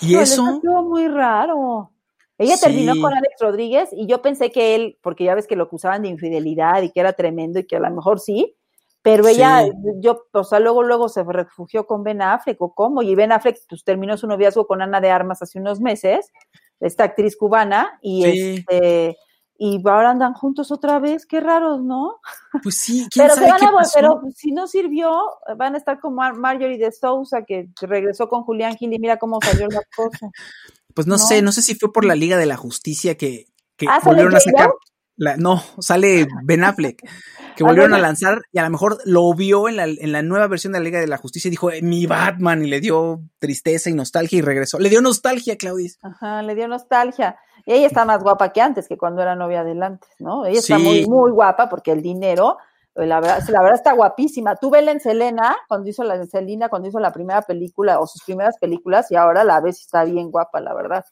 ¿Y 0.00 0.06
Híjole, 0.08 0.22
eso? 0.22 0.54
estuvo 0.54 0.82
muy 0.82 1.08
raro. 1.08 1.91
Ella 2.42 2.56
Sí. 2.56 2.66
terminó 2.66 2.92
con 3.00 3.14
Alex 3.14 3.34
Rodríguez 3.40 3.88
y 3.92 4.06
yo 4.06 4.20
pensé 4.22 4.50
que 4.50 4.74
él, 4.74 4.98
porque 5.02 5.24
ya 5.24 5.34
ves 5.34 5.46
que 5.46 5.56
lo 5.56 5.64
acusaban 5.64 6.02
de 6.02 6.08
infidelidad 6.08 6.82
y 6.82 6.90
que 6.90 7.00
era 7.00 7.12
tremendo 7.12 7.58
y 7.60 7.66
que 7.66 7.76
a 7.76 7.80
lo 7.80 7.90
mejor 7.90 8.20
sí, 8.20 8.56
pero 9.02 9.26
ella, 9.26 9.62
Sí. 9.64 9.70
yo, 10.00 10.24
o 10.32 10.44
sea, 10.44 10.60
luego, 10.60 10.82
luego 10.82 11.08
se 11.08 11.24
refugió 11.24 11.86
con 11.86 12.04
Ben 12.04 12.22
Affleck 12.22 12.60
o 12.62 12.72
cómo, 12.74 13.02
y 13.02 13.14
Ben 13.14 13.32
Affleck 13.32 13.58
pues 13.68 13.82
terminó 13.84 14.16
su 14.16 14.26
noviazgo 14.26 14.66
con 14.66 14.80
Ana 14.82 15.00
de 15.00 15.10
Armas 15.10 15.42
hace 15.42 15.58
unos 15.58 15.80
meses, 15.80 16.30
esta 16.80 17.04
actriz 17.04 17.36
cubana, 17.36 17.98
y 18.00 18.22
Sí. 18.24 18.54
este, 18.58 19.16
y 19.64 19.80
ahora 19.88 20.10
andan 20.10 20.34
juntos 20.34 20.72
otra 20.72 20.98
vez, 20.98 21.24
qué 21.26 21.38
raros, 21.38 21.80
¿no? 21.82 22.18
Pues 22.64 22.76
sí, 22.78 23.06
quién 23.12 23.26
Pero 23.26 23.34
sabe 23.36 23.50
van 23.50 23.60
qué 23.60 23.66
a 23.66 23.70
pasó. 23.72 23.92
pero 23.94 24.20
si 24.34 24.50
no 24.50 24.66
sirvió, 24.66 25.16
van 25.56 25.74
a 25.74 25.78
estar 25.78 26.00
con 26.00 26.14
Mar- 26.14 26.34
Marjorie 26.34 26.78
de 26.78 26.90
Sousa, 26.90 27.44
que 27.44 27.68
regresó 27.80 28.28
con 28.28 28.42
Julián 28.42 28.74
Gil 28.76 28.92
y 28.92 28.98
mira 28.98 29.18
cómo 29.18 29.38
salió 29.42 29.68
la 29.68 29.82
cosa. 29.96 30.30
Pues 30.94 31.06
no, 31.06 31.14
¿no? 31.16 31.18
sé, 31.18 31.42
no 31.42 31.52
sé 31.52 31.62
si 31.62 31.74
fue 31.74 31.92
por 31.92 32.04
la 32.04 32.14
Liga 32.14 32.36
de 32.36 32.46
la 32.46 32.56
Justicia 32.56 33.16
que, 33.16 33.46
que 33.76 33.86
Ah, 33.88 33.98
¿sale 34.00 34.06
volvieron 34.22 34.34
a 34.36 34.40
sacar. 34.40 34.70
la- 35.16 35.36
no, 35.36 35.62
sale 35.78 36.26
Ben 36.44 36.64
Affleck, 36.64 36.98
que 37.56 37.64
Ah, 37.64 37.66
volvieron 37.66 37.94
a 37.94 37.98
lanzar 37.98 38.42
y 38.52 38.58
a 38.58 38.62
lo 38.64 38.70
mejor 38.70 38.98
lo 39.04 39.32
vio 39.34 39.68
en 39.68 39.76
la, 39.76 39.84
en 39.84 40.12
la 40.12 40.22
nueva 40.22 40.46
versión 40.46 40.72
de 40.72 40.78
la 40.80 40.84
Liga 40.84 41.00
de 41.00 41.06
la 41.06 41.18
Justicia 41.18 41.48
y 41.48 41.50
dijo, 41.50 41.70
"Eh, 41.70 41.82
mi 41.82 42.06
Batman, 42.06 42.64
y 42.64 42.68
le 42.68 42.80
dio 42.80 43.20
tristeza 43.38 43.90
y 43.90 43.94
nostalgia 43.94 44.38
y 44.38 44.42
regresó. 44.42 44.78
Le 44.78 44.88
dio 44.88 45.00
nostalgia, 45.02 45.56
Claudis. 45.56 45.98
Ajá, 46.02 46.42
le 46.42 46.54
dio 46.54 46.66
nostalgia. 46.68 47.36
Y 47.66 47.74
ella 47.74 47.86
está 47.86 48.04
más 48.04 48.22
guapa 48.22 48.52
que 48.52 48.60
antes, 48.60 48.88
que 48.88 48.96
cuando 48.96 49.22
era 49.22 49.36
novia 49.36 49.62
de 49.64 49.72
antes, 49.84 50.08
¿no? 50.18 50.44
Ella 50.46 50.58
está 50.58 50.78
muy, 50.78 51.06
muy 51.06 51.30
guapa 51.30 51.68
porque 51.68 51.92
el 51.92 52.02
dinero, 52.02 52.56
la 52.94 53.20
verdad, 53.20 53.42
la 53.48 53.60
verdad 53.62 53.76
está 53.76 53.92
guapísima. 53.92 54.56
Tú 54.56 54.70
vela 54.70 54.92
en 54.92 55.00
Selena, 55.00 55.56
cuando 55.68 55.88
hizo 55.88 56.04
la 56.04 56.24
Selena, 56.26 56.68
cuando 56.68 56.88
hizo 56.88 57.00
la 57.00 57.12
primera 57.12 57.42
película 57.42 57.98
o 58.00 58.06
sus 58.06 58.22
primeras 58.24 58.56
películas, 58.58 59.10
y 59.10 59.16
ahora 59.16 59.44
la 59.44 59.60
ves 59.60 59.78
y 59.80 59.82
está 59.82 60.04
bien 60.04 60.30
guapa, 60.30 60.60
la 60.60 60.74
verdad. 60.74 61.04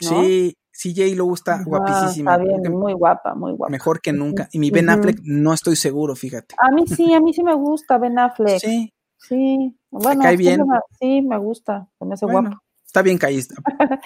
¿no? 0.00 0.08
Sí, 0.10 0.56
sí, 0.70 0.94
J. 0.96 1.16
Lo 1.16 1.32
está 1.34 1.54
Ajá, 1.54 1.64
guapísima. 1.64 2.34
Está 2.36 2.44
bien, 2.44 2.72
muy 2.78 2.92
guapa, 2.92 3.34
muy 3.34 3.52
guapa. 3.52 3.70
Mejor 3.70 4.00
que 4.00 4.12
nunca. 4.12 4.48
Y 4.52 4.58
mi 4.58 4.70
Ben. 4.70 4.88
Affleck 4.90 5.18
no 5.24 5.52
estoy 5.52 5.76
seguro, 5.76 6.14
fíjate. 6.14 6.54
A 6.58 6.70
mí 6.70 6.86
sí, 6.86 7.12
a 7.14 7.20
mí 7.20 7.32
sí 7.32 7.42
me 7.42 7.54
gusta 7.54 7.98
Ben 7.98 8.18
Affleck. 8.18 8.60
Sí, 8.60 8.92
Sí, 9.20 9.76
bueno, 9.90 10.22
cae 10.22 10.36
bien? 10.36 10.60
me- 10.66 10.78
sí, 11.00 11.22
me 11.22 11.38
gusta, 11.38 11.88
se 11.98 12.04
me 12.04 12.14
hace 12.14 12.24
bueno, 12.26 12.50
guapo. 12.50 12.62
está 12.86 13.02
bien, 13.02 13.18
Callis. 13.18 13.48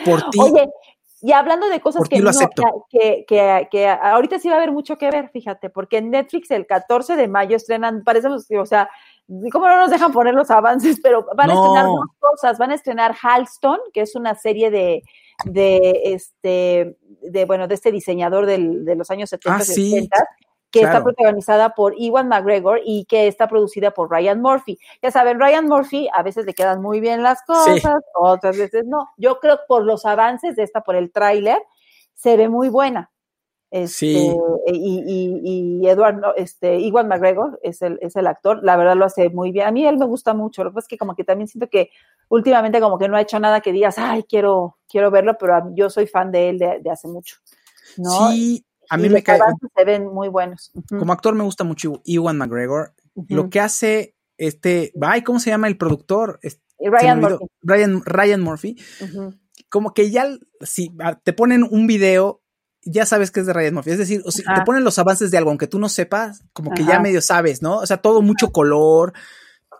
Por 0.05 0.23
ti. 0.31 0.39
Oye, 0.41 0.69
y 1.23 1.33
hablando 1.33 1.69
de 1.69 1.81
cosas 1.81 2.03
que, 2.09 2.17
no- 2.33 2.39
que, 2.91 3.25
que, 3.27 3.69
que 3.71 3.89
ahorita 3.89 4.39
sí 4.39 4.49
va 4.49 4.55
a 4.55 4.59
haber 4.59 4.73
mucho 4.73 4.99
que 4.99 5.11
ver, 5.11 5.31
fíjate, 5.31 5.71
porque 5.71 5.99
en 5.99 6.11
Netflix 6.11 6.51
el 6.51 6.67
14 6.67 7.17
de 7.17 7.29
mayo 7.29 7.57
estrenan, 7.57 8.03
parecemos, 8.05 8.47
o 8.61 8.67
sea, 8.67 8.91
¿cómo 9.53 9.69
no 9.69 9.79
nos 9.79 9.91
dejan 9.91 10.13
poner 10.13 10.35
los 10.35 10.51
avances? 10.51 10.99
Pero 11.03 11.25
van 11.37 11.51
a 11.51 11.55
estrenar 11.55 11.85
dos 11.87 12.11
cosas, 12.19 12.59
van 12.59 12.73
a 12.73 12.75
estrenar 12.75 13.15
Halston, 13.23 13.79
que 13.93 14.01
es 14.03 14.15
una 14.17 14.35
serie 14.35 14.71
de, 14.71 15.03
de 15.45 16.01
este, 16.07 16.97
de, 17.23 17.45
bueno, 17.45 17.69
de 17.69 17.75
este 17.75 17.93
diseñador 17.93 18.47
del- 18.47 18.85
de 18.85 18.97
los 18.97 19.11
años 19.11 19.31
70 19.31 19.57
Ah, 19.57 19.63
y 19.63 19.65
sí, 19.75 19.91
80, 20.73 20.81
que 20.81 20.81
está 20.81 21.03
protagonizada 21.05 21.75
por 21.75 21.95
Iwan 21.99 22.29
McGregor 22.29 22.81
y 22.85 23.05
que 23.05 23.29
está 23.29 23.49
producida 23.49 23.91
por 23.93 24.11
Ryan 24.11 24.41
Murphy. 24.41 24.79
Ya 25.03 25.11
saben, 25.11 25.39
Ryan 25.39 25.67
Murphy 25.67 26.09
a 26.15 26.23
veces 26.23 26.47
le 26.47 26.55
quedan 26.55 26.81
muy 26.81 27.01
bien 27.01 27.23
las 27.23 27.43
cosas, 27.43 28.03
otras 28.15 28.57
veces 28.57 28.85
no. 28.87 29.09
Yo 29.17 29.39
creo 29.39 29.57
que 29.57 29.65
por 29.69 29.85
los 29.85 30.07
avances 30.07 30.57
de 30.57 30.63
esta, 30.63 30.83
por 30.83 30.97
el 30.97 31.13
tráiler, 31.13 31.59
se 32.15 32.37
ve 32.37 32.49
muy 32.49 32.69
buena. 32.69 33.11
Este, 33.71 33.89
Sí. 33.89 34.37
y, 34.67 35.03
y, 35.07 35.81
y 35.81 35.89
Edward, 35.89 36.17
no, 36.21 36.35
este, 36.35 36.79
Iwan 36.79 37.09
McGregor 37.09 37.59
es 37.63 37.81
el, 37.81 37.99
es 38.03 38.17
el 38.17 38.27
actor, 38.27 38.63
la 38.63 38.77
verdad 38.77 38.97
lo 38.97 39.07
hace 39.07 39.31
muy 39.31 39.51
bien. 39.51 39.67
A 39.67 39.71
mí 39.71 39.87
él 39.87 39.97
me 39.97 40.05
gusta 40.05 40.35
mucho, 40.35 40.63
lo 40.63 40.71
que 40.71 40.75
pasa 40.75 40.85
es 40.85 40.89
que 40.89 40.99
como 40.99 41.15
que 41.15 41.25
también 41.25 41.49
siento 41.49 41.71
que 41.71 41.91
últimamente 42.29 42.81
como 42.81 42.99
que 42.99 43.09
no 43.09 43.17
ha 43.17 43.23
hecho 43.23 43.41
nada 43.41 43.63
que 43.63 43.73
digas, 43.73 43.97
ay, 43.99 44.25
quiero, 44.25 44.77
quiero 44.87 45.11
verlo, 45.11 45.39
pero 45.39 45.71
yo 45.75 45.89
soy 45.89 46.07
fan 46.07 46.31
de 46.31 46.51
él 46.51 46.59
de, 46.59 46.81
de 46.81 46.91
hace 46.91 47.09
mucho. 47.09 47.37
¿no? 47.97 48.31
Sí, 48.31 48.63
a 48.93 48.99
mí 48.99 49.09
me 49.09 49.23
cae. 49.23 49.41
avances 49.41 49.71
se 49.75 49.85
ven 49.85 50.07
muy 50.07 50.29
buenos. 50.29 50.73
Como 50.89 51.13
actor 51.13 51.35
me 51.35 51.45
gusta 51.45 51.65
mucho 51.65 52.03
Iwan 52.05 52.39
McGregor. 52.39 52.95
Lo 53.29 53.51
que 53.51 53.61
hace 53.61 54.15
este, 54.39 54.93
ay, 55.01 55.23
¿cómo 55.23 55.39
se 55.39 55.51
llama 55.51 55.69
el 55.69 55.77
productor? 55.77 56.41
Ryan. 56.79 57.21
Murphy. 57.21 57.47
Ryan, 57.63 58.03
Ryan 58.05 58.41
Murphy. 58.41 58.77
Como 59.69 59.95
que 59.95 60.11
ya, 60.11 60.27
si 60.61 60.93
ah, 60.99 61.19
te 61.23 61.33
ponen 61.33 61.63
un 61.63 61.87
video, 61.87 62.43
ya 62.85 63.07
sabes 63.07 63.31
que 63.31 63.41
es 63.41 63.47
de 63.47 63.53
Ryan 63.53 63.75
Murphy. 63.75 63.93
Es 63.93 63.99
decir, 63.99 64.23
o 64.25 64.31
te 64.31 64.63
ponen 64.67 64.85
los 64.85 64.99
avances 64.99 65.31
de 65.31 65.39
algo, 65.39 65.51
aunque 65.51 65.69
tú 65.69 65.79
no 65.79 65.89
sepas, 65.89 66.43
como 66.53 66.73
que 66.73 66.85
ya 66.85 66.99
medio 67.01 67.23
sabes, 67.23 67.63
¿no? 67.63 67.77
O 67.77 67.87
sea, 67.87 67.99
todo 67.99 68.21
mucho 68.21 68.51
color, 68.51 69.13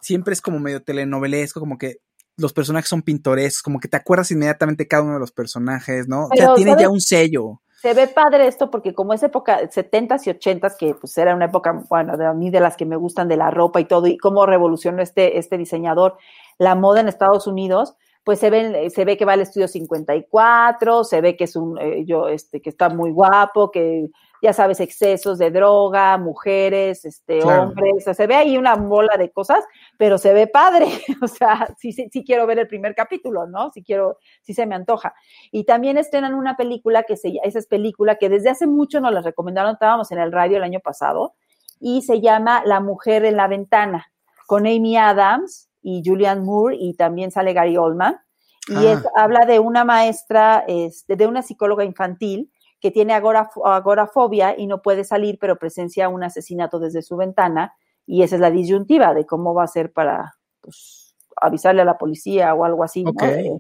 siempre 0.01 0.33
es 0.33 0.41
como 0.41 0.61
medio 0.61 0.83
telenovelesco, 0.83 1.59
como 1.59 1.77
que 1.77 1.99
los 2.37 2.53
personajes 2.53 2.89
son 2.89 3.03
pintorescos, 3.03 3.63
como 3.63 3.81
que 3.81 3.89
te 3.89 3.97
acuerdas 3.97 4.31
inmediatamente 4.31 4.87
cada 4.87 5.03
uno 5.03 5.15
de 5.15 5.21
los 5.21 5.33
personajes, 5.33 6.09
¿no? 6.09 6.27
o 6.27 6.37
sea, 6.37 6.55
tiene 6.55 6.75
ya 6.79 6.89
un 6.89 7.01
sello. 7.01 7.61
Se 7.83 7.95
ve 7.95 8.07
padre 8.07 8.47
esto 8.47 8.71
porque 8.71 8.95
como 8.95 9.13
es 9.13 9.25
época 9.25 9.61
70s 9.63 10.29
y 10.29 10.31
80s, 10.31 10.77
que 10.79 10.95
pues 10.95 11.19
era 11.19 11.35
una 11.35 11.47
época, 11.47 11.83
bueno, 11.89 12.17
de 12.17 12.27
a 12.27 12.33
mí 12.33 12.49
de 12.49 12.61
las 12.61 12.77
que 12.77 12.85
me 12.85 12.95
gustan 12.95 13.27
de 13.27 13.37
la 13.37 13.51
ropa 13.51 13.81
y 13.81 13.87
todo, 13.87 14.07
y 14.07 14.17
cómo 14.19 14.47
revolucionó 14.47 15.03
este, 15.03 15.37
este 15.37 15.59
diseñador 15.59 16.17
la 16.59 16.77
moda 16.77 17.01
en 17.01 17.09
Estados 17.09 17.49
Unidos, 17.49 17.97
pues 18.23 18.39
se 18.39 18.51
ve, 18.51 18.89
se 18.91 19.05
ve 19.05 19.17
que 19.17 19.25
va 19.25 19.33
al 19.33 19.41
estudio 19.41 19.67
54, 19.67 21.03
se 21.03 21.21
ve 21.21 21.37
que 21.37 21.43
es 21.43 21.57
un, 21.57 21.77
eh, 21.81 22.05
yo, 22.05 22.29
este, 22.29 22.63
que 22.63 22.71
está 22.71 22.89
muy 22.89 23.11
guapo, 23.11 23.73
que 23.73 24.11
ya 24.43 24.53
sabes, 24.53 24.81
excesos 24.81 25.39
de 25.39 25.53
droga, 25.53 26.19
mujeres, 26.19 27.05
este, 27.05 27.45
hombres, 27.45 27.95
o 27.99 28.01
sea, 28.01 28.15
se 28.15 28.27
ve 28.27 28.35
ahí 28.35 28.59
una 28.59 28.75
bola 28.75 29.17
de 29.17 29.31
cosas, 29.31 29.65
pero 29.97 30.19
se 30.19 30.35
ve 30.35 30.49
padre, 30.49 30.87
o 31.23 31.29
sea, 31.29 31.69
sí, 31.79 31.93
sí, 31.93 32.09
sí 32.13 32.25
quiero 32.25 32.45
ver 32.45 32.59
el 32.59 32.67
primer 32.67 32.97
capítulo, 32.97 33.47
¿no? 33.47 33.71
Sí 33.71 33.85
quiero, 33.85 34.19
sí 34.43 34.53
se 34.53 34.67
me 34.67 34.75
antoja. 34.75 35.15
Y 35.53 35.63
también 35.63 35.97
estrenan 35.97 36.35
una 36.35 36.57
película 36.57 37.05
que 37.05 37.17
se, 37.17 37.33
esa 37.45 37.61
es 37.61 37.69
película 37.69 38.17
que 38.17 38.29
desde 38.29 38.51
hace 38.51 38.67
mucho 38.67 39.01
nos 39.01 39.13
la 39.13 39.23
recomendaron, 39.23 39.75
estábamos 39.75 40.11
en 40.11 40.19
el 40.19 40.33
radio 40.33 40.57
el 40.57 40.65
año 40.65 40.81
pasado, 40.81 41.37
y 41.79 42.03
se 42.03 42.21
llama 42.21 42.63
La 42.67 42.81
mujer 42.81 43.25
en 43.25 43.37
la 43.37 43.47
ventana, 43.47 44.13
con 44.49 44.67
Amy 44.67 44.97
Adams 44.97 45.69
y 45.83 46.03
Julianne 46.05 46.43
Moore, 46.43 46.77
y 46.81 46.95
también 46.95 47.31
sale 47.31 47.53
Gary 47.53 47.77
Oldman, 47.77 48.21
y 48.67 48.87
es, 48.87 49.07
ah. 49.07 49.23
habla 49.23 49.47
de 49.47 49.61
una 49.61 49.85
maestra, 49.85 50.65
este, 50.67 51.15
de 51.15 51.29
una 51.29 51.43
psicóloga 51.43 51.85
infantil, 51.85 52.51
que 52.83 52.91
tiene 52.91 53.15
agorafobia 53.15 54.59
y 54.59 54.67
no 54.67 54.83
puede 54.83 55.05
salir, 55.05 55.39
pero 55.41 55.57
presencia 55.57 56.09
un 56.09 56.25
asesinato 56.25 56.81
desde 56.81 57.01
su 57.01 57.17
ventana, 57.17 57.75
y 58.07 58.25
esa 58.25 58.35
es 58.35 58.41
la 58.41 58.51
disyuntiva 58.51 59.15
de 59.15 59.25
cómo 59.25 59.55
va 59.55 59.63
a 59.63 59.69
ser 59.69 59.93
para 59.93 60.35
pues, 60.61 61.15
avisarle 61.41 61.83
a 61.83 61.85
la 61.85 61.97
policía 61.97 62.53
o 62.55 62.65
algo 62.65 62.83
así. 62.83 63.05
Eh, 63.23 63.57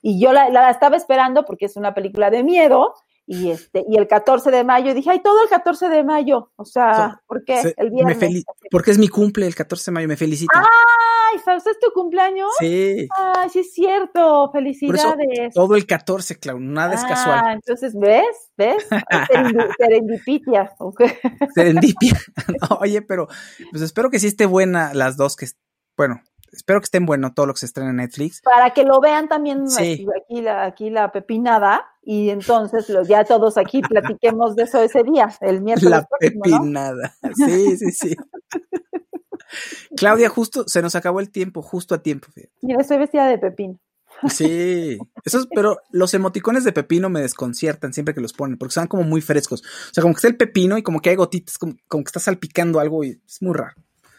y 0.00 0.18
yo 0.18 0.32
la, 0.32 0.48
la, 0.48 0.70
estaba 0.70 0.96
esperando 0.96 1.44
porque 1.44 1.66
es 1.66 1.76
una 1.76 1.92
película 1.92 2.30
de 2.30 2.42
miedo, 2.42 2.94
y 3.26 3.50
este 3.50 3.84
y 3.86 3.98
el 3.98 4.08
14 4.08 4.50
de 4.50 4.64
mayo 4.64 4.94
dije, 4.94 5.10
ay, 5.10 5.20
todo 5.20 5.42
el 5.42 5.50
14 5.50 5.90
de 5.90 6.02
mayo, 6.02 6.50
o 6.56 6.64
sea, 6.64 7.20
¿por 7.26 7.44
qué? 7.44 7.74
el 7.76 7.90
viernes. 7.90 8.44
porque 8.70 8.90
es 8.90 8.98
mi 8.98 9.08
cumple 9.08 9.46
el 9.46 9.54
14 9.54 9.90
de 9.90 9.94
mayo, 9.94 10.08
me 10.08 10.16
felicita. 10.16 10.64
Ay, 11.32 11.38
¿sabes 11.44 11.66
es 11.66 11.78
tu 11.78 11.90
cumpleaños? 11.92 12.50
Sí. 12.58 13.08
Ay, 13.16 13.48
sí 13.50 13.60
es 13.60 13.72
cierto, 13.72 14.50
felicidades. 14.52 15.54
todo 15.54 15.74
el 15.76 15.86
14, 15.86 16.38
Clau, 16.38 16.58
nada 16.58 16.94
es 16.94 17.04
casual. 17.04 17.40
Ah, 17.44 17.52
entonces, 17.52 17.94
¿ves? 17.98 18.24
¿Ves? 18.56 18.86
Serendipia. 19.78 20.72
Serendipia. 21.54 22.18
oye, 22.80 23.02
pero 23.02 23.28
pues 23.70 23.82
espero 23.82 24.10
que 24.10 24.18
sí 24.18 24.26
esté 24.26 24.46
buena 24.46 24.94
las 24.94 25.16
dos 25.16 25.36
que 25.36 25.46
bueno, 25.96 26.20
espero 26.52 26.80
que 26.80 26.84
estén 26.84 27.06
buenos 27.06 27.34
todo 27.34 27.46
lo 27.46 27.54
que 27.54 27.60
se 27.60 27.66
estrena 27.66 27.90
en 27.90 27.96
Netflix. 27.96 28.40
Para 28.42 28.70
que 28.70 28.84
lo 28.84 29.00
vean 29.00 29.28
también 29.28 29.64
aquí, 29.76 30.06
la, 30.40 30.64
aquí 30.64 30.90
la 30.90 31.12
pepinada 31.12 31.86
y 32.02 32.30
entonces 32.30 32.86
ya 33.06 33.24
todos 33.24 33.56
aquí 33.56 33.80
platiquemos 33.88 34.56
de 34.56 34.64
eso 34.64 34.80
ese 34.80 35.02
día, 35.02 35.28
el 35.40 35.62
miércoles. 35.62 35.90
La 35.90 36.08
pepinada, 36.18 37.14
sí, 37.34 37.76
sí, 37.76 37.92
sí. 37.92 38.16
Claudia, 39.96 40.28
justo 40.28 40.64
se 40.66 40.82
nos 40.82 40.94
acabó 40.94 41.20
el 41.20 41.30
tiempo, 41.30 41.62
justo 41.62 41.94
a 41.94 42.02
tiempo. 42.02 42.28
Mira, 42.62 42.80
estoy 42.80 42.98
vestida 42.98 43.26
de 43.26 43.38
pepino. 43.38 43.78
Sí, 44.28 44.98
esos, 45.24 45.48
pero 45.52 45.78
los 45.90 46.14
emoticones 46.14 46.64
de 46.64 46.72
pepino 46.72 47.08
me 47.08 47.20
desconciertan 47.20 47.92
siempre 47.92 48.14
que 48.14 48.20
los 48.20 48.32
ponen, 48.32 48.56
porque 48.56 48.72
son 48.72 48.86
como 48.86 49.02
muy 49.02 49.20
frescos. 49.20 49.62
O 49.62 49.94
sea, 49.94 50.02
como 50.02 50.14
que 50.14 50.18
está 50.18 50.28
el 50.28 50.36
pepino 50.36 50.78
y 50.78 50.82
como 50.82 51.00
que 51.00 51.10
hay 51.10 51.16
gotitas, 51.16 51.58
como, 51.58 51.74
como 51.88 52.04
que 52.04 52.08
está 52.08 52.20
salpicando 52.20 52.78
algo 52.78 53.02
y 53.04 53.20
es 53.26 53.42
muy 53.42 53.54
raro. 53.54 53.74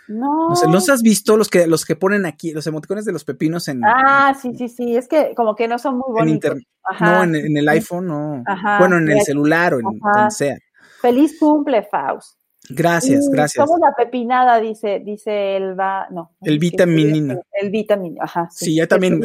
No. 0.07 0.49
No 0.49 0.55
sé, 0.55 0.67
¿los 0.69 0.89
has 0.89 1.01
visto 1.01 1.37
los 1.37 1.49
que, 1.49 1.67
los 1.67 1.85
que 1.85 1.95
ponen 1.95 2.25
aquí, 2.25 2.51
los 2.51 2.67
emoticones 2.67 3.05
de 3.05 3.13
los 3.13 3.23
pepinos 3.23 3.67
en. 3.69 3.81
Ah, 3.85 4.35
sí, 4.39 4.53
sí, 4.55 4.67
sí. 4.67 4.97
Es 4.97 5.07
que 5.07 5.33
como 5.35 5.55
que 5.55 5.67
no 5.67 5.79
son 5.79 5.95
muy 5.95 6.11
bonitos. 6.11 6.57
no, 6.99 7.23
en, 7.23 7.57
el 7.57 7.69
iPhone 7.69 8.07
no. 8.07 8.43
Bueno, 8.79 8.97
en 8.97 9.09
el 9.09 9.21
celular 9.21 9.75
o 9.75 9.79
en 9.79 9.85
donde 9.99 10.31
sea. 10.31 10.57
Feliz 11.01 11.37
cumple, 11.39 11.83
Faust. 11.83 12.37
Gracias, 12.69 13.27
gracias. 13.29 13.65
Somos 13.65 13.81
la 13.81 13.93
pepinada, 13.93 14.61
dice, 14.61 15.01
dice 15.03 15.57
Elba, 15.57 16.07
no. 16.11 16.31
El 16.41 16.59
vitaminino. 16.59 17.41
El 17.51 17.69
vitaminino, 17.69 18.23
ajá. 18.23 18.47
Sí, 18.51 18.75
ya 18.75 18.87
también, 18.87 19.21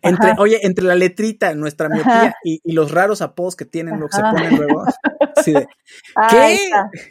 entre, 0.00 0.32
oye, 0.38 0.60
entre 0.62 0.86
la 0.86 0.94
letrita, 0.94 1.54
nuestra 1.54 1.90
miopía 1.90 2.34
y, 2.42 2.62
y, 2.64 2.72
los 2.72 2.90
raros 2.90 3.20
apodos 3.20 3.54
que 3.54 3.66
tienen, 3.66 4.00
lo 4.00 4.08
que 4.08 4.16
se 4.16 4.22
ponen 4.22 4.56
luego. 4.56 4.84
Sí, 5.42 5.52
de, 5.52 5.66
¿Qué? 6.30 6.58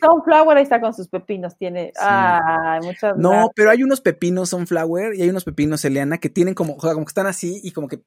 Sunflower 0.01 0.57
ahí 0.57 0.63
está 0.63 0.79
con 0.79 0.93
sus 0.93 1.09
pepinos, 1.09 1.57
tiene, 1.57 1.91
ay, 1.99 2.79
muchas 2.81 3.17
No, 3.17 3.51
pero 3.53 3.69
hay 3.69 3.83
unos 3.83 3.99
pepinos 3.99 4.51
Sunflower 4.51 5.13
y 5.13 5.21
hay 5.21 5.29
unos 5.29 5.43
pepinos 5.43 5.83
Eliana 5.83 6.19
que 6.19 6.29
tienen 6.29 6.53
como, 6.53 6.77
como 6.77 7.05
que 7.05 7.09
están 7.09 7.27
así 7.27 7.59
y 7.63 7.71
como 7.71 7.89
que, 7.89 8.01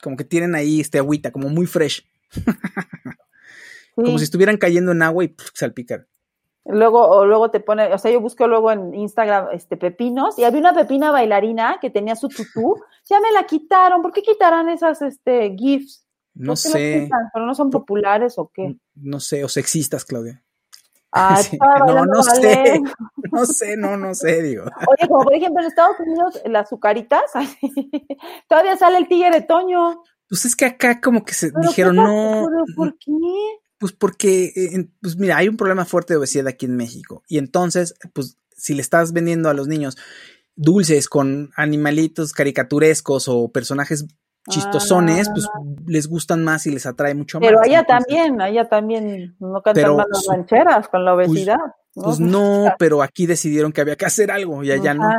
como 0.00 0.16
que 0.16 0.24
tienen 0.24 0.54
ahí 0.54 0.80
este 0.80 0.98
agüita, 0.98 1.32
como 1.32 1.50
muy 1.50 1.66
fresh. 1.66 2.04
Como 3.94 4.16
si 4.16 4.24
estuvieran 4.24 4.56
cayendo 4.56 4.92
en 4.92 5.02
agua 5.02 5.22
y 5.22 5.36
salpicar. 5.52 6.06
Luego, 6.64 7.08
o 7.08 7.26
luego 7.26 7.50
te 7.50 7.58
pone, 7.58 7.92
o 7.92 7.98
sea, 7.98 8.12
yo 8.12 8.20
busco 8.20 8.46
luego 8.46 8.70
en 8.70 8.94
Instagram 8.94 9.48
este 9.52 9.76
pepinos, 9.76 10.38
y 10.38 10.44
había 10.44 10.60
una 10.60 10.74
pepina 10.74 11.10
bailarina 11.10 11.78
que 11.80 11.90
tenía 11.90 12.14
su 12.14 12.28
tutú, 12.28 12.76
ya 13.10 13.18
me 13.20 13.32
la 13.32 13.44
quitaron, 13.44 14.00
¿por 14.00 14.12
qué 14.12 14.22
quitarán 14.22 14.68
esas 14.68 15.02
este 15.02 15.54
GIFs? 15.58 16.06
No 16.34 16.56
sé. 16.56 17.10
¿Pero 17.34 17.46
no 17.46 17.54
son 17.54 17.70
populares 17.70 18.38
o 18.38 18.50
qué? 18.54 18.76
No 18.94 19.20
sé, 19.20 19.44
o 19.44 19.48
sexistas, 19.48 20.04
Claudia. 20.04 20.42
Ah, 21.12 21.38
no, 21.86 22.06
no 22.06 22.22
sé, 22.22 22.80
no 23.32 23.44
sé, 23.44 23.76
no, 23.76 23.96
no 23.96 24.14
sé, 24.14 24.40
digo. 24.42 24.64
Oye, 24.64 25.08
como 25.08 25.24
por 25.24 25.34
ejemplo 25.34 25.60
en 25.60 25.68
Estados 25.68 26.00
Unidos, 26.00 26.40
las 26.46 26.66
azucaritas, 26.66 27.24
todavía 28.48 28.76
sale 28.76 28.96
el 28.98 29.08
tigre 29.08 29.30
de 29.30 29.42
Toño. 29.42 30.02
Pues 30.28 30.46
es 30.46 30.56
que 30.56 30.64
acá 30.64 31.00
como 31.00 31.24
que 31.24 31.34
se 31.34 31.52
dijeron, 31.60 31.96
no. 31.96 32.46
¿Por 32.74 32.96
qué? 32.98 33.12
Pues 33.82 33.90
porque, 33.90 34.52
eh, 34.54 34.88
pues 35.00 35.16
mira, 35.16 35.38
hay 35.38 35.48
un 35.48 35.56
problema 35.56 35.84
fuerte 35.84 36.12
de 36.12 36.18
obesidad 36.18 36.46
aquí 36.46 36.66
en 36.66 36.76
México. 36.76 37.24
Y 37.26 37.38
entonces, 37.38 37.96
pues 38.12 38.38
si 38.56 38.74
le 38.74 38.80
estás 38.80 39.12
vendiendo 39.12 39.50
a 39.50 39.54
los 39.54 39.66
niños 39.66 39.98
dulces 40.54 41.08
con 41.08 41.50
animalitos 41.56 42.32
caricaturescos 42.32 43.26
o 43.26 43.50
personajes 43.50 44.06
chistosones, 44.48 45.28
pues 45.30 45.46
ah. 45.52 45.58
les 45.84 46.06
gustan 46.06 46.44
más 46.44 46.64
y 46.68 46.70
les 46.70 46.86
atrae 46.86 47.16
mucho 47.16 47.40
más. 47.40 47.48
Pero 47.48 47.60
allá 47.60 47.82
también, 47.82 48.40
allá 48.40 48.68
también 48.68 49.34
no 49.40 49.60
cantan 49.62 49.96
más 49.96 50.06
las 50.08 50.26
rancheras 50.28 50.86
con 50.86 51.04
la 51.04 51.16
pues, 51.16 51.28
obesidad. 51.28 51.56
Pues, 51.92 52.20
¿no? 52.20 52.72
pero 52.78 53.02
aquí 53.02 53.26
decidieron 53.26 53.72
que 53.72 53.80
había 53.80 53.96
que 53.96 54.06
hacer 54.06 54.30
algo 54.30 54.62
y 54.62 54.70
allá 54.70 54.94
no. 54.94 55.10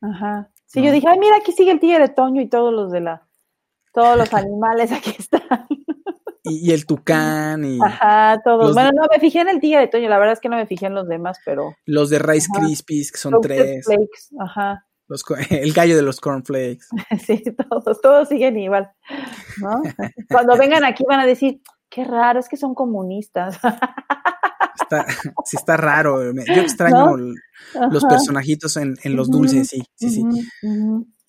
Ajá. 0.00 0.48
Sí, 0.66 0.80
yo 0.80 0.92
dije, 0.92 1.08
ay, 1.08 1.18
mira, 1.18 1.38
aquí 1.38 1.50
sigue 1.50 1.72
el 1.72 1.80
tigre 1.80 1.98
de 1.98 2.08
Toño 2.08 2.40
y 2.40 2.48
todos 2.48 2.72
los 2.72 2.92
de 2.92 3.00
la, 3.00 3.26
todos 3.92 4.16
los 4.16 4.32
animales 4.32 4.92
aquí 4.92 5.16
están 5.18 5.42
y, 6.44 6.72
el 6.72 6.86
tucán 6.86 7.64
y... 7.64 7.78
Ajá, 7.80 8.40
todos. 8.44 8.74
Bueno, 8.74 8.90
no, 8.94 9.06
me 9.10 9.20
fijé 9.20 9.40
en 9.40 9.48
el 9.48 9.60
tigre 9.60 9.80
de 9.80 9.88
Toño, 9.88 10.08
la 10.08 10.18
verdad 10.18 10.34
es 10.34 10.40
que 10.40 10.48
no 10.48 10.56
me 10.56 10.66
fijé 10.66 10.86
en 10.86 10.94
los 10.94 11.08
demás, 11.08 11.38
pero... 11.44 11.74
Los 11.86 12.10
de 12.10 12.18
Rice 12.18 12.48
Krispies, 12.52 13.12
que 13.12 13.18
son 13.18 13.40
tres. 13.40 13.84
Flakes, 13.84 14.30
ajá. 14.40 14.86
Los, 15.08 15.24
el 15.50 15.72
gallo 15.72 15.96
de 15.96 16.02
los 16.02 16.20
cornflakes. 16.20 16.86
sí, 17.26 17.42
todos, 17.68 18.00
todos 18.00 18.28
siguen 18.28 18.58
igual, 18.58 18.90
¿no? 19.60 19.82
Cuando 20.28 20.56
vengan 20.56 20.84
aquí 20.84 21.04
van 21.08 21.20
a 21.20 21.26
decir, 21.26 21.60
qué 21.88 22.04
raro, 22.04 22.40
es 22.40 22.48
que 22.48 22.56
son 22.56 22.74
comunistas. 22.74 23.58
Está, 24.80 25.06
sí 25.44 25.56
está 25.56 25.76
raro. 25.76 26.32
Yo 26.32 26.62
extraño 26.62 27.16
los 27.90 28.04
personajitos 28.04 28.76
en, 28.78 28.96
en 29.04 29.16
los 29.16 29.30
dulces, 29.30 29.68
sí, 29.68 29.82
sí, 29.94 30.10
sí. 30.10 30.24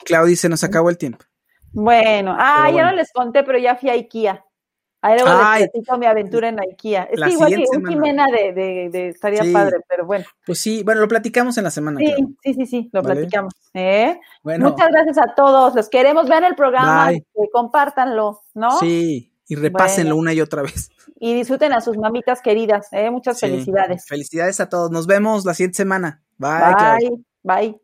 Claudia, 0.03 0.36
se 0.36 0.49
nos 0.49 0.64
acabó 0.64 0.89
el 0.89 0.97
tiempo. 0.97 1.26
Bueno, 1.74 2.36
ah, 2.38 2.70
ya 2.74 2.86
no 2.89 2.95
les 2.95 3.11
conté, 3.11 3.43
pero 3.43 3.57
ya 3.59 3.76
fui 3.76 3.89
a 3.89 3.93
IKEA. 3.93 4.43
Ahí 5.04 5.20
luego 5.20 5.38
Ay, 5.43 5.68
les 5.74 5.99
mi 5.99 6.06
aventura 6.06 6.47
en 6.47 6.62
IKEA. 6.62 7.04
Es 7.12 7.22
que 7.22 7.32
igual 7.32 7.54
que 7.54 7.66
un 7.76 7.86
Jimena 7.86 8.26
de, 8.28 8.54
de, 8.54 8.89
de, 8.89 9.10
estaría 9.10 9.41
padre, 9.51 9.80
pero 9.89 10.06
bueno. 10.06 10.24
Pues 10.45 10.60
sí, 10.60 10.82
bueno, 10.86 11.01
lo 11.01 11.10
platicamos 11.10 11.58
en 11.58 11.66
la 11.66 11.72
semana. 11.72 11.99
Sí, 11.99 12.16
sí, 12.41 12.54
sí, 12.54 12.66
sí, 12.66 12.89
lo 12.93 13.04
platicamos. 13.04 13.54
¿eh? 13.74 14.18
Bueno. 14.43 14.70
Muchas 14.70 14.88
gracias 14.89 15.18
a 15.18 15.36
todos. 15.36 15.76
Los 15.76 15.89
queremos 15.89 16.30
ver 16.30 16.45
el 16.45 16.56
programa, 16.56 17.12
compártanlo, 17.51 18.43
¿no? 18.54 18.80
Sí, 18.80 19.34
y 19.45 19.56
repásenlo 19.56 20.16
una 20.16 20.32
y 20.32 20.39
otra 20.39 20.62
vez. 20.62 20.89
Y 21.20 21.34
disfruten 21.34 21.74
a 21.74 21.82
sus 21.82 21.97
mamitas 21.97 22.41
queridas, 22.41 22.88
¿eh? 22.93 23.12
Muchas 23.12 23.41
felicidades. 23.41 24.06
Felicidades 24.08 24.62
a 24.62 24.70
todos. 24.70 24.89
Nos 24.89 25.06
vemos 25.06 25.43
la 25.43 25.54
siguiente 25.54 25.76
semana. 25.76 26.24
Bye. 26.38 26.99
Bye. 26.99 27.24
Bye. 27.43 27.83